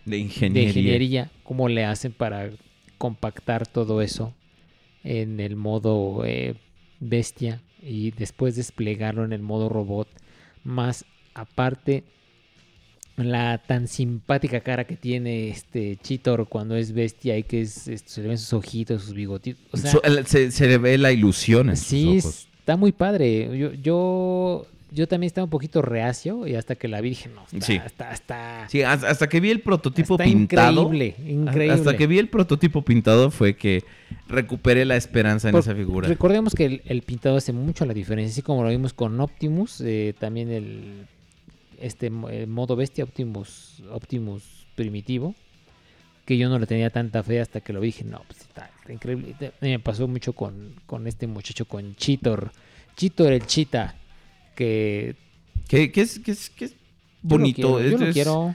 [0.05, 0.69] de ingeniería.
[0.69, 2.51] ingeniería, cómo le hacen para
[2.99, 4.35] compactar todo eso
[5.05, 6.57] en el modo eh,
[7.01, 10.09] bestia y después desplegarlo en el modo robot.
[10.65, 12.03] Más aparte,
[13.19, 18.11] la tan simpática cara que tiene este Cheetor cuando es bestia y que es, esto,
[18.11, 19.63] se le ven sus ojitos, sus bigotitos.
[19.73, 19.93] O sea,
[20.25, 22.49] se, se le ve la ilusión en sus sí, ojos.
[22.61, 23.59] está muy padre.
[23.59, 27.43] Yo, yo, yo también estaba un poquito reacio y hasta que la vi dije, no,
[27.45, 27.81] está, Sí.
[27.85, 30.83] está, está, Sí, hasta, hasta que vi el prototipo pintado.
[30.85, 31.73] increíble, increíble.
[31.75, 33.83] Hasta que vi el prototipo pintado fue que
[34.29, 36.09] recuperé la esperanza en Por- esa figura.
[36.09, 39.81] Recordemos que el, el pintado hace mucho la diferencia, así como lo vimos con Optimus,
[39.81, 41.07] eh, también el
[41.81, 45.35] este el modo bestia Optimus Optimus primitivo,
[46.25, 48.71] que yo no le tenía tanta fe hasta que lo vi, dije, no, pues está,
[48.89, 49.35] increíble.
[49.61, 52.51] Me pasó mucho con, con este muchacho, con Cheetor,
[52.97, 53.95] Cheetor el Chita,
[54.55, 55.17] que
[55.69, 56.73] Que, que es, que es, que es
[57.23, 57.77] yo lo bonito.
[57.79, 58.55] quiero, yo lo quiero.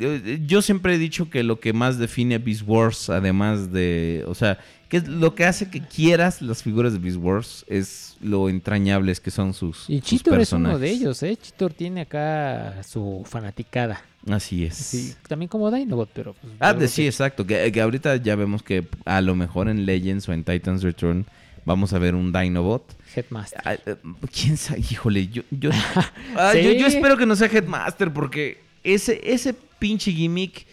[0.00, 4.24] eh, Yo siempre he dicho que lo que más define a Beast Wars, además de.
[4.26, 4.58] O sea,
[4.92, 9.20] que es lo que hace que quieras las figuras de Beast Wars es lo entrañables
[9.20, 9.88] que son sus.
[9.88, 11.34] Y sus Cheetor es uno de ellos, ¿eh?
[11.40, 14.02] Cheetor tiene acá su fanaticada.
[14.30, 14.74] Así es.
[14.76, 16.34] Sí, también como Dinobot, pero...
[16.34, 17.46] pues, Ah, que- sí, exacto.
[17.46, 21.24] Que, que ahorita ya vemos que a lo mejor en Legends o en Titans Return
[21.64, 22.84] vamos a ver un Dinobot.
[23.16, 23.62] Headmaster.
[23.64, 23.96] Ah, eh,
[24.30, 24.80] ¿Quién sabe?
[24.90, 25.70] Híjole, yo, yo,
[26.36, 30.66] Ah, yo, yo espero que no sea Headmaster porque ese, ese pinche gimmick,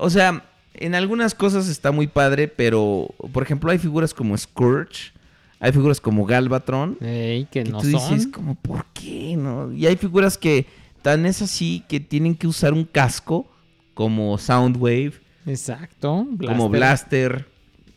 [0.00, 0.42] o sea,
[0.74, 5.12] en algunas cosas está muy padre, pero, por ejemplo, hay figuras como Scourge,
[5.60, 8.30] hay figuras como Galvatron, Ey, que que no tú dices son.
[8.32, 9.36] como, ¿por qué?
[9.36, 9.72] no?
[9.72, 10.66] Y hay figuras que
[11.02, 13.48] tan es así que tienen que usar un casco
[13.94, 15.14] como Soundwave,
[15.46, 16.26] Exacto.
[16.38, 17.46] como Blaster,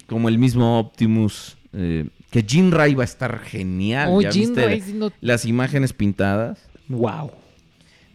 [0.08, 4.10] como el mismo Optimus, eh, que Jinrai va a estar genial.
[4.12, 6.60] Oh, ¿Ya Jinrai, viste sí, no- las imágenes pintadas?
[6.90, 7.32] Wow.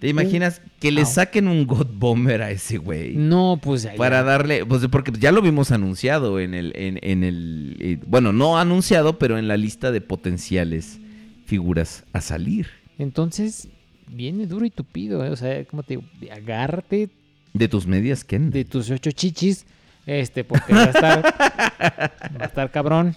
[0.00, 3.14] ¿Te imaginas que le saquen un God Bomber a ese güey?
[3.16, 3.96] No, pues allá.
[3.96, 8.32] Para darle, pues porque ya lo vimos anunciado en el, en, en el, eh, bueno,
[8.32, 10.98] no anunciado, pero en la lista de potenciales
[11.44, 12.68] figuras a salir.
[12.98, 13.68] Entonces,
[14.08, 15.28] viene duro y tupido, ¿eh?
[15.28, 17.10] O sea, como te digo, agárrate
[17.52, 18.50] De tus medias, Ken.
[18.50, 19.66] de tus ocho chichis,
[20.06, 21.24] este, porque va a estar,
[22.40, 23.14] va a estar cabrón.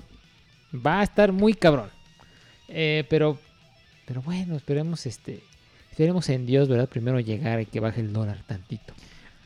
[0.85, 1.89] Va a estar muy cabrón.
[2.67, 3.39] Eh, pero,
[4.05, 5.41] pero bueno, esperemos, este,
[5.93, 6.89] Esperemos en Dios, ¿verdad?
[6.89, 8.95] Primero llegar y que baje el dólar tantito.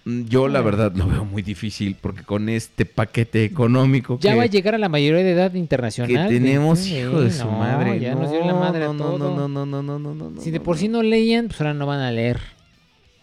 [0.05, 4.43] Mm, yo la verdad lo veo muy difícil porque con este paquete económico ya va
[4.43, 6.29] a llegar a la mayoría de edad internacional.
[6.29, 7.99] Que tenemos sí, hijo de su madre.
[7.99, 9.17] Ya no, nos dio la madre no, a todo.
[9.17, 11.99] No, no, no, no, no, Si de por sí no leían, pues ahora no van
[11.99, 12.39] a leer.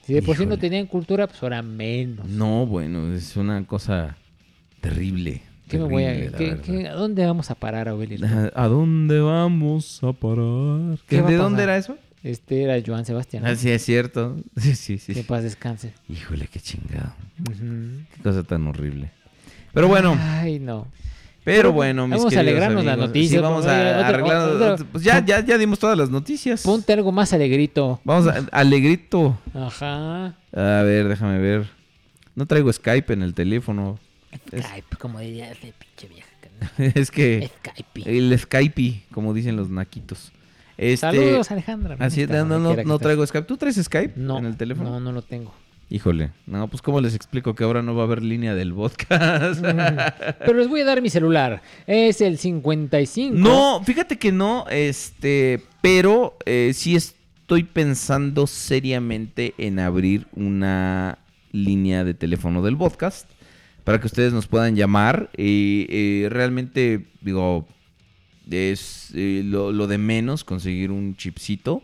[0.03, 2.29] Si de por sí no tenían cultura, pues ahora menos.
[2.29, 4.19] No, bueno, es una cosa
[4.83, 5.41] terrible.
[5.67, 8.19] ¿Qué me voy a, dónde vamos a parar, Aurelio?
[8.55, 10.99] ¿A dónde vamos a parar?
[11.09, 11.97] ¿De dónde era eso?
[12.25, 13.43] Este era Joan Sebastián.
[13.45, 13.51] ¿no?
[13.51, 14.37] Ah, sí, es cierto.
[14.57, 15.15] Sí, sí, sí.
[15.15, 15.93] Que paz descanse.
[16.09, 17.15] Híjole, qué chingado.
[17.47, 19.11] Qué cosa tan horrible.
[19.73, 20.87] Pero bueno, Ay, no.
[21.45, 23.09] pero bueno, mis vamos a alegrarnos la amigos.
[23.09, 24.87] noticia, Sí, vamos a arreglar.
[24.91, 26.63] Pues ya, ya, ya dimos todas las noticias.
[26.63, 28.01] Ponte algo más alegrito.
[28.05, 29.39] Vamos a alegrito.
[29.53, 30.27] Ajá.
[30.53, 31.67] A ver, déjame ver.
[32.37, 33.99] No traigo Skype en el teléfono.
[34.51, 36.29] Es, Skype, como diría ese pinche vieja.
[37.01, 38.17] es que Skype.
[38.19, 40.33] el Skype, como dicen los naquitos.
[40.77, 41.97] Este, Saludos, Alejandra.
[41.99, 43.47] Así no, no, no, no traigo Skype.
[43.47, 44.91] ¿Tú traes Skype No, en el teléfono?
[44.91, 45.55] No, no lo tengo.
[45.91, 49.63] Híjole, no, pues cómo les explico que ahora no va a haber línea del podcast.
[49.63, 51.63] Pero les voy a dar mi celular.
[51.87, 53.37] Es el 55.
[53.37, 61.19] no, fíjate que no, este, pero eh, sí estoy pensando seriamente en abrir una
[61.53, 63.29] línea de teléfono del podcast
[63.85, 67.69] para que ustedes nos puedan llamar y eh, realmente digo
[68.51, 71.83] es eh, lo, lo de menos conseguir un chipcito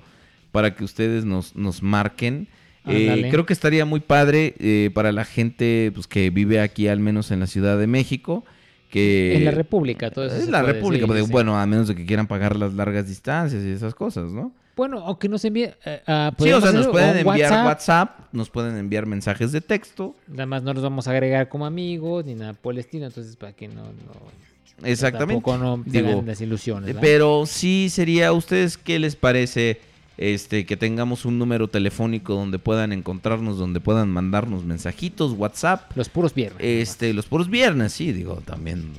[0.53, 2.49] para que ustedes nos, nos marquen.
[2.87, 6.99] Eh, creo que estaría muy padre eh, para la gente pues, que vive aquí, al
[6.99, 8.45] menos en la Ciudad de México.
[8.89, 10.37] Que En la República, todo eso.
[10.37, 11.31] Es se la República, sí.
[11.31, 14.53] bueno, a menos de que quieran pagar las largas distancias y esas cosas, ¿no?
[14.77, 15.71] Bueno, o que nos envíe.
[15.85, 17.67] eh, ah, Sí, o sea, nos pueden enviar WhatsApp.
[17.67, 18.19] WhatsApp.
[18.33, 20.17] nos pueden enviar mensajes de texto.
[20.27, 23.07] Nada más no los vamos a agregar como amigos ni nada por el estilo.
[23.07, 23.83] Entonces, para que no.
[23.83, 24.50] no
[24.85, 25.43] Exactamente.
[25.45, 26.87] Tampoco no Digo, desilusiones.
[26.87, 27.01] ¿verdad?
[27.01, 29.81] Pero sí sería, ¿a ustedes qué les parece
[30.17, 35.91] este que tengamos un número telefónico donde puedan encontrarnos, donde puedan mandarnos mensajitos, WhatsApp?
[35.97, 36.61] Los puros viernes.
[36.63, 38.93] Este, los puros viernes, sí, digo, también,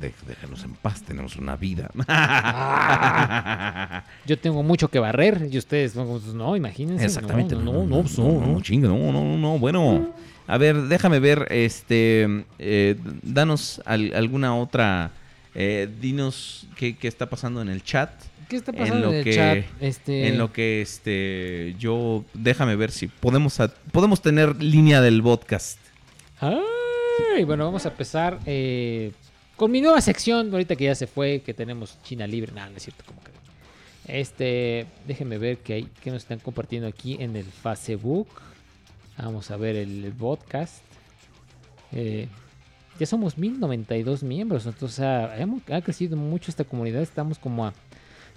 [0.00, 0.12] de-
[0.64, 1.90] en paz, tenemos una vida.
[4.26, 7.04] Yo tengo mucho que barrer y ustedes, no, pues, no imagínense.
[7.04, 7.54] Exactamente.
[7.54, 8.60] No, no, no, pues, no, no.
[8.60, 10.10] chinga, no, no, no, no, bueno.
[10.48, 15.10] A ver, déjame ver, este, eh, danos al- alguna otra,
[15.54, 18.10] eh, dinos qué, qué está pasando en el chat.
[18.48, 19.58] ¿Qué está pasando en, lo el que, chat?
[19.80, 25.20] Este, En lo que, este, yo, déjame ver si podemos, a- podemos tener línea del
[25.22, 25.78] podcast.
[26.40, 28.38] Ay, bueno, vamos a empezar.
[28.46, 29.12] eh,
[29.56, 32.52] con mi nueva sección, ahorita que ya se fue, que tenemos China libre.
[32.52, 33.30] Nada, no es cierto, como que.
[34.06, 38.28] Este, déjenme ver qué hay, que nos están compartiendo aquí en el Facebook.
[39.18, 40.82] Vamos a ver el, podcast.
[41.92, 42.28] Eh,
[42.98, 47.02] ya somos 1092 miembros, entonces ha, crecido mucho esta comunidad.
[47.02, 47.74] Estamos como a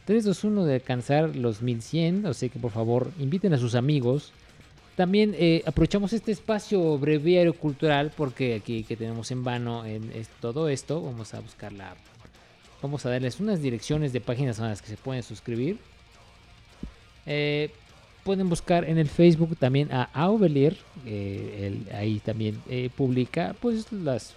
[0.05, 2.25] 3, 2, 1 de alcanzar los 1100.
[2.25, 4.31] O sea que por favor inviten a sus amigos.
[4.95, 10.67] También eh, aprovechamos este espacio breviario cultural porque aquí que tenemos en vano en todo
[10.67, 11.95] esto, vamos a buscar la...
[12.81, 15.77] Vamos a darles unas direcciones de páginas a las que se pueden suscribir.
[17.25, 17.71] Eh,
[18.23, 20.77] pueden buscar en el Facebook también a Aubelier.
[21.05, 24.35] eh, ahí también eh, publica pues las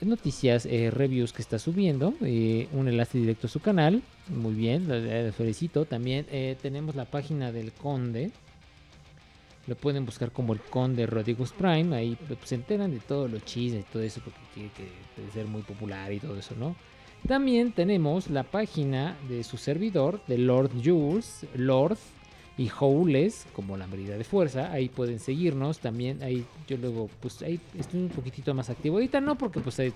[0.00, 2.14] noticias, eh, reviews que está subiendo.
[2.20, 4.02] un enlace directo a su canal.
[4.28, 5.84] Muy bien, lo- le felicito.
[5.84, 6.26] También
[6.60, 8.30] tenemos la página del Conde.
[9.68, 11.94] Lo pueden buscar como el Conde Rodriguez Prime.
[11.96, 15.46] Ahí pues, se enteran de todos los chismes y todo eso porque quiere que ser
[15.46, 16.74] muy popular y todo eso, ¿no?
[17.28, 21.96] También tenemos la página de su servidor, de Lord Jules, Lord
[22.58, 24.70] y Howles, como la medida de fuerza.
[24.72, 25.78] Ahí pueden seguirnos.
[25.78, 28.96] También ahí yo luego, pues ahí estoy un poquitito más activo.
[28.96, 29.92] Ahorita no, porque pues ahí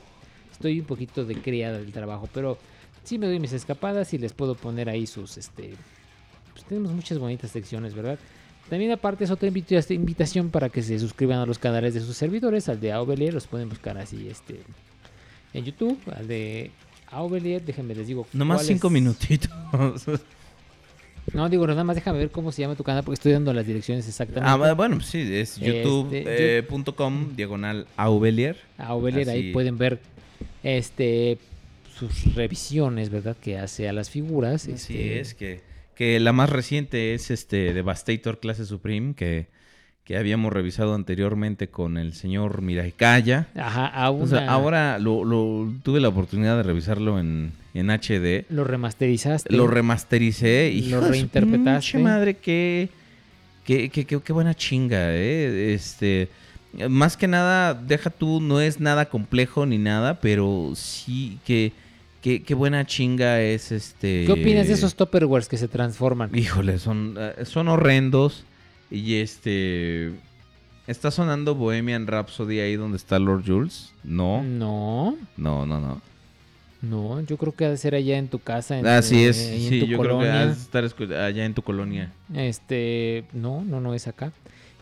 [0.52, 2.56] estoy un poquito de criada del trabajo, pero
[3.04, 5.74] sí me doy mis escapadas y les puedo poner ahí sus, este,
[6.52, 8.18] pues tenemos muchas bonitas secciones, ¿verdad?
[8.70, 12.68] También aparte es otra invitación para que se suscriban a los canales de sus servidores,
[12.68, 14.60] al de Aubelier, los pueden buscar así, este,
[15.52, 16.72] en YouTube, al de
[17.12, 18.26] Aubelier, déjenme les digo.
[18.32, 19.50] Nomás cinco es- minutitos.
[21.32, 23.66] No, digo, nada más déjame ver cómo se llama tu canal porque estoy dando las
[23.66, 24.48] direcciones exactamente.
[24.48, 28.56] Ah, bueno, sí, es Este, youtube.com diagonal Aubelier.
[28.78, 29.52] Aubelier, ahí Así.
[29.52, 29.98] pueden ver
[30.62, 31.38] este
[31.98, 33.36] sus revisiones, ¿verdad?
[33.40, 34.68] Que hace a las figuras.
[34.68, 35.60] Así este, es, que,
[35.94, 39.46] que la más reciente es este Devastator Clase Supreme, que,
[40.06, 43.48] que habíamos revisado anteriormente con el señor Miraikaya.
[43.56, 48.44] Ajá, a O sea, ahora lo, lo- tuve la oportunidad de revisarlo en, en HD.
[48.48, 49.52] Lo remasterizaste.
[49.52, 51.98] Lo remastericé y Lo reinterpretaste.
[51.98, 52.88] madre, qué,
[53.64, 55.74] qué, qué, qué- buena chinga, eh.
[55.74, 56.28] Este,
[56.88, 61.72] más que nada, deja tú, no es nada complejo ni nada, pero sí que,
[62.22, 64.22] qué buena chinga es este.
[64.24, 66.30] ¿Qué opinas de esos Tupperwares que se transforman?
[66.32, 68.44] Híjole, son, eh, son horrendos.
[68.90, 70.12] Y este.
[70.86, 73.92] ¿Está sonando Bohemian Rhapsody ahí donde está Lord Jules?
[74.04, 74.42] No.
[74.44, 76.00] No, No, no, no.
[76.80, 78.78] no, yo creo que ha de ser allá en tu casa.
[78.78, 79.48] En, Así eh, es.
[79.48, 82.12] en Sí, tu yo creo que has de estar allá en tu colonia.
[82.32, 84.32] Este, no, no, no es acá.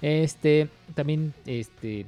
[0.03, 2.05] Este, también, este,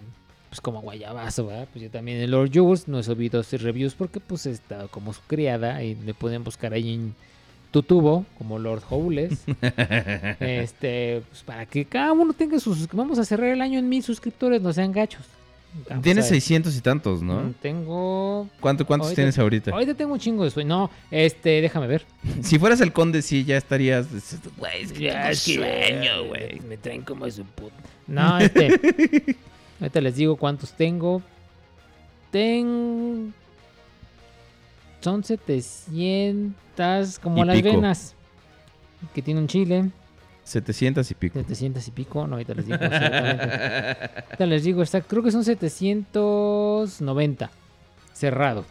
[0.51, 1.67] pues como guayabazo, ¿verdad?
[1.73, 5.15] Pues yo también el Lord Jules, no he subido hacer reviews porque pues está como
[5.15, 7.15] su criada y me pueden buscar ahí en
[7.83, 9.45] tubo como Lord Howles.
[10.41, 12.89] este, pues para que cada uno tenga sus...
[12.93, 15.23] Vamos a cerrar el año en mil suscriptores, no sean gachos.
[15.91, 16.41] Vamos Tienes a ver.
[16.41, 17.55] 600 y tantos, Mm, ¿no?
[17.61, 18.49] Tengo...
[18.61, 19.73] ¿Cuánto, ¿Cuántos tienes ahorita?
[19.73, 20.69] Ahorita tengo un chingo de sueño.
[20.69, 22.07] No, este, déjame ver.
[22.43, 24.07] Si fueras el conde, sí, ya estarías.
[24.57, 26.61] Güey, es que Ya, tengo es que, sueño, güey.
[26.61, 27.75] Me traen como su puta.
[28.07, 28.69] No, este.
[29.81, 31.21] ahorita les digo cuántos tengo.
[32.31, 33.31] Tengo.
[35.07, 37.69] Son 700, como Y las pico.
[37.69, 38.17] venas.
[39.15, 39.89] Que tiene un chile.
[40.43, 41.39] 700 y pico.
[41.39, 42.27] 700 y pico.
[42.27, 43.45] No, ahorita les digo exactamente.
[44.25, 45.09] ahorita les digo exacto.
[45.09, 47.51] Creo que son 790.
[48.13, 48.65] Cerrado.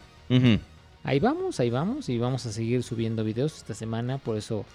[1.04, 2.10] Ahí vamos, ahí vamos.
[2.10, 4.18] Y vamos a seguir subiendo videos esta semana.
[4.18, 4.66] Por eso.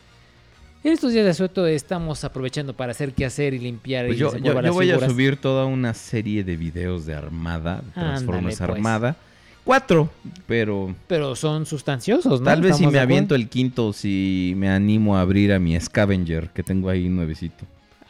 [0.84, 4.20] En estos días de asueto estamos aprovechando para hacer qué hacer y limpiar Pues y
[4.20, 4.32] yo,
[4.74, 8.62] voy a subir toda una serie de videos de Armada, de Transformers Ándale, pues.
[8.62, 9.16] Armada.
[9.64, 10.10] Cuatro,
[10.48, 12.46] pero Pero son sustanciosos, ¿no?
[12.46, 15.60] tal vez si ¿Estamos me de aviento el quinto, si me animo a abrir a
[15.60, 17.66] mi Scavenger, que tengo ahí nuevecito.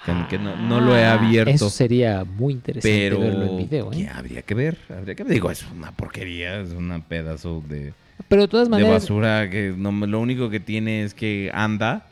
[0.05, 1.51] Que, que no, no lo he Ah, abierto.
[1.51, 3.97] Eso sería muy interesante pero verlo en video, ¿eh?
[3.97, 5.33] que habría que ver, habría que ver.
[5.33, 7.93] Digo, es una porquería, es un pedazo de,
[8.27, 12.07] Pero de todas de maneras, basura que no, lo único que tiene es que anda,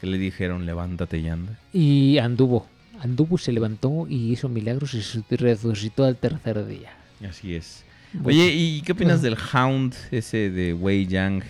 [0.00, 1.58] que le dijeron levántate y anda.
[1.72, 2.66] y anduvo.
[3.00, 6.90] Anduvo, se levantó y hizo milagros y se resucitó al tercer día.
[7.26, 7.84] Así es.
[8.24, 11.42] Oye, ¿y qué opinas del Hound ese de Wei Yang?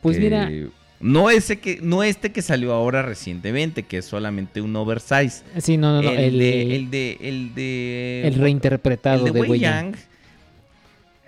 [0.00, 0.50] Pues Que- mira,
[1.00, 5.42] No ese que, no este que salió ahora recientemente, que es solamente un oversize.
[5.58, 8.22] sí, no, no, no, el, el, de, el de, el de.
[8.26, 9.92] el reinterpretado el de, Wei Yang.
[9.92, 9.96] Yang.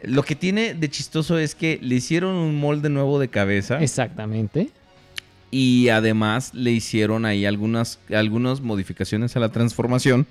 [0.04, 3.82] Lo que tiene de chistoso es que le hicieron un molde nuevo de cabeza.
[3.82, 4.70] Exactamente.
[5.50, 10.26] Y además le hicieron ahí algunas, algunas modificaciones a la transformación.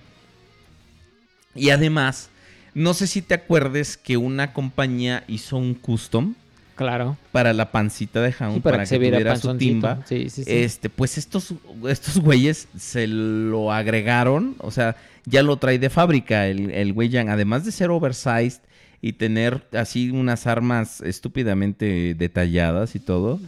[1.53, 2.29] Y además,
[2.73, 6.33] no sé si te acuerdes que una compañía hizo un custom
[6.75, 7.17] Claro.
[7.31, 10.03] para la pancita de Hound Sí, para para, que se que, viera tuviera su timba.
[10.05, 10.51] Sí, sí, sí.
[10.51, 11.53] Este, pues estos,
[11.89, 17.09] estos güeyes se lo agregaron, o sea, ya lo trae de fábrica el, el Wei
[17.09, 17.29] Yang.
[17.29, 18.61] Además de ser oversized,
[19.01, 23.39] y tener así unas armas estúpidamente detalladas y todo,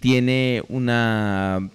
[0.00, 1.68] tiene una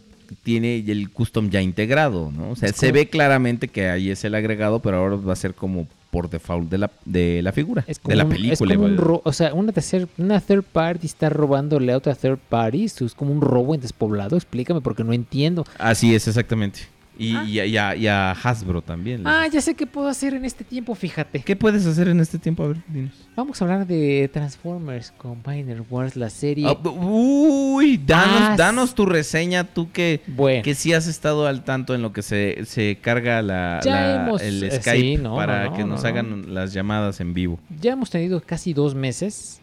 [0.43, 2.51] tiene el custom ya integrado, ¿no?
[2.51, 5.37] O sea, Es se ve claramente que ahí es el agregado, pero ahora va a
[5.37, 8.53] ser como por default de la, de la figura, Es de la un- película.
[8.53, 9.07] Es como un vaya.
[9.07, 12.85] ro- o sea, una, tercer, una third party está robándole a otra third party.
[12.85, 14.35] Esto es como un robo en despoblado.
[14.37, 15.65] Explícame porque no entiendo.
[15.77, 16.81] Así es, exactamente.
[17.19, 19.23] Y, y a- y a, y a Hasbro también.
[19.23, 21.39] les- Ah, ya sé qué puedo hacer en este tiempo, fíjate.
[21.41, 22.63] ¿Qué puedes hacer en este tiempo?
[22.63, 23.11] A ver, dinos.
[23.35, 26.65] Vamos a hablar de Transformers Combiner Wars, la serie.
[26.67, 30.63] Ah, uy, danos, Ah, danos tu reseña, tú que, Bueno.
[30.63, 34.15] que sí has estado al tanto en lo que se, se carga la, Ya la-
[34.27, 37.19] hemos- el eh, Skype sí, no, para no, no, que nos no, hagan las llamadas
[37.19, 37.59] en vivo.
[37.81, 39.59] Ya hemos tenido casi dos meses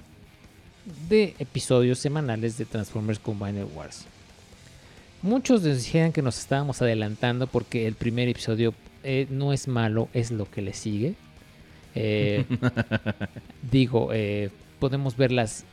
[1.09, 4.05] de episodios semanales de Transformers Combiner Wars.
[5.25, 10.31] Muchos decían que nos estábamos adelantando porque el primer episodio eh, no es malo, es
[10.31, 11.15] lo que le sigue.
[11.95, 12.45] Eh,
[13.73, 15.65] digo, eh, podemos ver las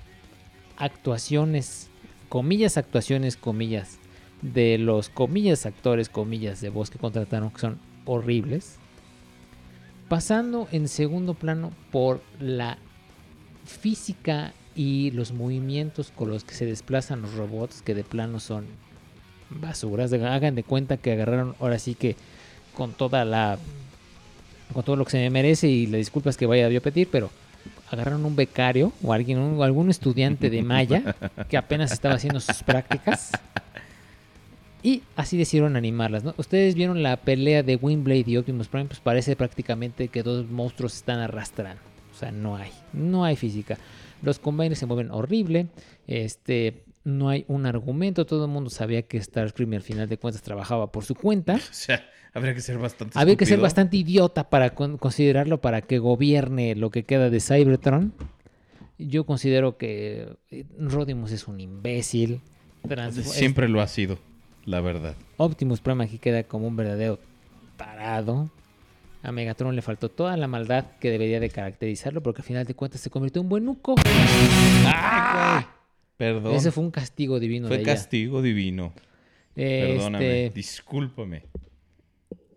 [0.78, 1.90] actuaciones,
[2.30, 4.00] comillas, actuaciones, comillas,
[4.42, 8.78] de los comillas actores, comillas de voz que contrataron, que son horribles.
[10.08, 12.78] Pasando en segundo plano por la
[13.66, 18.66] física y los movimientos con los que se desplazan los robots, que de plano son
[19.60, 20.12] basuras.
[20.14, 22.16] Hagan de cuenta que agarraron ahora sí que
[22.76, 23.58] con toda la.
[24.74, 27.30] con todo lo que se me merece y las disculpas que vaya a pedir, pero
[27.92, 31.16] agarraron un becario o alguien, un- algún estudiante de Maya
[31.50, 33.32] que apenas estaba haciendo sus prácticas.
[34.84, 36.34] Y así decidieron animarlas, ¿no?
[36.38, 40.96] Ustedes vieron la pelea de Windblade y Optimus Prime, pues parece prácticamente que dos monstruos
[40.96, 41.82] están arrastrando.
[42.16, 43.78] O sea, no hay, no hay física.
[44.24, 45.68] Los combiners se mueven horrible,
[46.08, 50.42] este, no hay un argumento, todo el mundo sabía que Starscream al final de cuentas
[50.44, 51.56] trabajaba por su cuenta.
[51.72, 55.82] O sea, habría que ser bastante Había que ser bastante idiota para con- considerarlo para
[55.82, 58.14] que gobierne lo que queda de Cybertron.
[58.98, 62.40] Yo considero que eh, Rodimus es un imbécil.
[62.88, 64.20] Trans- Siempre lo ha sido,
[64.66, 65.16] la verdad.
[65.38, 67.20] Optimus Prime aquí queda como un verdadero
[67.78, 68.50] tarado.
[69.24, 72.74] A Megatron le faltó toda la maldad que debería de caracterizarlo, porque al final de
[72.76, 73.96] cuentas se convirtió en buen nuco.
[76.22, 76.54] Perdón.
[76.54, 77.94] Ese fue un castigo divino Fue de ella.
[77.96, 78.94] castigo divino.
[79.56, 81.46] Este, Perdóname, discúlpame.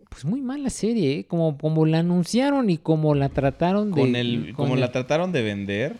[0.07, 1.25] Pues muy mala serie, ¿eh?
[1.25, 4.01] como, como la anunciaron y como la trataron de...
[4.01, 5.95] Con el, con como el- la trataron de vender,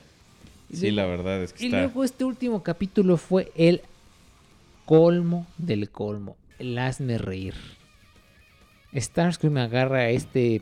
[0.71, 1.79] sí, la verdad es que Y está...
[1.81, 3.81] luego este último capítulo fue el
[4.85, 6.37] colmo del colmo.
[6.59, 7.55] El hazme reír.
[8.95, 10.61] Starscream agarra este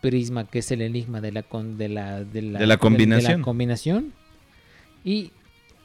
[0.00, 3.40] prisma que es el enigma de la, con- de la, de la, De la combinación.
[3.40, 4.12] la combinación.
[5.04, 5.30] Y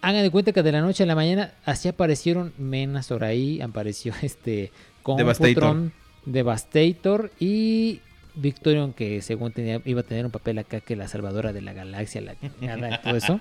[0.03, 4.13] hagan de cuenta que de la noche a la mañana así aparecieron Mena Soraí, apareció
[4.21, 4.71] este
[5.05, 5.53] Devastator.
[5.53, 5.93] Computron,
[6.25, 8.01] Devastator y
[8.35, 11.71] Victorion que según tenía, iba a tener un papel acá que la salvadora de la
[11.71, 13.39] galaxia, la y todo eso.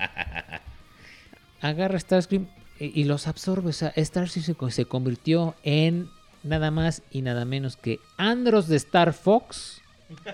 [1.60, 2.46] Agarra Starscream
[2.78, 3.70] y, y los absorbe.
[3.70, 6.08] O sea, Starscream se, se convirtió en
[6.44, 9.82] nada más y nada menos que Andros de Star Fox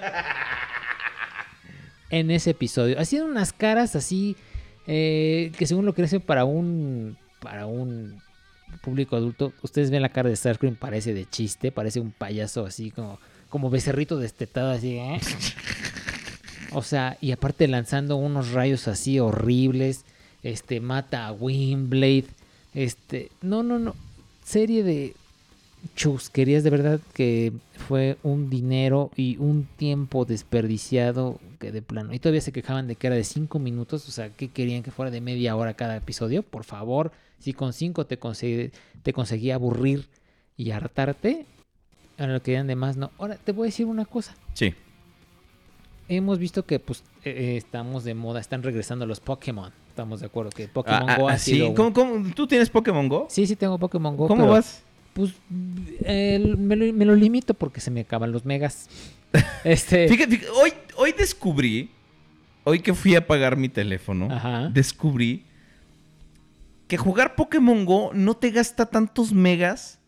[2.10, 3.00] en ese episodio.
[3.00, 4.36] Hacían unas caras así
[4.88, 8.20] eh, que según lo que para un para un
[8.82, 12.90] público adulto, ustedes ven la cara de Starscream parece de chiste, parece un payaso así
[12.90, 13.18] como
[13.50, 15.20] como becerrito destetado así, ¿eh?
[16.72, 20.04] O sea, y aparte lanzando unos rayos así horribles,
[20.42, 22.26] este mata a Windblade,
[22.74, 23.94] este, no, no, no,
[24.44, 25.14] serie de
[25.96, 27.52] chusquerías de verdad que
[27.88, 32.12] fue un dinero y un tiempo desperdiciado que de plano.
[32.14, 34.90] Y todavía se quejaban de que era de 5 minutos, o sea, que querían que
[34.90, 36.42] fuera de media hora cada episodio.
[36.42, 38.70] Por favor, si con 5 te, conse-
[39.02, 40.08] te conseguía aburrir
[40.56, 41.46] y hartarte,
[42.18, 43.10] ahora lo querían de más, no.
[43.18, 44.34] Ahora, te voy a decir una cosa.
[44.54, 44.74] Sí.
[46.08, 49.70] Hemos visto que pues eh, eh, estamos de moda, están regresando los Pokémon.
[49.90, 51.52] Estamos de acuerdo que Pokémon Ah, Go ah, ha sí.
[51.54, 52.30] sido un- ¿Cómo- cómo?
[52.34, 53.26] ¿Tú tienes Pokémon Go?
[53.28, 54.26] Sí, sí tengo Pokémon Go.
[54.28, 54.82] ¿Cómo pero, vas?
[55.18, 58.88] Pues me, lo, me lo limito porque se me acaban los megas.
[59.64, 60.08] Este.
[60.08, 61.90] Fíjate, fíjate, hoy, hoy descubrí,
[62.62, 64.68] hoy que fui a pagar mi teléfono, Ajá.
[64.68, 65.44] descubrí
[66.86, 69.98] que jugar Pokémon Go no te gasta tantos megas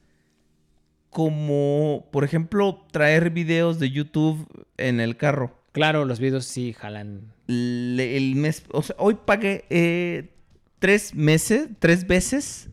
[1.10, 5.58] como, por ejemplo, traer videos de YouTube en el carro.
[5.72, 7.32] Claro, los videos sí jalan.
[7.48, 10.30] Le- el mes, o sea, hoy pagué eh,
[10.78, 12.68] tres meses, tres veces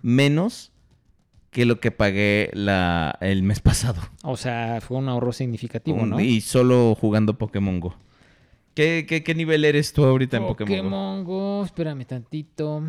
[0.00, 0.72] menos
[1.56, 4.02] que lo que pagué la, el mes pasado.
[4.22, 6.20] O sea, fue un ahorro significativo, Un- ¿no?
[6.20, 7.96] Y solo jugando Pokémon Go.
[8.74, 10.76] ¿Qué, qué, qué nivel eres tú ahorita en Pokémon, Go?
[10.82, 12.82] Pokémon Go, espérame tantito.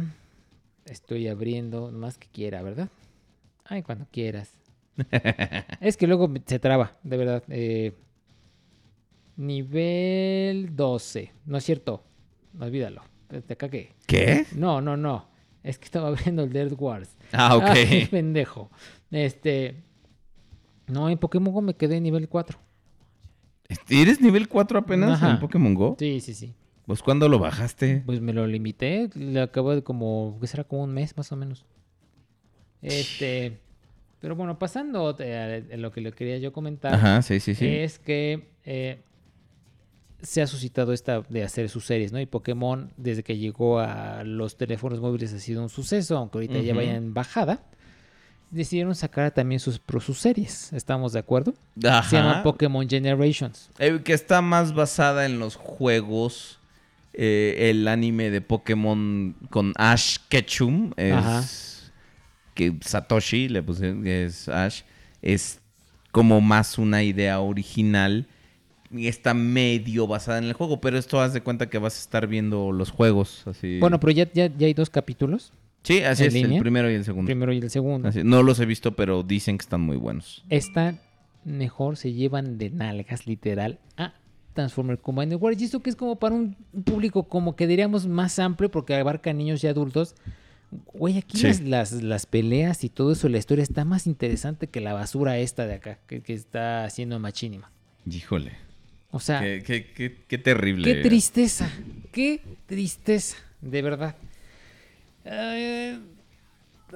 [0.83, 2.89] Estoy abriendo, más que quiera, ¿verdad?
[3.63, 4.51] Ay, cuando quieras.
[5.79, 7.43] es que luego se traba, de verdad.
[7.47, 7.93] eh,
[9.37, 11.31] Nivel 12.
[11.45, 12.03] No es cierto.
[12.59, 13.01] Olvídalo.
[13.47, 13.93] Te cagué.
[14.07, 14.45] ¿Qué?
[14.57, 15.29] No, no, no.
[15.67, 17.09] Es que estaba viendo el Dead Wars.
[17.33, 17.63] Ah, ok.
[17.67, 18.69] Ay, pendejo.
[19.11, 19.75] Este.
[20.87, 22.57] No, en Pokémon Go me quedé en nivel 4.
[23.89, 25.31] ¿Eres nivel 4 apenas Ajá.
[25.31, 25.97] en Pokémon Go?
[25.99, 26.53] Sí, sí, sí.
[26.85, 28.01] Pues ¿cuándo lo bajaste?
[28.05, 29.09] Pues me lo limité.
[29.15, 30.37] Le acabo de como.
[30.39, 30.63] ¿Qué será?
[30.63, 31.65] Como un mes más o menos.
[32.81, 33.59] Este.
[34.19, 36.93] Pero bueno, pasando a lo que le quería yo comentar.
[36.93, 37.67] Ajá, sí, sí, sí.
[37.67, 38.47] Es que.
[38.63, 39.01] eh,
[40.21, 42.19] se ha suscitado esta de hacer sus series, ¿no?
[42.19, 46.59] Y Pokémon, desde que llegó a los teléfonos móviles, ha sido un suceso, aunque ahorita
[46.59, 46.77] ya Ujú.
[46.79, 47.61] vaya en bajada.
[48.49, 51.53] Decidieron sacar también sus, sus series, ¿estamos de acuerdo?
[51.83, 52.09] Ajá.
[52.09, 53.69] Se llama Pokémon Generations.
[53.77, 56.59] Eh, que está más basada en los juegos.
[57.19, 60.91] eh, el anime de Pokémon con Ash Ketchum.
[60.97, 61.43] Es Ajá.
[62.53, 64.81] que Satoshi le puse que es Ash.
[65.23, 65.59] Es
[66.11, 68.27] como más una idea original.
[68.91, 70.79] Y está medio basada en el juego.
[70.79, 73.45] Pero esto haz de cuenta que vas a estar viendo los juegos.
[73.45, 73.79] Así.
[73.79, 75.51] Bueno, pero ya, ya, ya hay dos capítulos.
[75.83, 76.35] Sí, así es.
[76.35, 77.27] El primero y el segundo.
[77.27, 78.07] Primero y el segundo.
[78.09, 80.43] Así- no los he visto, pero dicen que están muy buenos.
[80.49, 80.99] Están
[81.45, 84.13] mejor, se llevan de nalgas literal a
[84.53, 85.61] Transformer Combined Wars.
[85.61, 89.31] Y esto que es como para un público como que diríamos más amplio porque abarca
[89.33, 90.15] niños y adultos.
[90.93, 91.47] Güey, aquí Sí.
[91.47, 95.37] las, las, las peleas y todo eso, la historia está más interesante que la basura
[95.37, 97.71] esta de acá, que, que está haciendo Machinima.
[98.09, 98.51] Híjole.
[99.17, 100.83] O sea, Qué, qué- qué- qué terrible.
[100.93, 101.69] Qué tristeza,
[102.11, 104.15] qué tristeza, de verdad.
[105.25, 105.97] Eh,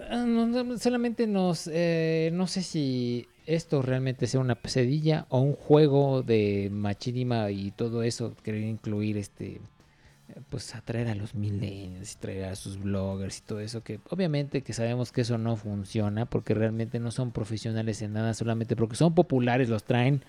[0.10, 5.42] ah, no, no, solamente nos, eh, no sé si esto realmente sea una pesadilla o
[5.42, 9.60] un juego de machinima y todo eso, querer incluir este, eh,
[10.50, 14.62] pues atraer a los millennials y traer a sus bloggers y todo eso, que obviamente
[14.62, 18.96] que sabemos que eso no funciona porque realmente no son profesionales en nada, solamente porque
[18.96, 20.22] son populares, los traen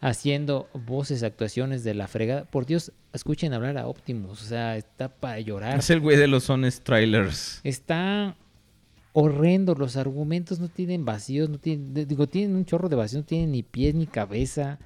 [0.00, 2.44] haciendo voces, actuaciones de la fregada.
[2.44, 5.78] Por Dios, escuchen hablar a Optimus, o sea, está para llorar.
[5.78, 7.60] Es el güey de los Honest Trailers.
[7.64, 8.36] Está
[9.12, 13.26] horrendo, los argumentos no tienen vacíos, no tienen, digo, tienen un chorro de vacíos, no
[13.26, 14.78] tienen ni pies ni cabeza.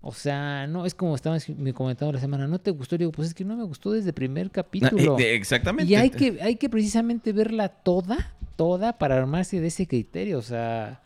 [0.00, 2.96] O sea, no, es como estaba me comentando la semana, ¿no te gustó?
[2.96, 5.16] Digo, pues es que no me gustó desde el primer capítulo.
[5.18, 5.92] Ah, eh, exactamente.
[5.92, 10.38] Y hay que, hay que precisamente verla toda, toda para armarse de ese criterio.
[10.38, 11.02] O sea,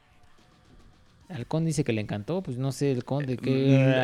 [1.31, 3.51] Halcón dice que le encantó, pues no sé, el conde que...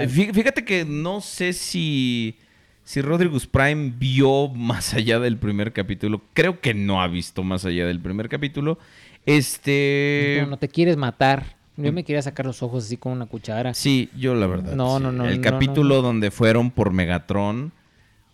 [0.07, 2.37] Mm, fí- Fíjate que no sé si,
[2.85, 6.23] si Rodriguez Prime vio más allá del primer capítulo.
[6.35, 8.79] Creo que no ha visto más allá del primer capítulo.
[9.27, 10.39] Este.
[10.43, 11.57] No, no te quieres matar.
[11.79, 13.75] Yo me quería sacar los ojos así con una cuchara.
[13.75, 14.75] Sí, yo la verdad.
[14.75, 15.03] No, sí.
[15.03, 17.71] no, no, El no, capítulo no, donde fueron por Megatron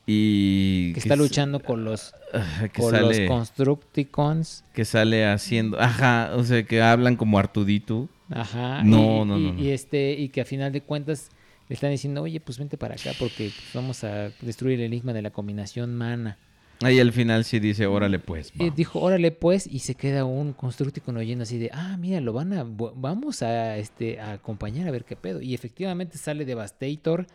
[0.07, 0.93] y.
[0.93, 4.65] Que está es- luchando con los, ah, que con sale- los Constructicons.
[4.73, 5.81] Que sale haciendo.
[5.81, 8.09] Ajá, o sea, que hablan como Artudito.
[8.35, 8.83] Ajá.
[8.85, 9.63] No, y, no, no.
[9.63, 11.31] Y, este, y que a final de cuentas
[11.69, 15.13] le están diciendo, oye, pues vente para acá porque pues, vamos a destruir el enigma
[15.13, 16.39] de la combinación mana.
[16.83, 18.53] Ahí al final sí dice, órale pues.
[18.75, 22.53] Dijo, órale pues, y se queda un Constructicon oyendo así de, ah, mira, lo van
[22.53, 25.41] a, vamos a, este, a acompañar a ver qué pedo.
[25.41, 27.27] Y efectivamente sale Devastator.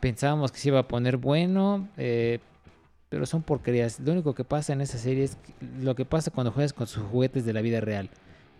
[0.00, 2.38] Pensábamos que se iba a poner bueno, eh,
[3.08, 3.98] pero son porquerías.
[3.98, 5.36] Lo único que pasa en esa serie es
[5.82, 8.10] lo que pasa cuando juegas con sus juguetes de la vida real.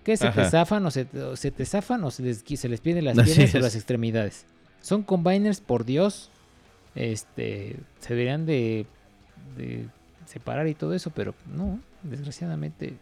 [0.08, 2.80] Que se te zafan o se, o se te zafan o se les, se les
[2.80, 4.46] pierden las piernas o las extremidades.
[4.80, 6.30] Son combiners, por Dios.
[6.94, 8.86] Este, se deberían de,
[9.58, 9.86] de
[10.24, 12.94] separar y todo eso, pero no, desgraciadamente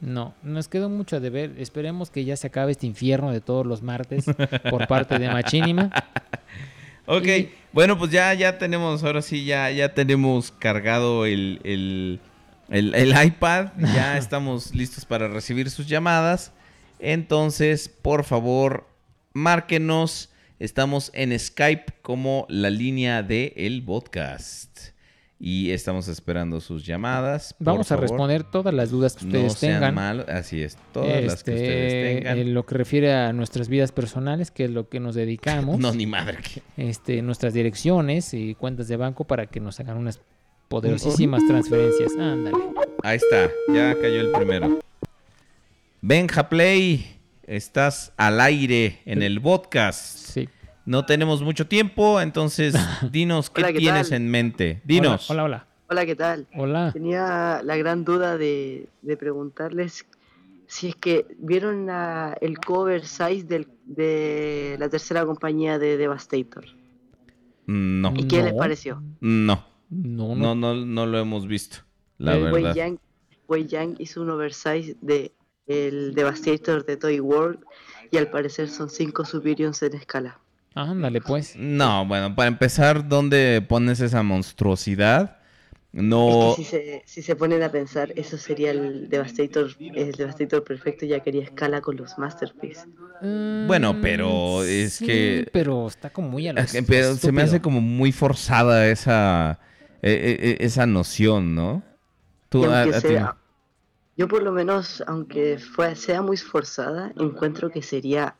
[0.00, 0.32] no.
[0.44, 1.54] Nos quedó mucho de ver.
[1.58, 4.26] Esperemos que ya se acabe este infierno de todos los martes
[4.70, 5.90] por parte de Machinima.
[7.04, 7.26] Ok,
[7.72, 12.20] bueno, pues ya, ya tenemos, ahora sí, ya, ya tenemos cargado el, el,
[12.72, 13.68] el- el iPad.
[13.94, 16.52] Ya estamos listos para recibir sus llamadas.
[16.98, 18.86] Entonces, por favor,
[19.32, 20.30] márquenos.
[20.58, 24.78] Estamos en Skype como la línea de el podcast.
[25.44, 27.56] Y estamos esperando sus llamadas.
[27.58, 28.02] Vamos a favor.
[28.10, 29.94] responder todas las dudas que No ustedes sean tengan.
[29.96, 32.38] malos, así es, todas las que Este, ustedes tengan.
[32.38, 35.78] En lo que refiere a nuestras vidas personales, que es lo que nos dedicamos.
[35.80, 36.38] No, ni madre.
[36.76, 40.20] Este, nuestras direcciones y cuentas de banco para que nos hagan unas
[40.72, 42.16] poderosísimas transferencias.
[42.16, 42.56] Ándale.
[43.02, 44.78] Ahí está, ya cayó el primero.
[46.00, 50.00] Benja Play, estás al aire en el podcast.
[50.16, 50.48] Sí.
[50.86, 52.74] No tenemos mucho tiempo, entonces
[53.12, 54.16] dinos qué Hola, ¿qué tienes tal?
[54.16, 54.80] en mente.
[54.84, 55.30] Dinos.
[55.30, 55.66] Hola, hola.
[55.90, 56.46] Hola, ¿qué tal?
[56.56, 56.90] Hola.
[56.92, 60.06] Tenía la gran duda de, de preguntarles
[60.66, 66.64] si es que vieron la- el cover size del- de la tercera compañía de Devastator.
[67.66, 68.14] No.
[68.16, 69.02] ¿Y qué les pareció?
[69.20, 69.66] No.
[69.92, 71.78] No, No, no, no lo hemos visto.
[72.18, 72.74] La el Wei verdad.
[72.74, 72.98] Yang,
[73.46, 75.32] Wei Yang hizo un oversize de
[75.66, 77.60] el Devastator de Toy World
[78.10, 80.40] y al parecer son cinco Superiors en escala.
[80.74, 81.54] Ándale, pues.
[81.56, 85.36] No, bueno, para empezar, ¿dónde pones esa monstruosidad?
[85.92, 86.54] No.
[86.54, 90.64] Es que si se, si se ponen a pensar, eso sería el Devastator, el Devastator
[90.64, 92.86] perfecto, ya quería escala con los Masterpiece.
[93.66, 95.48] Bueno, pero es Sí, que.
[95.52, 98.88] Pero está como muy a lo es que- pero se me hace como muy forzada
[98.88, 99.60] esa.
[100.02, 101.82] Eh, eh, esa noción, ¿no?
[102.48, 103.36] Tú, a- a sea-
[104.16, 108.36] yo por lo menos, aunque fue, sea muy forzada, encuentro que sería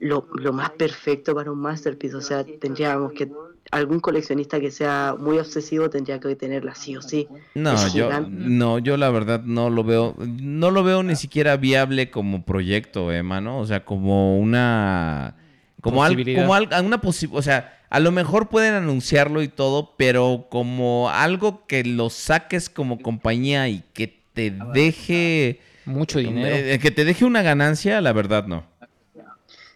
[0.00, 2.16] lo, lo más perfecto para un masterpiece.
[2.16, 3.30] O sea, tendríamos que
[3.70, 7.28] algún coleccionista que sea muy obsesivo tendría que tenerla sí o sí.
[7.54, 8.30] No, Es yo, gigante.
[8.32, 13.12] no, yo la verdad no lo veo, no lo veo ni siquiera viable como proyecto,
[13.12, 13.60] Emma, ¿no?
[13.60, 15.36] O sea, como una,
[15.82, 19.94] como, al- como al- una posibilidad, o sea, a lo mejor pueden anunciarlo y todo,
[19.98, 26.56] pero como algo que lo saques como compañía y que te deje Mucho dinero.
[26.56, 28.64] eh, que te deje una ganancia, la verdad no.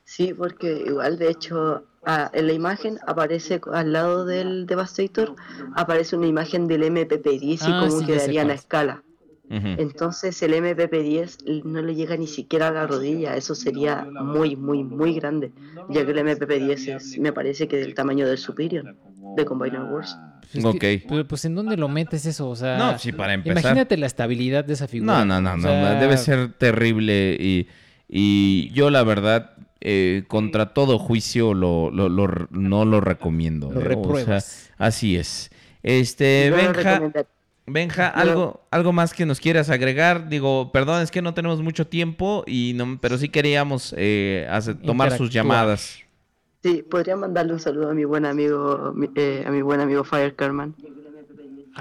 [0.05, 5.35] Sí, porque igual de hecho ah, en la imagen aparece al lado del Devastator
[5.75, 8.61] aparece una imagen del MPP-10 y Ah, cómo sí, quedaría en la cuál.
[9.49, 14.83] Entonces el MPP-10 no le llega ni siquiera a la rodilla, eso sería muy, muy,
[14.83, 15.53] muy grande,
[15.89, 18.97] ya que el MPP-10 es, me parece que del tamaño del Superior,
[19.37, 20.17] de Combiner Wars.
[20.53, 20.79] Es Ok.
[20.79, 22.49] que, pero, pues, ¿en dónde lo metes eso?
[22.49, 23.59] O sea, No, sí, para empezar.
[23.61, 25.25] Imagínate la estabilidad de esa figura.
[25.25, 27.69] No, no, no, O no, debe ser terrible y,
[28.09, 33.71] y yo la verdad, eh, contra todo juicio, lo, lo- lo- no lo recomiendo.
[33.71, 33.83] Lo ¿eh?
[33.83, 34.71] O sea, repruebas.
[34.79, 35.51] así es.
[35.83, 37.13] Este, Benja.
[37.67, 40.29] Benja, algo, algo más que nos quieras agregar.
[40.29, 44.81] Digo, perdón, es que no tenemos mucho tiempo y no, pero sí queríamos eh, hacer-
[44.81, 45.99] tomar sus llamadas.
[46.63, 50.05] Sí, podría mandarle un saludo a mi buen amigo, mi- eh, a mi buen amigo
[50.05, 50.75] Fire Carman.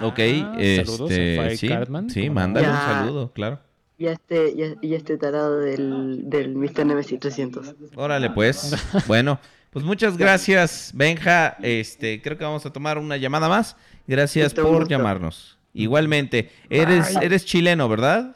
[0.02, 0.54] Ok, Ah,
[0.86, 2.82] saludos a este, Fire sí, Cartman, sí, mándale un Ya.
[2.82, 3.60] saludo, claro.
[3.98, 6.86] Y a este, y a, y a este tarado del, del Mr.
[6.86, 7.74] Nemesis 300.
[7.96, 8.76] Órale, pues.
[9.08, 9.40] Bueno,
[9.70, 11.56] pues muchas gracias, Benja.
[11.62, 13.78] Este, creo que vamos a tomar una llamada más.
[14.08, 14.86] Gracias por gusto.
[14.90, 15.55] llamarnos.
[15.76, 18.36] Igualmente, eres, eres chileno, ¿verdad?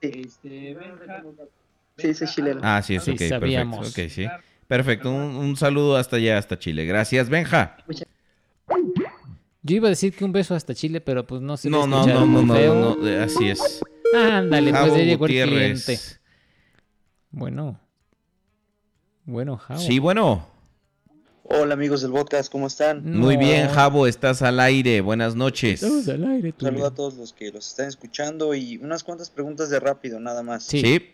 [0.00, 0.24] Sí.
[1.98, 2.60] Sí, soy chileno.
[2.62, 3.84] Ah, sí, es Sí, ok, perfecto.
[4.08, 4.26] sí.
[4.66, 6.84] Perfecto, un, un saludo hasta allá, hasta Chile.
[6.86, 7.76] Gracias, Benja.
[9.62, 12.06] Yo iba a decir que un beso hasta Chile, pero pues no se No, no,
[12.06, 13.80] no, no, no, no, así es.
[14.14, 15.98] Ándale, pues Javo ya llegó el cliente.
[17.30, 17.80] Bueno.
[19.24, 19.80] Bueno, Javo.
[19.80, 20.46] Sí, bueno.
[21.50, 23.02] Hola amigos del podcast, ¿cómo están?
[23.04, 23.40] Muy No.
[23.40, 25.00] bien, Javo, estás al aire.
[25.00, 25.82] Buenas noches.
[25.82, 26.66] Estamos al aire, Un tú.
[26.66, 30.42] saludo a todos los que los están escuchando y unas cuantas preguntas de rápido nada
[30.42, 30.64] más.
[30.64, 30.80] Sí.
[30.82, 31.06] Sí.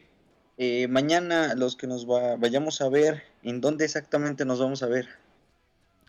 [0.58, 4.86] Eh, mañana los que nos va- vayamos a ver, ¿en dónde exactamente nos vamos a
[4.86, 5.06] ver?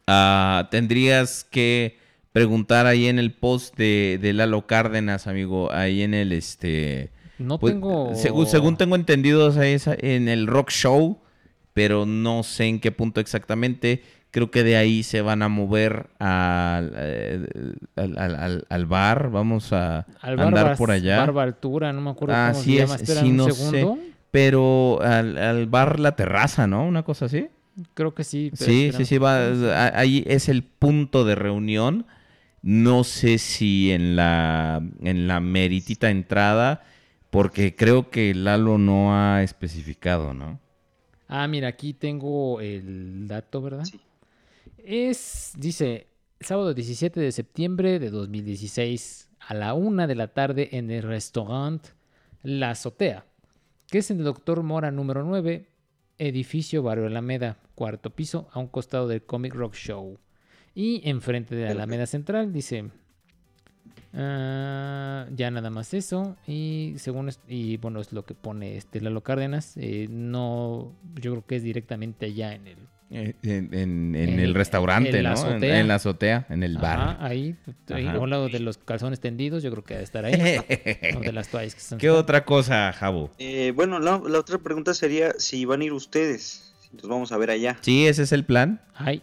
[0.08, 1.98] Ah, tendrías que
[2.32, 5.72] preguntar ahí en el post de, de Lalo Cárdenas, amigo.
[5.72, 7.12] Ahí en el este.
[7.38, 8.14] No pues, tengo.
[8.16, 11.18] Según, según tengo entendido, es en el rock show,
[11.74, 14.04] pero no sé en qué punto exactamente.
[14.36, 17.48] Creo que de ahí se van a mover al, eh,
[17.96, 19.30] al, al- al- al bar.
[19.32, 21.20] Vamos a Al andar Barbas- por allá.
[21.20, 22.96] Barba Altura, no me acuerdo Ah, cómo sí se es, llama.
[23.02, 23.96] Espera sí, no segundo.
[23.96, 24.12] sé.
[24.32, 26.86] Pero al, al bar La Terraza, ¿no?
[26.86, 27.48] Una cosa así.
[27.94, 28.52] Creo que sí.
[28.60, 29.38] pero Sí, sí, sí, va,
[29.98, 32.06] ahí es el punto de reunión.
[32.62, 36.84] No sé si en la, en la meritita entrada,
[37.30, 40.60] porque creo que Lalo no ha especificado, ¿no?
[41.30, 43.86] Ah, mira, aquí tengo el dato, ¿verdad?
[43.86, 44.02] Sí.
[44.88, 46.06] Es, dice,
[46.40, 51.90] sábado 17 de septiembre de 2016 a la una de la tarde en el restaurante
[52.44, 53.26] La Azotea,
[53.90, 55.68] que es en el Doctor Mora número 9,
[56.20, 60.20] edificio Barrio Alameda, cuarto piso, a un costado del Comic Rock Show.
[60.76, 62.92] Y enfrente de la Alameda Central, dice,
[64.14, 66.38] ah, ya nada más eso.
[66.46, 71.46] Y según, y bueno, es lo que pone este Lalo Cárdenas, eh, no, yo creo
[71.48, 72.78] que es directamente allá en el
[73.12, 75.40] En, en- en En- el restaurante, en la ¿no?
[75.42, 75.80] En, azotea.
[75.80, 77.00] en la azotea, en el bar.
[77.00, 77.56] Ajá, ahí,
[77.90, 78.18] ahí, Ajá.
[78.18, 80.34] a un lado de los calzones tendidos, yo creo que ha de estar ahí.
[81.16, 82.00] o de las toallas que están.
[82.00, 83.30] ¿Qué otra cosa, Jabo?
[83.38, 87.38] Eh, bueno, la, la otra pregunta sería si van a ir ustedes, nos vamos a
[87.38, 87.78] ver allá.
[87.82, 88.82] Sí, ese es el plan.
[88.96, 89.22] Ay,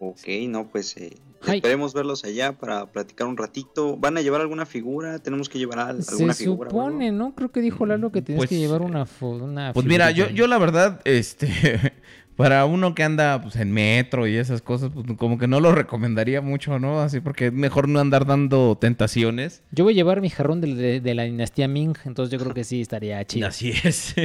[0.00, 1.56] Ok, no, pues eh, Ay.
[1.58, 3.96] esperemos verlos allá para platicar un ratito.
[3.96, 5.18] ¿Van a llevar alguna figura?
[5.18, 6.68] ¿Tenemos que llevar al- se alguna figura?
[6.68, 6.82] algo?
[6.82, 7.34] supone, ¿no?
[7.34, 10.58] Creo que dijo Lalo que Pues, que llevar una, una Pues mira, yo, yo la
[10.58, 11.48] verdad, este,
[12.36, 15.72] para uno que anda pues, en metro y esas cosas, pues como que no lo
[15.72, 17.00] recomendaría mucho, ¿no?
[17.00, 19.62] Así porque es mejor no andar dando tentaciones.
[19.70, 22.54] Yo voy a llevar mi jarrón de, de- de la dinastía Ming, entonces yo creo
[22.54, 23.46] que sí estaría chido.
[23.48, 24.14] Así es.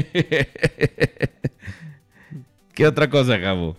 [2.74, 3.78] ¿Qué otra cosa, Gabo?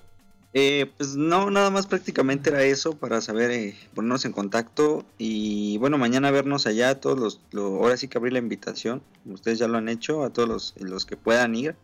[0.53, 5.79] Eh, pues no, nada más prácticamente era eso para saber, eh, ponernos en contacto y
[5.79, 9.69] bueno, mañana vernos allá, todos los, lo- ahora sí que abrí la invitación, ustedes ya
[9.69, 11.77] lo han hecho, a todos los, los que puedan ir,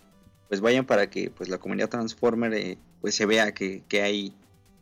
[0.48, 4.32] pues vayan para que pues la comunidad Transformer eh, pues se vea que, que hay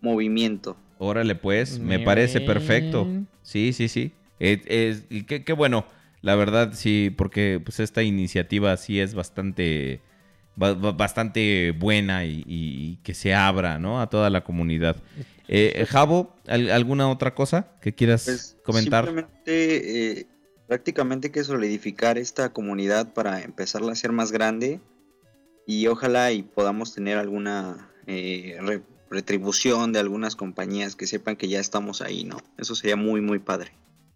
[0.00, 0.76] movimiento.
[0.98, 3.08] Órale, pues, me parece perfecto.
[3.42, 4.12] Sí, sí, sí.
[4.40, 5.86] Eh, qué, qué bueno,
[6.22, 10.00] la verdad, sí, porque pues esta iniciativa sí es bastante,
[10.56, 14.00] ba- ba- bastante buena y, y que se abra, ¿no?
[14.00, 14.96] A toda la comunidad.
[15.48, 19.04] Eh, Javo, ¿al- ¿alguna otra cosa que quieras Pues, comentar?
[19.04, 20.26] Simplemente, eh,
[20.66, 24.80] prácticamente que solidificar esta comunidad para empezarla a hacer más grande
[25.66, 31.48] y ojalá y podamos tener alguna eh, re- retribución de algunas compañías que sepan que
[31.48, 32.38] ya estamos ahí, ¿no?
[32.58, 33.72] Eso sería muy, muy padre.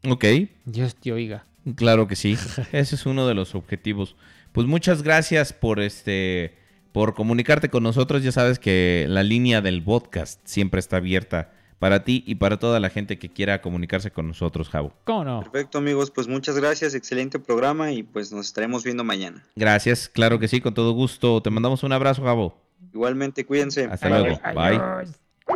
[0.09, 0.25] Ok,
[0.65, 1.47] Dios te oiga.
[1.77, 2.37] Claro que sí.
[2.73, 4.17] Ese es uno de los objetivos.
[4.53, 6.57] Pues muchas gracias por este
[6.93, 8.23] por comunicarte con nosotros.
[8.23, 12.81] Ya sabes que la línea del podcast siempre está abierta para ti y para toda
[12.81, 14.93] la gente que quiera comunicarse con nosotros, Javo.
[15.05, 15.43] ¿Cómo no?
[15.43, 19.45] Perfecto, amigos, pues muchas gracias, excelente programa y pues nos estaremos viendo mañana.
[19.55, 21.41] Gracias, claro que sí, con todo gusto.
[21.41, 22.61] Te mandamos un abrazo, Javo.
[22.93, 23.85] Igualmente, cuídense.
[23.85, 24.41] Hasta luego.
[24.55, 24.81] Bye.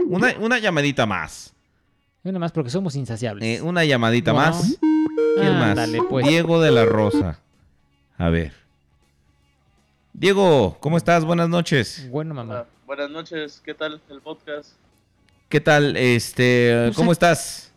[0.07, 1.55] Una, una llamadita más.
[2.25, 3.45] Una más porque somos insaciables.
[3.45, 4.79] Eh, una llamadita más.
[5.37, 5.71] ¿Quién más?
[5.71, 6.27] Ándale, pues.
[6.27, 7.41] Diego de la Rosa.
[8.17, 8.53] A ver.
[10.13, 11.25] Diego, ¿cómo estás?
[11.25, 12.09] Buenas noches.
[12.11, 12.67] Bueno, mamá.
[12.87, 14.75] Buenas noches, ¿qué tal el podcast?
[15.53, 15.99] ¿Qué tal?
[15.99, 17.13] Este, Pues, ¿cómo eh.
[17.13, 17.71] estás?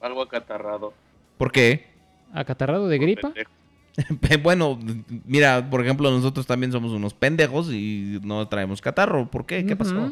[0.00, 0.94] Algo acatarrado.
[1.36, 1.84] ¿Por qué?
[2.32, 3.34] ¿Acatarrado de gripa?
[3.34, 3.50] Pendejo.
[4.42, 4.78] bueno,
[5.26, 9.30] mira, por ejemplo, nosotros también somos unos pendejos y no traemos catarro.
[9.30, 9.66] ¿Por qué?
[9.66, 10.10] ¿Qué pasó?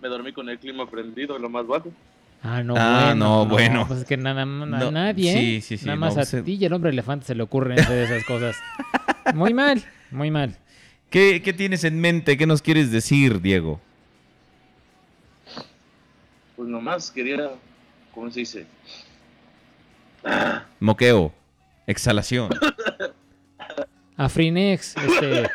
[0.00, 1.90] Me dormí con el clima prendido, lo más bajo.
[2.44, 3.14] Ah, no, Ah, bueno.
[3.16, 3.84] no, bueno.
[3.88, 5.32] Pues es que nada, na- No, nadie.
[5.32, 5.40] ¿eh?
[5.40, 6.42] sí, sí, sí, Nada más a eh.
[6.42, 8.54] ti y el hombre elefante se le ocurren hacer esas cosas.
[9.34, 10.56] Muy mal, muy mal.
[11.10, 12.36] ¿Qué, qué tienes en mente?
[12.36, 13.80] ¿Qué nos quieres decir, Diego?
[16.60, 17.52] Pues nomás quería,
[18.12, 18.66] ¿cómo se dice?
[20.78, 21.32] Moqueo.
[21.86, 22.50] Exhalación.
[24.18, 25.50] Afrinex, este.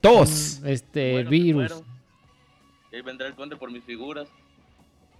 [0.00, 0.60] Tos.
[0.62, 1.82] mm, Este, Bueno, virus.
[2.92, 4.28] ahí vendrá el conde por mis figuras.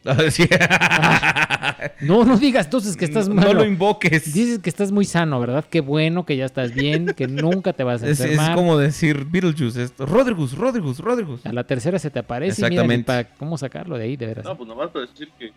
[2.01, 3.53] No, no digas entonces que estás No malo.
[3.55, 4.33] lo invoques.
[4.33, 5.65] Dices que estás muy sano, ¿verdad?
[5.69, 8.55] Qué bueno que ya estás bien, que nunca te vas a Es, es enfermar.
[8.55, 9.83] como decir Beetlejuice.
[9.83, 10.07] esto.
[10.07, 11.45] Rodrigus, Rodrigus, Rodrigus.
[11.47, 13.07] A la tercera se te aparece y mira, Exactamente.
[13.07, 14.45] para cómo sacarlo de ahí, de veras.
[14.45, 15.53] No, pues nomás para decir que,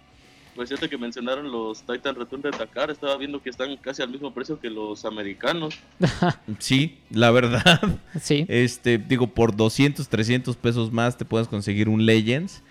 [0.56, 4.10] pues cierto que mencionaron los Titan Return de Dakar, estaba viendo que están casi al
[4.10, 5.76] mismo precio que los americanos.
[6.60, 7.82] Sí, la verdad.
[8.22, 8.46] Sí.
[8.48, 12.64] Este, digo, por 200, 300 pesos más te puedes conseguir un Legends.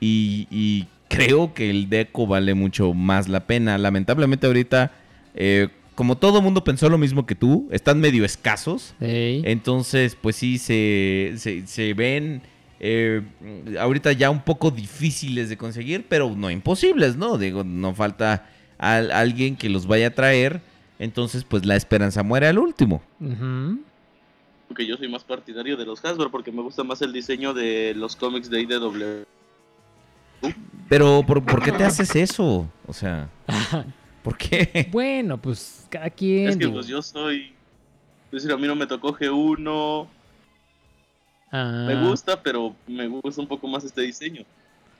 [0.00, 0.86] Y, y
[1.16, 3.78] creo que el Deco vale mucho más la pena.
[3.78, 4.92] Lamentablemente ahorita,
[5.34, 8.94] eh, como todo mundo pensó lo mismo que tú, están medio escasos.
[9.44, 12.42] Entonces, pues sí, se, se, se ven
[12.80, 13.22] eh,
[13.78, 17.38] ahorita ya un poco difíciles de conseguir, pero no imposibles, ¿no?
[17.38, 20.60] Digo, no falta al- alguien que los vaya a traer.
[20.98, 23.02] Entonces, pues la esperanza muere al último.
[24.68, 27.92] Porque yo soy más partidario de los Hasbro porque me gusta más el diseño de
[27.94, 29.24] los cómics de IDW.
[30.88, 32.68] Pero, ¿por, por qué te haces eso?
[32.86, 33.28] O sea,
[34.22, 34.88] ¿por qué?
[34.92, 36.48] Bueno, pues cada quien.
[36.48, 36.74] Es que digo.
[36.74, 37.54] pues yo soy...
[38.26, 40.06] Es decir, a mí no me tocó G1,
[41.54, 44.42] Ah, me gusta, pero me gusta un poco más este diseño.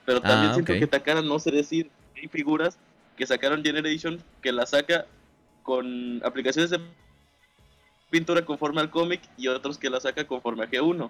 [0.05, 0.79] Pero también Ah, siento ok.
[0.79, 2.77] que Takara, no sé decir, hay figuras
[3.17, 5.07] que sacaron Generation que la saca
[5.63, 6.79] con aplicaciones de
[8.11, 11.09] pintura conforme al cómic y otros que la saca conforme a G1.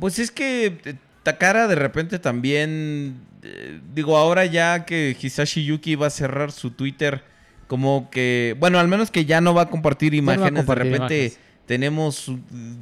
[0.00, 0.94] Pues es que eh,
[1.28, 6.70] Takara de repente también, eh, digo, ahora ya que Hisashi Yuki va a cerrar su
[6.70, 7.22] Twitter,
[7.66, 10.60] como que, bueno, al menos que ya no va a compartir no va a imágenes,
[10.64, 11.38] compartir de repente imágenes.
[11.66, 12.32] tenemos,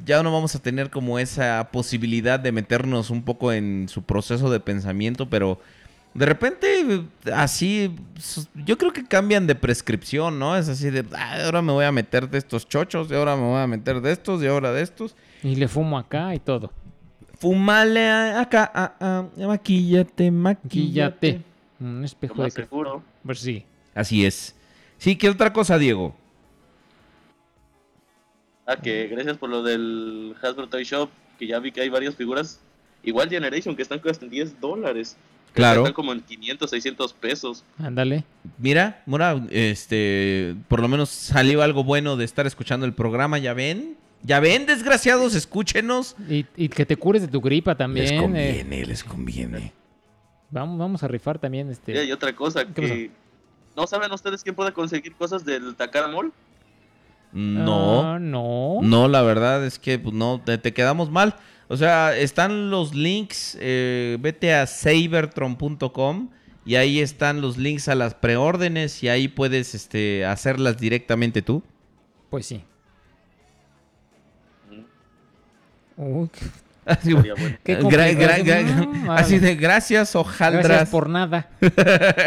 [0.05, 4.49] ya no vamos a tener como esa posibilidad de meternos un poco en su proceso
[4.49, 5.59] de pensamiento, pero
[6.13, 7.03] de repente
[7.33, 7.93] así,
[8.65, 10.55] yo creo que cambian de prescripción, ¿no?
[10.55, 13.43] Es así de, "Ah, ahora me voy a meter de estos chochos, y ahora me
[13.43, 15.17] voy a meter de estos, y ahora de estos.
[15.43, 16.71] Y le fumo acá y todo.
[17.39, 21.41] Fumale a- acá, ah, ah, maquillate, maquillate.
[21.79, 23.03] Un espejo de seguro.
[23.23, 23.63] Pues sí.
[23.93, 24.55] Así es.
[24.97, 26.15] Sí, ¿qué otra cosa, Diego?
[28.65, 31.09] Ah, que gracias por lo del Hasbro Toy Shop,
[31.39, 32.59] que ya vi que hay varias figuras.
[33.03, 35.15] Igual Generation, que están costando 10 dólares.
[35.53, 35.81] Claro.
[35.81, 37.63] Están como en 500, 600 pesos.
[37.79, 38.23] Ándale.
[38.57, 43.53] Mira, Mora, este, por lo menos salió algo bueno de estar escuchando el programa, ¿ya
[43.53, 43.95] ven?
[44.23, 45.35] ¿Ya ven, desgraciados?
[45.35, 46.15] Escúchenos.
[46.29, 48.05] Y, y que te cures de tu gripa también.
[48.05, 48.21] Les eh.
[48.21, 49.73] conviene, les conviene.
[50.49, 51.93] Vamos, vamos a rifar también este.
[51.93, 53.11] Y hay otra cosa ¿Qué que...
[53.75, 56.33] ¿No saben ustedes quién puede conseguir cosas del Takara Mall?
[57.31, 58.01] No.
[58.03, 58.79] Ah, no.
[58.81, 61.35] No, la verdad es que pues, no, te, te quedamos mal.
[61.67, 66.29] O sea, están los links, eh, vete a sabertron.com
[66.65, 71.61] y ahí están los links a las preórdenes y ahí puedes este, hacerlas directamente tú.
[72.29, 72.63] Pues sí.
[75.97, 76.29] Uy,
[76.85, 77.57] Así, Estaría bueno.
[77.65, 78.13] Qué gra- complicado.
[78.13, 79.47] gra- gra- No, así vale.
[79.47, 80.65] de gracias, hojaldras.
[80.67, 81.49] Gracias por nada.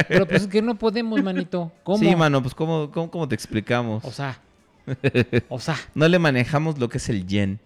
[0.08, 1.72] Pero pues es que no podemos, manito.
[1.82, 1.96] ¿Cómo?
[1.98, 4.04] Sí, mano, pues ¿cómo, cómo, cómo te explicamos?
[4.04, 4.38] O sea,
[5.48, 7.58] o sea, no le manejamos lo que es el yen.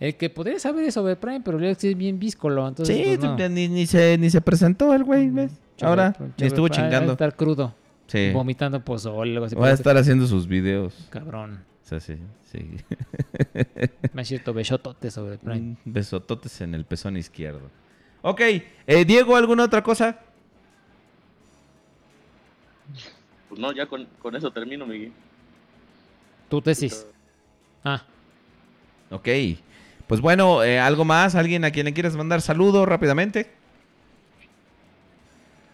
[0.00, 3.20] el que podría saber es sobre Prime, pero Lex es bien víscolo, entonces sí, pues,
[3.38, 3.48] no.
[3.48, 5.52] ni, ni se, ni se presentó el güey, ¿ves?
[5.76, 7.12] Chavo, Ahora, ni estuvo va a chingando.
[7.12, 7.74] estar crudo.
[8.08, 8.30] Sí.
[8.32, 9.54] Vomitando pozole, algo así.
[9.54, 10.94] Va a estar haciendo sus videos.
[11.10, 11.60] Cabrón.
[11.84, 12.16] O sea, sí,
[12.50, 12.66] sí.
[14.14, 15.60] Me ha cierto besotote sobre Prime.
[15.60, 17.70] Mm, Besototes en el pezón izquierdo.
[18.22, 20.18] Ok, eh, Diego, ¿alguna otra cosa?
[23.48, 25.12] Pues no, ya con, con eso termino, Miguel.
[26.48, 27.06] Tu tesis.
[27.84, 28.02] Ah,
[29.10, 29.28] Ok.
[30.06, 31.34] Pues bueno, eh, ¿algo más?
[31.34, 33.50] ¿Alguien a quien le quieras mandar saludos rápidamente?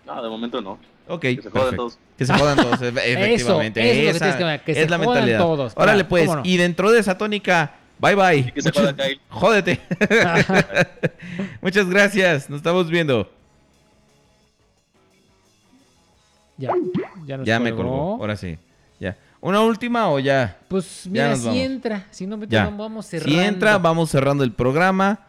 [0.07, 0.79] No, de momento no.
[1.11, 1.99] Ok, Que se jodan todos.
[2.17, 3.31] Que se jodan todos, efectivamente.
[3.35, 5.39] eso es lo que Esa tienes que ver, que es se la jodan mentalidad.
[5.39, 6.31] todos, Órale, pues.
[6.45, 8.53] Y dentro de esa tónica, bye bye.
[8.53, 9.21] Que se joda Kyle.
[9.29, 9.81] Jódete.
[11.61, 12.49] Muchas gracias.
[12.49, 13.31] Nos estamos viendo.
[16.59, 16.73] ya.
[17.27, 18.17] Ya, nos Ya me colgó.
[18.21, 18.59] Ahora sí.
[18.99, 19.17] Ya.
[19.41, 20.59] ¿Una última o ya?
[20.69, 21.61] Pues mira, nos si vamos.
[21.63, 22.07] entra.
[22.11, 22.65] Si no, Ya.
[22.65, 23.33] vamos, vamos cerrando.
[23.33, 25.21] Si entra, vamos cerrando el programa.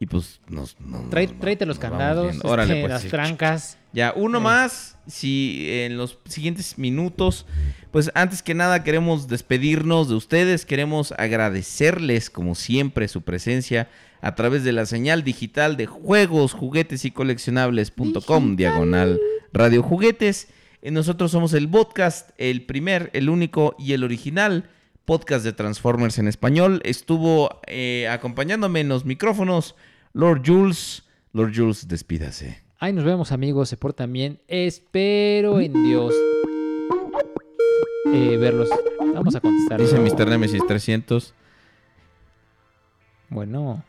[0.00, 0.78] Y pues nos.
[0.78, 2.36] no- Trae- tráete los nos vamos candados.
[2.44, 3.08] Órale, este, pues, las sí.
[3.08, 3.77] trancas.
[3.92, 4.98] Ya, uno más.
[5.06, 7.46] Si en los siguientes minutos,
[7.90, 13.88] pues antes que nada queremos despedirnos de ustedes, queremos agradecerles como siempre su presencia
[14.20, 19.18] a través de la señal digital de juegos, juguetes y coleccionables.com diagonal
[19.52, 20.48] radio juguetes.
[20.82, 24.68] Eh, Nosotros somos el podcast, el primer, el único y el original
[25.06, 26.82] podcast de Transformers en español.
[26.84, 29.74] Estuvo eh, acompañándome en los micrófonos
[30.12, 31.04] Lord Jules.
[31.32, 32.67] Lord Jules, despídase.
[32.78, 33.68] Ahí nos vemos, amigos.
[33.68, 34.40] Se portan bien.
[34.46, 36.14] Espero en Dios
[38.12, 38.68] eh, verlos.
[39.14, 39.80] Vamos a contestar.
[39.80, 40.28] Dice Mr.
[40.28, 41.34] Nemesis 300.
[43.30, 43.84] Bueno.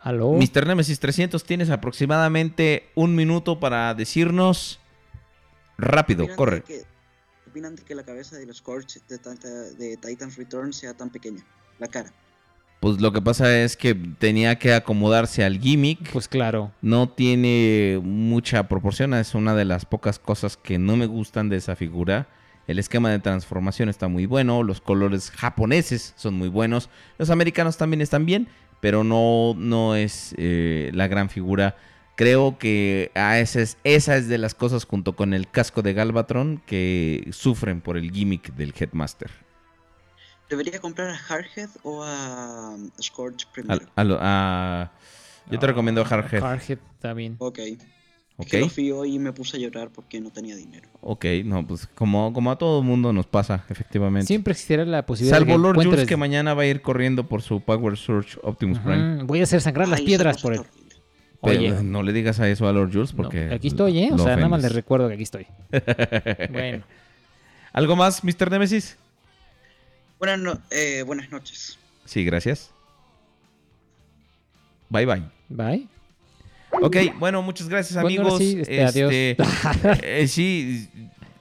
[0.00, 0.32] ¿Aló?
[0.32, 0.66] Mr.
[0.66, 4.80] Nemesis 300, tienes aproximadamente un minuto para decirnos.
[5.78, 6.56] Rápido, ¿Opinan corre.
[6.56, 6.82] de que-
[7.48, 9.18] ¿Opinan de que la cabeza de los Scorch de,
[9.76, 11.44] de Titan's Return sea tan pequeña?
[11.78, 12.10] La cara.
[12.82, 16.10] Pues lo que pasa es que tenía que acomodarse al gimmick.
[16.10, 16.72] Pues claro.
[16.82, 19.14] No tiene mucha proporción.
[19.14, 22.26] Es una de las pocas cosas que no me gustan de esa figura.
[22.66, 24.64] El esquema de transformación está muy bueno.
[24.64, 26.90] Los colores japoneses son muy buenos.
[27.18, 28.48] Los americanos también están bien.
[28.80, 31.76] Pero no, no es eh, la gran figura.
[32.16, 35.92] Creo que a esa, es, esa es de las cosas junto con el casco de
[35.92, 39.30] Galvatron que sufren por el gimmick del Headmaster.
[40.52, 43.86] ¿Debería comprar a Hardhead o a um, Scorch primero?
[43.96, 44.92] a lo- a-
[45.50, 46.42] yo te recomiendo Hardhead.
[46.42, 47.36] Hardhead está bien.
[47.38, 47.58] Ok.
[48.36, 48.46] Ok.
[48.48, 50.90] Que lo fío y me puse a llorar porque no tenía dinero.
[51.00, 54.26] Ok, no, pues como, como a todo mundo nos pasa, efectivamente.
[54.26, 57.26] Siempre existirá la posibilidad Salvo de que Lord Jules que mañana va a ir corriendo
[57.26, 59.22] por su Power Surge Optimus Prime.
[59.22, 60.60] Voy a hacer sangrar las piedras por él.
[61.40, 63.50] Pero Oye, no le digas a eso a Lord Jules no, porque...
[63.50, 64.10] aquí estoy, ¿eh?
[64.12, 65.46] O sea, nada más les recuerdo que aquí estoy.
[66.52, 66.84] Bueno.
[67.72, 68.50] ¿Algo más, Mr.
[68.50, 68.98] Nemesis?
[70.22, 71.76] Buenas, no- eh, buenas noches.
[72.04, 72.70] Sí, gracias.
[74.88, 75.22] Bye, bye.
[75.48, 75.88] Bye.
[76.80, 78.38] Ok, bueno, muchas gracias Bueno, amigos.
[78.38, 79.10] sí, este, adiós.
[80.04, 80.88] eh, sí,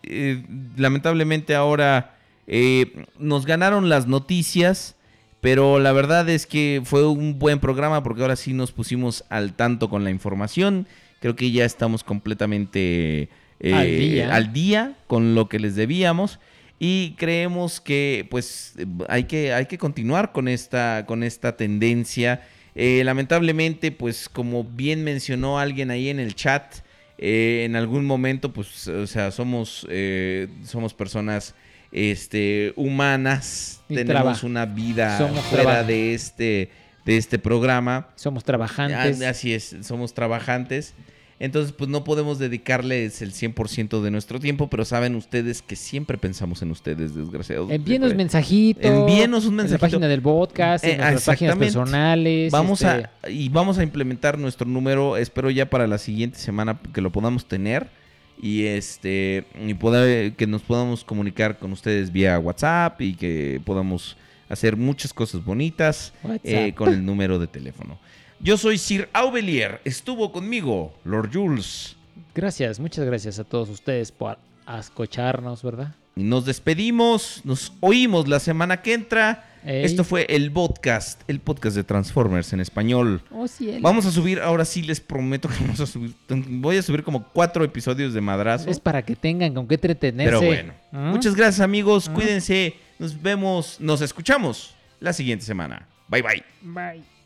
[0.01, 0.43] eh,
[0.77, 2.16] lamentablemente ahora
[2.48, 4.95] eh, nos ganaron las noticias,
[5.42, 9.53] pero la verdad es que fue un buen programa porque ahora sí nos pusimos al
[9.53, 10.88] tanto con la información.
[11.19, 13.30] Creo que ya estamos completamente
[13.60, 14.34] eh, Al día.
[14.35, 16.40] al día con lo que les debíamos.
[16.84, 18.74] Y creemos que pues
[19.08, 22.42] hay que, hay que continuar con esta, con esta tendencia.
[22.74, 26.74] Eh, lamentablemente, pues como bien mencionó alguien ahí en el chat,
[27.19, 31.53] eh, en algún momento, pues, o sea, somos, eh, somos personas
[31.92, 36.72] este, humanas, Y tenemos traba- una vida somos fuera traba- de este,
[37.06, 38.08] de este programa.
[38.16, 39.22] Somos trabajantes.
[39.22, 40.95] Así es, somos trabajantes.
[41.44, 46.20] Entonces, pues no podemos dedicarles el 100% de nuestro tiempo, pero saben ustedes que siempre
[46.20, 47.72] pensamos en ustedes, desgraciados.
[47.72, 48.86] Envíenos mensajitos.
[48.86, 49.82] Envíenos un En la mensajito.
[49.88, 52.52] página del podcast, Eh, en nuestras páginas personales.
[52.52, 56.80] Vamos este, a y vamos a implementar nuestro número, espero ya para la siguiente semana
[56.94, 57.90] que lo podamos tener
[58.40, 64.16] y este y poder que nos podamos comunicar con ustedes vía WhatsApp y que podamos
[64.48, 66.14] hacer muchas cosas bonitas
[66.44, 67.98] eh, con el número de teléfono.
[68.44, 71.95] Yo soy Sir Aubelier, estuvo conmigo Lord Jules
[72.34, 74.38] Gracias, muchas gracias a todos ustedes por
[74.68, 75.95] escucharnos, ¿verdad?
[76.16, 79.48] y nos despedimos, nos oímos la semana que entra.
[79.64, 79.86] Ey.
[79.86, 83.22] Esto fue el podcast, el podcast de Transformers en español.
[83.32, 83.80] Oh, cielo.
[83.82, 86.14] Vamos a subir, ahora sí les prometo que vamos a subir.
[86.28, 88.70] Voy a subir como cuatro episodios de madrazo.
[88.70, 90.40] Es para que tengan con qué entretenerse.
[90.40, 90.74] Pero bueno.
[90.92, 91.11] ¿Mm?
[91.11, 92.14] Muchas gracias amigos, ¿Mm?
[92.14, 92.76] cuídense.
[93.00, 95.88] Nos vemos, nos escuchamos la siguiente semana.
[96.08, 96.44] Bye bye.
[96.61, 97.20] Bye.